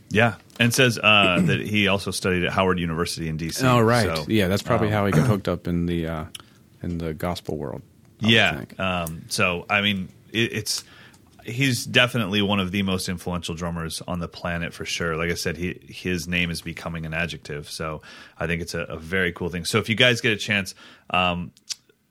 Yeah, 0.10 0.36
and 0.60 0.74
says 0.74 0.98
uh, 0.98 1.40
that 1.46 1.62
he 1.62 1.88
also 1.88 2.12
studied 2.12 2.44
at 2.44 2.52
Howard 2.52 2.80
University 2.80 3.30
in 3.30 3.38
DC. 3.38 3.64
Oh 3.64 3.80
right, 3.80 4.06
So, 4.06 4.26
yeah, 4.28 4.48
that's 4.48 4.64
probably 4.64 4.88
um, 4.88 4.94
how 4.94 5.06
he 5.06 5.12
got 5.12 5.28
hooked 5.28 5.48
up 5.48 5.68
in 5.68 5.86
the 5.86 6.08
uh, 6.08 6.26
in 6.82 6.98
the 6.98 7.14
gospel 7.14 7.58
world. 7.58 7.82
I 8.24 8.28
Yeah. 8.28 8.64
Um, 8.78 9.26
so 9.30 9.66
I 9.70 9.82
mean, 9.82 10.10
it, 10.32 10.54
it's 10.54 10.84
he's 11.46 11.86
definitely 11.86 12.42
one 12.42 12.60
of 12.60 12.72
the 12.72 12.84
most 12.84 13.10
influential 13.10 13.56
drummers 13.56 14.02
on 14.08 14.20
the 14.20 14.28
planet 14.28 14.74
for 14.74 14.86
sure. 14.86 15.16
Like 15.16 15.32
I 15.32 15.36
said, 15.36 15.58
he 15.58 15.80
his 15.88 16.28
name 16.28 16.52
is 16.52 16.62
becoming 16.62 17.06
an 17.06 17.14
adjective. 17.14 17.70
So 17.70 18.02
I 18.38 18.48
think 18.48 18.62
it's 18.62 18.74
a, 18.74 18.82
a 18.82 18.98
very 18.98 19.32
cool 19.32 19.50
thing. 19.50 19.66
So 19.66 19.80
if 19.80 19.90
you 19.90 19.96
guys 19.96 20.22
get 20.22 20.32
a 20.32 20.38
chance, 20.38 20.76
um, 21.10 21.52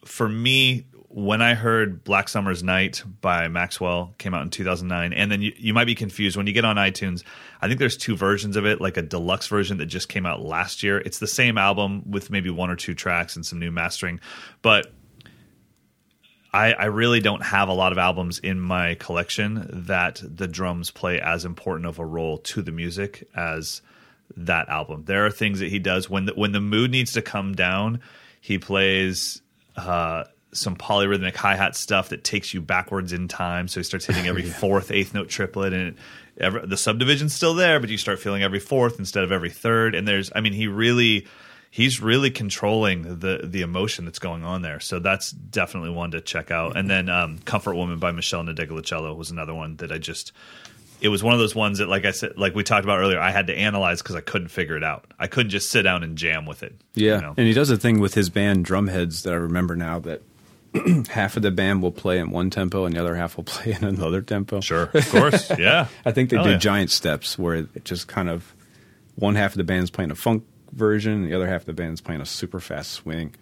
for 0.05 0.29
me. 0.29 0.87
When 1.11 1.41
I 1.41 1.55
heard 1.55 2.05
Black 2.05 2.29
Summer's 2.29 2.62
Night 2.62 3.03
by 3.23 3.49
Maxwell 3.49 4.14
came 4.19 4.35
out 4.35 4.43
in 4.43 4.51
2009, 4.51 5.14
and 5.14 5.33
then 5.33 5.41
you, 5.41 5.55
you 5.57 5.73
might 5.73 5.87
be 5.87 5.95
confused 5.95 6.37
when 6.37 6.47
you 6.47 6.53
get 6.53 6.67
on 6.67 6.77
iTunes. 6.77 7.25
I 7.62 7.67
think 7.67 7.81
there's 7.81 7.97
two 7.97 8.14
versions 8.14 8.57
of 8.57 8.67
it, 8.67 8.79
like 8.79 8.99
a 8.99 9.03
deluxe 9.03 9.47
version 9.47 9.79
that 9.79 9.87
just 9.87 10.11
came 10.11 10.27
out 10.27 10.43
last 10.43 10.83
year. 10.83 10.99
It's 10.99 11.19
the 11.19 11.27
same 11.27 11.57
album 11.57 12.03
with 12.11 12.31
maybe 12.31 12.51
one 12.51 12.69
or 12.69 12.77
two 12.77 12.95
tracks 12.95 13.37
and 13.37 13.45
some 13.45 13.59
new 13.59 13.71
mastering, 13.71 14.21
but 14.61 14.93
I, 16.59 16.73
I 16.73 16.85
really 16.87 17.21
don't 17.21 17.44
have 17.44 17.68
a 17.68 17.73
lot 17.73 17.92
of 17.92 17.99
albums 17.99 18.40
in 18.40 18.59
my 18.59 18.97
collection 18.97 19.85
that 19.87 20.21
the 20.25 20.49
drums 20.49 20.90
play 20.90 21.21
as 21.21 21.44
important 21.44 21.87
of 21.87 22.01
a 22.01 22.05
role 22.05 22.38
to 22.38 22.62
the 22.62 22.73
music 22.73 23.29
as 23.33 23.81
that 24.37 24.68
album. 24.68 25.05
There 25.05 25.25
are 25.25 25.31
things 25.31 25.61
that 25.61 25.68
he 25.68 25.79
does 25.79 26.11
when 26.11 26.25
the, 26.25 26.35
when 26.35 26.51
the 26.51 26.61
mood 26.61 26.90
needs 26.90 27.12
to 27.12 27.23
come 27.23 27.55
down. 27.55 28.01
He 28.40 28.59
plays 28.59 29.40
uh, 29.77 30.25
some 30.51 30.75
polyrhythmic 30.75 31.37
hi 31.37 31.55
hat 31.55 31.77
stuff 31.77 32.09
that 32.09 32.25
takes 32.25 32.53
you 32.53 32.61
backwards 32.61 33.12
in 33.12 33.29
time. 33.29 33.68
So 33.68 33.79
he 33.79 33.85
starts 33.85 34.07
hitting 34.07 34.27
every 34.27 34.42
fourth 34.61 34.90
eighth 34.90 35.14
note 35.14 35.29
triplet, 35.29 35.73
and 35.73 35.88
it, 35.90 35.94
every, 36.38 36.66
the 36.66 36.77
subdivision's 36.77 37.37
still 37.37 37.55
there, 37.55 37.79
but 37.79 37.88
you 37.88 37.99
start 37.99 38.18
feeling 38.18 38.42
every 38.42 38.59
fourth 38.59 38.99
instead 38.99 39.23
of 39.23 39.31
every 39.31 39.51
third. 39.51 39.94
And 39.94 40.09
there's, 40.09 40.33
I 40.35 40.40
mean, 40.40 40.55
he 40.55 40.66
really 40.66 41.29
he's 41.70 42.00
really 42.00 42.31
controlling 42.31 43.18
the 43.18 43.40
the 43.44 43.62
emotion 43.62 44.04
that's 44.04 44.18
going 44.18 44.44
on 44.44 44.62
there. 44.62 44.81
So 44.81 44.98
that's 44.98 45.31
definitely 45.31 45.90
one 45.90 46.12
to 46.12 46.20
check 46.20 46.50
out. 46.50 46.76
And 46.76 46.88
then 46.88 47.09
um, 47.09 47.38
Comfort 47.38 47.74
Woman 47.74 47.98
by 47.98 48.12
Meshell 48.12 48.48
Ndegeocello 48.48 49.16
was 49.16 49.31
another 49.31 49.54
one 49.54 49.76
that 49.76 49.92
I 49.92 49.98
just 49.98 50.33
it 51.00 51.09
was 51.09 51.22
one 51.22 51.33
of 51.33 51.38
those 51.38 51.54
ones 51.54 51.78
that 51.78 51.88
like 51.88 52.04
I 52.04 52.10
said 52.10 52.37
like 52.37 52.54
we 52.54 52.64
talked 52.64 52.85
about 52.85 52.98
earlier, 52.98 53.21
I 53.21 53.31
had 53.31 53.46
to 53.48 53.56
analyze 53.56 54.02
because 54.02 54.16
I 54.16 54.21
couldn't 54.21 54.48
figure 54.48 54.77
it 54.77 54.85
out. 54.85 55.06
I 55.19 55.27
couldn't 55.27 55.50
just 55.50 55.71
sit 55.71 55.83
down 55.83 56.02
and 56.02 56.16
jam 56.16 56.46
with 56.46 56.62
it. 56.62 56.81
Yeah, 56.94 57.16
you 57.16 57.23
know? 57.23 57.35
and 57.37 57.46
he 57.46 57.52
does 57.52 57.71
a 57.71 57.77
thing 57.77 58.00
with 58.00 58.14
his 58.14 58.31
band 58.31 58.66
Drumhedz 58.66 59.23
that 59.23 59.33
I 59.33 59.37
remember 59.37 59.77
now 59.77 59.98
that 60.00 60.23
half 61.10 61.37
of 61.37 61.42
the 61.42 61.50
band 61.50 61.83
will 61.83 61.92
play 61.92 62.19
in 62.19 62.31
one 62.31 62.50
tempo 62.50 62.85
and 62.85 62.94
the 62.94 63.00
other 63.00 63.14
half 63.14 63.37
will 63.37 63.44
play 63.44 63.73
in 63.73 63.85
another 63.85 64.23
tempo. 64.23 64.60
Sure, 64.60 64.90
of 64.92 65.10
course, 65.10 65.50
yeah. 65.58 65.88
I 66.04 66.12
think 66.12 66.31
they 66.31 66.37
Hell 66.37 66.44
do 66.44 66.50
yeah. 66.52 66.58
giant 66.58 66.90
steps 66.90 67.38
where 67.38 67.54
it 67.54 67.85
just 67.85 68.08
kind 68.08 68.29
of 68.29 68.54
one 69.14 69.35
half 69.35 69.52
of 69.52 69.58
the 69.58 69.64
band's 69.64 69.90
playing 69.90 70.10
a 70.10 70.14
funk 70.14 70.44
version, 70.73 71.12
and 71.12 71.25
the 71.27 71.35
other 71.35 71.46
half 71.46 71.62
of 71.62 71.66
the 71.66 71.73
band's 71.73 72.00
playing 72.00 72.21
a 72.21 72.27
super 72.27 72.60
fast 72.60 72.92
swing, 72.92 73.35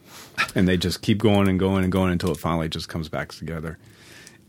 and 0.54 0.66
they 0.68 0.76
just 0.76 1.02
keep 1.02 1.18
going 1.18 1.48
and 1.48 1.58
going 1.58 1.82
and 1.84 1.92
going 1.92 2.12
until 2.12 2.30
it 2.32 2.38
finally 2.38 2.68
just 2.68 2.88
comes 2.88 3.08
back 3.08 3.32
together. 3.32 3.78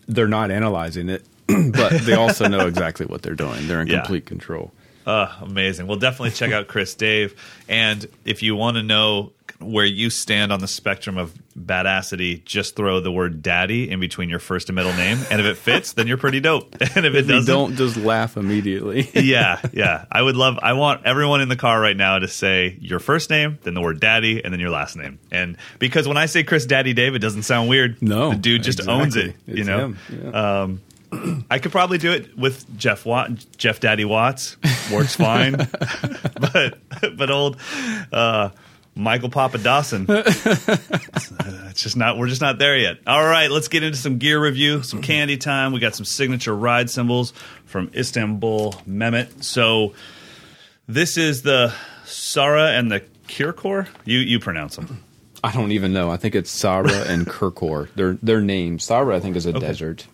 They're 0.07 0.27
not 0.27 0.51
analyzing 0.51 1.09
it, 1.09 1.25
but 1.47 2.01
they 2.01 2.13
also 2.13 2.47
know 2.47 2.67
exactly 2.67 3.05
what 3.05 3.21
they're 3.21 3.35
doing. 3.35 3.67
They're 3.67 3.81
in 3.81 3.87
Yeah. 3.87 3.99
complete 3.99 4.25
control. 4.25 4.71
Uh, 5.05 5.33
amazing. 5.41 5.87
Well, 5.87 5.97
definitely 5.97 6.31
check 6.31 6.51
out 6.51 6.67
Chris 6.67 6.93
Dave. 6.93 7.33
And 7.69 8.05
if 8.25 8.43
you 8.43 8.55
want 8.57 8.75
to 8.75 8.83
know 8.83 9.31
where 9.59 9.85
you 9.85 10.09
stand 10.09 10.51
on 10.51 10.59
the 10.59 10.67
spectrum 10.67 11.17
of 11.17 11.33
badassity, 11.57 12.43
just 12.45 12.75
throw 12.75 12.99
the 12.99 13.11
word 13.11 13.41
daddy 13.41 13.89
in 13.89 13.99
between 13.99 14.29
your 14.29 14.37
first 14.39 14.69
and 14.69 14.75
middle 14.75 14.93
name. 14.93 15.17
And 15.31 15.39
if 15.41 15.47
it 15.47 15.57
fits, 15.57 15.93
then 15.93 16.05
you're 16.07 16.17
pretty 16.17 16.39
dope. 16.39 16.75
And 16.95 17.05
if 17.05 17.13
it 17.15 17.19
if 17.21 17.27
doesn't. 17.27 17.45
don't 17.53 17.75
just 17.75 17.97
laugh 17.97 18.37
immediately. 18.37 19.09
yeah, 19.15 19.59
yeah. 19.73 20.05
I 20.11 20.21
would 20.21 20.35
love, 20.35 20.59
I 20.61 20.73
want 20.73 21.05
everyone 21.05 21.41
in 21.41 21.49
the 21.49 21.55
car 21.55 21.79
right 21.81 21.97
now 21.97 22.19
to 22.19 22.27
say 22.27 22.77
your 22.79 22.99
first 22.99 23.29
name, 23.29 23.57
then 23.63 23.73
the 23.73 23.81
word 23.81 23.99
daddy, 23.99 24.43
and 24.43 24.53
then 24.53 24.59
your 24.59 24.69
last 24.69 24.95
name. 24.95 25.19
And 25.31 25.57
because 25.79 26.07
when 26.07 26.17
I 26.17 26.27
say 26.27 26.43
Chris 26.43 26.65
Daddy 26.65 26.93
Dave, 26.93 27.15
it 27.15 27.19
doesn't 27.19 27.43
sound 27.43 27.67
weird. 27.69 28.01
No, 28.01 28.29
The 28.31 28.35
dude 28.37 28.63
just 28.63 28.87
owns 28.87 29.15
it, 29.15 29.35
you 29.45 29.55
It's 29.57 29.67
know? 29.67 29.95
yeah. 30.11 30.61
Um, 30.61 30.81
I 31.49 31.59
could 31.59 31.71
probably 31.71 31.97
do 31.97 32.11
it 32.11 32.37
with 32.37 32.77
Jeff 32.77 33.05
Watt, 33.05 33.31
Jeff 33.57 33.79
Daddy 33.79 34.05
Watts. 34.05 34.57
Works 34.91 35.15
fine. 35.15 35.55
but, 36.39 36.79
but 37.17 37.29
old, 37.31 37.57
uh, 38.11 38.49
Michael 38.97 39.29
Papa 39.29 39.59
Dawson. 39.59 40.05
it's 40.09 41.81
just 41.81 41.95
not. 41.95 42.17
We're 42.17 42.27
just 42.27 42.41
not 42.41 42.57
there 42.57 42.77
yet. 42.77 42.97
All 43.05 43.23
right, 43.23 43.49
let's 43.49 43.67
get 43.67 43.83
into 43.83 43.97
some 43.97 44.17
gear 44.17 44.41
review, 44.41 44.83
some 44.83 45.01
candy 45.01 45.37
time. 45.37 45.71
We 45.71 45.79
got 45.79 45.95
some 45.95 46.05
signature 46.05 46.55
ride 46.55 46.89
cymbals 46.89 47.31
from 47.65 47.91
Istanbul 47.95 48.73
Mehmet. 48.87 49.43
So 49.43 49.93
this 50.87 51.17
is 51.17 51.43
the 51.43 51.73
Sabra 52.05 52.71
and 52.71 52.91
the 52.91 53.01
Kirkor. 53.27 53.87
You 54.05 54.19
you 54.19 54.39
pronounce 54.39 54.75
them. 54.75 55.03
I 55.43 55.51
don't 55.51 55.71
even 55.71 55.93
know. 55.93 56.09
I 56.09 56.17
think 56.17 56.35
it's 56.35 56.49
Sabra 56.49 56.91
and 57.07 57.27
Kirkor. 57.27 57.93
Their 57.93 58.13
their 58.21 58.41
names. 58.41 58.83
Sabra, 58.83 59.15
I 59.15 59.19
think, 59.19 59.35
is 59.35 59.45
a 59.45 59.53
desert. 59.53 60.07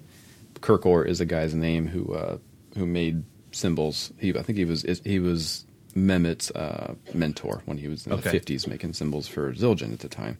Kirkor 0.59 1.05
is 1.07 1.21
a 1.21 1.25
guy's 1.25 1.53
name 1.53 1.87
who 1.87 2.13
uh, 2.13 2.37
who 2.75 2.85
made 2.85 3.23
cymbals. 3.51 4.11
He, 4.17 4.37
I 4.37 4.41
think 4.41 4.57
he 4.57 4.65
was 4.65 4.83
he 5.03 5.19
was 5.19 5.65
Mehmet's 5.95 6.49
uh, 6.51 6.95
mentor 7.13 7.61
when 7.65 7.77
he 7.77 7.87
was 7.87 8.05
in 8.07 8.13
Okay. 8.13 8.21
the 8.23 8.29
fifties, 8.29 8.67
making 8.67 8.93
cymbals 8.93 9.27
for 9.27 9.53
Zildjian 9.53 9.93
at 9.93 9.99
the 9.99 10.09
time. 10.09 10.37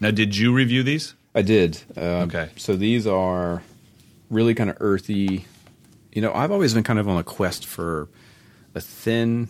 Now, 0.00 0.10
did 0.10 0.36
you 0.36 0.52
review 0.52 0.82
these? 0.82 1.14
I 1.34 1.42
did. 1.42 1.82
Uh, 1.96 2.22
Okay. 2.26 2.48
So 2.56 2.76
these 2.76 3.06
are 3.06 3.62
really 4.30 4.54
kind 4.54 4.70
of 4.70 4.76
earthy. 4.80 5.44
You 6.12 6.22
know, 6.22 6.32
I've 6.32 6.50
always 6.50 6.74
been 6.74 6.84
kind 6.84 6.98
of 6.98 7.08
on 7.08 7.18
a 7.18 7.24
quest 7.24 7.66
for 7.66 8.08
a 8.74 8.80
thin, 8.80 9.48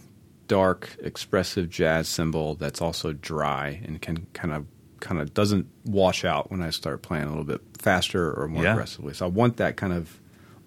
dark, 0.48 0.96
expressive 1.02 1.70
jazz 1.70 2.08
cymbal 2.08 2.54
that's 2.56 2.80
also 2.82 3.12
dry 3.12 3.80
and 3.84 4.00
can 4.02 4.26
kind 4.32 4.52
of 4.54 4.66
kind 5.00 5.20
of 5.20 5.34
doesn't 5.34 5.66
wash 5.84 6.24
out 6.24 6.50
when 6.50 6.62
I 6.62 6.70
start 6.70 7.02
playing 7.02 7.24
a 7.24 7.28
little 7.28 7.44
bit 7.44 7.60
faster 7.78 8.32
or 8.32 8.48
more 8.48 8.62
Yeah. 8.64 8.72
aggressively. 8.72 9.12
So 9.12 9.26
I 9.26 9.28
want 9.28 9.58
that 9.58 9.76
kind 9.76 9.92
of 9.92 10.18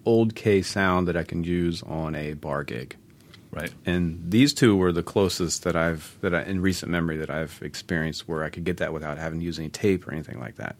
old 0.04 0.34
K 0.36 0.62
sound 0.62 1.08
that 1.08 1.16
I 1.16 1.24
can 1.24 1.42
use 1.42 1.82
on 1.82 2.14
a 2.14 2.34
bar 2.34 2.62
gig. 2.62 2.96
Right. 3.50 3.72
And 3.86 4.30
these 4.30 4.52
two 4.52 4.76
were 4.76 4.92
the 4.92 5.02
closest 5.02 5.64
that 5.64 5.74
I've 5.74 6.16
that 6.20 6.34
I, 6.34 6.42
in 6.42 6.60
recent 6.60 6.92
memory 6.92 7.16
that 7.18 7.30
I've 7.30 7.58
experienced 7.62 8.28
where 8.28 8.44
I 8.44 8.50
could 8.50 8.64
get 8.64 8.76
that 8.78 8.92
without 8.92 9.16
having 9.18 9.40
to 9.40 9.44
use 9.44 9.58
any 9.58 9.70
tape 9.70 10.06
or 10.06 10.12
anything 10.12 10.38
like 10.38 10.56
that. 10.56 10.76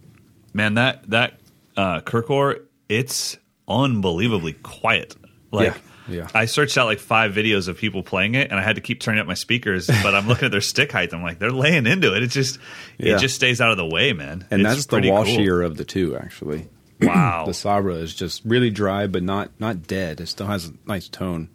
Man, 0.52 0.74
that 0.74 1.08
that 1.10 1.40
uh, 1.76 2.00
Kirkor, 2.00 2.62
it's 2.88 3.36
unbelievably 3.66 4.54
quiet. 4.54 5.16
Like, 5.50 5.74
Yeah, 6.08 6.14
yeah. 6.16 6.28
I 6.34 6.44
searched 6.44 6.76
out 6.76 6.86
like 6.86 6.98
five 6.98 7.32
videos 7.32 7.68
of 7.68 7.78
people 7.78 8.02
playing 8.02 8.34
it, 8.34 8.50
and 8.50 8.58
I 8.60 8.62
had 8.62 8.76
to 8.76 8.82
keep 8.82 9.00
turning 9.00 9.20
up 9.20 9.26
my 9.26 9.34
speakers. 9.34 9.88
But 10.02 10.14
I'm 10.14 10.28
looking 10.28 10.46
at 10.46 10.50
their 10.50 10.60
stick 10.60 10.92
height. 10.92 11.12
I'm 11.14 11.22
like, 11.22 11.38
they're 11.38 11.50
laying 11.52 11.86
into 11.86 12.14
it. 12.14 12.22
It 12.22 12.28
just 12.28 12.58
Yeah. 12.98 13.16
it 13.16 13.20
just 13.20 13.34
stays 13.34 13.60
out 13.60 13.70
of 13.70 13.76
the 13.78 13.86
way, 13.86 14.12
man. 14.12 14.46
And 14.50 14.60
It's 14.62 14.70
that's 14.70 14.86
the 14.86 14.90
pretty 14.92 15.08
cool. 15.08 15.24
washier 15.24 15.64
of 15.64 15.76
the 15.76 15.84
two, 15.84 16.16
actually. 16.16 16.68
Wow, 17.00 17.44
The 17.46 17.54
Sabra 17.54 17.94
is 17.94 18.14
just 18.14 18.44
really 18.44 18.70
dry, 18.70 19.06
but 19.06 19.22
not 19.22 19.50
not 19.58 19.86
dead. 19.86 20.20
It 20.20 20.26
still 20.26 20.48
has 20.48 20.66
a 20.68 20.72
nice 20.86 21.08
tone. 21.08 21.48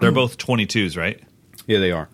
They're 0.00 0.12
both 0.12 0.38
22s, 0.38 0.96
right? 0.96 1.20
Yeah, 1.66 1.78
they 1.78 1.92
are. 1.92 2.08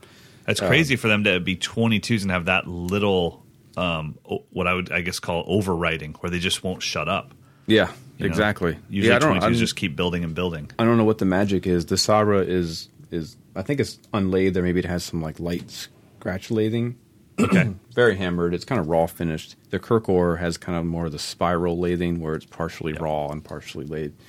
That's 0.47 0.61
crazy 0.61 0.97
for 0.97 1.09
them 1.09 1.25
to 1.25 1.39
be 1.39 1.57
22s 1.57 2.23
and 2.23 2.31
have 2.31 2.47
that 2.47 2.67
little, 2.67 3.45
um, 3.77 4.19
what 4.51 4.67
I 4.67 4.75
would 4.75 4.91
I 4.91 5.01
guess 5.01 5.21
call 5.21 5.47
overwriting, 5.47 6.17
where 6.17 6.31
they 6.31 6.39
just 6.39 6.65
won't 6.65 6.83
shut 6.83 7.09
up. 7.09 7.33
Yeah, 7.67 7.93
you 8.19 8.25
know? 8.25 8.27
exactly. 8.27 8.77
Usually, 8.89 9.13
yeah, 9.13 9.21
22s 9.21 9.43
I 9.43 9.53
just 9.53 9.77
keep 9.77 9.95
building 9.95 10.25
and 10.25 10.35
building. 10.35 10.71
I 10.79 10.85
don't 10.85 10.97
know 10.97 11.05
what 11.05 11.19
the 11.19 11.25
magic 11.25 11.67
is. 11.67 11.87
The 11.87 11.97
Sabra 11.97 12.41
is 12.41 12.89
is 13.11 13.37
I 13.55 13.63
think 13.63 13.81
it's 13.81 13.99
unlathed 14.13 14.57
there. 14.57 14.63
Maybe 14.63 14.81
it 14.81 14.87
has 14.87 15.05
some 15.05 15.23
like 15.23 15.39
light 15.39 15.71
scratch 15.71 16.49
lathing. 16.49 16.97
Okay. 17.41 17.73
Very 17.95 18.17
hammered. 18.17 18.53
It's 18.53 18.67
kind 18.67 18.79
of 18.79 18.89
raw 18.89 19.07
finished. 19.07 19.57
The 19.71 19.79
Kirkor 19.79 20.39
has 20.39 20.59
kind 20.59 20.77
of 20.77 20.85
more 20.85 21.07
of 21.07 21.13
the 21.13 21.19
spiral 21.19 21.79
lathing 21.79 22.19
where 22.19 22.35
it's 22.35 22.45
partially 22.45 22.93
raw 22.93 23.29
and 23.29 23.43
partially 23.43 23.87
lathed. 23.87 24.21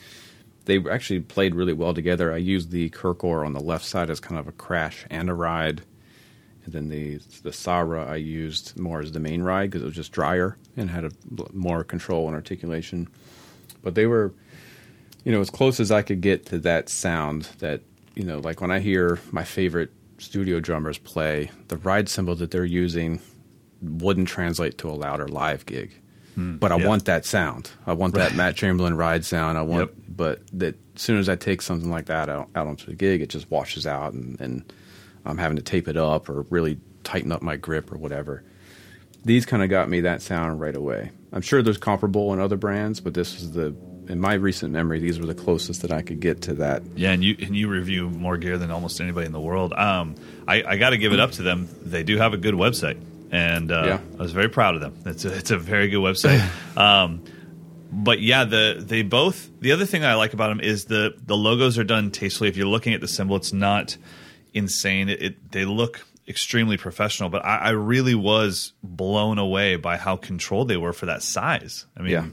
They 0.66 0.78
actually 0.89 1.22
played 1.22 1.55
really 1.55 1.74
well 1.74 1.93
together. 1.93 2.34
I 2.34 2.38
used 2.38 2.72
the 2.72 2.89
Kirkor 2.91 3.45
on 3.45 3.53
the 3.53 3.59
left 3.59 3.86
side 3.86 4.09
as 4.09 4.20
kind 4.20 4.39
of 4.39 4.47
a 4.47 4.51
crash 4.51 5.05
and 5.09 5.30
a 5.30 5.34
ride. 5.34 5.82
And 6.64 6.74
then 6.74 6.89
the 6.89 7.20
the 7.41 7.51
Sabra 7.51 8.05
I 8.05 8.18
used 8.18 8.78
more 8.80 9.01
as 9.01 9.12
the 9.12 9.20
main 9.20 9.41
ride 9.41 9.72
because 9.72 9.82
it 9.82 9.86
was 9.86 9.95
just 9.95 10.12
drier 10.12 10.57
and 10.78 10.89
had 10.89 11.05
a 11.05 11.12
more 11.53 11.84
control 11.84 12.28
and 12.28 12.36
articulation. 12.36 13.07
But 13.82 13.95
they 13.95 14.05
were, 14.05 14.34
you 15.24 15.32
know, 15.32 15.41
as 15.41 15.49
close 15.49 15.80
as 15.80 15.91
I 15.91 16.03
could 16.03 16.22
get 16.22 16.45
to 16.47 16.59
that 16.59 16.88
sound. 16.89 17.49
That 17.59 17.82
you 18.16 18.24
know, 18.24 18.39
like 18.39 18.62
when 18.62 18.70
I 18.72 18.80
hear 18.80 19.20
my 19.32 19.43
favorite 19.43 19.91
studio 20.20 20.59
drummers 20.59 20.99
play, 20.99 21.49
the 21.70 21.78
ride 21.78 22.07
cymbal 22.07 22.36
that 22.36 22.51
they're 22.51 22.64
using 22.64 23.20
wouldn't 23.82 24.28
translate 24.28 24.78
to 24.78 24.89
a 24.89 24.93
louder 24.93 25.28
live 25.28 25.66
gig. 25.66 26.01
But 26.36 26.71
I 26.71 26.77
yeah. 26.77 26.88
want 26.88 27.05
that 27.05 27.25
sound. 27.25 27.71
I 27.86 27.93
want 27.93 28.15
that 28.15 28.36
Matt 28.36 28.55
Chamberlain 28.55 28.95
ride 28.95 29.25
sound. 29.25 29.57
I 29.57 29.61
want, 29.61 29.89
Yep. 29.89 29.95
but 30.15 30.41
that 30.53 30.75
as 30.95 31.01
soon 31.01 31.17
as 31.19 31.29
I 31.29 31.36
take 31.36 31.61
something 31.61 31.89
like 31.89 32.05
that 32.05 32.29
out, 32.29 32.49
out 32.55 32.67
onto 32.67 32.86
the 32.86 32.95
gig, 32.95 33.21
it 33.21 33.29
just 33.29 33.49
washes 33.51 33.86
out, 33.86 34.13
and, 34.13 34.39
and 34.39 34.73
I'm 35.25 35.38
having 35.38 35.57
to 35.57 35.63
tape 35.63 35.88
it 35.88 35.97
up 35.97 36.29
or 36.29 36.43
really 36.49 36.79
tighten 37.03 37.32
up 37.32 37.41
my 37.41 37.55
grip 37.57 37.91
or 37.91 37.97
whatever. 37.97 38.43
These 39.23 39.45
kind 39.45 39.61
of 39.61 39.69
got 39.69 39.88
me 39.89 40.01
that 40.01 40.21
sound 40.21 40.59
right 40.59 40.75
away. 40.75 41.11
I'm 41.32 41.41
sure 41.41 41.61
there's 41.61 41.77
comparable 41.77 42.34
in 42.34 42.39
other 42.39 42.57
brands, 42.57 42.99
but 42.99 43.13
this 43.13 43.41
is 43.41 43.51
the 43.51 43.75
in 44.07 44.19
my 44.19 44.34
recent 44.34 44.73
memory, 44.73 44.99
these 44.99 45.19
were 45.19 45.25
the 45.25 45.36
closest 45.36 45.84
that 45.84 45.91
I 45.91 46.01
could 46.01 46.19
get 46.19 46.41
to 46.43 46.55
that. 46.55 46.84
Yeah, 46.95 47.11
and 47.11 47.23
you 47.23 47.36
and 47.39 47.55
you 47.55 47.69
review 47.69 48.09
more 48.09 48.36
gear 48.38 48.57
than 48.57 48.71
almost 48.71 48.99
anybody 48.99 49.25
in 49.25 49.32
the 49.32 49.39
world. 49.39 49.73
Um, 49.73 50.15
I, 50.47 50.63
I 50.63 50.77
got 50.77 50.89
to 50.89 50.97
give 50.97 51.13
it 51.13 51.19
up 51.19 51.32
to 51.34 51.43
them. 51.43 51.69
They 51.84 52.03
do 52.03 52.17
have 52.17 52.34
a 52.34 52.38
good 52.38 52.55
website, 52.55 52.99
and 53.32 53.71
uh, 53.71 53.84
Yeah. 53.86 53.99
I 54.19 54.21
was 54.21 54.34
very 54.34 54.49
proud 54.49 54.75
of 54.75 54.82
them. 54.82 55.01
It's 55.05 55.25
a, 55.25 55.34
it's 55.36 55.51
a 55.51 55.57
very 55.57 55.88
good 55.88 56.01
website. 56.01 56.45
um, 56.77 57.23
but 57.91 58.21
yeah, 58.21 58.43
the 58.45 58.75
they 58.79 59.01
both. 59.01 59.49
The 59.59 59.71
other 59.71 59.86
thing 59.86 60.05
I 60.05 60.13
like 60.15 60.34
about 60.34 60.49
them 60.49 60.59
is 60.59 60.86
the 60.86 61.13
the 61.25 61.36
logos 61.36 61.77
are 61.77 61.84
done 61.84 62.11
tastefully. 62.11 62.49
If 62.49 62.57
you're 62.57 62.67
looking 62.67 62.93
at 62.93 63.01
the 63.01 63.07
cymbal, 63.07 63.36
it's 63.38 63.51
not 63.53 63.97
insane. 64.53 65.09
It, 65.09 65.21
it 65.21 65.51
they 65.51 65.65
look 65.65 66.05
extremely 66.27 66.77
professional. 66.77 67.29
But 67.29 67.43
I, 67.45 67.57
I 67.57 67.69
really 67.71 68.15
was 68.15 68.73
blown 68.84 69.39
away 69.39 69.75
by 69.75 69.97
how 69.97 70.15
controlled 70.15 70.67
they 70.69 70.77
were 70.77 70.93
for 70.93 71.07
that 71.07 71.23
size. 71.23 71.86
I 71.97 72.01
mean. 72.01 72.11
Yeah. 72.11 72.25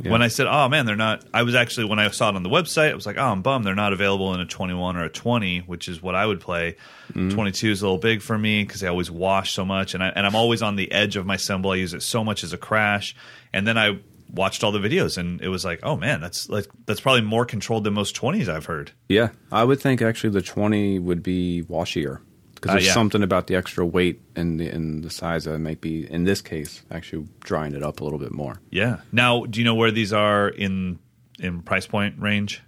Yeah. 0.00 0.12
When 0.12 0.22
I 0.22 0.28
said, 0.28 0.46
"Oh 0.46 0.68
man, 0.68 0.86
they're 0.86 0.96
not," 0.96 1.24
I 1.34 1.42
was 1.42 1.54
actually 1.54 1.86
when 1.86 1.98
I 1.98 2.08
saw 2.10 2.28
it 2.28 2.36
on 2.36 2.42
the 2.42 2.48
website, 2.48 2.92
I 2.92 2.94
was 2.94 3.06
like, 3.06 3.16
"Oh, 3.18 3.26
I'm 3.26 3.42
bummed 3.42 3.66
they're 3.66 3.74
not 3.74 3.92
available 3.92 4.32
in 4.34 4.40
a 4.40 4.46
21 4.46 4.96
or 4.96 5.04
a 5.04 5.08
20, 5.08 5.60
which 5.60 5.88
is 5.88 6.00
what 6.00 6.14
I 6.14 6.24
would 6.24 6.40
play." 6.40 6.76
Mm-hmm. 7.10 7.30
22 7.30 7.70
is 7.70 7.82
a 7.82 7.84
little 7.84 7.98
big 7.98 8.22
for 8.22 8.38
me 8.38 8.62
because 8.62 8.84
I 8.84 8.88
always 8.88 9.10
wash 9.10 9.52
so 9.52 9.64
much, 9.64 9.94
and 9.94 10.02
I, 10.02 10.08
and 10.08 10.24
I'm 10.24 10.36
always 10.36 10.62
on 10.62 10.76
the 10.76 10.90
edge 10.92 11.16
of 11.16 11.26
my 11.26 11.36
cymbal. 11.36 11.72
I 11.72 11.76
use 11.76 11.94
it 11.94 12.02
so 12.02 12.22
much 12.22 12.44
as 12.44 12.52
a 12.52 12.58
crash, 12.58 13.16
and 13.52 13.66
then 13.66 13.76
I 13.76 13.98
watched 14.32 14.62
all 14.62 14.72
the 14.72 14.78
videos, 14.78 15.18
and 15.18 15.40
it 15.40 15.48
was 15.48 15.64
like, 15.64 15.80
"Oh 15.82 15.96
man, 15.96 16.20
that's 16.20 16.48
like 16.48 16.66
that's 16.86 17.00
probably 17.00 17.22
more 17.22 17.44
controlled 17.44 17.84
than 17.84 17.94
most 17.94 18.14
20s 18.14 18.48
I've 18.48 18.66
heard." 18.66 18.92
Yeah, 19.08 19.30
I 19.50 19.64
would 19.64 19.80
think 19.80 20.00
actually 20.00 20.30
the 20.30 20.42
20 20.42 20.98
would 21.00 21.22
be 21.22 21.64
washier 21.68 22.20
because 22.60 22.70
Uh, 22.70 22.74
there's 22.74 22.86
yeah. 22.86 22.92
something 22.94 23.22
about 23.22 23.46
the 23.46 23.54
extra 23.56 23.84
weight 23.86 24.20
and 24.36 24.58
the, 24.60 24.68
and 24.68 25.02
the 25.04 25.10
size 25.10 25.44
that 25.44 25.58
might 25.58 25.80
be 25.80 26.10
in 26.10 26.24
this 26.24 26.40
case 26.40 26.82
actually 26.90 27.26
drying 27.40 27.74
it 27.74 27.82
up 27.82 28.00
a 28.00 28.04
little 28.04 28.18
bit 28.18 28.32
more. 28.32 28.60
Yeah. 28.70 29.00
Now, 29.12 29.44
do 29.46 29.60
you 29.60 29.64
know 29.64 29.74
where 29.74 29.90
these 29.90 30.12
are 30.12 30.48
in 30.48 30.98
in 31.38 31.62
price 31.62 31.86
point 31.86 32.16
range? 32.18 32.62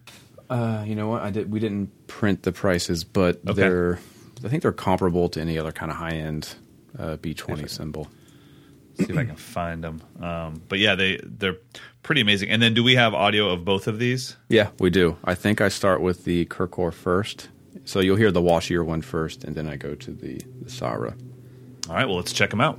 Uh, 0.49 0.85
you 0.87 0.95
know 0.95 1.09
what? 1.09 1.23
I 1.23 1.31
did. 1.31 1.51
We 1.53 1.61
didn't 1.61 2.07
print 2.09 2.43
the 2.43 2.53
prices, 2.53 3.05
but 3.05 3.41
Okay. 3.47 3.55
they're. 3.55 3.99
I 4.45 4.49
think 4.49 4.63
they're 4.63 4.73
comparable 4.73 5.29
to 5.31 5.41
any 5.41 5.59
other 5.59 5.71
kind 5.73 5.91
of 5.93 5.99
high 5.99 6.17
end 6.17 6.55
uh, 6.99 7.17
B20 7.19 7.69
cymbal. 7.69 8.09
see 8.99 9.05
if 9.11 9.17
I 9.17 9.25
can 9.25 9.37
find 9.37 9.85
them. 9.85 10.03
Um, 10.21 10.63
but 10.69 10.79
yeah, 10.79 10.95
they 10.95 11.21
they're 11.23 11.57
pretty 12.03 12.21
amazing. 12.23 12.49
And 12.51 12.61
then, 12.63 12.75
do 12.75 12.83
we 12.83 12.95
have 12.97 13.13
audio 13.15 13.51
of 13.51 13.65
both 13.65 13.87
of 13.87 13.99
these? 13.99 14.37
Yeah, 14.49 14.71
we 14.79 14.89
do. 14.91 15.17
I 15.25 15.35
think 15.35 15.61
I 15.61 15.69
start 15.69 16.01
with 16.01 16.25
the 16.25 16.47
Kirkor 16.47 16.93
first, 16.93 17.49
so 17.85 18.01
you'll 18.01 18.17
hear 18.17 18.33
the 18.33 18.43
washier 18.43 18.85
one 18.85 19.03
first, 19.03 19.45
and 19.45 19.55
then 19.55 19.67
I 19.67 19.77
go 19.77 19.95
to 19.95 20.11
the, 20.13 20.41
the 20.63 20.71
Sabra. 20.71 21.15
All 21.89 21.95
right, 21.95 22.07
well, 22.07 22.17
let's 22.17 22.33
check 22.33 22.51
them 22.51 22.61
out. 22.61 22.79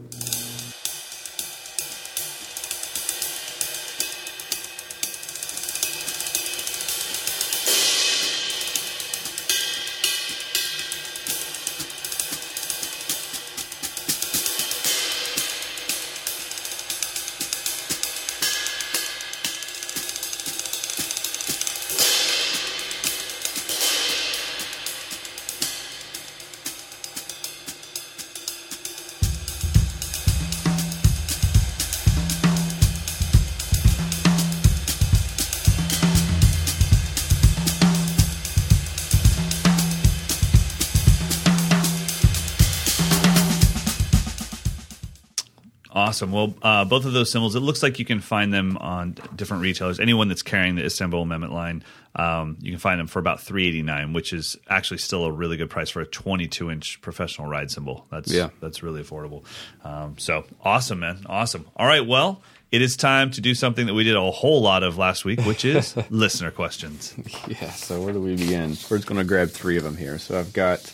Awesome. 46.21 46.31
Well, 46.31 46.53
uh, 46.61 46.85
both 46.85 47.05
of 47.05 47.13
those 47.13 47.31
cymbals, 47.31 47.55
it 47.55 47.61
looks 47.61 47.81
like 47.81 47.97
you 47.97 48.05
can 48.05 48.19
find 48.19 48.53
them 48.53 48.77
on 48.77 49.17
different 49.35 49.63
retailers. 49.63 49.99
Anyone 49.99 50.27
that's 50.27 50.43
carrying 50.43 50.75
the 50.75 50.85
Istanbul 50.85 51.25
Mehmet 51.25 51.49
line, 51.51 51.83
um, 52.15 52.57
you 52.61 52.71
can 52.71 52.79
find 52.79 52.99
them 52.99 53.07
for 53.07 53.17
about 53.17 53.41
three 53.41 53.67
eighty 53.67 53.81
nine, 53.81 54.13
which 54.13 54.31
is 54.31 54.55
actually 54.69 54.99
still 54.99 55.23
a 55.25 55.31
really 55.31 55.57
good 55.57 55.69
price 55.71 55.89
for 55.89 55.99
a 56.01 56.05
twenty 56.05 56.47
two 56.47 56.69
inch 56.69 57.01
professional 57.01 57.47
ride 57.47 57.71
cymbal. 57.71 58.05
That's 58.11 58.31
Yeah. 58.31 58.49
that's 58.59 58.83
really 58.83 59.01
affordable. 59.01 59.43
Um, 59.83 60.15
so 60.19 60.45
awesome, 60.63 60.99
man, 60.99 61.25
awesome. 61.25 61.65
All 61.75 61.87
right, 61.87 62.05
well, 62.05 62.43
it 62.71 62.83
is 62.83 62.95
time 62.95 63.31
to 63.31 63.41
do 63.41 63.55
something 63.55 63.87
that 63.87 63.95
we 63.95 64.03
did 64.03 64.15
a 64.15 64.29
whole 64.31 64.61
lot 64.61 64.83
of 64.83 64.99
last 64.99 65.25
week, 65.25 65.41
which 65.41 65.65
is 65.65 65.95
listener 66.11 66.51
questions. 66.51 67.15
Yeah, 67.47 67.71
so 67.71 67.99
where 67.99 68.13
do 68.13 68.21
we 68.21 68.35
begin? 68.35 68.77
We're 68.91 68.97
just 68.97 69.07
going 69.07 69.17
to 69.19 69.25
grab 69.25 69.49
three 69.49 69.77
of 69.77 69.83
them 69.83 69.97
here. 69.97 70.19
So 70.19 70.37
I've 70.39 70.53
got 70.53 70.93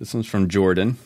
this 0.00 0.12
one's 0.12 0.26
from 0.26 0.48
Jordan. 0.48 0.96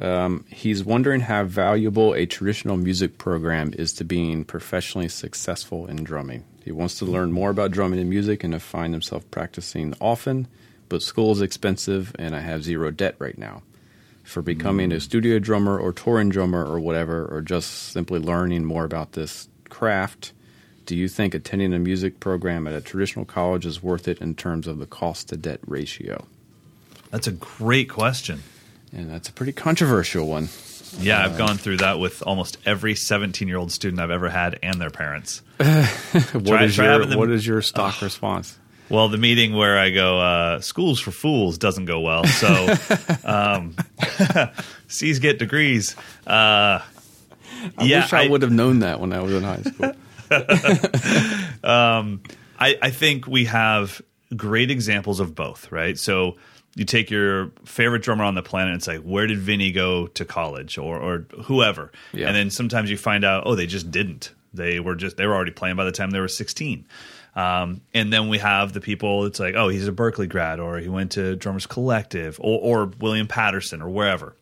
Um, 0.00 0.46
he's 0.48 0.82
wondering 0.82 1.20
how 1.20 1.44
valuable 1.44 2.14
a 2.14 2.24
traditional 2.24 2.78
music 2.78 3.18
program 3.18 3.74
is 3.76 3.92
to 3.94 4.04
being 4.04 4.44
professionally 4.44 5.08
successful 5.08 5.86
in 5.86 6.04
drumming. 6.04 6.44
He 6.64 6.72
wants 6.72 6.98
to 6.98 7.04
learn 7.04 7.32
more 7.32 7.50
about 7.50 7.70
drumming 7.70 8.00
and 8.00 8.08
music 8.08 8.42
and 8.42 8.54
to 8.54 8.60
find 8.60 8.94
himself 8.94 9.30
practicing 9.30 9.94
often, 10.00 10.48
but 10.88 11.02
school 11.02 11.32
is 11.32 11.42
expensive 11.42 12.14
and 12.18 12.34
I 12.34 12.40
have 12.40 12.64
zero 12.64 12.90
debt 12.90 13.16
right 13.18 13.36
now. 13.36 13.62
For 14.22 14.42
becoming 14.42 14.92
a 14.92 15.00
studio 15.00 15.38
drummer 15.38 15.78
or 15.78 15.92
touring 15.92 16.28
drummer 16.28 16.64
or 16.64 16.78
whatever, 16.78 17.26
or 17.26 17.40
just 17.40 17.92
simply 17.92 18.20
learning 18.20 18.64
more 18.64 18.84
about 18.84 19.12
this 19.12 19.48
craft, 19.68 20.32
do 20.86 20.94
you 20.94 21.08
think 21.08 21.34
attending 21.34 21.72
a 21.72 21.78
music 21.78 22.20
program 22.20 22.66
at 22.66 22.74
a 22.74 22.80
traditional 22.80 23.24
college 23.24 23.66
is 23.66 23.82
worth 23.82 24.06
it 24.06 24.20
in 24.20 24.34
terms 24.34 24.66
of 24.66 24.78
the 24.78 24.86
cost 24.86 25.28
to 25.30 25.36
debt 25.36 25.60
ratio? 25.66 26.26
That's 27.10 27.26
a 27.26 27.32
great 27.32 27.88
question. 27.88 28.42
And 28.92 29.10
that's 29.10 29.28
a 29.28 29.32
pretty 29.32 29.52
controversial 29.52 30.26
one. 30.26 30.48
Yeah, 30.98 31.24
I've 31.24 31.38
gone 31.38 31.56
through 31.56 31.78
that 31.78 32.00
with 32.00 32.22
almost 32.22 32.58
every 32.66 32.96
17 32.96 33.46
year 33.46 33.56
old 33.58 33.70
student 33.70 34.00
I've 34.00 34.10
ever 34.10 34.28
had 34.28 34.58
and 34.62 34.80
their 34.80 34.90
parents. 34.90 35.42
What 36.32 36.46
Try- 36.46 36.64
is 36.64 36.76
your 36.76 37.06
them- 37.06 37.18
what 37.18 37.30
is 37.30 37.46
your 37.46 37.62
stock 37.62 38.02
response? 38.02 38.58
Well, 38.88 39.08
the 39.08 39.18
meeting 39.18 39.54
where 39.54 39.78
I 39.78 39.90
go, 39.90 40.18
uh, 40.18 40.60
schools 40.60 40.98
for 40.98 41.12
fools 41.12 41.58
doesn't 41.58 41.84
go 41.84 42.00
well. 42.00 42.24
So, 42.24 42.74
um, 43.24 43.76
C's 44.88 45.20
get 45.20 45.38
degrees. 45.38 45.94
Uh, 46.26 46.80
I 46.82 47.84
yeah, 47.84 48.00
wish 48.00 48.12
I, 48.12 48.26
would 48.26 48.42
have 48.42 48.50
known 48.50 48.80
that 48.80 48.98
when 48.98 49.12
I 49.12 49.20
was 49.20 49.32
in 49.32 49.44
high 49.44 49.62
school. 49.62 49.92
I, 51.62 52.78
I 52.82 52.90
think 52.90 53.28
we 53.28 53.44
have 53.44 54.02
great 54.36 54.70
examples 54.72 55.20
of 55.20 55.34
both, 55.36 55.70
right? 55.70 55.96
So 55.98 56.36
you 56.74 56.84
take 56.84 57.10
your 57.10 57.50
favorite 57.64 58.02
drummer 58.02 58.24
on 58.24 58.34
the 58.34 58.42
planet. 58.42 58.74
It's 58.76 58.86
like, 58.86 59.00
where 59.00 59.26
did 59.26 59.38
Vinny 59.38 59.72
go 59.72 60.06
to 60.08 60.24
college, 60.24 60.78
or 60.78 60.98
or 60.98 61.26
whoever? 61.44 61.90
Yeah. 62.12 62.28
And 62.28 62.36
then 62.36 62.50
sometimes 62.50 62.90
you 62.90 62.96
find 62.96 63.24
out, 63.24 63.44
oh, 63.46 63.54
they 63.54 63.66
just 63.66 63.90
didn't. 63.90 64.32
They 64.54 64.80
were 64.80 64.94
just 64.94 65.16
they 65.16 65.26
were 65.26 65.34
already 65.34 65.52
playing 65.52 65.76
by 65.76 65.84
the 65.84 65.92
time 65.92 66.10
they 66.10 66.20
were 66.20 66.28
sixteen. 66.28 66.86
Um, 67.36 67.80
and 67.94 68.12
then 68.12 68.28
we 68.28 68.38
have 68.38 68.72
the 68.72 68.80
people. 68.80 69.24
It's 69.24 69.38
like, 69.38 69.54
oh, 69.54 69.68
he's 69.68 69.86
a 69.86 69.92
Berklee 69.92 70.28
grad, 70.28 70.58
or 70.58 70.78
he 70.78 70.88
went 70.88 71.12
to 71.12 71.36
Drummers 71.36 71.66
Collective, 71.66 72.40
or, 72.40 72.58
or 72.60 72.86
William 72.98 73.28
Paterson, 73.28 73.80
or 73.82 73.88
wherever. 73.88 74.34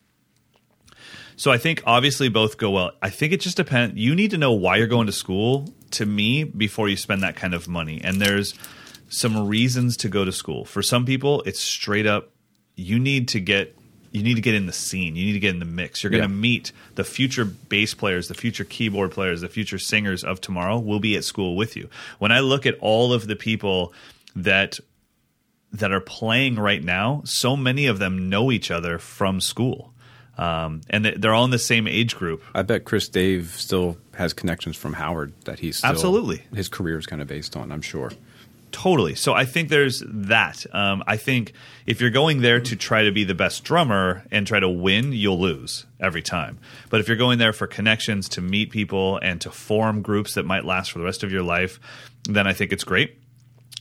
So 1.35 1.51
I 1.51 1.57
think 1.57 1.83
obviously 1.85 2.29
both 2.29 2.57
go 2.57 2.71
well. 2.71 2.91
I 3.01 3.09
think 3.11 3.31
it 3.31 3.41
just 3.41 3.57
depends. 3.57 3.97
You 3.97 4.15
need 4.15 4.31
to 4.31 4.37
know 4.37 4.53
why 4.53 4.77
you're 4.77 4.87
going 4.87 5.05
to 5.05 5.13
school. 5.13 5.73
To 5.91 6.05
me, 6.05 6.43
before 6.43 6.87
you 6.89 6.95
spend 6.95 7.23
that 7.23 7.35
kind 7.35 7.53
of 7.55 7.67
money, 7.67 8.01
and 8.03 8.21
there's 8.21 8.53
some 9.09 9.47
reasons 9.47 9.97
to 9.97 10.09
go 10.09 10.23
to 10.23 10.31
school. 10.31 10.65
For 10.65 10.81
some 10.81 11.05
people, 11.05 11.41
it's 11.45 11.59
straight 11.59 12.05
up. 12.07 12.29
You 12.75 12.99
need 12.99 13.27
to 13.29 13.39
get. 13.39 13.75
You 14.11 14.23
need 14.23 14.35
to 14.35 14.41
get 14.41 14.55
in 14.55 14.65
the 14.65 14.73
scene. 14.73 15.15
You 15.15 15.25
need 15.27 15.33
to 15.33 15.39
get 15.39 15.51
in 15.53 15.59
the 15.59 15.65
mix. 15.65 16.01
You're 16.03 16.09
going 16.09 16.23
Yeah. 16.23 16.27
to 16.27 16.33
meet 16.33 16.71
the 16.95 17.03
future 17.03 17.45
bass 17.45 17.93
players, 17.93 18.27
the 18.27 18.33
future 18.33 18.63
keyboard 18.63 19.11
players, 19.11 19.41
the 19.41 19.49
future 19.49 19.77
singers 19.77 20.23
of 20.23 20.41
tomorrow 20.41 20.79
will 20.79 20.99
be 20.99 21.15
at 21.15 21.23
school 21.23 21.55
with 21.55 21.75
you. 21.75 21.89
When 22.17 22.31
I 22.31 22.39
look 22.39 22.65
at 22.65 22.75
all 22.79 23.13
of 23.13 23.27
the 23.27 23.35
people 23.35 23.93
that 24.35 24.79
that 25.73 25.91
are 25.91 25.99
playing 26.01 26.55
right 26.55 26.83
now, 26.83 27.21
so 27.25 27.55
many 27.55 27.85
of 27.85 27.99
them 27.99 28.29
know 28.29 28.51
each 28.51 28.71
other 28.71 28.97
from 28.97 29.39
school. 29.39 29.93
Um, 30.39 30.81
and 30.89 31.05
they- 31.05 31.11
they're 31.15 31.33
all 31.33 31.45
in 31.45 31.51
the 31.51 31.59
same 31.59 31.87
age 31.87 32.15
group. 32.15 32.41
I 32.55 32.63
bet 32.63 32.85
Chris 32.85 33.07
Dave 33.09 33.53
still 33.57 33.97
has 34.15 34.33
connections 34.33 34.75
from 34.77 34.93
Howard 34.93 35.33
that 35.45 35.59
he's 35.59 35.77
still, 35.77 35.91
Absolutely. 35.91 36.41
his 36.55 36.69
career 36.69 36.97
is 36.97 37.05
kind 37.05 37.21
of 37.21 37.27
based 37.27 37.55
on. 37.55 37.71
I'm 37.71 37.81
sure. 37.83 38.11
Totally. 38.71 39.15
So 39.15 39.33
I 39.33 39.45
think 39.45 39.69
there's 39.69 40.03
that. 40.05 40.65
Um, 40.73 41.03
I 41.07 41.17
think 41.17 41.53
if 41.85 42.01
you're 42.01 42.09
going 42.09 42.41
there 42.41 42.59
to 42.59 42.75
try 42.75 43.03
to 43.03 43.11
be 43.11 43.23
the 43.23 43.33
best 43.33 43.63
drummer 43.63 44.23
and 44.31 44.45
try 44.45 44.59
to 44.59 44.69
win, 44.69 45.11
you'll 45.11 45.39
lose 45.39 45.85
every 45.99 46.21
time. 46.21 46.59
But 46.89 46.99
if 46.99 47.07
you're 47.07 47.17
going 47.17 47.39
there 47.39 47.53
for 47.53 47.67
connections, 47.67 48.29
to 48.29 48.41
meet 48.41 48.71
people, 48.71 49.17
and 49.23 49.41
to 49.41 49.51
form 49.51 50.01
groups 50.01 50.35
that 50.35 50.45
might 50.45 50.65
last 50.65 50.91
for 50.91 50.99
the 50.99 51.05
rest 51.05 51.23
of 51.23 51.31
your 51.31 51.43
life, 51.43 51.79
then 52.25 52.45
I 52.45 52.53
think 52.53 52.71
it's 52.71 52.83
great. 52.83 53.17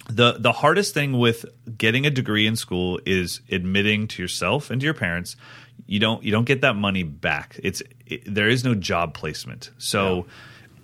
the 0.09 0.36
The 0.39 0.53
hardest 0.53 0.95
thing 0.95 1.18
with 1.18 1.45
getting 1.76 2.07
a 2.07 2.11
degree 2.11 2.47
in 2.47 2.57
school 2.57 3.01
is 3.05 3.41
admitting 3.51 4.09
to 4.09 4.22
yourself 4.22 4.70
and 4.70 4.80
to 4.80 4.84
your 4.84 4.95
parents 4.95 5.36
you 5.86 5.99
don't 5.99 6.22
you 6.22 6.30
don't 6.30 6.45
get 6.45 6.61
that 6.61 6.76
money 6.76 7.03
back. 7.03 7.59
It's 7.62 7.82
it, 8.07 8.22
there 8.26 8.49
is 8.49 8.64
no 8.64 8.74
job 8.74 9.14
placement. 9.14 9.70
So 9.78 10.26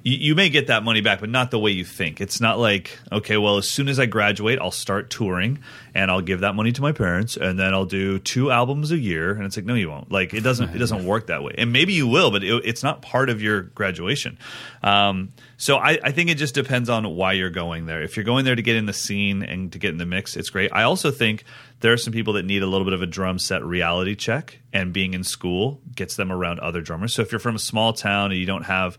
you, 0.05 0.19
you 0.19 0.35
may 0.37 0.51
get 0.51 0.69
that 0.69 0.85
money 0.85 1.01
back, 1.01 1.19
but 1.19 1.31
not 1.31 1.51
the 1.51 1.59
way 1.59 1.73
you 1.73 1.85
think. 1.85 2.21
It's 2.21 2.41
not 2.41 2.59
like, 2.59 2.97
okay, 3.11 3.37
well, 3.37 3.57
as 3.57 3.67
soon 3.67 3.89
as 3.89 3.99
I 3.99 4.07
graduate, 4.07 4.61
I'll 4.61 4.71
start 4.71 5.11
touring 5.11 5.59
and 5.95 6.11
I'll 6.11 6.21
give 6.21 6.41
that 6.41 6.55
money 6.55 6.71
to 6.73 6.83
my 6.83 6.93
parents 6.93 7.37
and 7.37 7.59
then 7.59 7.75
I'll 7.75 7.87
do 7.87 8.19
two 8.19 8.51
albums 8.51 8.93
a 8.93 8.99
year. 8.99 9.33
And 9.33 9.45
it's 9.45 9.57
like, 9.57 9.67
no, 9.67 9.75
you 9.75 9.89
won't. 9.89 10.13
Like 10.13 10.35
it 10.35 10.43
doesn't, 10.43 10.75
it 10.75 10.79
doesn't 10.79 11.05
work 11.05 11.27
that 11.29 11.43
way. 11.43 11.55
And 11.59 11.73
maybe 11.73 11.95
you 11.95 12.07
will, 12.07 12.31
but 12.31 12.45
it, 12.45 12.65
it's 12.65 12.83
not 12.83 13.03
part 13.03 13.31
of 13.31 13.43
your 13.43 13.63
graduation. 13.63 14.39
Um, 14.83 15.33
so 15.57 15.77
I, 15.79 15.99
I 16.03 16.13
think 16.13 16.29
it 16.31 16.35
just 16.35 16.55
depends 16.55 16.91
on 16.91 17.09
why 17.17 17.33
you're 17.33 17.51
going 17.51 17.87
there. 17.87 18.03
If 18.03 18.17
you're 18.17 18.25
going 18.25 18.45
there 18.45 18.55
to 18.55 18.63
get 18.63 18.77
in 18.77 18.87
the 18.87 18.93
scene 18.93 19.43
and 19.43 19.73
to 19.73 19.79
get 19.79 19.91
in 19.91 19.99
the 19.99 20.07
mix, 20.07 20.37
it's 20.37 20.51
great. 20.51 20.71
I 20.73 20.83
also 20.83 21.11
think 21.11 21.45
there 21.81 21.93
are 21.93 21.97
some 21.97 22.13
people 22.13 22.35
that 22.35 22.45
need 22.45 22.63
a 22.63 22.67
little 22.67 22.85
bit 22.85 22.95
of 22.95 23.03
a 23.03 23.07
drum 23.07 23.39
set 23.39 23.65
reality 23.65 24.15
check, 24.15 24.59
and 24.73 24.93
being 24.93 25.15
in 25.15 25.23
school 25.23 25.81
gets 25.95 26.17
them 26.17 26.33
around 26.33 26.61
other 26.61 26.81
drummers. 26.81 27.15
So 27.15 27.23
if 27.23 27.33
you're 27.33 27.39
from 27.39 27.57
a 27.57 27.61
small 27.61 27.93
town 27.93 28.31
and 28.31 28.41
you 28.41 28.47
don't 28.47 28.65
have 28.65 28.99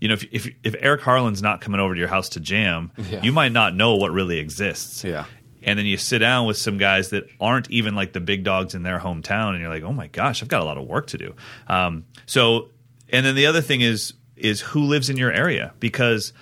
you 0.00 0.08
know, 0.08 0.14
if, 0.14 0.24
if 0.32 0.48
if 0.62 0.74
Eric 0.80 1.00
Harland's 1.02 1.42
not 1.42 1.60
coming 1.60 1.80
over 1.80 1.94
to 1.94 1.98
your 1.98 2.08
house 2.08 2.28
to 2.30 2.40
jam, 2.40 2.90
Yeah. 3.10 3.22
you 3.22 3.32
might 3.32 3.52
not 3.52 3.74
know 3.74 3.96
what 3.96 4.12
really 4.12 4.38
exists. 4.38 5.02
Yeah. 5.04 5.24
And 5.62 5.78
then 5.78 5.86
you 5.86 5.96
sit 5.96 6.18
down 6.20 6.46
with 6.46 6.56
some 6.58 6.78
guys 6.78 7.10
that 7.10 7.24
aren't 7.40 7.68
even 7.70 7.94
like 7.96 8.12
the 8.12 8.20
big 8.20 8.44
dogs 8.44 8.74
in 8.74 8.82
their 8.84 8.98
hometown, 9.00 9.50
and 9.50 9.60
you're 9.60 9.68
like, 9.70 9.82
oh 9.82 9.92
my 9.92 10.06
gosh, 10.06 10.42
I've 10.42 10.48
got 10.48 10.60
a 10.62 10.64
lot 10.64 10.78
of 10.78 10.86
work 10.86 11.08
to 11.08 11.18
do. 11.18 11.34
Um, 11.66 12.04
so, 12.26 12.68
and 13.08 13.26
then 13.26 13.34
the 13.34 13.46
other 13.46 13.60
thing 13.62 13.80
is 13.80 14.12
is 14.36 14.60
who 14.60 14.82
lives 14.82 15.08
in 15.10 15.16
your 15.16 15.32
area 15.32 15.72
because 15.80 16.32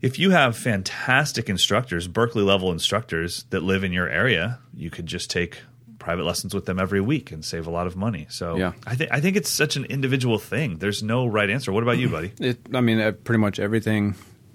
if 0.00 0.18
you 0.18 0.30
have 0.30 0.56
fantastic 0.56 1.48
instructors, 1.48 2.06
Berklee 2.06 2.44
level 2.44 2.70
instructors 2.70 3.44
that 3.50 3.62
live 3.62 3.82
in 3.82 3.92
your 3.92 4.08
area, 4.08 4.58
you 4.74 4.90
could 4.90 5.06
just 5.06 5.30
take 5.30 5.62
private 6.08 6.24
lessons 6.24 6.54
with 6.54 6.64
them 6.64 6.78
every 6.78 7.02
week 7.02 7.32
and 7.32 7.44
save 7.44 7.66
a 7.66 7.70
lot 7.70 7.86
of 7.86 7.94
money. 7.94 8.26
So 8.30 8.56
Yeah. 8.56 8.72
I 8.86 8.94
think 8.94 9.12
I 9.12 9.20
think 9.20 9.36
it's 9.36 9.50
such 9.50 9.76
an 9.76 9.84
individual 9.84 10.38
thing. 10.38 10.78
There's 10.78 11.02
no 11.02 11.26
right 11.26 11.50
answer. 11.50 11.70
What 11.70 11.82
about 11.82 11.98
you, 11.98 12.08
buddy? 12.08 12.32
It, 12.40 12.58
I 12.72 12.80
mean, 12.80 12.98
uh, 12.98 13.12
pretty 13.12 13.40
much 13.40 13.60
everything. 13.60 14.14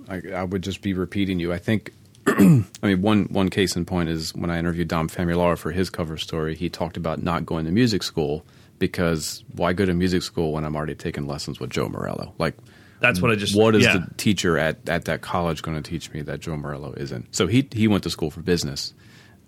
I, 0.09 0.21
I 0.33 0.43
would 0.45 0.63
just 0.63 0.81
be 0.81 0.95
repeating 0.95 1.39
you. 1.39 1.53
I 1.53 1.59
think. 1.59 1.93
I 2.25 2.63
mean, 2.81 3.03
one 3.03 3.25
one 3.25 3.49
case 3.49 3.75
in 3.75 3.85
point 3.85 4.09
is 4.09 4.33
when 4.33 4.49
I 4.49 4.57
interviewed 4.57 4.87
Dom 4.87 5.09
Famularo 5.09 5.55
for 5.55 5.71
his 5.71 5.91
cover 5.91 6.17
story. 6.17 6.55
He 6.55 6.69
talked 6.69 6.97
about 6.97 7.21
not 7.21 7.45
going 7.45 7.65
to 7.65 7.71
music 7.71 8.01
school 8.01 8.43
because 8.79 9.43
why 9.55 9.73
go 9.73 9.85
to 9.85 9.93
music 9.93 10.23
school 10.23 10.53
when 10.53 10.65
I'm 10.65 10.75
already 10.75 10.95
taking 10.95 11.27
lessons 11.27 11.59
with 11.59 11.69
Joe 11.69 11.87
Morello? 11.87 12.33
Like, 12.39 12.55
That's 12.99 13.21
what 13.21 13.29
I 13.29 13.35
just 13.35 13.55
what 13.55 13.75
is 13.75 13.83
yeah. 13.83 13.97
the 13.97 14.13
teacher 14.17 14.57
at, 14.57 14.89
at 14.89 15.05
that 15.05 15.21
college 15.21 15.61
going 15.61 15.77
to 15.79 15.87
teach 15.87 16.11
me 16.13 16.23
that 16.23 16.39
Joe 16.39 16.57
Morello 16.57 16.95
isn't? 16.97 17.35
So 17.35 17.45
he 17.45 17.67
he 17.71 17.87
went 17.87 18.01
to 18.05 18.09
school 18.09 18.31
for 18.31 18.41
business, 18.41 18.95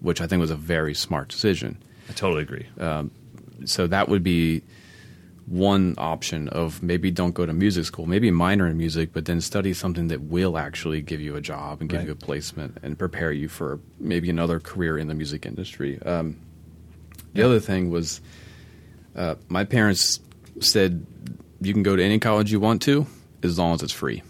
which 0.01 0.21
I 0.21 0.27
think 0.27 0.39
was 0.39 0.51
a 0.51 0.55
very 0.55 0.93
smart 0.93 1.29
decision. 1.29 1.81
I 2.09 2.13
totally 2.13 2.41
agree. 2.43 2.65
so 3.65 3.87
that 3.87 4.09
would 4.09 4.23
be 4.23 4.61
one 5.47 5.93
option 5.97 6.49
of 6.49 6.81
maybe 6.81 7.11
don't 7.11 7.33
go 7.35 7.45
to 7.45 7.53
music 7.53 7.85
school, 7.85 8.05
maybe 8.07 8.31
minor 8.31 8.65
in 8.67 8.77
music, 8.77 9.11
but 9.13 9.25
then 9.25 9.39
study 9.41 9.73
something 9.73 10.07
that 10.07 10.21
will 10.21 10.57
actually 10.57 11.01
give 11.01 11.21
you 11.21 11.35
a 11.35 11.41
job 11.41 11.81
and 11.81 11.89
give 11.89 11.99
Right. 11.99 12.07
you 12.07 12.13
a 12.13 12.15
placement 12.15 12.77
and 12.81 12.97
prepare 12.97 13.31
you 13.31 13.47
for 13.47 13.79
maybe 13.99 14.29
another 14.29 14.59
career 14.59 14.97
in 14.97 15.07
the 15.07 15.13
music 15.13 15.45
industry. 15.45 16.01
Um, 16.01 16.37
the 17.33 17.43
other 17.43 17.59
thing 17.59 17.91
was 17.91 18.21
uh, 19.15 19.35
my 19.47 19.63
parents 19.65 20.19
said 20.61 21.05
you 21.61 21.73
can 21.73 21.83
go 21.83 21.95
to 21.95 22.03
any 22.03 22.17
college 22.19 22.51
you 22.51 22.59
want 22.59 22.81
to 22.83 23.05
as 23.43 23.59
long 23.59 23.75
as 23.75 23.83
it's 23.83 23.93
free, 23.93 24.23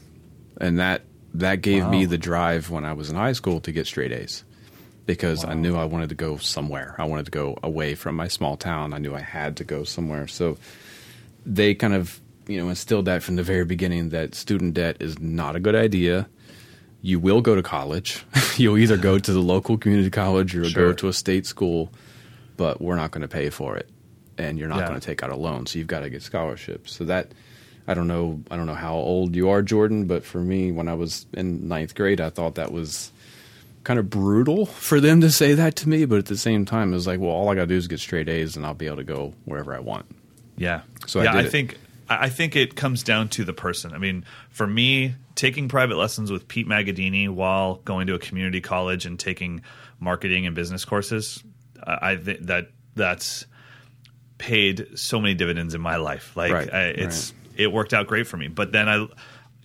and 0.59 0.80
that 0.80 1.03
that 1.36 1.61
gave 1.61 1.88
me 1.88 2.05
the 2.05 2.17
drive 2.17 2.69
when 2.69 2.84
I 2.86 2.93
was 2.93 3.09
in 3.09 3.15
high 3.15 3.34
school 3.34 3.59
to 3.61 3.71
get 3.71 3.88
straight 3.88 4.11
A's 4.11 4.43
because 5.06 5.45
I 5.45 5.53
knew 5.53 5.76
I 5.76 5.86
wanted 5.86 6.10
to 6.10 6.16
go 6.16 6.38
somewhere. 6.38 6.95
I 6.97 7.03
wanted 7.06 7.26
to 7.26 7.32
go 7.32 7.58
away 7.64 7.95
from 7.95 8.16
my 8.16 8.28
small 8.28 8.58
town. 8.58 8.93
I 8.93 8.97
knew 8.97 9.14
I 9.16 9.20
had 9.22 9.58
to 9.58 9.64
go 9.64 9.84
somewhere. 9.84 10.28
So 10.28 10.58
they 11.45 11.76
kind 11.76 11.93
of, 11.93 12.20
you 12.47 12.58
know, 12.60 12.70
instilled 12.70 13.06
that 13.06 13.22
from 13.24 13.36
the 13.36 13.43
very 13.43 13.66
beginning 13.66 14.10
that 14.10 14.34
student 14.36 14.74
debt 14.74 14.97
is 14.99 15.20
not 15.20 15.56
a 15.56 15.60
good 15.60 15.76
idea. 15.76 16.28
You 17.01 17.20
will 17.20 17.41
go 17.41 17.53
to 17.56 17.62
college. 17.62 18.26
You'll 18.58 18.78
either 18.80 18.97
go 18.97 19.20
to 19.20 19.32
the 19.34 19.39
local 19.41 19.78
community 19.78 20.10
college 20.10 20.56
or 20.56 20.62
you'll 20.62 20.70
Sure. 20.70 20.88
go 20.88 20.93
to 20.93 21.08
a 21.10 21.14
state 21.14 21.45
school, 21.45 21.91
but 22.58 22.82
we're 22.82 22.95
not 22.95 23.12
going 23.12 23.22
to 23.22 23.28
pay 23.28 23.49
for 23.49 23.78
it. 23.78 23.89
and 24.38 24.60
you're 24.60 24.68
not 24.68 24.80
Yeah. 24.80 24.88
going 24.89 24.99
to 24.99 25.06
take 25.06 25.24
out 25.24 25.30
a 25.30 25.36
loan, 25.38 25.66
so 25.66 25.80
you've 25.80 25.88
got 25.88 26.01
to 26.01 26.10
get 26.10 26.22
scholarships. 26.22 26.91
So 26.91 27.06
that 27.06 27.32
I 27.88 27.93
don't 27.93 28.08
know, 28.10 28.41
I 28.51 28.58
don't 28.58 28.66
know 28.66 28.74
how 28.74 28.95
old 28.95 29.34
you 29.34 29.47
are, 29.47 29.62
Jordan, 29.62 30.08
but 30.08 30.26
for 30.26 30.41
me, 30.41 30.74
when 30.74 30.89
I 30.89 30.93
was 30.93 31.26
in 31.34 31.70
ninth 31.70 31.95
grade, 31.95 32.20
I 32.20 32.32
thought 32.32 32.56
that 32.56 32.72
was 32.74 33.12
kind 33.86 34.00
of 34.00 34.10
brutal 34.10 34.66
for 34.66 35.00
them 35.00 35.22
to 35.22 35.32
say 35.32 35.54
that 35.54 35.78
to 35.78 35.88
me. 35.88 36.04
But 36.04 36.20
at 36.20 36.26
the 36.26 36.36
same 36.36 36.66
time, 36.66 36.92
it 36.92 36.96
was 36.96 37.08
like, 37.08 37.22
well, 37.22 37.30
all 37.30 37.50
I 37.50 37.56
got 37.56 37.62
to 37.62 37.68
do 37.68 37.76
is 37.76 37.88
get 37.88 38.02
straight 38.02 38.28
A's, 38.28 38.58
and 38.58 38.66
I'll 38.66 38.74
be 38.74 38.88
able 38.88 38.98
to 38.98 39.04
go 39.06 39.34
wherever 39.46 39.74
I 39.74 39.80
want. 39.80 40.06
Yeah. 40.58 40.82
So 41.08 41.22
I 41.22 41.24
yeah, 41.24 41.32
did 41.34 41.46
I, 41.46 41.50
think 41.50 41.78
I 42.10 42.26
I 42.26 42.30
think 42.30 42.58
it 42.58 42.76
comes 42.76 43.04
down 43.04 43.30
to 43.30 43.46
the 43.46 43.54
person. 43.54 43.94
I 43.94 43.98
mean, 43.98 44.26
for 44.50 44.68
me, 44.68 45.16
taking 45.36 45.70
private 45.70 45.96
lessons 45.96 46.32
with 46.32 46.48
Pete 46.48 46.68
Magadini 46.68 47.30
while 47.30 47.76
going 47.86 48.08
to 48.08 48.16
a 48.16 48.20
community 48.20 48.60
college 48.60 49.06
and 49.06 49.18
taking 49.18 49.62
marketing 50.00 50.46
and 50.46 50.56
business 50.56 50.84
courses, 50.84 51.42
I, 51.82 52.12
I 52.12 52.18
think 52.18 52.42
that 52.42 52.72
that's 52.96 53.46
paid 54.38 54.88
so 54.96 55.22
many 55.22 55.34
dividends 55.34 55.74
in 55.74 55.82
my 55.82 55.96
life. 55.96 56.36
Like 56.36 56.52
Right, 56.52 56.74
I, 56.74 56.84
it's 56.88 57.34
it 57.56 57.72
worked 57.72 57.94
out 57.94 58.08
great 58.08 58.28
for 58.28 58.38
me. 58.38 58.48
But 58.48 58.72
then 58.72 58.90
I 58.90 59.08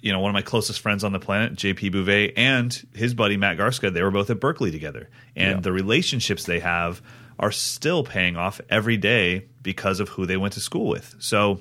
you 0.03 0.13
know, 0.13 0.21
one 0.21 0.31
of 0.31 0.35
my 0.35 0.43
closest 0.43 0.81
friends 0.81 1.05
on 1.05 1.13
the 1.13 1.19
planet, 1.21 1.55
JP 1.55 1.93
Bouvet, 1.93 2.33
and 2.37 2.87
his 2.95 3.15
buddy 3.15 3.37
Matt 3.37 3.59
Garstka, 3.59 3.93
they 3.93 4.03
were 4.03 4.11
both 4.11 4.31
at 4.31 4.41
Berklee 4.41 4.73
together. 4.73 5.11
And 5.37 5.57
Yeah. 5.57 5.61
the 5.61 5.73
relationships 5.73 6.45
they 6.45 6.61
have 6.61 7.03
are 7.39 7.53
still 7.53 8.03
paying 8.05 8.37
off 8.37 8.61
every 8.71 8.97
day 8.97 9.47
because 9.63 10.01
of 10.01 10.09
who 10.11 10.27
they 10.27 10.37
went 10.37 10.55
to 10.55 10.61
school 10.61 10.89
with. 10.89 11.15
So 11.19 11.61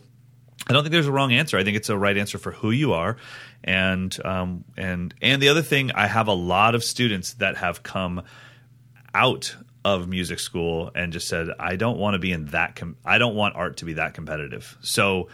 I 0.67 0.73
don't 0.73 0.83
think 0.83 0.91
there's 0.91 1.07
a 1.07 1.11
wrong 1.11 1.31
answer. 1.33 1.57
I 1.57 1.63
think 1.63 1.77
it's 1.77 1.89
a 1.89 1.97
right 1.97 2.15
answer 2.17 2.37
for 2.37 2.51
who 2.51 2.71
you 2.71 2.93
are, 2.93 3.17
and 3.63 4.15
um, 4.25 4.63
and 4.77 5.13
and 5.21 5.41
the 5.41 5.49
other 5.49 5.61
thing, 5.61 5.91
I 5.93 6.05
have 6.07 6.27
a 6.27 6.33
lot 6.33 6.75
of 6.75 6.83
students 6.83 7.33
that 7.35 7.57
have 7.57 7.81
come 7.81 8.23
out 9.13 9.55
of 9.85 10.07
music 10.09 10.39
school 10.39 10.91
and 10.93 11.13
just 11.13 11.27
said, 11.27 11.47
I 11.57 11.77
don't 11.77 11.97
want 11.97 12.15
to 12.15 12.19
be 12.19 12.31
in 12.33 12.47
that. 12.47 12.75
Com- 12.75 12.97
I 13.05 13.17
don't 13.17 13.35
want 13.35 13.55
art 13.55 13.77
to 13.77 13.85
be 13.85 13.93
that 13.93 14.13
competitive. 14.13 14.77
So 14.81 15.29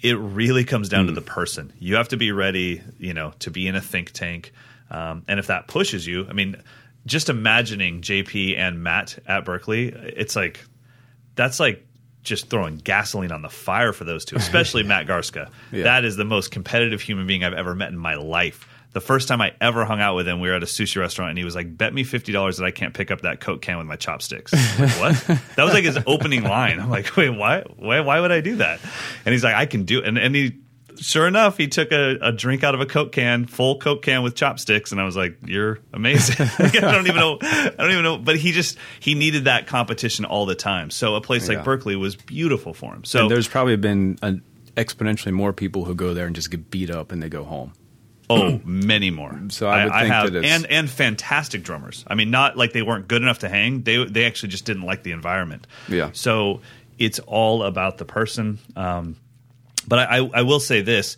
it 0.00 0.18
really 0.18 0.64
comes 0.64 0.88
down 0.88 1.06
to 1.06 1.12
the 1.12 1.20
person. 1.20 1.72
You 1.78 1.96
have 1.96 2.08
to 2.08 2.16
be 2.16 2.32
ready, 2.32 2.82
you 2.98 3.14
know, 3.14 3.32
to 3.40 3.50
be 3.50 3.66
in 3.66 3.74
a 3.74 3.80
think 3.80 4.12
tank, 4.12 4.52
um, 4.90 5.24
and 5.28 5.38
if 5.38 5.48
that 5.48 5.66
pushes 5.66 6.06
you, 6.06 6.26
I 6.28 6.32
mean, 6.32 6.56
just 7.06 7.28
imagining 7.28 8.02
JP 8.02 8.58
and 8.58 8.82
Matt 8.82 9.18
at 9.26 9.44
Berklee, 9.44 9.94
it's 10.16 10.36
like 10.36 10.64
that's 11.34 11.60
like 11.60 11.84
just 12.22 12.50
throwing 12.50 12.76
gasoline 12.76 13.32
on 13.32 13.42
the 13.42 13.48
fire 13.48 13.92
for 13.92 14.04
those 14.04 14.24
two, 14.24 14.36
especially 14.36 14.82
Matt 14.84 15.06
Garstka. 15.06 15.50
Yeah. 15.72 15.84
That 15.84 16.04
is 16.04 16.16
the 16.16 16.24
most 16.24 16.50
competitive 16.50 17.00
human 17.00 17.26
being 17.26 17.44
I've 17.44 17.54
ever 17.54 17.74
met 17.74 17.88
in 17.88 17.98
my 17.98 18.14
life. 18.14 18.68
The 18.92 19.00
first 19.00 19.28
time 19.28 19.40
I 19.40 19.52
ever 19.60 19.84
hung 19.84 20.00
out 20.00 20.16
with 20.16 20.26
him, 20.26 20.40
we 20.40 20.48
were 20.48 20.54
at 20.54 20.62
a 20.62 20.66
sushi 20.66 20.98
restaurant, 20.98 21.30
and 21.30 21.38
he 21.38 21.44
was 21.44 21.54
like, 21.54 21.76
"Bet 21.76 21.92
me 21.92 22.04
fifty 22.04 22.32
dollars 22.32 22.56
that 22.56 22.64
I 22.64 22.70
can't 22.70 22.94
pick 22.94 23.10
up 23.10 23.20
that 23.20 23.40
Coke 23.40 23.60
can 23.60 23.78
with 23.78 23.86
my 23.86 23.96
chopsticks." 23.96 24.52
Like, 24.52 24.90
what? 24.98 25.14
that 25.56 25.64
was 25.64 25.74
like 25.74 25.84
his 25.84 25.98
opening 26.06 26.42
line. 26.42 26.80
I'm 26.80 26.90
like, 26.90 27.16
"Wait, 27.16 27.30
why? 27.30 27.62
Why? 27.76 28.00
Why 28.00 28.20
would 28.20 28.32
I 28.32 28.40
do 28.40 28.56
that?" 28.56 28.80
And 29.24 29.32
he's 29.32 29.44
like, 29.44 29.54
"I 29.54 29.66
can 29.66 29.84
do." 29.84 29.98
It. 29.98 30.08
And 30.08 30.18
and 30.18 30.34
he, 30.34 30.58
sure 30.96 31.26
enough, 31.26 31.58
he 31.58 31.68
took 31.68 31.92
a, 31.92 32.16
a 32.22 32.32
drink 32.32 32.64
out 32.64 32.74
of 32.74 32.80
a 32.80 32.86
Coke 32.86 33.12
can, 33.12 33.46
full 33.46 33.78
Coke 33.78 34.02
can 34.02 34.22
with 34.22 34.34
chopsticks, 34.34 34.90
and 34.90 35.00
I 35.00 35.04
was 35.04 35.16
like, 35.16 35.36
"You're 35.44 35.80
amazing." 35.92 36.48
Like, 36.58 36.76
I 36.82 36.92
don't 36.92 37.06
even 37.06 37.16
know. 37.16 37.38
I 37.42 37.74
don't 37.76 37.92
even 37.92 38.04
know. 38.04 38.18
But 38.18 38.36
he 38.36 38.52
just 38.52 38.78
he 39.00 39.14
needed 39.14 39.44
that 39.44 39.66
competition 39.66 40.24
all 40.24 40.46
the 40.46 40.54
time. 40.54 40.90
So 40.90 41.14
a 41.14 41.20
place 41.20 41.48
like 41.48 41.62
Berklee 41.62 41.98
was 41.98 42.16
beautiful 42.16 42.74
for 42.74 42.94
him. 42.94 43.04
So 43.04 43.22
and 43.22 43.30
there's 43.30 43.48
probably 43.48 43.76
been 43.76 44.18
an 44.22 44.42
exponentially 44.76 45.32
more 45.32 45.52
people 45.52 45.84
who 45.84 45.94
go 45.94 46.14
there 46.14 46.26
and 46.26 46.34
just 46.34 46.50
get 46.50 46.70
beat 46.70 46.90
up 46.90 47.12
and 47.12 47.22
they 47.22 47.28
go 47.28 47.44
home. 47.44 47.72
Oh, 48.30 48.60
many 48.64 49.10
more. 49.10 49.38
So 49.48 49.68
I 49.68 49.84
would 49.84 49.92
think 49.94 50.06
have, 50.12 50.32
that 50.32 50.38
it's- 50.38 50.54
and 50.62 50.70
and 50.70 50.90
fantastic 50.90 51.62
drummers. 51.62 52.04
I 52.06 52.14
mean, 52.14 52.30
not 52.30 52.56
like 52.56 52.72
they 52.72 52.82
weren't 52.82 53.08
good 53.08 53.22
enough 53.22 53.40
to 53.40 53.48
hang. 53.48 53.82
They 53.82 54.04
they 54.04 54.24
actually 54.24 54.50
just 54.50 54.64
didn't 54.64 54.82
like 54.82 55.02
the 55.02 55.12
environment. 55.12 55.66
Yeah. 55.88 56.10
So 56.12 56.60
it's 56.98 57.18
all 57.20 57.62
about 57.62 57.98
the 57.98 58.04
person. 58.04 58.58
Um, 58.76 59.16
but 59.86 60.00
I, 60.00 60.18
I, 60.18 60.30
I 60.34 60.42
will 60.42 60.60
say 60.60 60.82
this: 60.82 61.16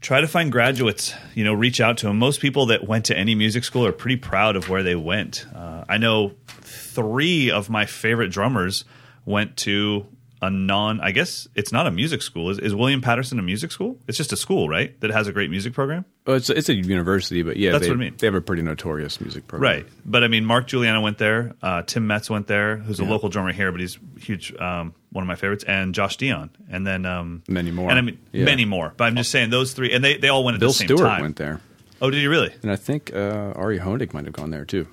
try 0.00 0.20
to 0.20 0.28
find 0.28 0.52
graduates. 0.52 1.14
You 1.34 1.44
know, 1.44 1.54
reach 1.54 1.80
out 1.80 1.98
to 1.98 2.06
them. 2.06 2.18
Most 2.18 2.40
people 2.40 2.66
that 2.66 2.86
went 2.86 3.06
to 3.06 3.16
any 3.16 3.34
music 3.34 3.64
school 3.64 3.86
are 3.86 3.92
pretty 3.92 4.16
proud 4.16 4.56
of 4.56 4.68
where 4.68 4.82
they 4.82 4.94
went. 4.96 5.46
Uh, 5.54 5.84
I 5.88 5.98
know 5.98 6.32
three 6.48 7.50
of 7.50 7.68
my 7.70 7.86
favorite 7.86 8.28
drummers 8.30 8.84
went 9.24 9.56
to 9.58 10.06
a 10.42 10.48
non. 10.50 11.00
I 11.00 11.10
guess 11.10 11.48
it's 11.54 11.70
not 11.72 11.86
a 11.86 11.90
music 11.90 12.22
school. 12.22 12.50
Is, 12.50 12.58
is 12.58 12.74
William 12.74 13.00
Paterson 13.02 13.38
a 13.38 13.42
music 13.42 13.72
school? 13.72 13.98
It's 14.08 14.16
just 14.16 14.32
a 14.32 14.36
school, 14.36 14.68
right? 14.68 14.98
That 15.00 15.10
has 15.10 15.26
a 15.28 15.32
great 15.32 15.50
music 15.50 15.72
program. 15.74 16.04
Well, 16.26 16.36
it's 16.36 16.48
it's 16.50 16.68
a 16.68 16.74
university, 16.74 17.42
but 17.42 17.56
yeah, 17.56 17.72
That's 17.72 17.84
they, 17.84 17.90
what 17.90 17.96
I 17.96 17.98
mean. 17.98 18.14
They 18.18 18.26
have 18.26 18.34
a 18.34 18.40
pretty 18.40 18.62
notorious 18.62 19.20
music 19.20 19.46
program, 19.46 19.70
Right. 19.70 19.86
But 20.04 20.24
I 20.24 20.28
mean, 20.28 20.44
Mark 20.44 20.68
Guiliana 20.68 21.02
went 21.02 21.18
there. 21.18 21.54
Uh, 21.62 21.82
Tim 21.82 22.06
Metz 22.06 22.30
went 22.30 22.46
there, 22.46 22.76
who's 22.76 23.00
a 23.00 23.04
local 23.04 23.28
drummer 23.28 23.52
here, 23.52 23.70
but 23.72 23.80
he's 23.80 23.98
huge, 24.18 24.54
um, 24.56 24.94
one 25.10 25.22
of 25.22 25.28
my 25.28 25.34
favorites, 25.34 25.64
and 25.64 25.94
Josh 25.94 26.16
Dion. 26.16 26.50
And 26.70 26.86
then 26.86 27.04
um, 27.06 27.42
Many 27.48 27.70
more. 27.70 27.90
And 27.90 27.98
I 27.98 28.02
mean, 28.02 28.18
Yeah. 28.32 28.44
many 28.44 28.64
more. 28.64 28.94
But 28.96 29.04
I'm 29.04 29.16
just 29.16 29.30
saying 29.30 29.50
those 29.50 29.72
three, 29.72 29.92
and 29.92 30.02
they, 30.04 30.16
they 30.18 30.28
all 30.28 30.44
went 30.44 30.54
at 30.54 30.60
Bill 30.60 30.70
the 30.70 30.74
same 30.74 30.86
Stewart 30.88 31.00
time. 31.00 31.20
went 31.22 31.36
there, 31.36 31.60
Oh, 32.02 32.10
did 32.10 32.22
you 32.22 32.30
really? 32.30 32.54
and 32.62 32.70
I 32.70 32.76
think 32.76 33.12
uh, 33.14 33.52
Ari 33.56 33.78
Hoenig 33.78 34.14
might 34.14 34.24
have 34.24 34.32
gone 34.34 34.50
there 34.50 34.64
too. 34.64 34.86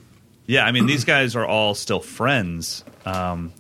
Yeah. 0.46 0.66
I 0.66 0.72
mean, 0.72 0.88
these 0.88 1.06
guys 1.06 1.36
are 1.36 1.46
all 1.46 1.74
still 1.76 2.00
friends. 2.00 2.84
Um, 3.06 3.54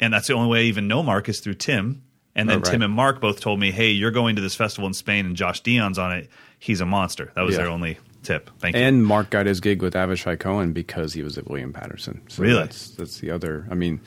and 0.00 0.12
that's 0.12 0.26
the 0.28 0.34
only 0.34 0.48
way 0.48 0.60
I 0.60 0.62
even 0.64 0.88
know 0.88 1.02
Mark 1.02 1.28
is 1.28 1.40
through 1.40 1.54
Tim. 1.54 2.02
And 2.34 2.48
then 2.48 2.58
Oh, 2.58 2.60
right. 2.60 2.70
Tim 2.70 2.82
and 2.82 2.92
Mark 2.94 3.20
both 3.20 3.40
told 3.40 3.58
me, 3.58 3.72
hey, 3.72 3.90
you're 3.90 4.12
going 4.12 4.36
to 4.36 4.42
this 4.42 4.54
festival 4.54 4.86
in 4.86 4.94
Spain, 4.94 5.26
and 5.26 5.34
Josh 5.34 5.60
Dion's 5.60 5.98
on 5.98 6.12
it. 6.12 6.30
He's 6.60 6.80
a 6.80 6.86
monster. 6.86 7.32
That 7.34 7.42
was 7.42 7.54
Yeah. 7.56 7.62
their 7.62 7.70
only 7.70 7.98
tip. 8.22 8.50
Thank 8.60 8.76
you. 8.76 8.82
And 8.82 9.04
Mark 9.04 9.30
got 9.30 9.46
his 9.46 9.58
gig 9.60 9.82
with 9.82 9.94
Avishai 9.94 10.38
Cohen 10.38 10.72
because 10.72 11.12
he 11.14 11.22
was 11.22 11.36
at 11.36 11.48
William 11.48 11.72
Paterson. 11.72 12.20
So 12.28 12.42
Really? 12.44 12.60
That's, 12.60 12.90
that's 12.90 13.18
the 13.18 13.32
other. 13.32 13.66
I 13.70 13.74
mean, 13.74 14.00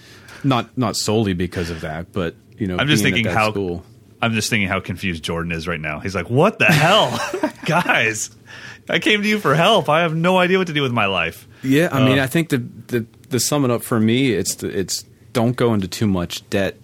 not 0.45 0.77
not 0.77 0.95
solely 0.95 1.33
because 1.33 1.69
of 1.69 1.81
that, 1.81 2.13
but 2.13 2.35
you 2.57 2.67
know, 2.67 2.77
I'm 2.77 2.87
just 2.87 3.03
thinking 3.03 3.25
how 3.25 3.51
school. 3.51 3.83
I'm 4.21 4.33
just 4.33 4.49
thinking 4.49 4.67
how 4.69 4.79
confused 4.79 5.23
Jordan 5.23 5.51
is 5.51 5.67
right 5.67 5.79
now. 5.81 5.99
He's 5.99 6.15
like, 6.15 6.29
"What 6.29 6.57
the 6.59 6.65
hell, 6.65 7.19
guys? 7.65 8.29
I 8.89 8.99
came 8.99 9.23
to 9.23 9.27
you 9.27 9.39
for 9.39 9.55
help. 9.55 9.89
I 9.89 10.01
have 10.01 10.15
no 10.15 10.37
idea 10.37 10.57
what 10.57 10.67
to 10.67 10.73
do 10.73 10.83
with 10.83 10.91
my 10.93 11.07
life." 11.07 11.47
Yeah, 11.63 11.89
I 11.91 12.05
mean, 12.05 12.19
Uh, 12.19 12.23
I 12.23 12.27
think 12.27 12.49
the 12.49 12.59
the 12.87 13.05
the 13.29 13.39
sum 13.39 13.65
it 13.65 13.71
up 13.71 13.83
for 13.83 13.99
me, 13.99 14.31
it's 14.31 14.55
the, 14.55 14.67
it's 14.67 15.03
don't 15.33 15.55
go 15.55 15.73
into 15.73 15.87
too 15.87 16.07
much 16.07 16.47
debt 16.49 16.77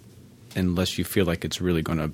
unless 0.56 0.98
you 0.98 1.04
feel 1.04 1.26
like 1.26 1.44
it's 1.44 1.60
really 1.60 1.82
going 1.82 1.98
to 1.98 2.10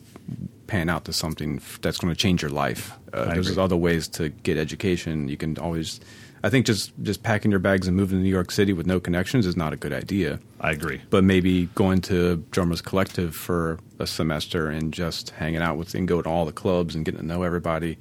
pan 0.67 0.89
out 0.89 1.05
to 1.05 1.13
something 1.13 1.61
that's 1.83 1.99
going 1.99 2.13
to 2.13 2.19
change 2.19 2.43
your 2.43 2.51
life. 2.51 2.93
Uh, 3.13 3.27
there's 3.27 3.51
agree. 3.51 3.63
other 3.63 3.77
ways 3.77 4.09
to 4.09 4.29
get 4.29 4.57
education. 4.57 5.29
You 5.29 5.37
can 5.37 5.57
always, 5.59 6.01
I 6.43 6.51
think, 6.51 6.67
just 6.67 6.93
just 7.03 7.23
packing 7.23 7.51
your 7.51 7.61
bags 7.61 7.87
and 7.87 7.97
moving 7.97 8.19
to 8.19 8.23
New 8.23 8.31
York 8.31 8.51
City 8.51 8.73
with 8.73 8.87
no 8.87 8.99
connections 8.99 9.47
is 9.47 9.57
not 9.57 9.73
a 9.73 9.77
good 9.77 9.93
idea. 9.93 10.41
I 10.61 10.73
agree. 10.73 11.01
But 11.11 11.25
maybe 11.25 11.67
going 11.75 12.01
to 12.03 12.37
Drummers 12.51 12.81
Collective 12.81 13.35
for 13.35 13.79
a 13.99 14.07
semester 14.07 14.69
and 14.69 14.93
just 14.93 15.31
hanging 15.31 15.63
out 15.63 15.77
with 15.77 15.95
and 15.95 16.09
go 16.09 16.23
to 16.23 16.29
all 16.29 16.45
the 16.45 16.53
clubs 16.53 16.95
and 16.95 17.05
getting 17.05 17.21
to 17.21 17.27
know 17.27 17.43
everybody. 17.43 17.99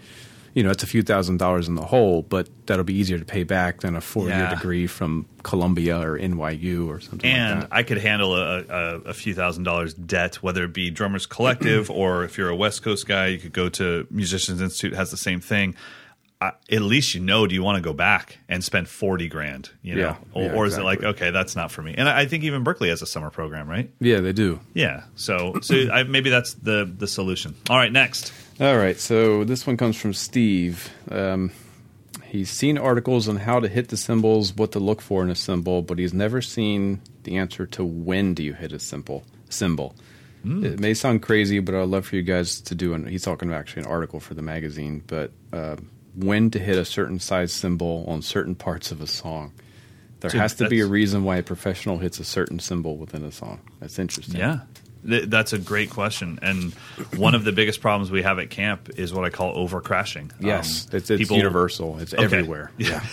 You 0.54 0.62
know, 0.64 0.70
it's 0.70 0.84
a 0.84 0.88
few 0.88 1.02
thousand 1.02 1.38
dollars 1.38 1.68
in 1.68 1.74
the 1.76 1.84
hole, 1.86 2.22
but 2.22 2.48
that'll 2.68 2.84
be 2.86 2.94
easier 2.94 3.18
to 3.18 3.26
pay 3.26 3.44
back 3.44 3.82
than 3.82 3.96
a 3.96 4.02
four 4.02 4.26
year 4.28 4.38
Yeah. 4.38 4.50
degree 4.54 4.86
from 4.86 5.26
Columbia 5.42 6.00
or 6.00 6.18
NYU 6.20 6.88
or 6.88 7.00
something 7.00 7.28
And 7.30 7.62
like 7.62 7.70
that. 7.70 7.76
I 7.76 7.84
could 7.84 7.98
handle 7.98 8.36
a, 8.38 8.60
a, 8.60 9.00
a 9.10 9.14
few 9.14 9.34
thousand 9.34 9.64
dollars 9.64 9.94
debt, 9.96 10.36
whether 10.44 10.64
it 10.66 10.74
be 10.74 10.92
Drummers 10.92 11.26
Collective 11.26 11.90
or 11.90 12.24
if 12.24 12.38
you're 12.38 12.50
a 12.50 12.56
West 12.56 12.84
Coast 12.84 13.08
guy, 13.08 13.28
you 13.28 13.40
could 13.40 13.54
go 13.54 13.68
to 13.70 14.06
Musicians 14.12 14.62
Institute. 14.62 14.94
Has 14.94 15.10
the 15.10 15.18
same 15.18 15.40
thing. 15.42 15.74
I, 16.48 16.52
at 16.76 16.82
least 16.82 17.14
you 17.16 17.22
know. 17.22 17.48
Do 17.48 17.56
you 17.56 17.64
want 17.64 17.78
to 17.78 17.82
go 17.82 17.94
back 17.94 18.38
and 18.50 18.64
spend 18.64 18.88
forty 18.88 19.28
grand? 19.28 19.70
You 19.82 19.96
know, 19.96 20.02
Yeah. 20.02 20.16
or, 20.34 20.44
Yeah, 20.44 20.54
or 20.54 20.66
is 20.66 20.78
it 20.78 20.84
like 20.84 21.04
okay, 21.04 21.32
that's 21.32 21.56
not 21.56 21.72
for 21.72 21.82
me? 21.82 21.96
And 21.98 22.08
I, 22.10 22.22
I 22.22 22.26
think 22.26 22.44
even 22.44 22.64
Berklee 22.64 22.90
has 22.90 23.02
a 23.02 23.06
summer 23.08 23.30
program, 23.30 23.68
right? 23.70 23.90
yeah, 24.00 24.20
they 24.22 24.34
do. 24.34 24.60
Yeah. 24.74 25.04
So, 25.16 25.60
so 25.62 25.76
I, 25.92 26.04
maybe 26.04 26.30
that's 26.30 26.54
the 26.56 26.92
the 26.98 27.08
solution. 27.08 27.56
All 27.70 27.78
right, 27.78 27.92
next. 27.92 28.34
All 28.60 28.78
right, 28.78 29.00
so 29.00 29.44
this 29.44 29.66
one 29.66 29.78
comes 29.78 29.98
from 30.00 30.14
Steve. 30.14 30.90
Um, 31.10 31.52
he's 32.26 32.50
seen 32.52 32.78
articles 32.78 33.28
on 33.28 33.38
how 33.38 33.60
to 33.60 33.68
hit 33.68 33.88
the 33.90 33.98
cymbals, 33.98 34.54
what 34.56 34.72
to 34.74 34.80
look 34.80 35.02
for 35.02 35.24
in 35.24 35.30
a 35.32 35.36
cymbal, 35.36 35.82
but 35.82 35.98
he's 35.98 36.14
never 36.14 36.42
seen 36.42 37.02
the 37.24 37.38
answer 37.38 37.66
to 37.66 37.84
when 37.84 38.34
do 38.36 38.44
you 38.44 38.54
hit 38.54 38.72
a 38.72 38.80
cymbal. 38.80 39.24
Cymbal. 39.50 39.96
It 40.46 40.78
may 40.78 40.94
sound 40.94 41.22
crazy, 41.22 41.60
but 41.60 41.74
I'd 41.74 41.88
love 41.88 42.06
for 42.06 42.18
you 42.18 42.22
guys 42.22 42.60
to 42.62 42.76
do. 42.76 42.94
An, 42.94 43.08
he's 43.08 43.24
talking 43.24 43.48
about 43.48 43.62
actually 43.62 43.84
an 43.84 43.88
article 43.90 44.20
for 44.20 44.34
the 44.34 44.42
magazine, 44.42 45.02
but 45.08 45.32
uh, 45.54 45.78
when 46.16 46.50
to 46.52 46.60
hit 46.60 46.78
a 46.78 46.86
certain 46.86 47.20
size 47.20 47.52
cymbal 47.54 48.06
on 48.08 48.22
certain 48.22 48.56
parts 48.56 48.92
of 48.92 49.02
a 49.02 49.08
song. 49.08 49.54
There 50.20 50.30
Dude, 50.32 50.40
has 50.40 50.56
to 50.56 50.70
be 50.70 50.80
a 50.80 50.86
reason 50.86 51.24
why 51.24 51.38
a 51.38 51.44
professional 51.44 51.98
hits 51.98 52.20
a 52.20 52.24
certain 52.24 52.60
cymbal 52.60 52.98
within 52.98 53.24
a 53.24 53.32
song. 53.32 53.60
That's 53.80 54.00
interesting. 54.00 54.40
Yeah. 54.40 54.60
Th- 55.06 55.26
That's 55.26 55.52
a 55.52 55.60
great 55.60 55.90
question, 55.90 56.40
and 56.42 56.72
one 57.18 57.36
of 57.36 57.44
the 57.44 57.52
biggest 57.52 57.82
problems 57.82 58.10
we 58.10 58.22
have 58.22 58.40
at 58.40 58.50
camp 58.50 58.90
is 58.96 59.14
what 59.14 59.26
I 59.26 59.30
call 59.32 59.58
over 59.58 59.82
crashing. 59.82 60.32
Yes, 60.40 60.88
Um, 60.90 60.96
it's, 60.98 61.10
it's 61.10 61.20
people- 61.20 61.36
universal. 61.36 62.00
It's 62.00 62.14
Okay. 62.14 62.24
everywhere. 62.24 62.72
Yeah. 62.78 63.04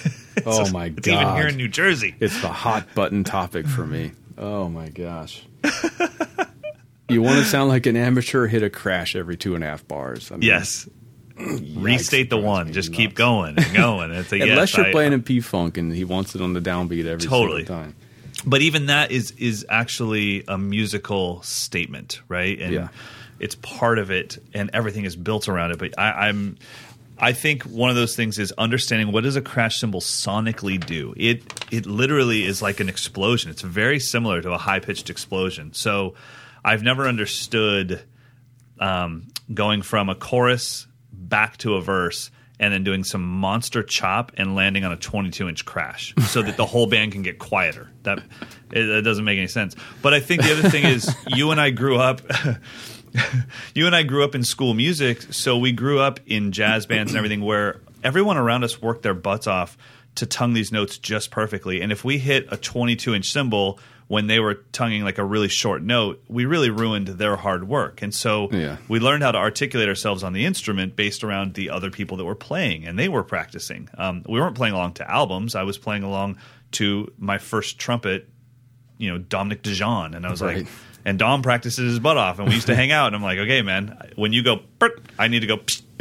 oh 0.47 0.71
my 0.71 0.85
It's 0.97 1.01
god! 1.09 1.21
even 1.23 1.35
here 1.37 1.49
in 1.49 1.57
New 1.57 1.67
Jersey. 1.67 2.15
It's 2.21 2.41
the 2.43 2.49
hot 2.49 2.95
button 2.95 3.25
topic 3.25 3.67
for 3.67 3.85
me. 3.85 4.13
Oh 4.39 4.69
my 4.69 4.89
gosh. 4.89 5.43
you 7.09 7.23
want 7.23 7.39
to 7.39 7.45
sound 7.45 7.69
like 7.69 7.87
an 7.87 7.97
amateur, 7.97 8.47
hit 8.47 8.63
a 8.63 8.71
crash 8.71 9.17
every 9.17 9.37
two 9.37 9.57
and 9.57 9.65
a 9.65 9.67
half 9.67 9.87
bars. 9.89 10.31
I 10.31 10.37
mean, 10.37 10.43
Yes. 10.43 10.89
Restate 11.77 12.31
the 12.31 12.37
one. 12.39 12.73
Just 12.73 12.91
nuts. 12.91 12.97
keep 12.97 13.15
going 13.15 13.57
and 13.59 13.75
going. 13.75 14.11
It's 14.13 14.33
a 14.33 14.39
yes, 14.39 14.49
Unless 14.51 14.77
you're 14.77 14.87
I- 14.87 14.93
playing 14.93 15.13
in 15.13 15.23
P 15.23 15.41
Funk 15.41 15.77
and 15.79 15.93
he 15.93 16.05
wants 16.05 16.35
it 16.35 16.41
on 16.41 16.53
the 16.53 16.61
downbeat 16.61 17.07
every 17.07 17.27
Totally. 17.27 17.65
single 17.65 17.77
time. 17.85 17.97
but 18.47 18.61
even 18.63 18.87
that 18.87 19.11
is 19.11 19.33
is 19.33 19.65
actually 19.69 20.45
a 20.49 20.57
musical 20.59 21.43
statement, 21.43 22.21
right? 22.29 22.59
And 22.61 22.73
Yeah. 22.73 22.89
it's 23.39 23.55
part 23.57 23.99
of 23.99 24.11
it, 24.11 24.39
and 24.55 24.71
everything 24.73 25.05
is 25.05 25.17
built 25.17 25.49
around 25.49 25.71
it. 25.73 25.79
But 25.79 25.99
I, 25.99 26.29
I'm, 26.29 26.57
I 27.19 27.33
think 27.33 27.65
one 27.65 27.91
of 27.91 27.97
those 27.97 28.17
things 28.17 28.39
is 28.39 28.53
understanding 28.57 29.13
what 29.13 29.25
does 29.25 29.37
a 29.37 29.43
crash 29.43 29.79
cymbal 29.81 30.01
sonically 30.01 30.85
do. 30.85 31.13
It 31.17 31.43
it 31.71 31.85
literally 31.87 32.45
is 32.45 32.63
like 32.63 32.81
an 32.81 32.89
explosion. 32.89 33.51
It's 33.51 33.63
very 33.63 33.99
similar 34.01 34.41
to 34.43 34.53
a 34.53 34.59
high 34.59 34.81
pitched 34.81 35.11
explosion. 35.11 35.73
So 35.75 36.15
I've 36.65 36.83
never 36.83 37.07
understood 37.09 38.03
um, 38.79 39.29
going 39.53 39.83
from 39.83 40.09
a 40.09 40.15
chorus 40.15 40.87
back 41.31 41.57
to 41.59 41.77
a 41.77 41.81
verse 41.81 42.31
and 42.61 42.75
then 42.75 42.85
doing 42.85 43.03
some 43.03 43.23
monster 43.25 43.83
chop 43.83 44.33
and 44.37 44.55
landing 44.55 44.85
on 44.85 44.93
a 44.93 44.97
22 44.97 45.49
inch 45.49 45.65
crash 45.65 46.15
so 46.29 46.43
that 46.43 46.59
the 46.59 46.67
whole 46.67 46.87
band 46.87 47.13
can 47.13 47.23
get 47.23 47.39
quieter. 47.39 47.91
That 48.03 48.19
it, 48.71 48.85
that 48.85 49.03
doesn't 49.03 49.25
make 49.25 49.39
any 49.39 49.47
sense. 49.47 49.75
But 50.03 50.13
I 50.13 50.21
think 50.21 50.43
the 50.43 50.53
other 50.53 50.69
thing 50.69 50.85
is 50.85 51.13
you 51.29 51.51
and 51.51 51.61
I 51.61 51.71
grew 51.71 51.97
up. 51.97 52.21
you 53.75 53.87
and 53.87 53.97
I 53.97 54.03
grew 54.03 54.23
up 54.23 54.35
in 54.35 54.45
school 54.45 54.75
music, 54.75 55.23
so 55.33 55.57
we 55.57 55.73
grew 55.73 56.01
up 56.01 56.21
in 56.27 56.53
jazz 56.53 56.85
bands 56.85 57.13
and 57.13 57.17
everything 57.17 57.41
where 57.41 57.81
everyone 58.05 58.37
around 58.37 58.63
us 58.63 58.81
worked 58.81 59.03
their 59.03 59.15
butts 59.15 59.47
off 59.47 59.79
to 60.17 60.27
tongue 60.27 60.53
these 60.53 60.71
notes 60.71 60.99
just 60.99 61.31
perfectly. 61.31 61.81
And 61.81 61.91
if 61.91 62.05
we 62.05 62.19
hit 62.19 62.47
a 62.51 62.59
22 62.59 63.15
inch 63.15 63.31
cymbal 63.31 63.79
when 64.11 64.27
they 64.27 64.41
were 64.41 64.55
tonguing 64.73 65.05
like 65.05 65.19
a 65.19 65.25
really 65.25 65.47
short 65.47 65.83
note, 65.85 66.21
we 66.27 66.45
really 66.45 66.69
ruined 66.69 67.07
their 67.07 67.37
hard 67.37 67.69
work. 67.69 68.03
And 68.03 68.13
so 68.13 68.49
Yeah. 68.51 68.77
we 68.89 68.99
learned 68.99 69.23
how 69.23 69.31
to 69.31 69.39
articulate 69.39 69.89
ourselves 69.89 70.25
on 70.25 70.33
the 70.33 70.45
instrument 70.45 70.97
based 70.97 71.23
around 71.23 71.55
the 71.55 71.71
other 71.71 71.91
people 71.91 72.17
that 72.17 72.25
were 72.25 72.35
playing, 72.35 72.85
and 72.89 72.99
they 72.99 73.09
were 73.09 73.23
practicing. 73.23 73.89
Um, 73.97 74.25
we 74.29 74.41
weren't 74.41 74.57
playing 74.57 74.75
along 74.75 74.95
to 74.95 75.09
albums. 75.09 75.55
I 75.55 75.63
was 75.63 75.79
playing 75.79 76.03
along 76.03 76.39
to 76.73 77.13
my 77.19 77.39
first 77.39 77.79
trumpet, 77.79 78.29
you 78.99 79.11
know, 79.13 79.19
Dominic 79.19 79.63
DeJean, 79.63 80.17
and 80.17 80.27
I 80.27 80.31
was 80.31 80.43
Right. 80.43 80.57
like, 80.57 80.67
and 81.05 81.17
Dom 81.17 81.41
practices 81.43 81.93
his 81.93 81.99
butt 82.01 82.17
off, 82.17 82.41
and 82.41 82.49
we 82.49 82.55
used 82.55 82.67
to 82.67 82.75
hang 82.75 82.91
out. 82.91 83.07
And 83.07 83.15
I'm 83.17 83.23
like, 83.23 83.39
okay, 83.39 83.63
man, 83.63 83.97
when 84.17 84.33
you 84.33 84.43
go, 84.43 84.61
"Bert," 84.81 85.01
I 85.21 85.29
need 85.29 85.41
to 85.41 85.47
go. 85.47 85.61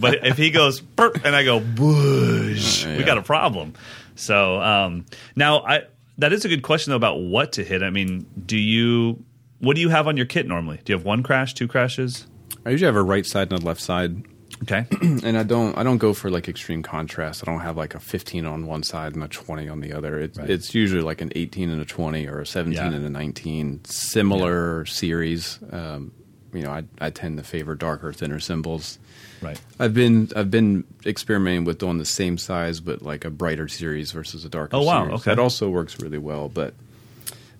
But 0.00 0.26
if 0.26 0.36
he 0.36 0.50
goes, 0.50 0.80
"Bert," 0.80 1.24
and 1.24 1.34
I 1.36 1.44
go, 1.44 1.60
"Bush," 1.60 2.84
Uh, 2.84 2.94
we 2.98 3.04
got 3.04 3.18
a 3.18 3.22
problem. 3.22 3.74
So 4.16 4.60
um, 4.60 5.06
now 5.36 5.60
I. 5.60 5.82
That 6.18 6.32
is 6.32 6.44
a 6.44 6.48
good 6.48 6.62
question 6.62 6.90
though 6.90 6.96
about 6.96 7.20
what 7.20 7.52
to 7.52 7.64
hit. 7.64 7.82
I 7.82 7.90
mean, 7.90 8.26
do 8.46 8.56
you 8.56 9.24
what 9.58 9.74
do 9.76 9.80
you 9.80 9.88
have 9.88 10.06
on 10.06 10.16
your 10.16 10.26
kit 10.26 10.46
normally? 10.46 10.80
Do 10.84 10.92
you 10.92 10.98
have 10.98 11.04
one 11.06 11.22
crash, 11.22 11.54
two 11.54 11.66
crashes? 11.68 12.26
I 12.66 12.70
usually 12.70 12.86
have 12.86 12.96
a 12.96 13.02
right 13.02 13.26
side 13.26 13.52
and 13.52 13.62
a 13.62 13.64
left 13.66 13.80
side, 13.80 14.24
Okay. 14.62 14.86
and 15.02 15.36
I 15.36 15.42
don't 15.42 15.76
I 15.76 15.82
don't 15.82 15.98
go 15.98 16.14
for 16.14 16.30
like 16.30 16.48
extreme 16.48 16.82
contrast. 16.82 17.42
I 17.46 17.50
don't 17.50 17.60
have 17.60 17.76
like 17.76 17.94
a 17.94 18.00
15 18.00 18.46
on 18.46 18.66
one 18.66 18.82
side 18.82 19.14
and 19.14 19.24
a 19.24 19.28
20 19.28 19.68
on 19.68 19.80
the 19.80 19.92
other. 19.92 20.18
It's 20.20 20.38
Right. 20.38 20.48
it's 20.50 20.74
usually 20.74 21.02
like 21.02 21.20
an 21.20 21.32
18 21.34 21.68
and 21.70 21.80
a 21.80 21.84
20 21.84 22.26
or 22.28 22.40
a 22.40 22.46
17 22.46 22.76
Yeah. 22.76 22.96
and 22.96 23.04
a 23.06 23.10
19. 23.10 23.84
Similar 23.84 24.84
series. 24.86 25.58
Um, 25.70 26.12
you 26.54 26.62
know, 26.62 26.70
I 26.70 26.84
I 27.00 27.10
tend 27.10 27.36
to 27.38 27.44
favor 27.44 27.74
darker, 27.74 28.12
thinner 28.12 28.40
cymbals. 28.40 28.98
right. 29.42 29.60
I've 29.78 29.92
been 29.94 30.30
I've 30.36 30.50
been 30.50 30.84
experimenting 31.04 31.64
with 31.64 31.78
doing 31.78 31.98
the 31.98 32.04
same 32.04 32.38
size 32.38 32.80
but 32.80 33.02
like 33.02 33.24
a 33.24 33.30
brighter 33.30 33.68
series 33.68 34.12
versus 34.12 34.44
a 34.44 34.48
darker 34.48 34.76
Oh, 34.76 34.82
wow, 34.82 35.04
series. 35.04 35.20
okay. 35.20 35.30
That 35.32 35.38
also 35.40 35.68
works 35.70 36.00
really 36.00 36.18
well, 36.18 36.48
but 36.48 36.74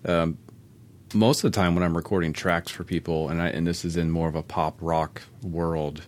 um, 0.05 0.37
most 1.13 1.43
of 1.43 1.51
the 1.51 1.55
time 1.55 1.75
when 1.75 1.83
I'm 1.83 1.95
recording 1.95 2.33
tracks 2.33 2.71
for 2.71 2.83
people 2.83 3.29
and 3.29 3.41
I 3.41 3.47
and 3.49 3.65
this 3.67 3.85
is 3.85 3.95
in 3.97 4.11
more 4.11 4.27
of 4.27 4.35
a 4.35 4.43
pop 4.43 4.77
rock 4.81 5.21
world, 5.41 6.01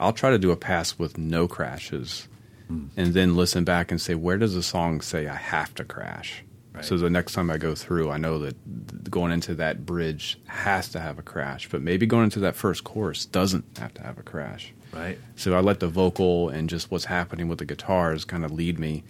I'll 0.00 0.12
try 0.12 0.30
to 0.30 0.38
do 0.38 0.50
a 0.50 0.56
pass 0.56 0.98
with 0.98 1.16
no 1.18 1.46
crashes 1.48 2.28
Hmm. 2.66 2.86
and 2.96 3.12
then 3.12 3.36
listen 3.36 3.62
back 3.64 3.90
and 3.90 4.00
say 4.00 4.14
where 4.14 4.38
does 4.38 4.54
the 4.54 4.62
song 4.62 5.02
say 5.02 5.26
I 5.28 5.36
have 5.36 5.74
to 5.74 5.84
crash? 5.84 6.42
Right. 6.74 6.84
So 6.84 6.96
the 6.98 7.08
next 7.08 7.34
time 7.34 7.50
I 7.50 7.56
go 7.56 7.74
through, 7.76 8.10
I 8.10 8.16
know 8.18 8.40
that 8.40 9.10
going 9.10 9.30
into 9.30 9.54
that 9.54 9.86
bridge 9.86 10.40
has 10.46 10.88
to 10.88 11.00
have 11.00 11.18
a 11.18 11.22
crash, 11.22 11.68
but 11.68 11.80
maybe 11.82 12.04
going 12.04 12.24
into 12.24 12.40
that 12.40 12.56
first 12.56 12.82
course 12.82 13.26
doesn't 13.26 13.64
have 13.78 13.94
to 13.94 14.02
have 14.02 14.18
a 14.18 14.22
crash. 14.24 14.72
Right. 14.92 15.18
So 15.36 15.54
I 15.54 15.60
let 15.60 15.78
the 15.80 15.86
vocal 15.88 16.48
and 16.48 16.68
just 16.68 16.90
what's 16.90 17.04
happening 17.04 17.46
with 17.48 17.58
the 17.58 17.64
guitars 17.64 18.24
kind 18.24 18.44
of 18.44 18.50
lead 18.50 18.78
me, 18.80 19.04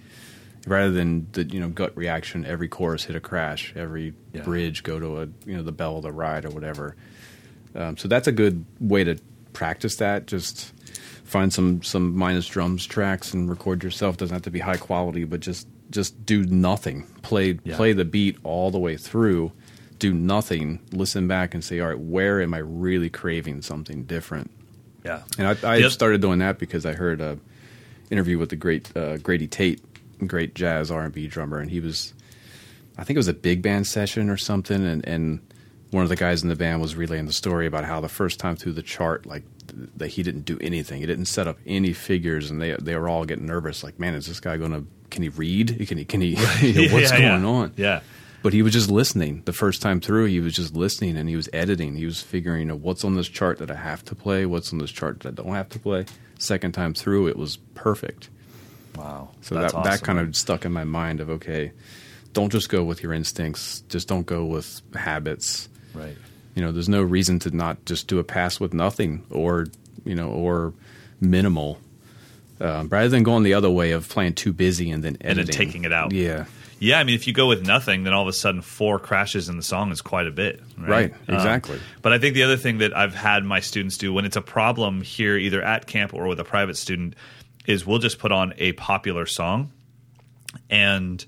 rather 0.66 0.90
than 0.92 1.26
the 1.32 1.44
you 1.44 1.58
know 1.60 1.68
gut 1.68 1.96
reaction. 1.96 2.44
Every 2.44 2.68
chorus 2.68 3.04
hit 3.04 3.16
a 3.16 3.20
crash, 3.20 3.72
every 3.76 4.12
Yeah. 4.34 4.42
bridge 4.42 4.82
go 4.82 4.98
to 5.00 5.22
a 5.22 5.28
you 5.46 5.56
know 5.56 5.62
the 5.62 5.72
bell 5.72 5.96
of 5.96 6.02
the 6.02 6.12
ride 6.12 6.44
or 6.44 6.50
whatever. 6.50 6.96
Um, 7.74 7.96
so 7.96 8.08
that's 8.08 8.28
a 8.28 8.32
good 8.32 8.64
way 8.78 9.04
to 9.04 9.16
practice 9.54 9.96
that. 9.96 10.26
Just 10.26 10.72
find 11.24 11.50
some 11.52 11.82
some 11.82 12.14
minus 12.16 12.46
drums 12.46 12.84
tracks 12.86 13.32
and 13.34 13.48
record 13.48 13.82
yourself. 13.82 14.16
Doesn't 14.18 14.34
have 14.34 14.42
to 14.42 14.50
be 14.50 14.60
high 14.60 14.76
quality, 14.76 15.24
but 15.24 15.40
just 15.40 15.66
just 15.94 16.26
do 16.26 16.44
nothing. 16.44 17.04
Play 17.22 17.58
Yeah. 17.64 17.76
play 17.76 17.92
the 17.94 18.04
beat 18.04 18.36
all 18.42 18.70
the 18.70 18.78
way 18.78 18.96
through. 18.96 19.52
Do 19.98 20.12
nothing. 20.12 20.80
Listen 20.92 21.26
back 21.28 21.54
and 21.54 21.62
say, 21.64 21.80
all 21.80 21.88
right, 21.88 21.98
where 21.98 22.42
am 22.42 22.52
I 22.52 22.58
really 22.58 23.08
craving 23.08 23.62
something 23.62 24.02
different? 24.04 24.50
Yeah. 25.04 25.22
And 25.38 25.46
I, 25.48 25.56
I 25.62 25.76
Yep. 25.76 25.90
started 25.92 26.20
doing 26.20 26.40
that 26.40 26.58
because 26.58 26.84
I 26.84 26.92
heard 26.94 27.20
a 27.20 27.38
interview 28.10 28.38
with 28.38 28.50
the 28.50 28.56
great 28.56 28.94
uh, 28.96 29.16
Grady 29.18 29.46
Tate, 29.46 29.80
great 30.26 30.54
jazz 30.54 30.90
R 30.90 31.04
and 31.04 31.14
B 31.14 31.26
drummer, 31.26 31.58
and 31.58 31.70
he 31.70 31.80
was, 31.80 32.12
I 32.98 33.04
think 33.04 33.16
it 33.16 33.18
was 33.18 33.28
a 33.28 33.34
big 33.34 33.62
band 33.62 33.86
session 33.86 34.28
or 34.28 34.36
something, 34.36 34.84
and 34.84 35.06
and 35.06 35.40
one 35.90 36.02
of 36.02 36.08
the 36.08 36.16
guys 36.16 36.42
in 36.42 36.48
the 36.48 36.56
band 36.56 36.80
was 36.82 36.96
relaying 36.96 37.26
the 37.26 37.32
story 37.32 37.66
about 37.66 37.84
how 37.84 38.00
the 38.00 38.08
first 38.08 38.40
time 38.40 38.56
through 38.56 38.72
the 38.72 38.82
chart, 38.82 39.26
like 39.26 39.44
that 39.96 40.08
he 40.08 40.22
didn't 40.24 40.44
do 40.44 40.58
anything, 40.60 41.00
he 41.00 41.06
didn't 41.06 41.26
set 41.26 41.46
up 41.46 41.56
any 41.66 41.92
figures, 41.92 42.50
and 42.50 42.60
they 42.60 42.74
they 42.80 42.96
were 42.96 43.08
all 43.08 43.24
getting 43.24 43.46
nervous, 43.46 43.82
like, 43.84 43.98
man, 44.00 44.14
is 44.14 44.26
this 44.26 44.40
guy 44.40 44.56
gonna? 44.56 44.84
Can 45.14 45.22
he 45.22 45.30
read? 45.30 45.86
Can 45.88 45.96
he? 45.96 46.04
Can 46.04 46.20
he? 46.20 46.28
you 46.60 46.88
know, 46.88 46.94
what's 46.94 47.10
Yeah, 47.10 47.18
going 47.30 47.42
yeah. 47.42 47.48
on? 47.48 47.72
Yeah. 47.76 48.00
But 48.42 48.52
he 48.52 48.60
was 48.60 48.74
just 48.74 48.90
listening 48.90 49.40
the 49.46 49.54
first 49.54 49.80
time 49.80 50.00
through. 50.02 50.26
He 50.26 50.40
was 50.40 50.52
just 50.54 50.74
listening 50.74 51.16
and 51.16 51.30
he 51.30 51.36
was 51.36 51.48
editing. 51.54 51.94
He 51.96 52.04
was 52.04 52.20
figuring, 52.20 52.60
you 52.60 52.66
know, 52.66 52.76
what's 52.76 53.02
on 53.02 53.14
this 53.14 53.26
chart 53.28 53.56
that 53.60 53.70
I 53.70 53.74
have 53.76 54.04
to 54.04 54.14
play, 54.14 54.44
what's 54.44 54.70
on 54.70 54.78
this 54.80 54.90
chart 54.90 55.20
that 55.20 55.38
I 55.38 55.42
don't 55.42 55.54
have 55.54 55.70
to 55.70 55.78
play. 55.78 56.04
Second 56.38 56.72
time 56.72 56.92
through, 56.92 57.28
it 57.28 57.38
was 57.38 57.56
perfect. 57.74 58.28
Wow. 58.96 59.30
So 59.40 59.54
That's 59.54 59.72
that 59.72 59.84
that 59.84 60.02
kind 60.02 60.18
of 60.18 60.36
stuck 60.36 60.66
in 60.66 60.72
my 60.72 60.84
mind 60.84 61.20
of 61.20 61.30
okay, 61.30 61.72
don't 62.34 62.52
just 62.52 62.68
go 62.68 62.84
with 62.84 63.02
your 63.02 63.14
instincts. 63.14 63.82
Just 63.88 64.08
don't 64.08 64.26
go 64.26 64.44
with 64.44 64.82
habits. 64.94 65.68
right. 65.94 66.16
You 66.54 66.62
know, 66.62 66.70
there's 66.70 66.88
no 66.88 67.02
reason 67.02 67.38
to 67.40 67.50
not 67.50 67.84
just 67.86 68.06
do 68.08 68.18
a 68.18 68.24
pass 68.24 68.60
with 68.60 68.74
nothing 68.74 69.24
or 69.30 69.66
you 70.04 70.14
know 70.14 70.28
or 70.28 70.74
minimal. 71.20 71.78
Um, 72.60 72.88
rather 72.88 73.08
than 73.08 73.22
going 73.24 73.42
the 73.42 73.54
other 73.54 73.70
way 73.70 73.92
of 73.92 74.08
playing 74.08 74.34
too 74.34 74.52
busy 74.52 74.90
and 74.90 75.02
then 75.02 75.16
And 75.20 75.38
then 75.38 75.46
taking 75.46 75.84
it 75.84 75.92
out. 75.92 76.12
Yeah, 76.12 76.44
Yeah, 76.78 76.98
I 77.00 77.04
mean, 77.04 77.14
if 77.14 77.26
you 77.26 77.32
go 77.32 77.48
with 77.48 77.66
nothing, 77.66 78.04
then 78.04 78.12
all 78.12 78.22
of 78.22 78.28
a 78.28 78.32
sudden 78.32 78.62
four 78.62 78.98
crashes 78.98 79.48
in 79.48 79.56
the 79.56 79.62
song 79.62 79.90
is 79.90 80.00
quite 80.00 80.26
a 80.26 80.30
bit. 80.30 80.60
Right, 80.78 80.88
Right, 80.88 81.14
Um, 81.28 81.34
exactly. 81.34 81.80
but 82.02 82.12
I 82.12 82.18
think 82.18 82.34
the 82.34 82.42
other 82.44 82.56
thing 82.56 82.78
that 82.78 82.96
I've 82.96 83.14
had 83.14 83.44
my 83.44 83.60
students 83.60 83.96
do 83.96 84.12
when 84.12 84.24
it's 84.24 84.36
a 84.36 84.42
problem 84.42 85.02
here, 85.02 85.36
either 85.36 85.62
at 85.62 85.86
camp 85.86 86.14
or 86.14 86.26
with 86.26 86.38
a 86.40 86.44
private 86.44 86.76
student, 86.76 87.14
is 87.66 87.86
we'll 87.86 87.98
just 87.98 88.18
put 88.18 88.30
on 88.32 88.52
a 88.58 88.72
popular 88.72 89.26
song 89.26 89.72
and 90.70 91.24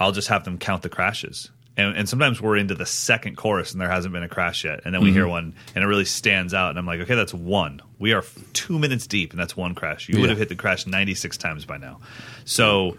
I'll 0.00 0.12
just 0.12 0.28
have 0.28 0.44
them 0.44 0.58
count 0.58 0.82
the 0.82 0.88
crashes. 0.88 1.50
And, 1.76 1.96
and 1.96 2.08
sometimes 2.08 2.40
we're 2.40 2.56
into 2.56 2.74
the 2.76 2.86
second 2.86 3.36
chorus 3.36 3.72
and 3.72 3.80
there 3.80 3.90
hasn't 3.90 4.12
been 4.12 4.22
a 4.22 4.28
crash 4.28 4.64
yet. 4.64 4.82
And 4.84 4.94
then 4.94 5.02
we 5.02 5.08
Mm-hmm. 5.08 5.16
hear 5.16 5.28
one 5.28 5.54
and 5.74 5.82
it 5.82 5.86
really 5.86 6.04
stands 6.04 6.54
out. 6.54 6.70
And 6.70 6.78
I'm 6.78 6.86
like, 6.86 7.00
okay, 7.00 7.14
that's 7.16 7.34
one. 7.34 7.80
We 7.98 8.12
are 8.12 8.22
two 8.52 8.78
minutes 8.78 9.06
deep 9.08 9.32
and 9.32 9.40
that's 9.40 9.56
one 9.56 9.74
crash. 9.74 10.08
You 10.08 10.20
would 10.20 10.28
have 10.30 10.38
hit 10.38 10.48
the 10.48 10.54
crash 10.56 10.86
96 10.86 11.36
times 11.36 11.64
by 11.64 11.78
now. 11.78 12.00
So. 12.44 12.96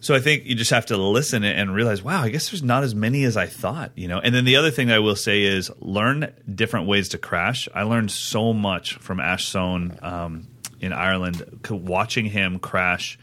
So 0.00 0.16
I 0.16 0.18
think 0.18 0.46
you 0.46 0.56
just 0.56 0.72
have 0.72 0.86
to 0.86 0.96
listen 0.96 1.44
and 1.44 1.72
realize, 1.72 2.02
wow, 2.02 2.22
I 2.22 2.30
guess 2.30 2.50
there's 2.50 2.60
not 2.60 2.82
as 2.82 2.92
many 2.92 3.22
as 3.22 3.36
I 3.36 3.46
thought, 3.46 3.92
you 3.94 4.08
know. 4.08 4.18
And 4.18 4.34
then 4.34 4.44
the 4.44 4.56
other 4.56 4.72
thing 4.72 4.90
I 4.90 4.98
will 4.98 5.14
say 5.14 5.44
is 5.44 5.70
learn 5.78 6.34
different 6.52 6.88
ways 6.88 7.10
to 7.10 7.18
crash. 7.18 7.68
I 7.72 7.84
learned 7.84 8.10
so 8.10 8.52
much 8.52 8.94
from 8.94 9.20
Ash 9.20 9.46
Soan 9.48 10.02
um, 10.02 10.48
in 10.80 10.92
Ireland, 10.92 11.60
watching 11.70 12.24
him 12.24 12.58
crash, 12.58 13.16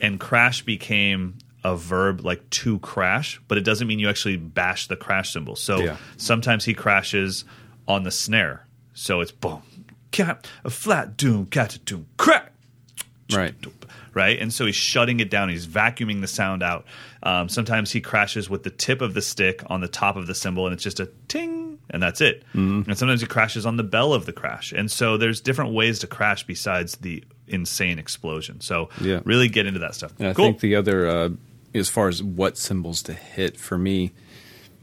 and 0.00 0.20
crash 0.20 0.62
became 0.62 1.38
a 1.72 1.76
verb 1.76 2.24
like 2.24 2.48
to 2.50 2.78
crash, 2.78 3.40
but 3.48 3.58
it 3.58 3.62
doesn't 3.62 3.88
mean 3.88 3.98
you 3.98 4.08
actually 4.08 4.36
bash 4.36 4.86
the 4.86 4.96
crash 4.96 5.32
cymbal. 5.32 5.56
So 5.56 5.80
Yeah. 5.80 5.96
sometimes 6.16 6.64
he 6.64 6.74
crashes 6.74 7.44
on 7.88 8.04
the 8.04 8.10
snare, 8.10 8.66
so 8.94 9.20
it's 9.20 9.32
boom, 9.32 9.62
cat, 10.12 10.46
a 10.64 10.70
flat 10.70 11.16
doom, 11.16 11.46
cat, 11.46 11.74
a 11.74 11.78
doom, 11.80 12.06
crack 12.18 12.52
right. 13.34 13.54
right? 14.14 14.38
And 14.40 14.52
so 14.52 14.64
he's 14.66 14.76
shutting 14.76 15.20
it 15.20 15.30
down. 15.30 15.48
He's 15.48 15.66
vacuuming 15.66 16.20
the 16.20 16.28
sound 16.28 16.62
out. 16.62 16.84
Um, 17.22 17.48
sometimes 17.48 17.90
he 17.92 18.00
crashes 18.00 18.48
with 18.48 18.62
the 18.62 18.70
tip 18.70 19.00
of 19.00 19.14
the 19.14 19.22
stick 19.22 19.62
on 19.66 19.80
the 19.80 19.88
top 19.88 20.16
of 20.16 20.26
the 20.26 20.34
cymbal, 20.34 20.66
and 20.66 20.72
it's 20.74 20.84
just 20.84 21.00
a 21.00 21.10
ting, 21.28 21.78
and 21.90 22.02
that's 22.02 22.20
it. 22.20 22.42
Mm-hmm. 22.54 22.88
And 22.90 22.98
sometimes 22.98 23.20
he 23.20 23.26
crashes 23.26 23.66
on 23.66 23.76
the 23.76 23.82
bell 23.82 24.12
of 24.14 24.26
the 24.26 24.32
crash. 24.32 24.72
And 24.72 24.90
so 24.90 25.16
there's 25.16 25.40
different 25.40 25.72
ways 25.72 25.98
to 26.00 26.06
crash 26.06 26.44
besides 26.46 26.96
the 26.98 27.24
insane 27.48 27.98
explosion. 27.98 28.60
So 28.60 28.88
Yeah. 29.00 29.20
really 29.24 29.48
get 29.48 29.66
into 29.66 29.80
that 29.80 29.94
stuff. 29.94 30.12
And 30.18 30.28
I 30.28 30.32
cool. 30.34 30.46
think 30.46 30.60
the 30.60 30.74
other, 30.76 31.06
uh, 31.08 31.28
as 31.78 31.88
far 31.88 32.08
as 32.08 32.22
what 32.22 32.56
cymbals 32.58 33.02
to 33.02 33.12
hit, 33.12 33.56
for 33.58 33.76
me, 33.78 34.12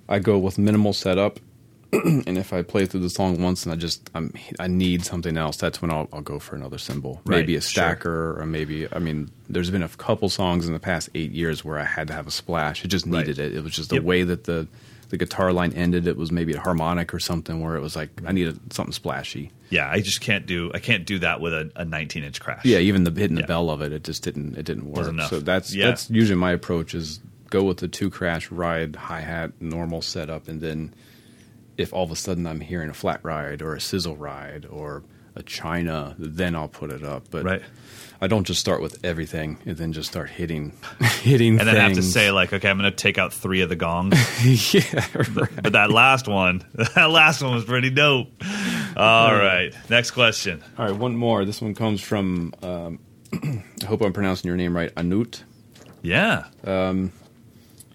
I 0.08 0.20
go 0.20 0.38
with 0.38 0.58
minimal 0.58 0.94
setup 0.94 1.40
and 1.94 2.38
if 2.40 2.54
I 2.54 2.64
play 2.64 2.86
through 2.88 3.02
the 3.02 3.10
song 3.10 3.40
once 3.42 3.66
and 3.66 3.74
I 3.74 3.76
just 3.76 4.10
I'm, 4.16 4.34
I 4.60 4.68
need 4.68 5.06
something 5.06 5.38
else, 5.38 5.58
that's 5.58 5.80
when 5.82 5.92
I'll, 5.92 6.10
I'll 6.12 6.22
go 6.22 6.40
for 6.40 6.56
another 6.56 6.78
cymbal. 6.80 7.22
Right, 7.26 7.38
Maybe 7.40 7.56
a 7.56 7.62
sure. 7.62 7.70
stacker, 7.70 8.40
or 8.42 8.46
maybe 8.48 8.88
I 8.92 8.98
mean, 9.00 9.30
there's 9.48 9.70
been 9.70 9.84
a 9.84 9.90
couple 9.90 10.28
songs 10.30 10.66
in 10.68 10.74
the 10.74 10.80
past 10.80 11.10
eight 11.14 11.32
years 11.32 11.64
where 11.64 11.78
I 11.78 11.84
had 11.86 12.08
to 12.08 12.14
have 12.14 12.26
a 12.28 12.32
splash. 12.32 12.84
It 12.84 12.88
just 12.88 13.06
Right. 13.06 13.26
needed 13.28 13.38
it. 13.40 13.56
It 13.56 13.64
was 13.64 13.74
just 13.74 13.90
the 13.90 13.96
Yep. 13.98 14.04
way 14.06 14.24
that 14.24 14.46
the 14.46 14.68
the 15.14 15.18
guitar 15.20 15.54
line 15.54 15.72
ended. 15.74 16.08
It 16.08 16.18
was 16.18 16.32
maybe 16.32 16.54
a 16.54 16.60
harmonic 16.60 17.14
or 17.14 17.20
something 17.20 17.62
where 17.62 17.76
it 17.76 17.82
was 17.82 17.96
like 17.96 18.10
I 18.26 18.32
needed 18.32 18.74
something 18.74 18.94
splashy. 18.94 19.52
Yeah, 19.70 19.88
I 19.88 20.00
just 20.02 20.22
can't 20.22 20.48
do 20.48 20.72
I 20.74 20.80
can't 20.80 21.06
do 21.06 21.20
that 21.20 21.40
with 21.40 21.54
a, 21.54 21.72
a 21.76 21.86
19 21.86 22.24
inch 22.24 22.42
crash. 22.42 22.66
Yeah, 22.66 22.80
even 22.80 23.04
the 23.04 23.12
hitting 23.12 23.38
Yeah. 23.38 23.44
the 23.44 23.48
bell 23.48 23.70
of 23.70 23.84
it, 23.84 23.94
it 23.94 24.04
just 24.04 24.24
didn't 24.24 24.58
it 24.58 24.66
didn't 24.66 24.86
work. 24.90 25.06
So 25.30 25.40
that's 25.40 25.72
Yeah. 25.76 25.86
that's 25.86 26.10
usually 26.10 26.40
my 26.40 26.52
approach 26.52 26.96
is 26.96 27.20
go 27.52 27.64
with 27.64 27.78
the 27.78 27.88
two 27.88 28.10
crash 28.10 28.50
ride 28.50 28.96
hi 28.96 29.22
hat 29.22 29.52
normal 29.62 30.02
setup, 30.02 30.48
and 30.48 30.60
then 30.62 30.96
if 31.78 31.94
all 31.94 32.04
of 32.04 32.10
a 32.10 32.16
sudden 32.16 32.48
I'm 32.48 32.60
hearing 32.62 32.90
a 32.90 32.94
flat 32.96 33.20
ride 33.24 33.62
or 33.62 33.76
a 33.76 33.80
sizzle 33.82 34.18
ride 34.18 34.66
or 34.68 35.04
a 35.36 35.44
China, 35.44 36.16
then 36.18 36.56
I'll 36.56 36.68
put 36.68 36.92
it 36.92 37.04
up. 37.04 37.26
But 37.30 37.44
Right. 37.44 37.62
I 38.24 38.28
don't 38.28 38.46
just 38.46 38.62
start 38.62 38.82
with 38.82 39.04
everything 39.04 39.58
and 39.66 39.76
then 39.76 39.92
just 39.92 40.10
start 40.10 40.30
hitting 40.30 40.72
hitting 41.22 41.60
and 41.60 41.68
then 41.68 41.76
have 41.76 41.94
to 41.96 42.02
say 42.02 42.32
like, 42.32 42.54
okay, 42.54 42.70
I'm 42.70 42.78
going 42.78 42.90
to 42.90 42.96
take 42.96 43.18
out 43.18 43.34
three 43.34 43.60
of 43.60 43.68
the 43.68 43.76
gongs. 43.76 44.16
yeah, 44.74 45.06
right. 45.14 45.50
but 45.62 45.74
that 45.74 45.92
last 45.92 46.30
one, 46.30 46.64
that 46.96 47.10
last 47.10 47.42
one 47.44 47.54
was 47.54 47.66
pretty 47.66 47.90
dope. 47.90 48.30
All 48.96 49.36
right, 49.36 49.74
next 49.90 50.12
question. 50.12 50.64
All 50.78 50.86
right, 50.86 50.96
one 50.96 51.18
more. 51.18 51.44
This 51.44 51.62
one 51.62 51.76
comes 51.76 52.00
from. 52.00 52.54
Um, 52.64 53.00
I 53.34 53.86
hope 53.86 54.02
I'm 54.02 54.14
pronouncing 54.14 54.48
your 54.48 54.56
name 54.56 54.74
right. 54.74 54.96
Anut. 54.96 55.44
Yeah, 56.02 56.46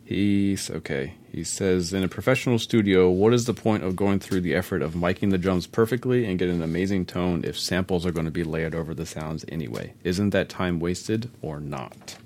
He's 0.05 0.70
okay. 0.70 1.14
He 1.39 1.45
says, 1.45 1.93
in 1.93 2.03
a 2.03 2.09
professional 2.09 2.59
studio, 2.59 3.09
what 3.09 3.32
is 3.32 3.45
the 3.45 3.55
point 3.55 3.84
of 3.84 3.95
going 3.95 4.18
through 4.18 4.41
the 4.41 4.57
effort 4.57 4.82
of 4.82 4.95
miking 4.95 5.30
the 5.30 5.39
drums 5.39 5.68
perfectly 5.68 6.24
and 6.24 6.36
getting 6.36 6.57
an 6.57 6.62
amazing 6.64 7.07
tone 7.07 7.45
if 7.45 7.57
samples 7.57 8.05
are 8.05 8.11
going 8.11 8.24
to 8.24 8.32
be 8.32 8.43
layered 8.43 8.74
over 8.74 8.93
the 8.93 9.07
sounds 9.07 9.45
anyway? 9.47 9.95
Isn't 10.03 10.30
that 10.30 10.49
time 10.49 10.80
wasted 10.80 11.30
or 11.41 11.61
not? 11.61 12.16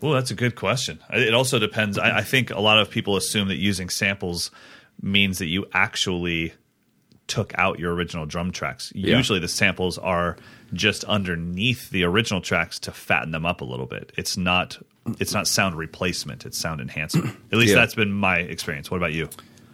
Well, 0.00 0.12
that's 0.12 0.30
a 0.30 0.34
good 0.34 0.54
question. 0.54 1.00
It 1.10 1.34
also 1.34 1.58
depends. 1.58 1.98
I, 1.98 2.20
I 2.20 2.22
think 2.22 2.48
a 2.48 2.60
lot 2.60 2.78
of 2.78 2.88
people 2.88 3.18
assume 3.18 3.48
that 3.48 3.56
using 3.56 3.90
samples 3.90 4.50
means 5.02 5.36
that 5.36 5.48
you 5.48 5.66
actually 5.74 6.54
took 7.26 7.52
out 7.58 7.78
your 7.78 7.92
original 7.92 8.24
drum 8.24 8.52
tracks. 8.52 8.90
Yeah. 8.94 9.18
Usually, 9.18 9.38
the 9.38 9.48
samples 9.48 9.98
are 9.98 10.38
just 10.72 11.04
underneath 11.04 11.90
the 11.90 12.04
original 12.04 12.40
tracks 12.40 12.78
to 12.80 12.92
fatten 12.92 13.30
them 13.30 13.44
up 13.46 13.60
a 13.60 13.64
little 13.64 13.86
bit. 13.86 14.12
It's 14.16 14.36
not. 14.36 14.78
It's 15.20 15.34
not 15.34 15.46
sound 15.46 15.76
replacement. 15.76 16.46
It's 16.46 16.56
sound 16.58 16.80
enhancement. 16.80 17.36
At 17.52 17.58
least 17.58 17.70
Yeah. 17.74 17.80
that's 17.80 17.94
been 17.94 18.12
my 18.12 18.38
experience. 18.38 18.90
What 18.90 18.96
about 18.96 19.12
you? 19.12 19.28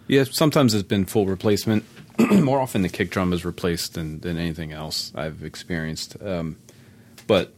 Yeah, 0.08 0.24
sometimes 0.24 0.74
it's 0.74 0.82
been 0.88 1.04
full 1.04 1.26
replacement. 1.26 1.84
More 2.18 2.58
often, 2.60 2.82
the 2.82 2.88
kick 2.88 3.10
drum 3.10 3.32
is 3.32 3.44
replaced 3.44 3.94
than, 3.94 4.18
than 4.20 4.36
anything 4.38 4.72
else 4.72 5.12
I've 5.14 5.44
experienced. 5.44 6.16
Um, 6.20 6.56
but 7.28 7.54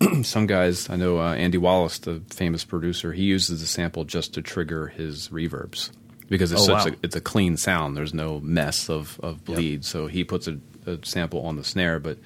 some 0.22 0.48
guys, 0.48 0.90
I 0.90 0.96
know 0.96 1.18
uh, 1.20 1.34
Andy 1.34 1.58
Wallace, 1.58 1.98
the 2.00 2.20
famous 2.30 2.64
producer, 2.64 3.12
he 3.12 3.22
uses 3.22 3.60
the 3.60 3.66
sample 3.68 4.02
just 4.04 4.34
to 4.34 4.42
trigger 4.42 4.88
his 4.88 5.28
reverbs 5.28 5.90
because 6.28 6.50
it's 6.50 6.62
Oh, 6.62 6.64
such 6.66 6.86
wow. 6.86 6.92
a, 6.92 6.96
it's 7.04 7.14
a 7.14 7.20
clean 7.20 7.56
sound. 7.56 7.96
There's 7.96 8.12
no 8.14 8.40
mess 8.40 8.90
of, 8.90 9.20
of 9.22 9.44
bleed. 9.44 9.84
So 9.84 10.08
he 10.08 10.24
puts 10.24 10.48
a, 10.48 10.58
a 10.86 10.98
sample 11.04 11.46
on 11.46 11.54
the 11.54 11.62
snare, 11.62 12.00
but 12.00 12.18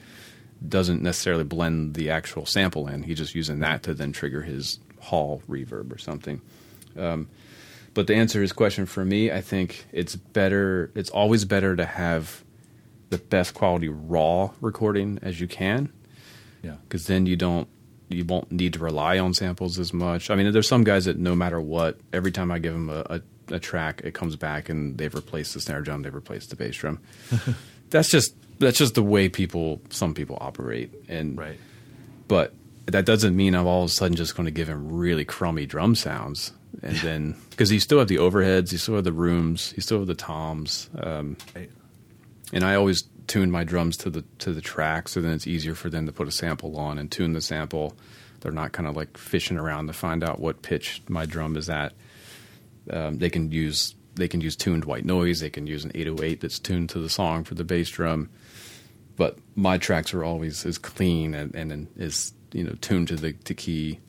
doesn't 0.67 1.03
necessarily 1.03 1.45
blend 1.45 1.95
the 1.95 2.11
actual 2.11 2.47
sample 2.47 2.89
in. 2.89 3.03
He's 3.03 3.19
just 3.19 3.35
using 3.35 3.61
that 3.61 3.83
to 3.85 3.95
then 3.95 4.13
trigger 4.13 4.43
his 4.43 4.79
hall 5.01 5.43
reverb 5.49 5.93
or 5.95 5.99
something. 5.99 6.41
Um, 6.99 7.29
but 7.95 8.07
to 8.09 8.15
answer 8.15 8.41
his 8.43 8.53
question 8.53 8.87
for 8.87 9.05
me, 9.05 9.31
I 9.31 9.41
think 9.41 9.87
it's 9.93 10.17
better. 10.17 10.91
It's 10.95 11.11
always 11.11 11.45
better 11.45 11.77
to 11.77 11.85
have 11.85 12.43
the 13.11 13.19
best 13.19 13.55
quality 13.55 13.89
raw 13.89 14.51
recording 14.61 15.19
as 15.23 15.41
you 15.41 15.47
can, 15.47 15.93
Yeah. 16.63 16.77
because 16.89 17.07
then 17.07 17.27
you 17.27 17.37
don't 17.37 17.69
you 18.09 18.25
won't 18.25 18.53
need 18.53 18.73
to 18.73 18.79
rely 18.79 19.19
on 19.19 19.35
samples 19.35 19.81
as 19.81 19.93
much. 19.93 20.31
I 20.31 20.37
mean, 20.37 20.53
there's 20.53 20.69
some 20.69 20.85
guys 20.85 21.07
that 21.07 21.19
no 21.19 21.35
matter 21.35 21.61
what, 21.61 21.99
every 22.13 22.31
time 22.31 22.53
I 22.53 22.61
give 22.61 22.73
them 22.73 22.89
a, 22.89 23.05
a, 23.51 23.55
a 23.55 23.59
track, 23.59 24.01
it 24.05 24.15
comes 24.15 24.37
back 24.37 24.69
and 24.69 24.97
they've 24.97 25.13
replaced 25.13 25.55
the 25.55 25.61
snare 25.61 25.81
drum, 25.81 26.03
they've 26.03 26.15
replaced 26.15 26.51
the 26.51 26.57
bass 26.57 26.77
drum. 26.77 27.01
that's 27.91 28.09
just 28.09 28.35
that's 28.59 28.79
just 28.79 28.95
the 28.95 29.03
way 29.03 29.29
people 29.29 29.81
some 29.91 30.15
people 30.15 30.39
operate, 30.41 30.93
and 31.09 31.37
Right. 31.39 31.59
but 32.29 32.55
that 32.87 33.05
doesn't 33.05 33.35
mean 33.37 33.55
I'm 33.55 33.67
all 33.67 33.83
of 33.85 33.91
a 33.91 33.93
sudden 33.93 34.17
just 34.17 34.37
going 34.37 34.45
to 34.47 34.51
give 34.53 34.69
him 34.69 34.93
really 34.93 35.25
crummy 35.25 35.67
drum 35.67 35.95
sounds. 35.95 36.53
And 36.83 36.97
then, 36.99 37.35
because 37.51 37.73
you 37.73 37.81
still 37.81 37.99
have 37.99 38.09
the 38.09 38.17
overheads, 38.19 38.71
you 38.71 38.79
still 38.79 38.97
have 38.97 39.05
the 39.05 39.13
rooms, 39.13 39.73
you 39.77 39.83
still 39.83 39.99
have 39.99 40.07
the 40.07 40.15
toms, 40.15 40.91
um, 41.03 41.37
Right. 41.55 41.71
and 42.53 42.63
I 42.65 42.75
always 42.75 43.05
tune 43.27 43.51
my 43.51 43.65
drums 43.65 43.97
to 43.99 44.11
the 44.11 44.23
to 44.41 44.53
the 44.53 44.61
track, 44.61 45.09
so 45.09 45.21
then 45.21 45.33
it's 45.33 45.47
easier 45.47 45.75
for 45.75 45.89
them 45.91 46.07
to 46.07 46.13
put 46.13 46.29
a 46.29 46.33
sample 46.33 46.77
on 46.77 46.99
and 46.99 47.11
tune 47.11 47.33
the 47.33 47.41
sample. 47.41 47.97
They're 48.41 48.53
not 48.53 48.73
kind 48.73 48.87
of 48.89 48.95
like 48.95 49.17
fishing 49.17 49.57
around 49.57 49.87
to 49.89 49.93
find 49.95 50.23
out 50.23 50.39
what 50.39 50.63
pitch 50.63 51.03
my 51.09 51.25
drum 51.27 51.57
is 51.57 51.69
at. 51.71 51.93
Um, 52.91 53.19
they 53.19 53.31
can 53.31 53.51
use 53.51 53.95
they 54.15 54.29
can 54.29 54.41
use 54.41 54.55
tuned 54.57 54.85
white 54.85 55.05
noise. 55.05 55.41
They 55.41 55.51
can 55.51 55.67
use 55.67 55.85
an 55.85 55.91
808 55.95 56.41
that's 56.41 56.59
tuned 56.59 56.89
to 56.91 56.99
the 57.01 57.09
song 57.09 57.43
for 57.45 57.55
the 57.55 57.65
bass 57.65 57.89
drum. 57.91 58.29
But 59.17 59.39
my 59.55 59.79
tracks 59.79 60.13
are 60.15 60.23
always 60.23 60.67
as 60.67 60.79
clean 60.79 61.35
and, 61.35 61.55
and 61.55 61.89
is 61.97 62.33
you 62.53 62.65
know 62.65 62.75
tuned 62.81 63.09
to 63.09 63.17
the 63.17 63.33
to 63.33 63.55
key. 63.55 64.01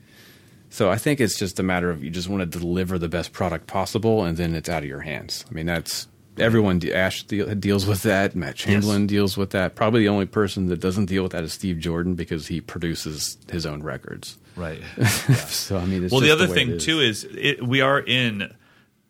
So 0.69 0.91
I 0.91 0.97
think 0.97 1.21
it's 1.21 1.39
just 1.39 1.59
a 1.59 1.63
matter 1.63 1.89
of 1.89 2.03
you 2.03 2.09
just 2.09 2.27
want 2.27 2.41
to 2.41 2.59
deliver 2.59 2.97
the 2.99 3.07
best 3.07 3.31
product 3.31 3.67
possible, 3.67 4.23
and 4.23 4.35
then 4.37 4.53
it's 4.53 4.69
out 4.69 4.83
of 4.83 4.89
your 4.89 5.01
hands. 5.01 5.45
I 5.49 5.53
mean, 5.53 5.65
that's 5.65 6.07
everyone. 6.37 6.81
Ash 6.89 7.23
de- 7.23 7.55
deals 7.55 7.85
with 7.85 8.03
that. 8.03 8.35
Matt 8.35 8.55
Chamberlain 8.55 9.07
deals 9.07 9.37
with 9.37 9.51
that. 9.51 9.75
Probably 9.75 10.01
the 10.01 10.09
only 10.09 10.25
person 10.25 10.67
that 10.67 10.79
doesn't 10.79 11.05
deal 11.05 11.23
with 11.23 11.31
that 11.31 11.43
is 11.43 11.53
Steve 11.53 11.79
Jordan 11.79 12.15
because 12.15 12.47
he 12.47 12.59
produces 12.61 13.37
his 13.49 13.65
own 13.65 13.81
records. 13.83 14.37
Right. 14.55 14.81
So 15.47 15.77
I 15.77 15.85
mean, 15.85 16.03
it's 16.03 16.11
well, 16.11 16.21
the 16.21 16.27
just 16.27 16.41
other 16.41 16.49
way 16.49 16.55
thing 16.55 16.69
is. 16.71 16.85
too 16.85 16.99
is 16.99 17.23
it, 17.23 17.65
we 17.65 17.81
are 17.81 17.99
in 17.99 18.53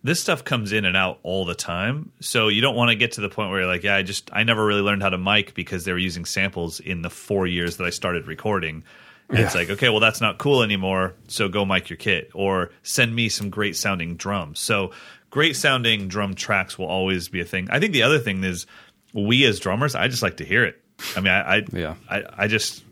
this 0.08 0.22
stuff 0.22 0.44
comes 0.44 0.72
in 0.72 0.86
and 0.86 0.96
out 0.96 1.20
all 1.24 1.46
the 1.46 1.54
time. 1.54 2.12
So 2.22 2.48
you 2.48 2.62
don't 2.62 2.76
want 2.76 2.90
to 2.90 2.96
get 2.96 3.14
to 3.14 3.22
the 3.22 3.30
point 3.30 3.50
where 3.50 3.60
you're 3.60 3.70
like, 3.70 3.84
yeah, 3.84 3.96
I 3.96 4.04
just 4.04 4.30
I 4.32 4.44
never 4.44 4.66
really 4.66 4.82
learned 4.82 5.04
how 5.04 5.10
to 5.10 5.18
mic 5.18 5.54
because 5.54 5.84
they 5.84 5.92
were 5.92 5.98
using 5.98 6.24
samples 6.24 6.80
in 6.80 7.02
the 7.02 7.10
four 7.10 7.46
years 7.46 7.78
that 7.78 7.84
I 7.84 7.90
started 7.90 8.28
recording. 8.28 8.84
And 9.30 9.40
it's 9.40 9.56
like, 9.56 9.70
okay, 9.70 9.90
well 9.90 10.00
that's 10.00 10.22
not 10.22 10.38
cool 10.38 10.64
anymore. 10.64 11.14
So 11.28 11.50
go 11.50 11.66
mic 11.66 11.90
your 11.90 11.98
kit 11.98 12.32
or 12.34 12.72
send 12.84 13.14
me 13.14 13.28
some 13.28 13.50
great 13.50 13.76
sounding 13.76 14.16
drums. 14.16 14.60
So 14.60 14.92
great 15.30 15.58
sounding 15.58 16.08
drum 16.08 16.34
tracks 16.34 16.80
will 16.80 16.88
always 16.88 17.28
be 17.28 17.42
a 17.42 17.46
thing. 17.46 17.68
I 17.70 17.82
think 17.82 17.92
the 17.92 18.04
other 18.04 18.20
thing 18.20 18.44
is 18.46 18.66
we 19.14 19.44
as 19.46 19.60
drummers, 19.60 19.96
I 19.96 20.08
just 20.08 20.24
like 20.24 20.38
to 20.38 20.46
hear 20.46 20.64
it. 20.64 20.82
I 21.18 21.20
mean, 21.20 21.34
I, 21.34 21.58
I 21.58 21.66
Yeah. 21.74 21.96
I, 22.10 22.24
I 22.38 22.48
just 22.48 22.84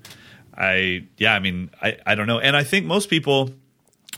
I 0.57 1.07
yeah, 1.17 1.33
I 1.33 1.39
mean, 1.39 1.71
I, 1.81 1.97
I 2.05 2.15
don't 2.15 2.27
know. 2.27 2.39
And 2.39 2.57
I 2.57 2.65
think 2.65 2.85
most 2.85 3.09
people 3.09 3.51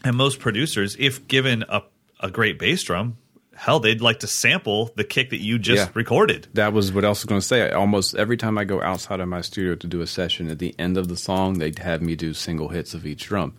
and 0.04 0.16
most 0.16 0.40
producers, 0.40 0.96
if 1.00 1.28
given 1.28 1.64
a, 1.70 1.84
a 2.20 2.30
great 2.32 2.58
bass 2.60 2.84
drum, 2.84 3.18
hell, 3.56 3.80
they'd 3.80 4.02
like 4.02 4.20
to 4.20 4.28
sample 4.28 4.92
the 4.96 5.04
kick 5.04 5.30
that 5.32 5.42
you 5.42 5.58
just 5.60 5.88
Yeah. 5.88 5.92
recorded. 5.96 6.48
that 6.54 6.74
was 6.74 6.92
what 6.92 7.04
I 7.06 7.10
was 7.10 7.24
going 7.26 7.42
to 7.42 7.46
say. 7.48 7.72
Almost 7.72 8.16
every 8.16 8.38
time 8.38 8.58
I 8.58 8.64
go 8.66 8.82
outside 8.82 9.20
of 9.20 9.28
my 9.28 9.42
studio 9.42 9.76
to 9.76 9.88
do 9.88 10.02
a 10.02 10.08
session, 10.08 10.50
at 10.50 10.60
the 10.60 10.76
end 10.78 10.98
of 10.98 11.08
the 11.08 11.18
song, 11.18 11.58
they'd 11.60 11.80
have 11.80 12.02
me 12.02 12.16
do 12.16 12.34
single 12.34 12.70
hits 12.70 12.94
of 12.94 13.06
each 13.06 13.26
drum. 13.26 13.54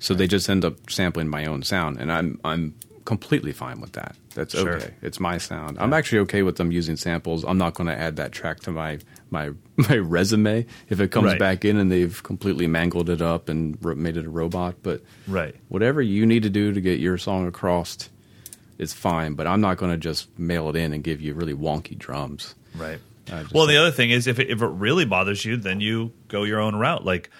So 0.00 0.12
they 0.12 0.26
just 0.26 0.50
end 0.50 0.64
up 0.64 0.90
sampling 0.90 1.28
my 1.28 1.46
own 1.46 1.62
sound, 1.62 1.98
and 1.98 2.10
I'm 2.12 2.38
I'm 2.44 2.74
completely 3.04 3.52
fine 3.52 3.80
with 3.80 3.92
that. 3.92 4.16
That's 4.34 4.54
Sure. 4.54 4.76
okay. 4.76 4.94
It's 5.02 5.20
my 5.20 5.38
sound. 5.38 5.76
I'm 5.78 5.92
actually 5.92 6.18
okay 6.20 6.42
with 6.42 6.56
them 6.56 6.72
using 6.72 6.96
samples. 6.96 7.44
I'm 7.44 7.58
not 7.58 7.74
going 7.74 7.86
to 7.86 7.98
add 7.98 8.16
that 8.16 8.32
track 8.32 8.60
to 8.60 8.70
my 8.72 8.98
my 9.34 9.50
my 9.76 9.96
resume 9.98 10.64
if 10.88 11.00
it 11.00 11.10
comes 11.10 11.26
Right. 11.26 11.38
back 11.38 11.64
in 11.66 11.76
and 11.76 11.90
they've 11.92 12.22
completely 12.22 12.66
mangled 12.66 13.10
it 13.10 13.20
up 13.20 13.48
and 13.50 13.76
made 13.82 14.16
it 14.16 14.24
a 14.24 14.30
robot. 14.30 14.76
But 14.82 15.02
Right. 15.28 15.54
whatever 15.68 16.00
you 16.00 16.24
need 16.24 16.44
to 16.44 16.50
do 16.50 16.72
to 16.72 16.80
get 16.80 17.00
your 17.00 17.18
song 17.18 17.46
across 17.46 18.08
is 18.78 18.92
fine. 18.92 19.34
But 19.34 19.46
I'm 19.46 19.60
not 19.60 19.76
going 19.76 19.90
to 19.92 19.98
just 19.98 20.36
mail 20.38 20.68
it 20.70 20.76
in 20.76 20.92
and 20.94 21.04
give 21.04 21.20
you 21.20 21.34
really 21.34 21.54
wonky 21.54 21.98
drums. 21.98 22.54
Right. 22.74 22.98
Well, 23.52 23.66
the 23.66 23.76
other 23.78 23.90
thing 23.90 24.10
is 24.10 24.26
if 24.26 24.38
it, 24.38 24.50
if 24.50 24.60
it 24.62 24.66
really 24.66 25.04
bothers 25.06 25.44
you, 25.44 25.56
then 25.56 25.80
you 25.80 26.12
go 26.28 26.44
your 26.44 26.60
own 26.60 26.76
route. 26.76 27.04
Like 27.04 27.30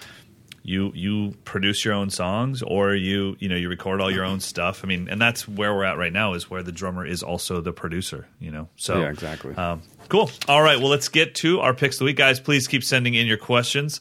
you 0.66 0.90
you 0.94 1.34
produce 1.44 1.84
your 1.84 1.92
own 1.92 2.08
songs 2.08 2.62
or 2.62 2.94
you 2.94 3.36
you 3.38 3.50
know 3.50 3.54
you 3.54 3.68
record 3.68 4.00
all 4.00 4.10
your 4.10 4.24
own 4.24 4.40
stuff. 4.40 4.80
I 4.82 4.86
mean, 4.88 5.08
and 5.10 5.20
that's 5.20 5.46
where 5.46 5.74
we're 5.74 5.84
at 5.84 5.98
right 5.98 6.12
now 6.12 6.32
is 6.32 6.48
where 6.50 6.62
the 6.62 6.72
drummer 6.72 7.06
is 7.06 7.22
also 7.22 7.60
the 7.60 7.72
producer. 7.72 8.26
You 8.40 8.50
know, 8.50 8.68
so 8.74 9.00
Yeah, 9.00 9.10
exactly. 9.10 9.54
Um, 9.54 9.82
cool. 10.08 10.30
All 10.48 10.62
right. 10.62 10.78
Well, 10.78 10.88
let's 10.88 11.10
get 11.10 11.34
to 11.36 11.60
our 11.60 11.74
picks 11.74 11.96
of 11.96 11.98
the 12.00 12.04
week, 12.06 12.16
guys. 12.16 12.40
Please 12.40 12.66
keep 12.66 12.82
sending 12.82 13.12
in 13.12 13.26
your 13.26 13.36
questions. 13.36 14.00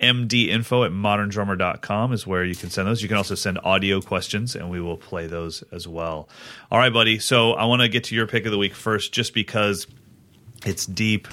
mdinfo 0.00 0.86
at 0.86 0.92
moderndrummer.com 0.92 2.14
is 2.14 2.26
where 2.26 2.44
you 2.46 2.54
can 2.54 2.70
send 2.70 2.88
those. 2.88 3.02
You 3.02 3.08
can 3.08 3.18
also 3.18 3.34
send 3.34 3.58
audio 3.62 4.00
questions, 4.00 4.56
and 4.56 4.70
we 4.70 4.80
will 4.80 4.96
play 4.96 5.26
those 5.26 5.62
as 5.70 5.86
well. 5.86 6.30
All 6.70 6.78
right, 6.78 6.92
buddy. 6.92 7.18
So 7.18 7.52
I 7.52 7.66
want 7.66 7.82
to 7.82 7.88
get 7.88 8.04
to 8.04 8.14
your 8.14 8.26
pick 8.26 8.46
of 8.46 8.52
the 8.52 8.58
week 8.58 8.74
first, 8.74 9.12
just 9.12 9.34
because 9.34 9.86
it's 10.64 10.86
deep, 10.86 11.28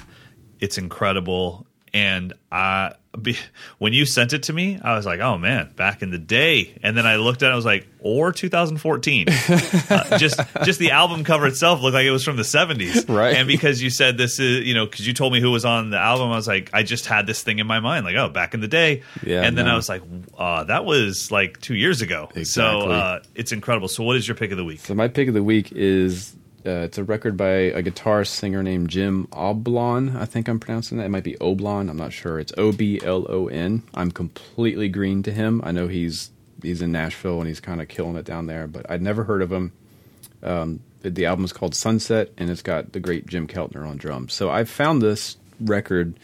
it's 0.60 0.76
incredible, 0.76 1.66
and 1.94 2.34
I 2.52 2.92
be, 3.22 3.36
when 3.78 3.92
you 3.92 4.06
sent 4.06 4.32
it 4.32 4.44
to 4.44 4.52
me, 4.52 4.78
I 4.82 4.94
was 4.94 5.06
like, 5.06 5.20
oh 5.20 5.38
man, 5.38 5.70
back 5.76 6.02
in 6.02 6.10
the 6.10 6.18
day. 6.18 6.78
And 6.82 6.96
then 6.96 7.06
I 7.06 7.16
looked 7.16 7.42
at 7.42 7.50
it, 7.50 7.52
I 7.52 7.56
was 7.56 7.64
like, 7.64 7.86
or 8.00 8.32
2014. 8.32 9.28
uh, 9.28 10.18
just 10.18 10.40
just 10.64 10.78
the 10.78 10.92
album 10.92 11.24
cover 11.24 11.46
itself 11.46 11.82
looked 11.82 11.94
like 11.94 12.06
it 12.06 12.10
was 12.10 12.24
from 12.24 12.36
the 12.36 12.42
70s. 12.42 13.08
Right. 13.08 13.36
And 13.36 13.48
because 13.48 13.82
you 13.82 13.90
said 13.90 14.18
this 14.18 14.38
is, 14.38 14.66
you 14.66 14.74
know, 14.74 14.86
because 14.86 15.06
you 15.06 15.12
told 15.12 15.32
me 15.32 15.40
who 15.40 15.50
was 15.50 15.64
on 15.64 15.90
the 15.90 15.98
album, 15.98 16.30
I 16.30 16.36
was 16.36 16.48
like, 16.48 16.70
I 16.72 16.82
just 16.82 17.06
had 17.06 17.26
this 17.26 17.42
thing 17.42 17.58
in 17.58 17.66
my 17.66 17.80
mind, 17.80 18.04
like, 18.04 18.16
oh, 18.16 18.28
back 18.28 18.54
in 18.54 18.60
the 18.60 18.68
day. 18.68 19.02
Yeah, 19.22 19.42
and 19.42 19.56
then 19.56 19.66
no. 19.66 19.72
I 19.72 19.76
was 19.76 19.88
like, 19.88 20.02
uh, 20.36 20.64
that 20.64 20.84
was 20.84 21.30
like 21.30 21.60
two 21.60 21.74
years 21.74 22.00
ago. 22.02 22.28
So 22.44 22.90
uh, 22.90 23.20
it's 23.34 23.52
incredible. 23.52 23.88
So 23.88 24.02
what 24.04 24.16
is 24.16 24.26
your 24.26 24.36
pick 24.36 24.50
of 24.50 24.56
the 24.56 24.64
week? 24.64 24.80
So 24.80 24.94
my 24.94 25.08
pick 25.08 25.28
of 25.28 25.34
the 25.34 25.42
week 25.42 25.72
is 25.72 26.34
uh, 26.66 26.70
it's 26.84 26.98
a 26.98 27.04
record 27.04 27.36
by 27.36 27.48
a 27.48 27.82
guitar 27.82 28.24
singer 28.24 28.62
named 28.62 28.90
Jim 28.90 29.26
Oblon. 29.32 30.16
I 30.16 30.24
think 30.24 30.48
I'm 30.48 30.58
pronouncing 30.60 30.98
that. 30.98 31.04
It 31.04 31.10
might 31.10 31.24
be 31.24 31.34
Oblon. 31.40 31.88
I'm 31.88 31.96
not 31.96 32.12
sure. 32.12 32.38
It's 32.38 32.52
O 32.58 32.72
B 32.72 33.00
L 33.02 33.26
O 33.28 33.46
N. 33.48 33.82
I'm 33.94 34.10
completely 34.10 34.88
green 34.88 35.22
to 35.22 35.32
him. 35.32 35.60
I 35.64 35.72
know 35.72 35.88
he's 35.88 36.30
he's 36.62 36.82
in 36.82 36.90
Nashville 36.92 37.38
and 37.38 37.46
he's 37.48 37.60
kind 37.60 37.80
of 37.80 37.88
killing 37.88 38.16
it 38.16 38.24
down 38.24 38.46
there, 38.46 38.66
but 38.66 38.90
I'd 38.90 39.02
never 39.02 39.24
heard 39.24 39.42
of 39.42 39.52
him. 39.52 39.72
Um, 40.42 40.80
the, 41.02 41.26
album 41.26 41.44
is 41.44 41.52
called 41.52 41.74
Sunset, 41.74 42.32
and 42.36 42.50
it's 42.50 42.62
got 42.62 42.92
the 42.92 43.00
great 43.00 43.26
Jim 43.26 43.46
Keltner 43.46 43.88
on 43.88 43.96
drums. 43.96 44.34
So 44.34 44.50
I 44.50 44.64
found 44.64 45.00
this 45.00 45.36
record. 45.60 46.18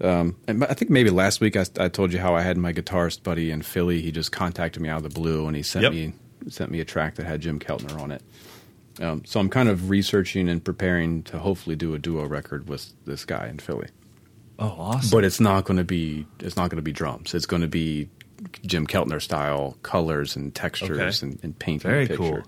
Um, 0.00 0.36
and 0.46 0.64
I 0.64 0.74
think 0.74 0.90
maybe 0.90 1.08
last 1.10 1.40
week 1.40 1.56
I, 1.56 1.64
I 1.78 1.88
told 1.88 2.12
you 2.12 2.18
how 2.18 2.34
I 2.34 2.42
had 2.42 2.58
my 2.58 2.72
guitarist 2.72 3.22
buddy 3.22 3.50
in 3.50 3.62
Philly. 3.62 4.02
He 4.02 4.10
just 4.12 4.32
contacted 4.32 4.82
me 4.82 4.88
out 4.88 4.98
of 4.98 5.02
the 5.04 5.08
blue, 5.08 5.46
and 5.46 5.56
he 5.56 5.62
sent 5.62 5.84
Yep. 5.84 5.92
me 5.92 6.12
sent 6.48 6.70
me 6.70 6.80
a 6.80 6.84
track 6.84 7.14
that 7.14 7.26
had 7.26 7.40
Jim 7.40 7.58
Keltner 7.58 7.98
on 8.00 8.10
it. 8.12 8.22
Um, 9.00 9.24
so 9.24 9.40
I'm 9.40 9.50
kind 9.50 9.68
of 9.68 9.90
researching 9.90 10.48
and 10.48 10.64
preparing 10.64 11.22
to 11.24 11.38
hopefully 11.38 11.76
do 11.76 11.94
a 11.94 11.98
duo 11.98 12.24
record 12.24 12.68
with 12.68 12.92
this 13.04 13.24
guy 13.24 13.46
in 13.48 13.58
Philly. 13.58 13.88
Oh, 14.58 14.74
awesome. 14.78 15.10
But 15.10 15.24
it's 15.24 15.38
not 15.40 15.64
going 15.64 15.76
to 15.76 15.84
be 15.84 16.26
it's 16.40 16.56
not 16.56 16.70
going 16.70 16.76
to 16.78 16.82
be 16.82 16.92
drums. 16.92 17.34
It's 17.34 17.44
going 17.46 17.62
to 17.62 17.68
be 17.68 18.08
Jim 18.64 18.86
Keltner 18.86 19.20
style 19.20 19.76
colors 19.82 20.34
and 20.36 20.54
textures 20.54 21.22
Okay. 21.22 21.26
and, 21.32 21.40
and 21.42 21.58
painting 21.58 21.90
Very 21.90 22.06
picture. 22.06 22.22
cool. 22.22 22.42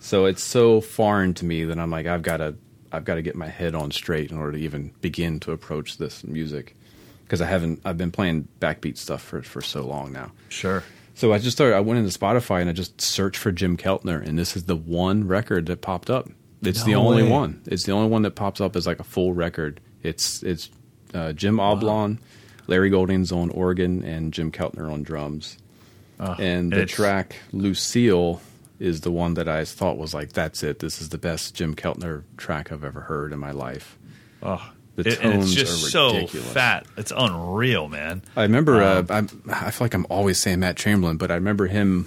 So 0.00 0.26
it's 0.26 0.42
so 0.42 0.80
foreign 0.80 1.32
to 1.34 1.44
me 1.44 1.64
that 1.64 1.78
I'm 1.78 1.90
like 1.90 2.06
I've 2.06 2.22
got 2.22 2.38
to 2.38 2.54
I've 2.92 3.06
got 3.06 3.14
to 3.14 3.22
get 3.22 3.34
my 3.36 3.48
head 3.48 3.74
on 3.74 3.90
straight 3.92 4.30
in 4.30 4.36
order 4.36 4.52
to 4.52 4.58
even 4.58 4.92
begin 5.00 5.40
to 5.40 5.52
approach 5.52 5.96
this 5.96 6.22
music 6.24 6.76
because 7.24 7.40
I 7.40 7.46
haven't 7.46 7.80
I've 7.86 7.96
been 7.96 8.10
playing 8.12 8.46
backbeat 8.60 8.98
stuff 8.98 9.22
for 9.22 9.40
for 9.42 9.62
so 9.62 9.86
long 9.86 10.12
now. 10.12 10.32
sure. 10.50 10.84
So 11.22 11.32
I 11.32 11.38
just 11.38 11.56
started. 11.56 11.76
I 11.76 11.80
went 11.80 12.00
into 12.04 12.18
Spotify 12.18 12.62
and 12.62 12.68
I 12.68 12.72
just 12.72 13.00
searched 13.00 13.38
for 13.38 13.52
Jim 13.52 13.76
Keltner, 13.76 14.20
and 14.26 14.36
this 14.36 14.56
is 14.56 14.64
the 14.64 14.74
one 14.74 15.28
record 15.28 15.66
that 15.66 15.80
popped 15.80 16.10
up. 16.10 16.28
It's 16.62 16.82
the 16.82 16.94
No 16.94 17.06
only 17.06 17.22
way. 17.22 17.30
one. 17.30 17.62
It's 17.64 17.84
the 17.84 17.92
only 17.92 18.08
one 18.08 18.22
that 18.22 18.32
pops 18.32 18.60
up 18.60 18.74
as 18.74 18.88
like 18.88 18.98
a 18.98 19.04
full 19.04 19.32
record. 19.32 19.80
It's 20.02 20.42
it's 20.42 20.68
uh, 21.14 21.32
Jim 21.32 21.58
Oblon, 21.58 22.18
Larry 22.66 22.90
Goldings 22.90 23.30
on 23.30 23.50
organ, 23.50 24.02
and 24.02 24.32
Jim 24.32 24.50
Keltner 24.50 24.92
on 24.92 25.04
drums. 25.04 25.58
Oh, 26.18 26.34
and 26.40 26.72
the 26.72 26.86
track 26.86 27.36
Lucille 27.52 28.40
is 28.80 29.02
the 29.02 29.12
one 29.12 29.34
that 29.34 29.48
I 29.48 29.64
thought 29.64 29.98
was 29.98 30.12
like, 30.12 30.32
that's 30.32 30.64
it. 30.64 30.80
This 30.80 31.00
is 31.00 31.10
the 31.10 31.18
best 31.18 31.54
Jim 31.54 31.76
Keltner 31.76 32.24
track 32.36 32.72
I've 32.72 32.82
ever 32.82 33.02
heard 33.02 33.32
in 33.32 33.38
my 33.38 33.52
life. 33.52 33.96
Oh, 34.42 34.72
The 34.96 35.08
It- 35.08 35.20
and 35.20 35.34
it's 35.34 35.44
tones 35.46 35.54
just 35.54 35.86
are 35.86 35.90
so 35.90 36.26
fat. 36.26 36.86
It's 36.96 37.12
unreal, 37.16 37.88
man. 37.88 38.22
I 38.36 38.42
remember. 38.42 38.82
Um, 38.82 39.06
uh, 39.08 39.24
I, 39.52 39.66
I 39.66 39.70
feel 39.70 39.84
like 39.86 39.94
I'm 39.94 40.06
always 40.10 40.38
saying 40.40 40.60
Matt 40.60 40.76
Chamberlain, 40.76 41.16
but 41.16 41.30
I 41.30 41.34
remember 41.34 41.66
him. 41.66 42.06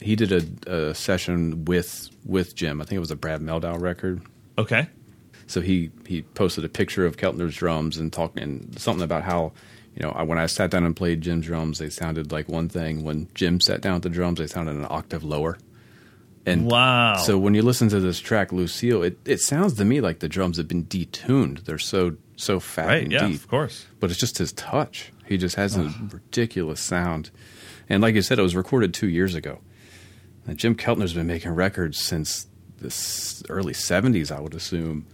He 0.00 0.14
did 0.14 0.30
a, 0.66 0.88
a 0.90 0.94
session 0.94 1.64
with 1.64 2.10
with 2.24 2.54
Jim. 2.54 2.80
I 2.80 2.84
think 2.84 2.96
it 2.96 3.00
was 3.00 3.10
a 3.10 3.16
Brad 3.16 3.40
Mehldau 3.40 3.80
record. 3.80 4.20
Okay. 4.58 4.88
So 5.46 5.60
he 5.62 5.90
he 6.06 6.22
posted 6.22 6.64
a 6.64 6.68
picture 6.68 7.06
of 7.06 7.16
Keltner's 7.16 7.56
drums 7.56 7.96
and 7.96 8.12
talking 8.12 8.72
something 8.76 9.02
about 9.02 9.22
how 9.24 9.52
you 9.96 10.02
know 10.02 10.10
I, 10.10 10.22
when 10.22 10.38
I 10.38 10.44
sat 10.46 10.70
down 10.70 10.84
and 10.84 10.94
played 10.94 11.22
Jim's 11.22 11.46
drums, 11.46 11.78
they 11.78 11.88
sounded 11.88 12.30
like 12.30 12.48
one 12.48 12.68
thing. 12.68 13.02
When 13.02 13.26
Jim 13.34 13.58
sat 13.60 13.80
down 13.80 13.96
at 13.96 14.02
the 14.02 14.10
drums, 14.10 14.38
they 14.38 14.46
sounded 14.46 14.76
an 14.76 14.86
octave 14.90 15.24
lower. 15.24 15.56
And 16.48 16.70
Wow. 16.70 17.16
So 17.16 17.38
when 17.38 17.54
you 17.54 17.62
listen 17.62 17.88
to 17.90 18.00
this 18.00 18.20
track, 18.20 18.52
Lucille, 18.52 19.02
it, 19.02 19.18
it 19.24 19.40
sounds 19.40 19.74
to 19.74 19.84
me 19.84 20.00
like 20.00 20.18
the 20.20 20.28
drums 20.28 20.56
have 20.56 20.68
been 20.68 20.84
detuned. 20.84 21.64
They're 21.64 21.78
so 21.78 22.16
so 22.36 22.60
fat 22.60 22.86
Right. 22.86 23.02
and 23.02 23.12
Yeah. 23.12 23.26
deep 23.26 23.36
Of 23.36 23.48
course. 23.48 23.86
but 24.00 24.10
it's 24.10 24.20
just 24.20 24.38
his 24.38 24.52
touch. 24.52 25.12
He 25.26 25.36
just 25.38 25.56
has 25.56 25.76
a 25.76 25.92
ridiculous 26.12 26.80
sound. 26.80 27.30
And 27.88 28.00
like 28.00 28.14
you 28.14 28.22
said, 28.22 28.38
it 28.38 28.42
was 28.42 28.54
recorded 28.54 28.94
two 28.94 29.08
years 29.08 29.34
ago. 29.34 29.58
And 30.46 30.56
Jim 30.56 30.74
Keltner's 30.76 31.12
been 31.14 31.26
making 31.26 31.50
records 31.52 31.98
since 31.98 32.46
the 32.80 33.44
early 33.48 33.72
70s, 33.74 34.30
I 34.30 34.40
would 34.40 34.54
assume. 34.54 35.06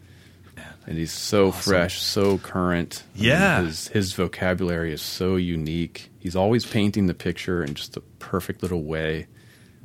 And 0.87 0.99
he's 0.99 1.13
so 1.13 1.51
fresh, 1.51 2.03
so 2.03 2.37
current. 2.39 3.05
I 3.15 3.19
mean, 3.19 3.29
Yeah. 3.31 3.63
his, 3.63 3.89
his 3.89 4.13
vocabulary 4.13 4.93
is 4.93 5.01
so 5.01 5.37
unique. 5.37 6.11
He's 6.19 6.37
always 6.37 6.67
painting 6.67 7.07
the 7.07 7.15
picture 7.15 7.65
in 7.65 7.73
just 7.75 7.97
a 7.97 8.01
perfect 8.19 8.63
little 8.63 8.83
way. 8.85 9.27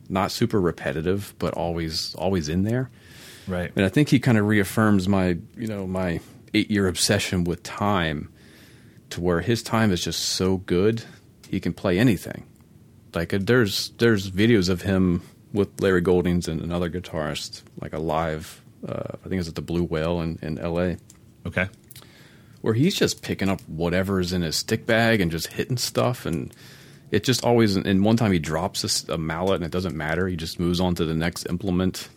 Not 0.10 0.32
super 0.32 0.60
repetitive, 0.60 1.34
but 1.40 1.54
always 1.54 2.16
always 2.16 2.50
in 2.50 2.64
there. 2.64 2.90
Right. 3.48 3.72
And 3.76 3.86
I 3.86 3.90
think 3.90 4.10
he 4.10 4.20
kind 4.20 4.38
of 4.38 4.46
reaffirms 4.48 5.08
my, 5.08 5.38
you 5.58 5.68
know, 5.68 5.86
my 5.88 6.20
eight 6.54 6.70
year 6.72 6.88
obsession 6.88 7.44
with 7.44 7.62
time 7.64 8.32
to 9.12 9.22
where 9.22 9.42
his 9.42 9.64
time 9.64 9.92
is 9.92 10.04
just 10.04 10.20
so 10.20 10.58
good, 10.58 11.04
he 11.48 11.60
can 11.60 11.74
play 11.74 11.98
anything. 12.00 12.44
Like 13.14 13.34
uh, 13.34 13.40
there's 13.42 13.90
there's 13.98 14.30
videos 14.32 14.70
of 14.70 14.82
him 14.84 15.22
with 15.54 15.82
Larry 15.82 16.02
Goldings 16.02 16.48
and 16.48 16.62
another 16.62 16.90
guitarist, 16.92 17.64
like 17.82 17.94
a 17.94 17.98
live, 18.00 18.62
uh, 18.88 19.18
I 19.26 19.30
think 19.30 19.40
it's 19.40 19.50
at 19.50 19.56
the 19.56 19.64
Blue 19.64 19.84
Whale 19.84 20.22
in, 20.22 20.38
in 20.44 20.60
L.A., 20.60 20.98
Okay. 21.44 21.70
where 22.62 22.76
he's 22.76 22.94
just 22.96 23.24
picking 23.24 23.50
up 23.50 23.60
whatever's 23.62 24.32
in 24.32 24.44
his 24.44 24.58
stick 24.58 24.86
bag 24.86 25.22
and 25.22 25.32
just 25.32 25.48
hitting 25.54 25.78
stuff 25.78 26.28
and 26.28 26.54
it 27.12 27.24
just 27.24 27.44
always 27.44 27.76
and 27.76 28.04
one 28.06 28.18
time 28.18 28.32
he 28.32 28.40
drops 28.40 29.08
a 29.10 29.18
mallet 29.18 29.56
and 29.56 29.66
it 29.66 29.72
doesn't 29.72 29.96
matter 29.96 30.28
he 30.28 30.36
just 30.36 30.60
moves 30.60 30.80
on 30.80 30.96
to 30.96 31.06
the 31.06 31.14
next 31.16 31.46
implement 31.50 32.10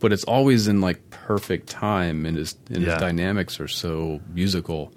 but 0.00 0.12
it's 0.12 0.24
always 0.24 0.68
in 0.68 0.80
like 0.80 1.10
perfect 1.10 1.68
time 1.68 2.24
and 2.26 2.36
his 2.36 2.54
and 2.70 2.82
Yeah. 2.82 2.92
his 2.92 3.00
dynamics 3.00 3.58
are 3.60 3.68
so 3.68 4.20
musical 4.34 4.92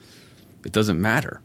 it 0.66 0.72
doesn't 0.72 1.02
matter 1.02 1.42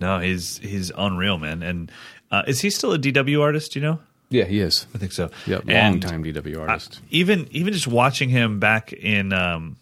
No, 0.00 0.18
he's 0.18 0.58
he's 0.58 0.90
unreal, 0.96 1.38
man. 1.38 1.62
And 1.62 1.90
uh, 2.30 2.42
is 2.46 2.60
he 2.60 2.70
still 2.70 2.92
a 2.94 2.98
DW 2.98 3.40
artist? 3.42 3.74
You 3.76 3.82
know? 3.82 3.98
yeah 4.30 4.44
he 4.44 4.60
is 4.60 4.86
I 4.94 4.98
think 4.98 5.12
so. 5.12 5.30
yeah 5.46 5.56
long 5.58 5.70
And 5.70 6.02
time 6.02 6.22
dw 6.24 6.56
I- 6.56 6.60
artist 6.60 7.00
even 7.10 7.48
even 7.52 7.72
just 7.72 7.86
watching 7.88 8.28
him 8.28 8.60
back 8.60 8.92
in 8.92 9.32
um, 9.32 9.76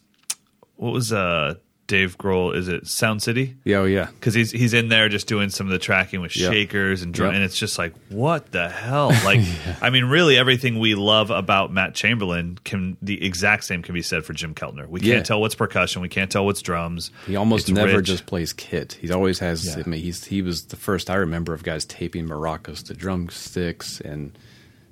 what 0.77 0.93
was 0.93 1.13
uh 1.13 1.55
Dave 1.89 2.17
Grohl? 2.17 2.55
Is 2.55 2.69
it 2.69 2.87
Sound 2.87 3.21
City? 3.23 3.57
yeah 3.65 3.79
oh 3.79 3.85
yeah 3.85 4.07
because 4.07 4.35
he's 4.35 4.53
he's 4.53 4.73
in 4.75 4.89
there 4.91 5.09
just 5.09 5.27
doing 5.27 5.51
some 5.51 5.67
of 5.67 5.73
the 5.73 5.79
tracking 5.81 6.21
with 6.21 6.37
Yep. 6.37 6.53
shakers 6.53 7.03
and 7.03 7.13
drum, 7.13 7.31
Yep. 7.31 7.35
and 7.35 7.45
it's 7.45 7.59
just 7.59 7.77
like 7.79 7.93
what 8.11 8.53
the 8.53 8.69
hell? 8.69 9.09
Like, 9.25 9.41
I 9.83 9.91
mean, 9.91 10.05
really, 10.05 10.39
everything 10.39 10.79
we 10.79 10.95
love 10.95 11.31
about 11.31 11.73
Matt 11.73 11.95
Chamberlain 11.95 12.59
can 12.63 12.97
the 13.03 13.25
exact 13.25 13.65
same 13.65 13.83
can 13.83 13.95
be 13.95 14.03
said 14.03 14.25
for 14.25 14.33
Jim 14.35 14.55
Keltner. 14.55 14.87
We 14.89 15.01
can't 15.01 15.09
Yeah. 15.13 15.23
tell 15.23 15.41
what's 15.41 15.55
percussion, 15.57 16.01
we 16.03 16.09
can't 16.09 16.31
tell 16.31 16.45
what's 16.47 16.63
drums. 16.63 17.11
He 17.27 17.35
almost 17.35 17.69
It's 17.69 17.77
never 17.77 17.97
rich. 17.97 18.07
just 18.07 18.27
plays 18.27 18.53
kit. 18.53 18.97
He 19.01 19.11
always 19.11 19.39
has. 19.41 19.67
Yeah. 19.67 19.83
I 19.85 19.89
mean, 19.89 20.01
he's 20.01 20.25
he 20.27 20.43
was 20.43 20.67
the 20.67 20.77
first 20.77 21.11
I 21.11 21.15
remember 21.17 21.53
of 21.55 21.63
guys 21.65 21.85
taping 21.85 22.29
maracas 22.29 22.85
to 22.87 22.95
drumsticks, 22.95 24.01
and 24.01 24.37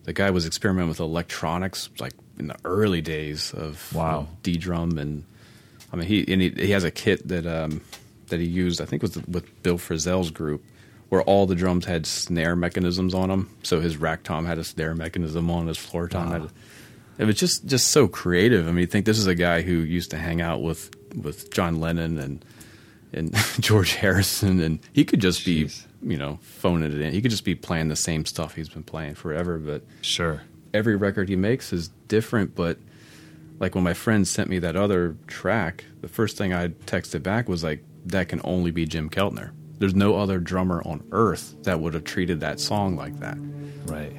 the 0.05 0.12
guy 0.12 0.30
was 0.30 0.47
experimenting 0.47 0.88
with 0.88 1.01
electronics 1.01 1.88
like 1.99 2.14
in 2.38 2.47
the 2.49 2.57
early 2.64 3.01
days 3.01 3.53
of 3.53 3.92
Wow. 3.94 4.28
ddrum, 4.42 4.99
and 4.99 5.24
I 5.97 6.01
mean 6.01 6.09
he 6.09 6.32
and 6.32 6.42
he, 6.42 6.51
he 6.51 6.70
has 6.72 6.84
a 6.84 6.90
kit 6.90 7.26
that 7.28 7.47
um, 7.47 7.80
that 8.28 8.40
he 8.40 8.47
used. 8.47 8.80
I 8.80 8.84
think 8.84 9.03
it 9.03 9.14
was 9.14 9.26
with 9.26 9.62
Bill 9.62 9.78
Frisell's 9.78 10.30
group. 10.30 10.62
Where 11.09 11.22
all 11.22 11.47
the 11.47 11.55
drums 11.55 11.84
had 11.84 12.05
snare 12.05 12.57
mechanisms 12.57 13.14
on 13.14 13.28
them, 13.28 13.57
so 13.62 13.80
his 13.80 13.97
rack 13.97 14.24
tom 14.24 14.44
had 14.44 14.59
a 14.59 14.64
snare 14.64 14.92
mechanism 14.92 15.49
on 15.53 15.68
his 15.68 15.78
floor 15.78 16.09
tom 16.09 16.32
had. 16.32 16.42
A, 16.42 16.49
it 17.18 17.24
was 17.24 17.36
just 17.36 17.64
just 17.64 17.88
so 17.92 18.09
creative. 18.09 18.66
I 18.66 18.72
mean, 18.72 18.80
you 18.80 18.86
think 18.86 19.07
this 19.07 19.18
is 19.18 19.28
a 19.28 19.34
guy 19.36 19.62
who 19.62 19.72
used 19.72 20.11
to 20.11 20.18
hang 20.18 20.40
out 20.40 20.62
with 20.62 20.90
with 21.14 21.53
John 21.53 21.78
Lennon 21.80 22.18
and 22.18 22.44
and 23.12 23.34
George 23.61 23.94
Harrison, 23.94 24.61
and 24.61 24.80
he 24.92 25.05
could 25.05 25.20
just 25.20 25.42
Jeez. 25.42 25.86
be 26.03 26.11
you 26.12 26.18
know 26.18 26.40
phoning 26.42 26.92
it 26.92 27.01
in. 27.01 27.12
He 27.12 27.22
could 27.22 27.30
just 27.30 27.44
be 27.44 27.55
playing 27.55 27.86
the 27.86 27.97
same 27.97 28.26
stuff 28.26 28.57
he's 28.57 28.68
been 28.68 28.82
playing 28.82 29.14
forever. 29.14 29.59
But 29.59 29.82
Sure, 30.01 30.42
every 30.74 30.97
record 30.97 31.28
he 31.28 31.36
makes 31.36 31.72
is 31.72 31.88
different. 32.09 32.57
But 32.57 32.78
like 33.59 33.74
when 33.74 33.84
my 33.84 33.94
friend 33.94 34.26
sent 34.26 34.48
me 34.50 34.59
that 34.61 34.76
other 34.76 35.16
track, 35.26 35.84
the 36.00 36.09
first 36.09 36.36
thing 36.36 36.52
I 36.52 36.68
texted 36.68 37.22
back 37.22 37.48
was 37.48 37.62
like, 37.64 37.82
"That 38.07 38.28
can 38.28 38.40
only 38.44 38.70
be 38.70 38.84
Jim 38.86 39.09
Keltner." 39.11 39.50
There's 39.78 39.94
no 39.94 40.16
other 40.16 40.38
drummer 40.38 40.82
on 40.86 41.02
earth 41.12 41.54
that 41.64 41.80
would 41.80 41.94
have 41.94 42.04
treated 42.04 42.40
that 42.40 42.61
song 42.61 42.96
like 42.96 43.18
that. 43.20 43.36
right. 43.86 44.12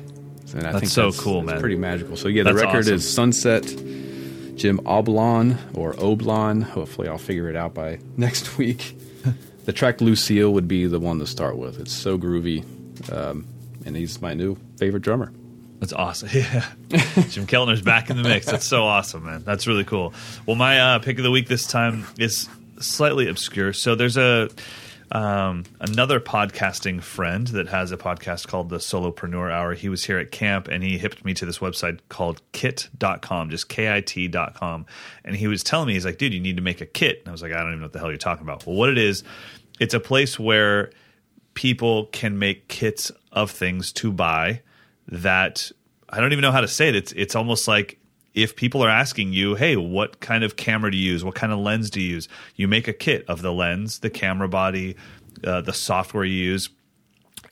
And 0.53 0.59
I 0.65 0.71
That's 0.71 0.79
think 0.79 0.91
so 0.91 1.05
that's, 1.11 1.19
cool, 1.19 1.41
that's 1.41 1.53
man. 1.53 1.59
Pretty 1.59 1.75
magical. 1.75 2.15
So 2.15 2.29
yeah, 2.29 2.43
the 2.43 2.53
That's 2.53 2.63
record 2.65 2.79
awesome. 2.85 2.93
is 2.95 3.13
Sunset. 3.13 3.63
Jim 4.55 4.79
Oblon 4.85 5.57
or 5.75 5.93
Oblon. 5.93 6.63
Hopefully, 6.63 7.07
I'll 7.09 7.17
figure 7.17 7.49
it 7.49 7.55
out 7.55 7.73
by 7.73 7.99
next 8.17 8.57
week. 8.57 8.97
the 9.65 9.73
track 9.73 9.99
Lucille 9.99 10.51
would 10.53 10.67
be 10.67 10.85
the 10.87 10.99
one 10.99 11.19
to 11.19 11.27
start 11.27 11.57
with. 11.57 11.79
It's 11.79 11.91
so 11.93 12.17
groovy, 12.17 12.63
um, 13.11 13.45
and 13.85 13.95
he's 13.97 14.21
my 14.21 14.33
new 14.33 14.55
favorite 14.77 15.03
drummer. 15.03 15.31
That's 15.79 15.93
awesome. 15.93 16.29
Yeah. 16.33 16.65
Jim 17.29 17.45
Keltner's 17.47 17.81
back 17.81 18.09
in 18.09 18.17
the 18.17 18.23
mix. 18.23 18.45
That's 18.45 18.65
so 18.65 18.83
awesome, 18.83 19.25
man. 19.25 19.43
That's 19.43 19.67
really 19.67 19.83
cool. 19.83 20.13
Well, 20.45 20.55
my 20.55 20.79
uh, 20.79 20.99
pick 20.99 21.17
of 21.17 21.23
the 21.23 21.31
week 21.31 21.47
this 21.47 21.67
time 21.67 22.05
is 22.17 22.47
slightly 22.79 23.27
obscure. 23.27 23.73
So 23.73 23.95
there's 23.95 24.17
a 24.17 24.49
um, 25.11 25.63
another 25.79 26.19
podcasting 26.19 27.01
friend 27.01 27.47
that 27.47 27.69
has 27.69 27.91
a 27.91 27.97
podcast 27.97 28.47
called 28.47 28.69
the 28.69 28.77
Solopreneur 28.77 29.51
Hour. 29.51 29.73
He 29.73 29.89
was 29.89 30.03
here 30.03 30.17
at 30.17 30.31
camp 30.31 30.67
and 30.67 30.83
he 30.83 30.97
hipped 30.97 31.23
me 31.23 31.33
to 31.35 31.45
this 31.45 31.59
website 31.59 31.99
called 32.09 32.41
kit.com, 32.51 33.49
just 33.49 33.69
K-I-T.com. 33.69 34.85
And 35.23 35.35
he 35.35 35.47
was 35.47 35.63
telling 35.63 35.87
me, 35.87 35.93
he's 35.93 36.05
like, 36.05 36.17
dude, 36.17 36.33
you 36.33 36.41
need 36.41 36.57
to 36.57 36.61
make 36.61 36.81
a 36.81 36.85
kit. 36.85 37.19
And 37.19 37.29
I 37.29 37.31
was 37.31 37.41
like, 37.41 37.53
I 37.53 37.57
don't 37.57 37.69
even 37.69 37.79
know 37.79 37.85
what 37.85 37.93
the 37.93 37.99
hell 37.99 38.09
you're 38.09 38.17
talking 38.17 38.43
about. 38.43 38.65
Well, 38.65 38.75
what 38.75 38.89
it 38.89 38.97
is, 38.97 39.23
it's 39.79 39.93
a 39.93 39.99
place 39.99 40.37
where 40.37 40.91
people 41.53 42.07
can 42.07 42.37
make 42.37 42.67
kits 42.67 43.11
of 43.31 43.49
things 43.51 43.91
to 43.93 44.11
buy 44.11 44.61
that 45.07 45.71
I 46.09 46.19
don't 46.19 46.31
even 46.31 46.41
know 46.41 46.51
how 46.51 46.61
to 46.61 46.67
say 46.67 46.89
it. 46.89 46.95
It's 46.95 47.11
it's 47.13 47.35
almost 47.35 47.67
like 47.67 47.99
if 48.33 48.55
people 48.55 48.83
are 48.83 48.89
asking 48.89 49.33
you, 49.33 49.55
hey, 49.55 49.75
what 49.75 50.19
kind 50.19 50.43
of 50.43 50.55
camera 50.55 50.91
do 50.91 50.97
you 50.97 51.11
use? 51.11 51.23
What 51.23 51.35
kind 51.35 51.51
of 51.51 51.59
lens 51.59 51.89
do 51.89 51.99
you 51.99 52.15
use? 52.15 52.27
You 52.55 52.67
make 52.67 52.87
a 52.87 52.93
kit 52.93 53.25
of 53.27 53.41
the 53.41 53.51
lens, 53.51 53.99
the 53.99 54.11
camera 54.11 54.47
body, 54.47 54.95
uh, 55.43 55.61
the 55.61 55.73
software 55.73 56.23
you 56.23 56.35
use. 56.35 56.69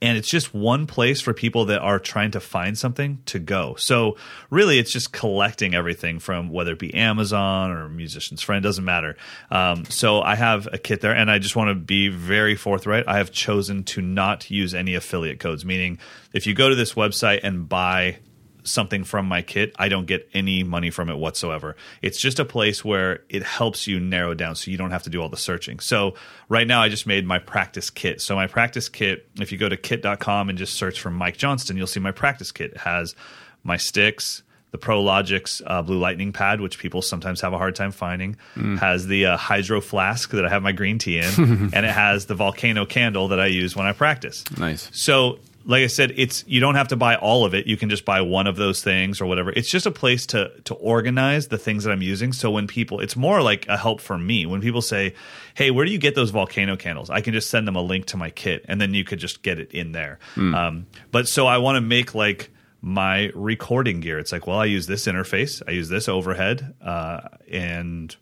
And 0.01 0.17
it's 0.17 0.27
just 0.27 0.53
one 0.53 0.87
place 0.87 1.21
for 1.21 1.33
people 1.33 1.65
that 1.65 1.79
are 1.79 1.99
trying 1.99 2.31
to 2.31 2.39
find 2.39 2.77
something 2.77 3.19
to 3.27 3.39
go. 3.39 3.75
So, 3.75 4.17
really, 4.49 4.77
it's 4.77 4.91
just 4.91 5.13
collecting 5.13 5.73
everything 5.73 6.19
from 6.19 6.49
whether 6.49 6.73
it 6.73 6.79
be 6.79 6.93
Amazon 6.93 7.71
or 7.71 7.87
Musician's 7.87 8.41
Friend, 8.41 8.61
doesn't 8.61 8.83
matter. 8.83 9.15
Um, 9.49 9.85
so, 9.85 10.21
I 10.21 10.35
have 10.35 10.67
a 10.71 10.77
kit 10.77 11.01
there, 11.01 11.15
and 11.15 11.31
I 11.31 11.39
just 11.39 11.55
want 11.55 11.69
to 11.69 11.75
be 11.75 12.09
very 12.09 12.55
forthright. 12.55 13.05
I 13.07 13.17
have 13.17 13.31
chosen 13.31 13.83
to 13.85 14.01
not 14.01 14.51
use 14.51 14.73
any 14.73 14.95
affiliate 14.95 15.39
codes, 15.39 15.65
meaning 15.65 15.97
if 16.33 16.45
you 16.45 16.53
go 16.53 16.69
to 16.69 16.75
this 16.75 16.93
website 16.93 17.39
and 17.43 17.67
buy 17.69 18.17
something 18.65 19.03
from 19.03 19.25
my 19.27 19.41
kit, 19.41 19.73
I 19.77 19.89
don't 19.89 20.05
get 20.05 20.29
any 20.33 20.63
money 20.63 20.89
from 20.89 21.09
it 21.09 21.17
whatsoever. 21.17 21.75
It's 22.01 22.19
just 22.19 22.39
a 22.39 22.45
place 22.45 22.83
where 22.83 23.23
it 23.29 23.43
helps 23.43 23.87
you 23.87 23.99
narrow 23.99 24.33
down 24.33 24.55
so 24.55 24.71
you 24.71 24.77
don't 24.77 24.91
have 24.91 25.03
to 25.03 25.09
do 25.09 25.21
all 25.21 25.29
the 25.29 25.37
searching. 25.37 25.79
So 25.79 26.15
right 26.49 26.67
now 26.67 26.81
I 26.81 26.89
just 26.89 27.07
made 27.07 27.25
my 27.25 27.39
practice 27.39 27.89
kit. 27.89 28.21
So 28.21 28.35
my 28.35 28.47
practice 28.47 28.89
kit, 28.89 29.27
if 29.39 29.51
you 29.51 29.57
go 29.57 29.69
to 29.69 29.77
kit.com 29.77 30.49
and 30.49 30.57
just 30.57 30.73
search 30.73 30.99
for 30.99 31.11
Mike 31.11 31.37
Johnston, 31.37 31.77
you'll 31.77 31.87
see 31.87 31.99
my 31.99 32.11
practice 32.11 32.51
kit. 32.51 32.71
It 32.71 32.77
has 32.77 33.15
my 33.63 33.77
sticks, 33.77 34.43
the 34.71 34.77
ProLogix 34.77 35.61
uh, 35.65 35.81
Blue 35.81 35.99
Lightning 35.99 36.33
pad, 36.33 36.59
which 36.59 36.77
people 36.77 37.01
sometimes 37.01 37.41
have 37.41 37.53
a 37.53 37.57
hard 37.57 37.75
time 37.75 37.91
finding, 37.91 38.35
mm. 38.55 38.77
has 38.77 39.07
the 39.07 39.27
uh, 39.27 39.37
hydro 39.37 39.79
flask 39.79 40.31
that 40.31 40.45
I 40.45 40.49
have 40.49 40.63
my 40.63 40.73
green 40.73 40.97
tea 40.97 41.19
in, 41.19 41.25
and 41.73 41.85
it 41.85 41.91
has 41.91 42.25
the 42.25 42.35
volcano 42.35 42.85
candle 42.85 43.29
that 43.29 43.39
I 43.39 43.45
use 43.45 43.75
when 43.75 43.85
I 43.85 43.93
practice. 43.93 44.43
Nice. 44.57 44.89
So 44.91 45.39
like 45.67 45.83
I 45.83 45.87
said, 45.87 46.13
it's 46.15 46.43
you 46.47 46.59
don't 46.59 46.75
have 46.75 46.89
to 46.89 46.95
buy 46.95 47.15
all 47.15 47.43
of 47.43 47.55
it. 47.55 47.65
You 47.65 47.75
can 47.75 47.89
just 47.89 48.05
buy 48.05 48.21
one 48.21 48.45
of 48.45 48.55
those 48.55 48.83
things 48.83 49.19
or 49.19 49.25
whatever. 49.25 49.51
It's 49.51 49.69
just 49.69 49.85
a 49.85 49.91
place 49.91 50.25
to 50.27 50.51
to 50.65 50.75
organize 50.75 51.47
the 51.47 51.57
things 51.57 51.83
that 51.83 51.91
I'm 51.91 52.03
using. 52.03 52.33
So 52.33 52.51
when 52.51 52.67
people, 52.67 52.99
it's 52.99 53.15
more 53.15 53.41
like 53.41 53.67
a 53.67 53.75
help 53.75 53.99
for 53.99 54.17
me. 54.17 54.45
When 54.45 54.61
people 54.61 54.81
say, 54.81 55.15
"Hey, 55.55 55.71
where 55.71 55.85
do 55.85 55.91
you 55.91 55.97
get 55.97 56.13
those 56.13 56.29
volcano 56.29 56.75
candles?" 56.75 57.09
I 57.09 57.21
can 57.21 57.33
just 57.33 57.49
send 57.49 57.67
them 57.67 57.75
a 57.75 57.81
link 57.81 58.05
to 58.07 58.17
my 58.17 58.29
kit, 58.29 58.63
and 58.67 58.79
then 58.79 58.93
you 58.93 59.03
could 59.03 59.19
just 59.19 59.41
get 59.41 59.59
it 59.59 59.71
in 59.71 59.91
there. 59.91 60.19
Mm. 60.35 60.55
Um, 60.55 60.87
but 61.11 61.27
so 61.27 61.47
I 61.47 61.57
want 61.57 61.77
to 61.77 61.81
make 61.81 62.13
like 62.13 62.51
my 62.81 63.31
recording 63.33 63.99
gear. 63.99 64.19
It's 64.19 64.31
like, 64.31 64.45
well, 64.45 64.59
I 64.59 64.65
use 64.65 64.85
this 64.85 65.07
interface, 65.07 65.63
I 65.67 65.71
use 65.71 65.89
this 65.89 66.07
overhead, 66.07 66.75
uh, 66.83 67.21
and 67.51 68.15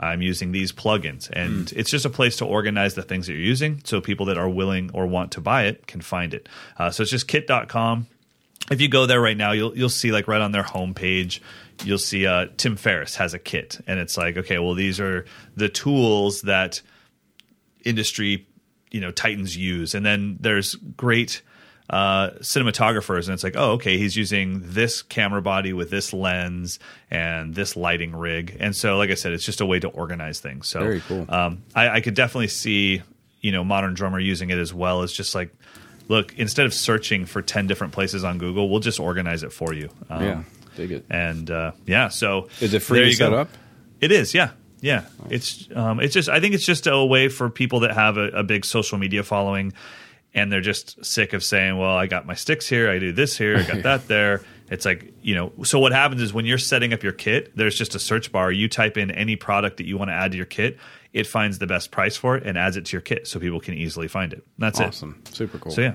I'm 0.00 0.22
using 0.22 0.52
these 0.52 0.72
plugins. 0.72 1.30
And 1.30 1.66
mm. 1.66 1.76
it's 1.76 1.90
just 1.90 2.04
a 2.04 2.10
place 2.10 2.36
to 2.36 2.46
organize 2.46 2.94
the 2.94 3.02
things 3.02 3.26
that 3.26 3.34
you're 3.34 3.42
using 3.42 3.82
so 3.84 4.00
people 4.00 4.26
that 4.26 4.38
are 4.38 4.48
willing 4.48 4.90
or 4.94 5.06
want 5.06 5.32
to 5.32 5.40
buy 5.40 5.64
it 5.64 5.86
can 5.86 6.00
find 6.00 6.34
it. 6.34 6.48
Uh, 6.78 6.90
so 6.90 7.02
it's 7.02 7.10
just 7.10 7.28
kit.com. 7.28 8.06
If 8.70 8.80
you 8.80 8.88
go 8.88 9.06
there 9.06 9.20
right 9.20 9.36
now, 9.36 9.52
you'll 9.52 9.76
you'll 9.76 9.88
see 9.88 10.12
like 10.12 10.28
right 10.28 10.40
on 10.40 10.52
their 10.52 10.62
homepage, 10.62 11.40
you'll 11.82 11.98
see 11.98 12.26
uh, 12.26 12.46
Tim 12.56 12.76
Ferriss 12.76 13.16
has 13.16 13.34
a 13.34 13.38
kit, 13.38 13.80
and 13.86 13.98
it's 13.98 14.16
like 14.16 14.36
okay, 14.36 14.58
well 14.58 14.74
these 14.74 15.00
are 15.00 15.24
the 15.56 15.68
tools 15.68 16.42
that 16.42 16.80
industry 17.84 18.46
you 18.92 19.00
know 19.00 19.10
titans 19.10 19.56
use, 19.56 19.94
and 19.94 20.06
then 20.06 20.36
there's 20.40 20.74
great 20.74 21.42
uh, 21.90 22.30
cinematographers, 22.38 23.24
and 23.24 23.34
it's 23.34 23.42
like, 23.42 23.56
oh, 23.56 23.72
okay, 23.72 23.98
he's 23.98 24.16
using 24.16 24.62
this 24.62 25.02
camera 25.02 25.42
body 25.42 25.72
with 25.72 25.90
this 25.90 26.12
lens 26.12 26.78
and 27.10 27.52
this 27.54 27.76
lighting 27.76 28.14
rig, 28.14 28.56
and 28.60 28.76
so, 28.76 28.96
like 28.96 29.10
I 29.10 29.14
said, 29.14 29.32
it's 29.32 29.44
just 29.44 29.60
a 29.60 29.66
way 29.66 29.80
to 29.80 29.88
organize 29.88 30.38
things. 30.38 30.68
So, 30.68 30.80
very 30.80 31.00
cool. 31.00 31.26
Um, 31.28 31.64
I, 31.74 31.88
I 31.88 32.00
could 32.00 32.14
definitely 32.14 32.48
see, 32.48 33.02
you 33.40 33.50
know, 33.50 33.64
modern 33.64 33.94
drummer 33.94 34.20
using 34.20 34.50
it 34.50 34.58
as 34.58 34.72
well 34.72 35.02
as 35.02 35.12
just 35.12 35.34
like, 35.34 35.52
look, 36.06 36.32
instead 36.38 36.64
of 36.64 36.72
searching 36.72 37.26
for 37.26 37.42
ten 37.42 37.66
different 37.66 37.92
places 37.92 38.22
on 38.22 38.38
Google, 38.38 38.70
we'll 38.70 38.80
just 38.80 39.00
organize 39.00 39.42
it 39.42 39.52
for 39.52 39.74
you. 39.74 39.90
Um, 40.08 40.22
yeah, 40.22 40.42
dig 40.76 40.92
it. 40.92 41.06
And 41.10 41.50
uh, 41.50 41.72
yeah, 41.86 42.06
so 42.06 42.48
is 42.60 42.72
it 42.72 42.82
free 42.82 43.10
to 43.10 43.12
set 43.12 43.32
up? 43.32 43.48
It 44.00 44.12
is, 44.12 44.32
yeah. 44.32 44.50
Yeah, 44.82 45.04
it's 45.28 45.68
um, 45.74 46.00
it's 46.00 46.14
just 46.14 46.30
I 46.30 46.40
think 46.40 46.54
it's 46.54 46.64
just 46.64 46.86
a 46.86 47.04
way 47.04 47.28
for 47.28 47.50
people 47.50 47.80
that 47.80 47.92
have 47.92 48.16
a, 48.16 48.28
a 48.28 48.42
big 48.42 48.64
social 48.64 48.96
media 48.96 49.22
following 49.22 49.74
and 50.34 50.50
they're 50.50 50.60
just 50.60 51.04
sick 51.04 51.32
of 51.32 51.42
saying, 51.42 51.78
"Well, 51.78 51.96
I 51.96 52.06
got 52.06 52.26
my 52.26 52.34
sticks 52.34 52.68
here, 52.68 52.90
I 52.90 52.98
do 52.98 53.12
this 53.12 53.36
here, 53.36 53.56
I 53.58 53.62
got 53.62 53.82
that 53.82 54.08
there." 54.08 54.42
It's 54.70 54.84
like 54.84 55.12
you 55.22 55.34
know. 55.34 55.52
So 55.64 55.78
what 55.78 55.92
happens 55.92 56.22
is 56.22 56.32
when 56.32 56.46
you're 56.46 56.58
setting 56.58 56.92
up 56.92 57.02
your 57.02 57.12
kit, 57.12 57.56
there's 57.56 57.76
just 57.76 57.94
a 57.94 57.98
search 57.98 58.30
bar. 58.30 58.52
You 58.52 58.68
type 58.68 58.96
in 58.96 59.10
any 59.10 59.36
product 59.36 59.78
that 59.78 59.86
you 59.86 59.98
want 59.98 60.10
to 60.10 60.14
add 60.14 60.30
to 60.30 60.36
your 60.36 60.46
kit. 60.46 60.78
It 61.12 61.26
finds 61.26 61.58
the 61.58 61.66
best 61.66 61.90
price 61.90 62.16
for 62.16 62.36
it 62.36 62.46
and 62.46 62.56
adds 62.56 62.76
it 62.76 62.86
to 62.86 62.92
your 62.92 63.00
kit, 63.00 63.26
so 63.26 63.40
people 63.40 63.60
can 63.60 63.74
easily 63.74 64.06
find 64.06 64.32
it. 64.32 64.46
That's 64.58 64.78
awesome. 64.80 65.16
it. 65.20 65.28
Awesome, 65.28 65.34
super 65.34 65.58
cool. 65.58 65.72
So 65.72 65.80
yeah. 65.80 65.94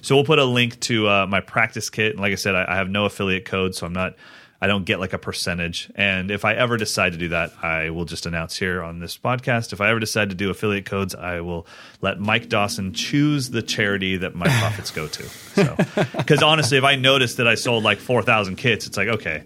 So 0.00 0.14
we'll 0.14 0.24
put 0.24 0.38
a 0.38 0.44
link 0.44 0.80
to 0.80 1.08
uh, 1.08 1.26
my 1.26 1.40
practice 1.40 1.90
kit. 1.90 2.12
And 2.12 2.20
like 2.20 2.32
I 2.32 2.36
said, 2.36 2.54
I, 2.54 2.64
I 2.66 2.76
have 2.76 2.88
no 2.88 3.04
affiliate 3.04 3.44
code, 3.44 3.74
so 3.74 3.86
I'm 3.86 3.92
not 3.92 4.14
I 4.60 4.66
don't 4.66 4.84
get 4.84 5.00
like 5.00 5.12
a 5.12 5.18
percentage. 5.18 5.90
And 5.94 6.30
if 6.30 6.44
I 6.44 6.54
ever 6.54 6.76
decide 6.76 7.12
to 7.12 7.18
do 7.18 7.28
that, 7.28 7.52
I 7.62 7.90
will 7.90 8.04
just 8.04 8.26
announce 8.26 8.56
here 8.56 8.82
on 8.82 8.98
this 8.98 9.18
podcast. 9.18 9.72
If 9.72 9.80
I 9.80 9.90
ever 9.90 10.00
decide 10.00 10.30
to 10.30 10.34
do 10.34 10.50
affiliate 10.50 10.86
codes, 10.86 11.14
I 11.14 11.40
will 11.40 11.66
let 12.00 12.18
Mike 12.18 12.48
Dawson 12.48 12.92
choose 12.94 13.50
the 13.50 13.62
charity 13.62 14.18
that 14.18 14.34
my 14.34 14.46
profits 14.60 14.90
go 14.90 15.06
to. 15.06 15.22
So, 15.22 15.76
because 16.16 16.42
honestly, 16.42 16.78
if 16.78 16.84
I 16.84 16.96
notice 16.96 17.34
that 17.36 17.48
I 17.48 17.56
sold 17.56 17.84
like 17.84 17.98
four 17.98 18.22
thousand 18.22 18.56
kits, 18.56 18.86
it's 18.86 18.96
like 18.96 19.08
okay. 19.08 19.42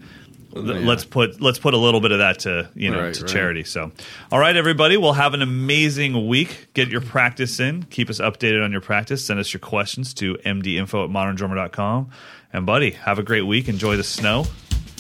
Yeah. 0.55 0.61
Let's 0.63 1.05
put 1.05 1.41
let's 1.41 1.59
put 1.59 1.75
a 1.75 1.79
little 1.79 2.01
bit 2.01 2.11
of 2.11 2.19
that 2.19 2.41
to 2.41 2.71
you 2.75 2.91
know 2.91 3.01
right, 3.03 3.15
to 3.15 3.23
right. 3.23 3.31
charity. 3.31 3.65
So, 3.65 3.93
all 4.33 4.39
right, 4.39 4.57
everybody, 4.57 4.97
we'll 4.97 5.13
have 5.13 5.35
an 5.35 5.43
amazing 5.43 6.27
week. 6.27 6.69
Get 6.75 6.89
your 6.89 7.01
practice 7.03 7.61
in. 7.61 7.83
Keep 7.85 8.09
us 8.09 8.19
updated 8.19 8.65
on 8.65 8.73
your 8.73 8.81
practice. 8.81 9.25
Send 9.25 9.39
us 9.41 9.53
your 9.53 9.61
questions 9.61 10.15
to 10.15 10.35
mdinfo 10.37 11.05
at 11.05 11.11
moderndrummer.com. 11.11 12.11
And 12.53 12.65
buddy, 12.65 12.93
have 12.93 13.19
a 13.19 13.23
great 13.23 13.43
week. 13.43 13.69
Enjoy 13.69 13.97
the 13.97 14.05
snow. 14.05 14.47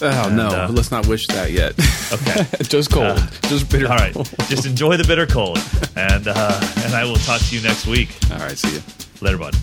Oh 0.00 0.28
and, 0.28 0.36
no, 0.36 0.48
uh, 0.48 0.68
let's 0.70 0.90
not 0.90 1.06
wish 1.06 1.26
that 1.28 1.50
yet. 1.50 1.72
Okay, 2.12 2.46
just 2.62 2.90
cold, 2.90 3.18
uh, 3.18 3.26
just 3.48 3.70
bitter. 3.70 3.88
All 3.88 3.96
right, 3.96 4.14
just 4.48 4.66
enjoy 4.66 4.96
the 4.96 5.04
bitter 5.04 5.26
cold, 5.26 5.58
and 5.96 6.28
uh, 6.28 6.60
and 6.84 6.94
I 6.94 7.04
will 7.04 7.16
talk 7.16 7.40
to 7.40 7.56
you 7.56 7.62
next 7.62 7.86
week. 7.86 8.16
All 8.30 8.38
right, 8.38 8.56
see 8.56 8.76
you 8.76 8.82
later, 9.20 9.38
bud. 9.38 9.54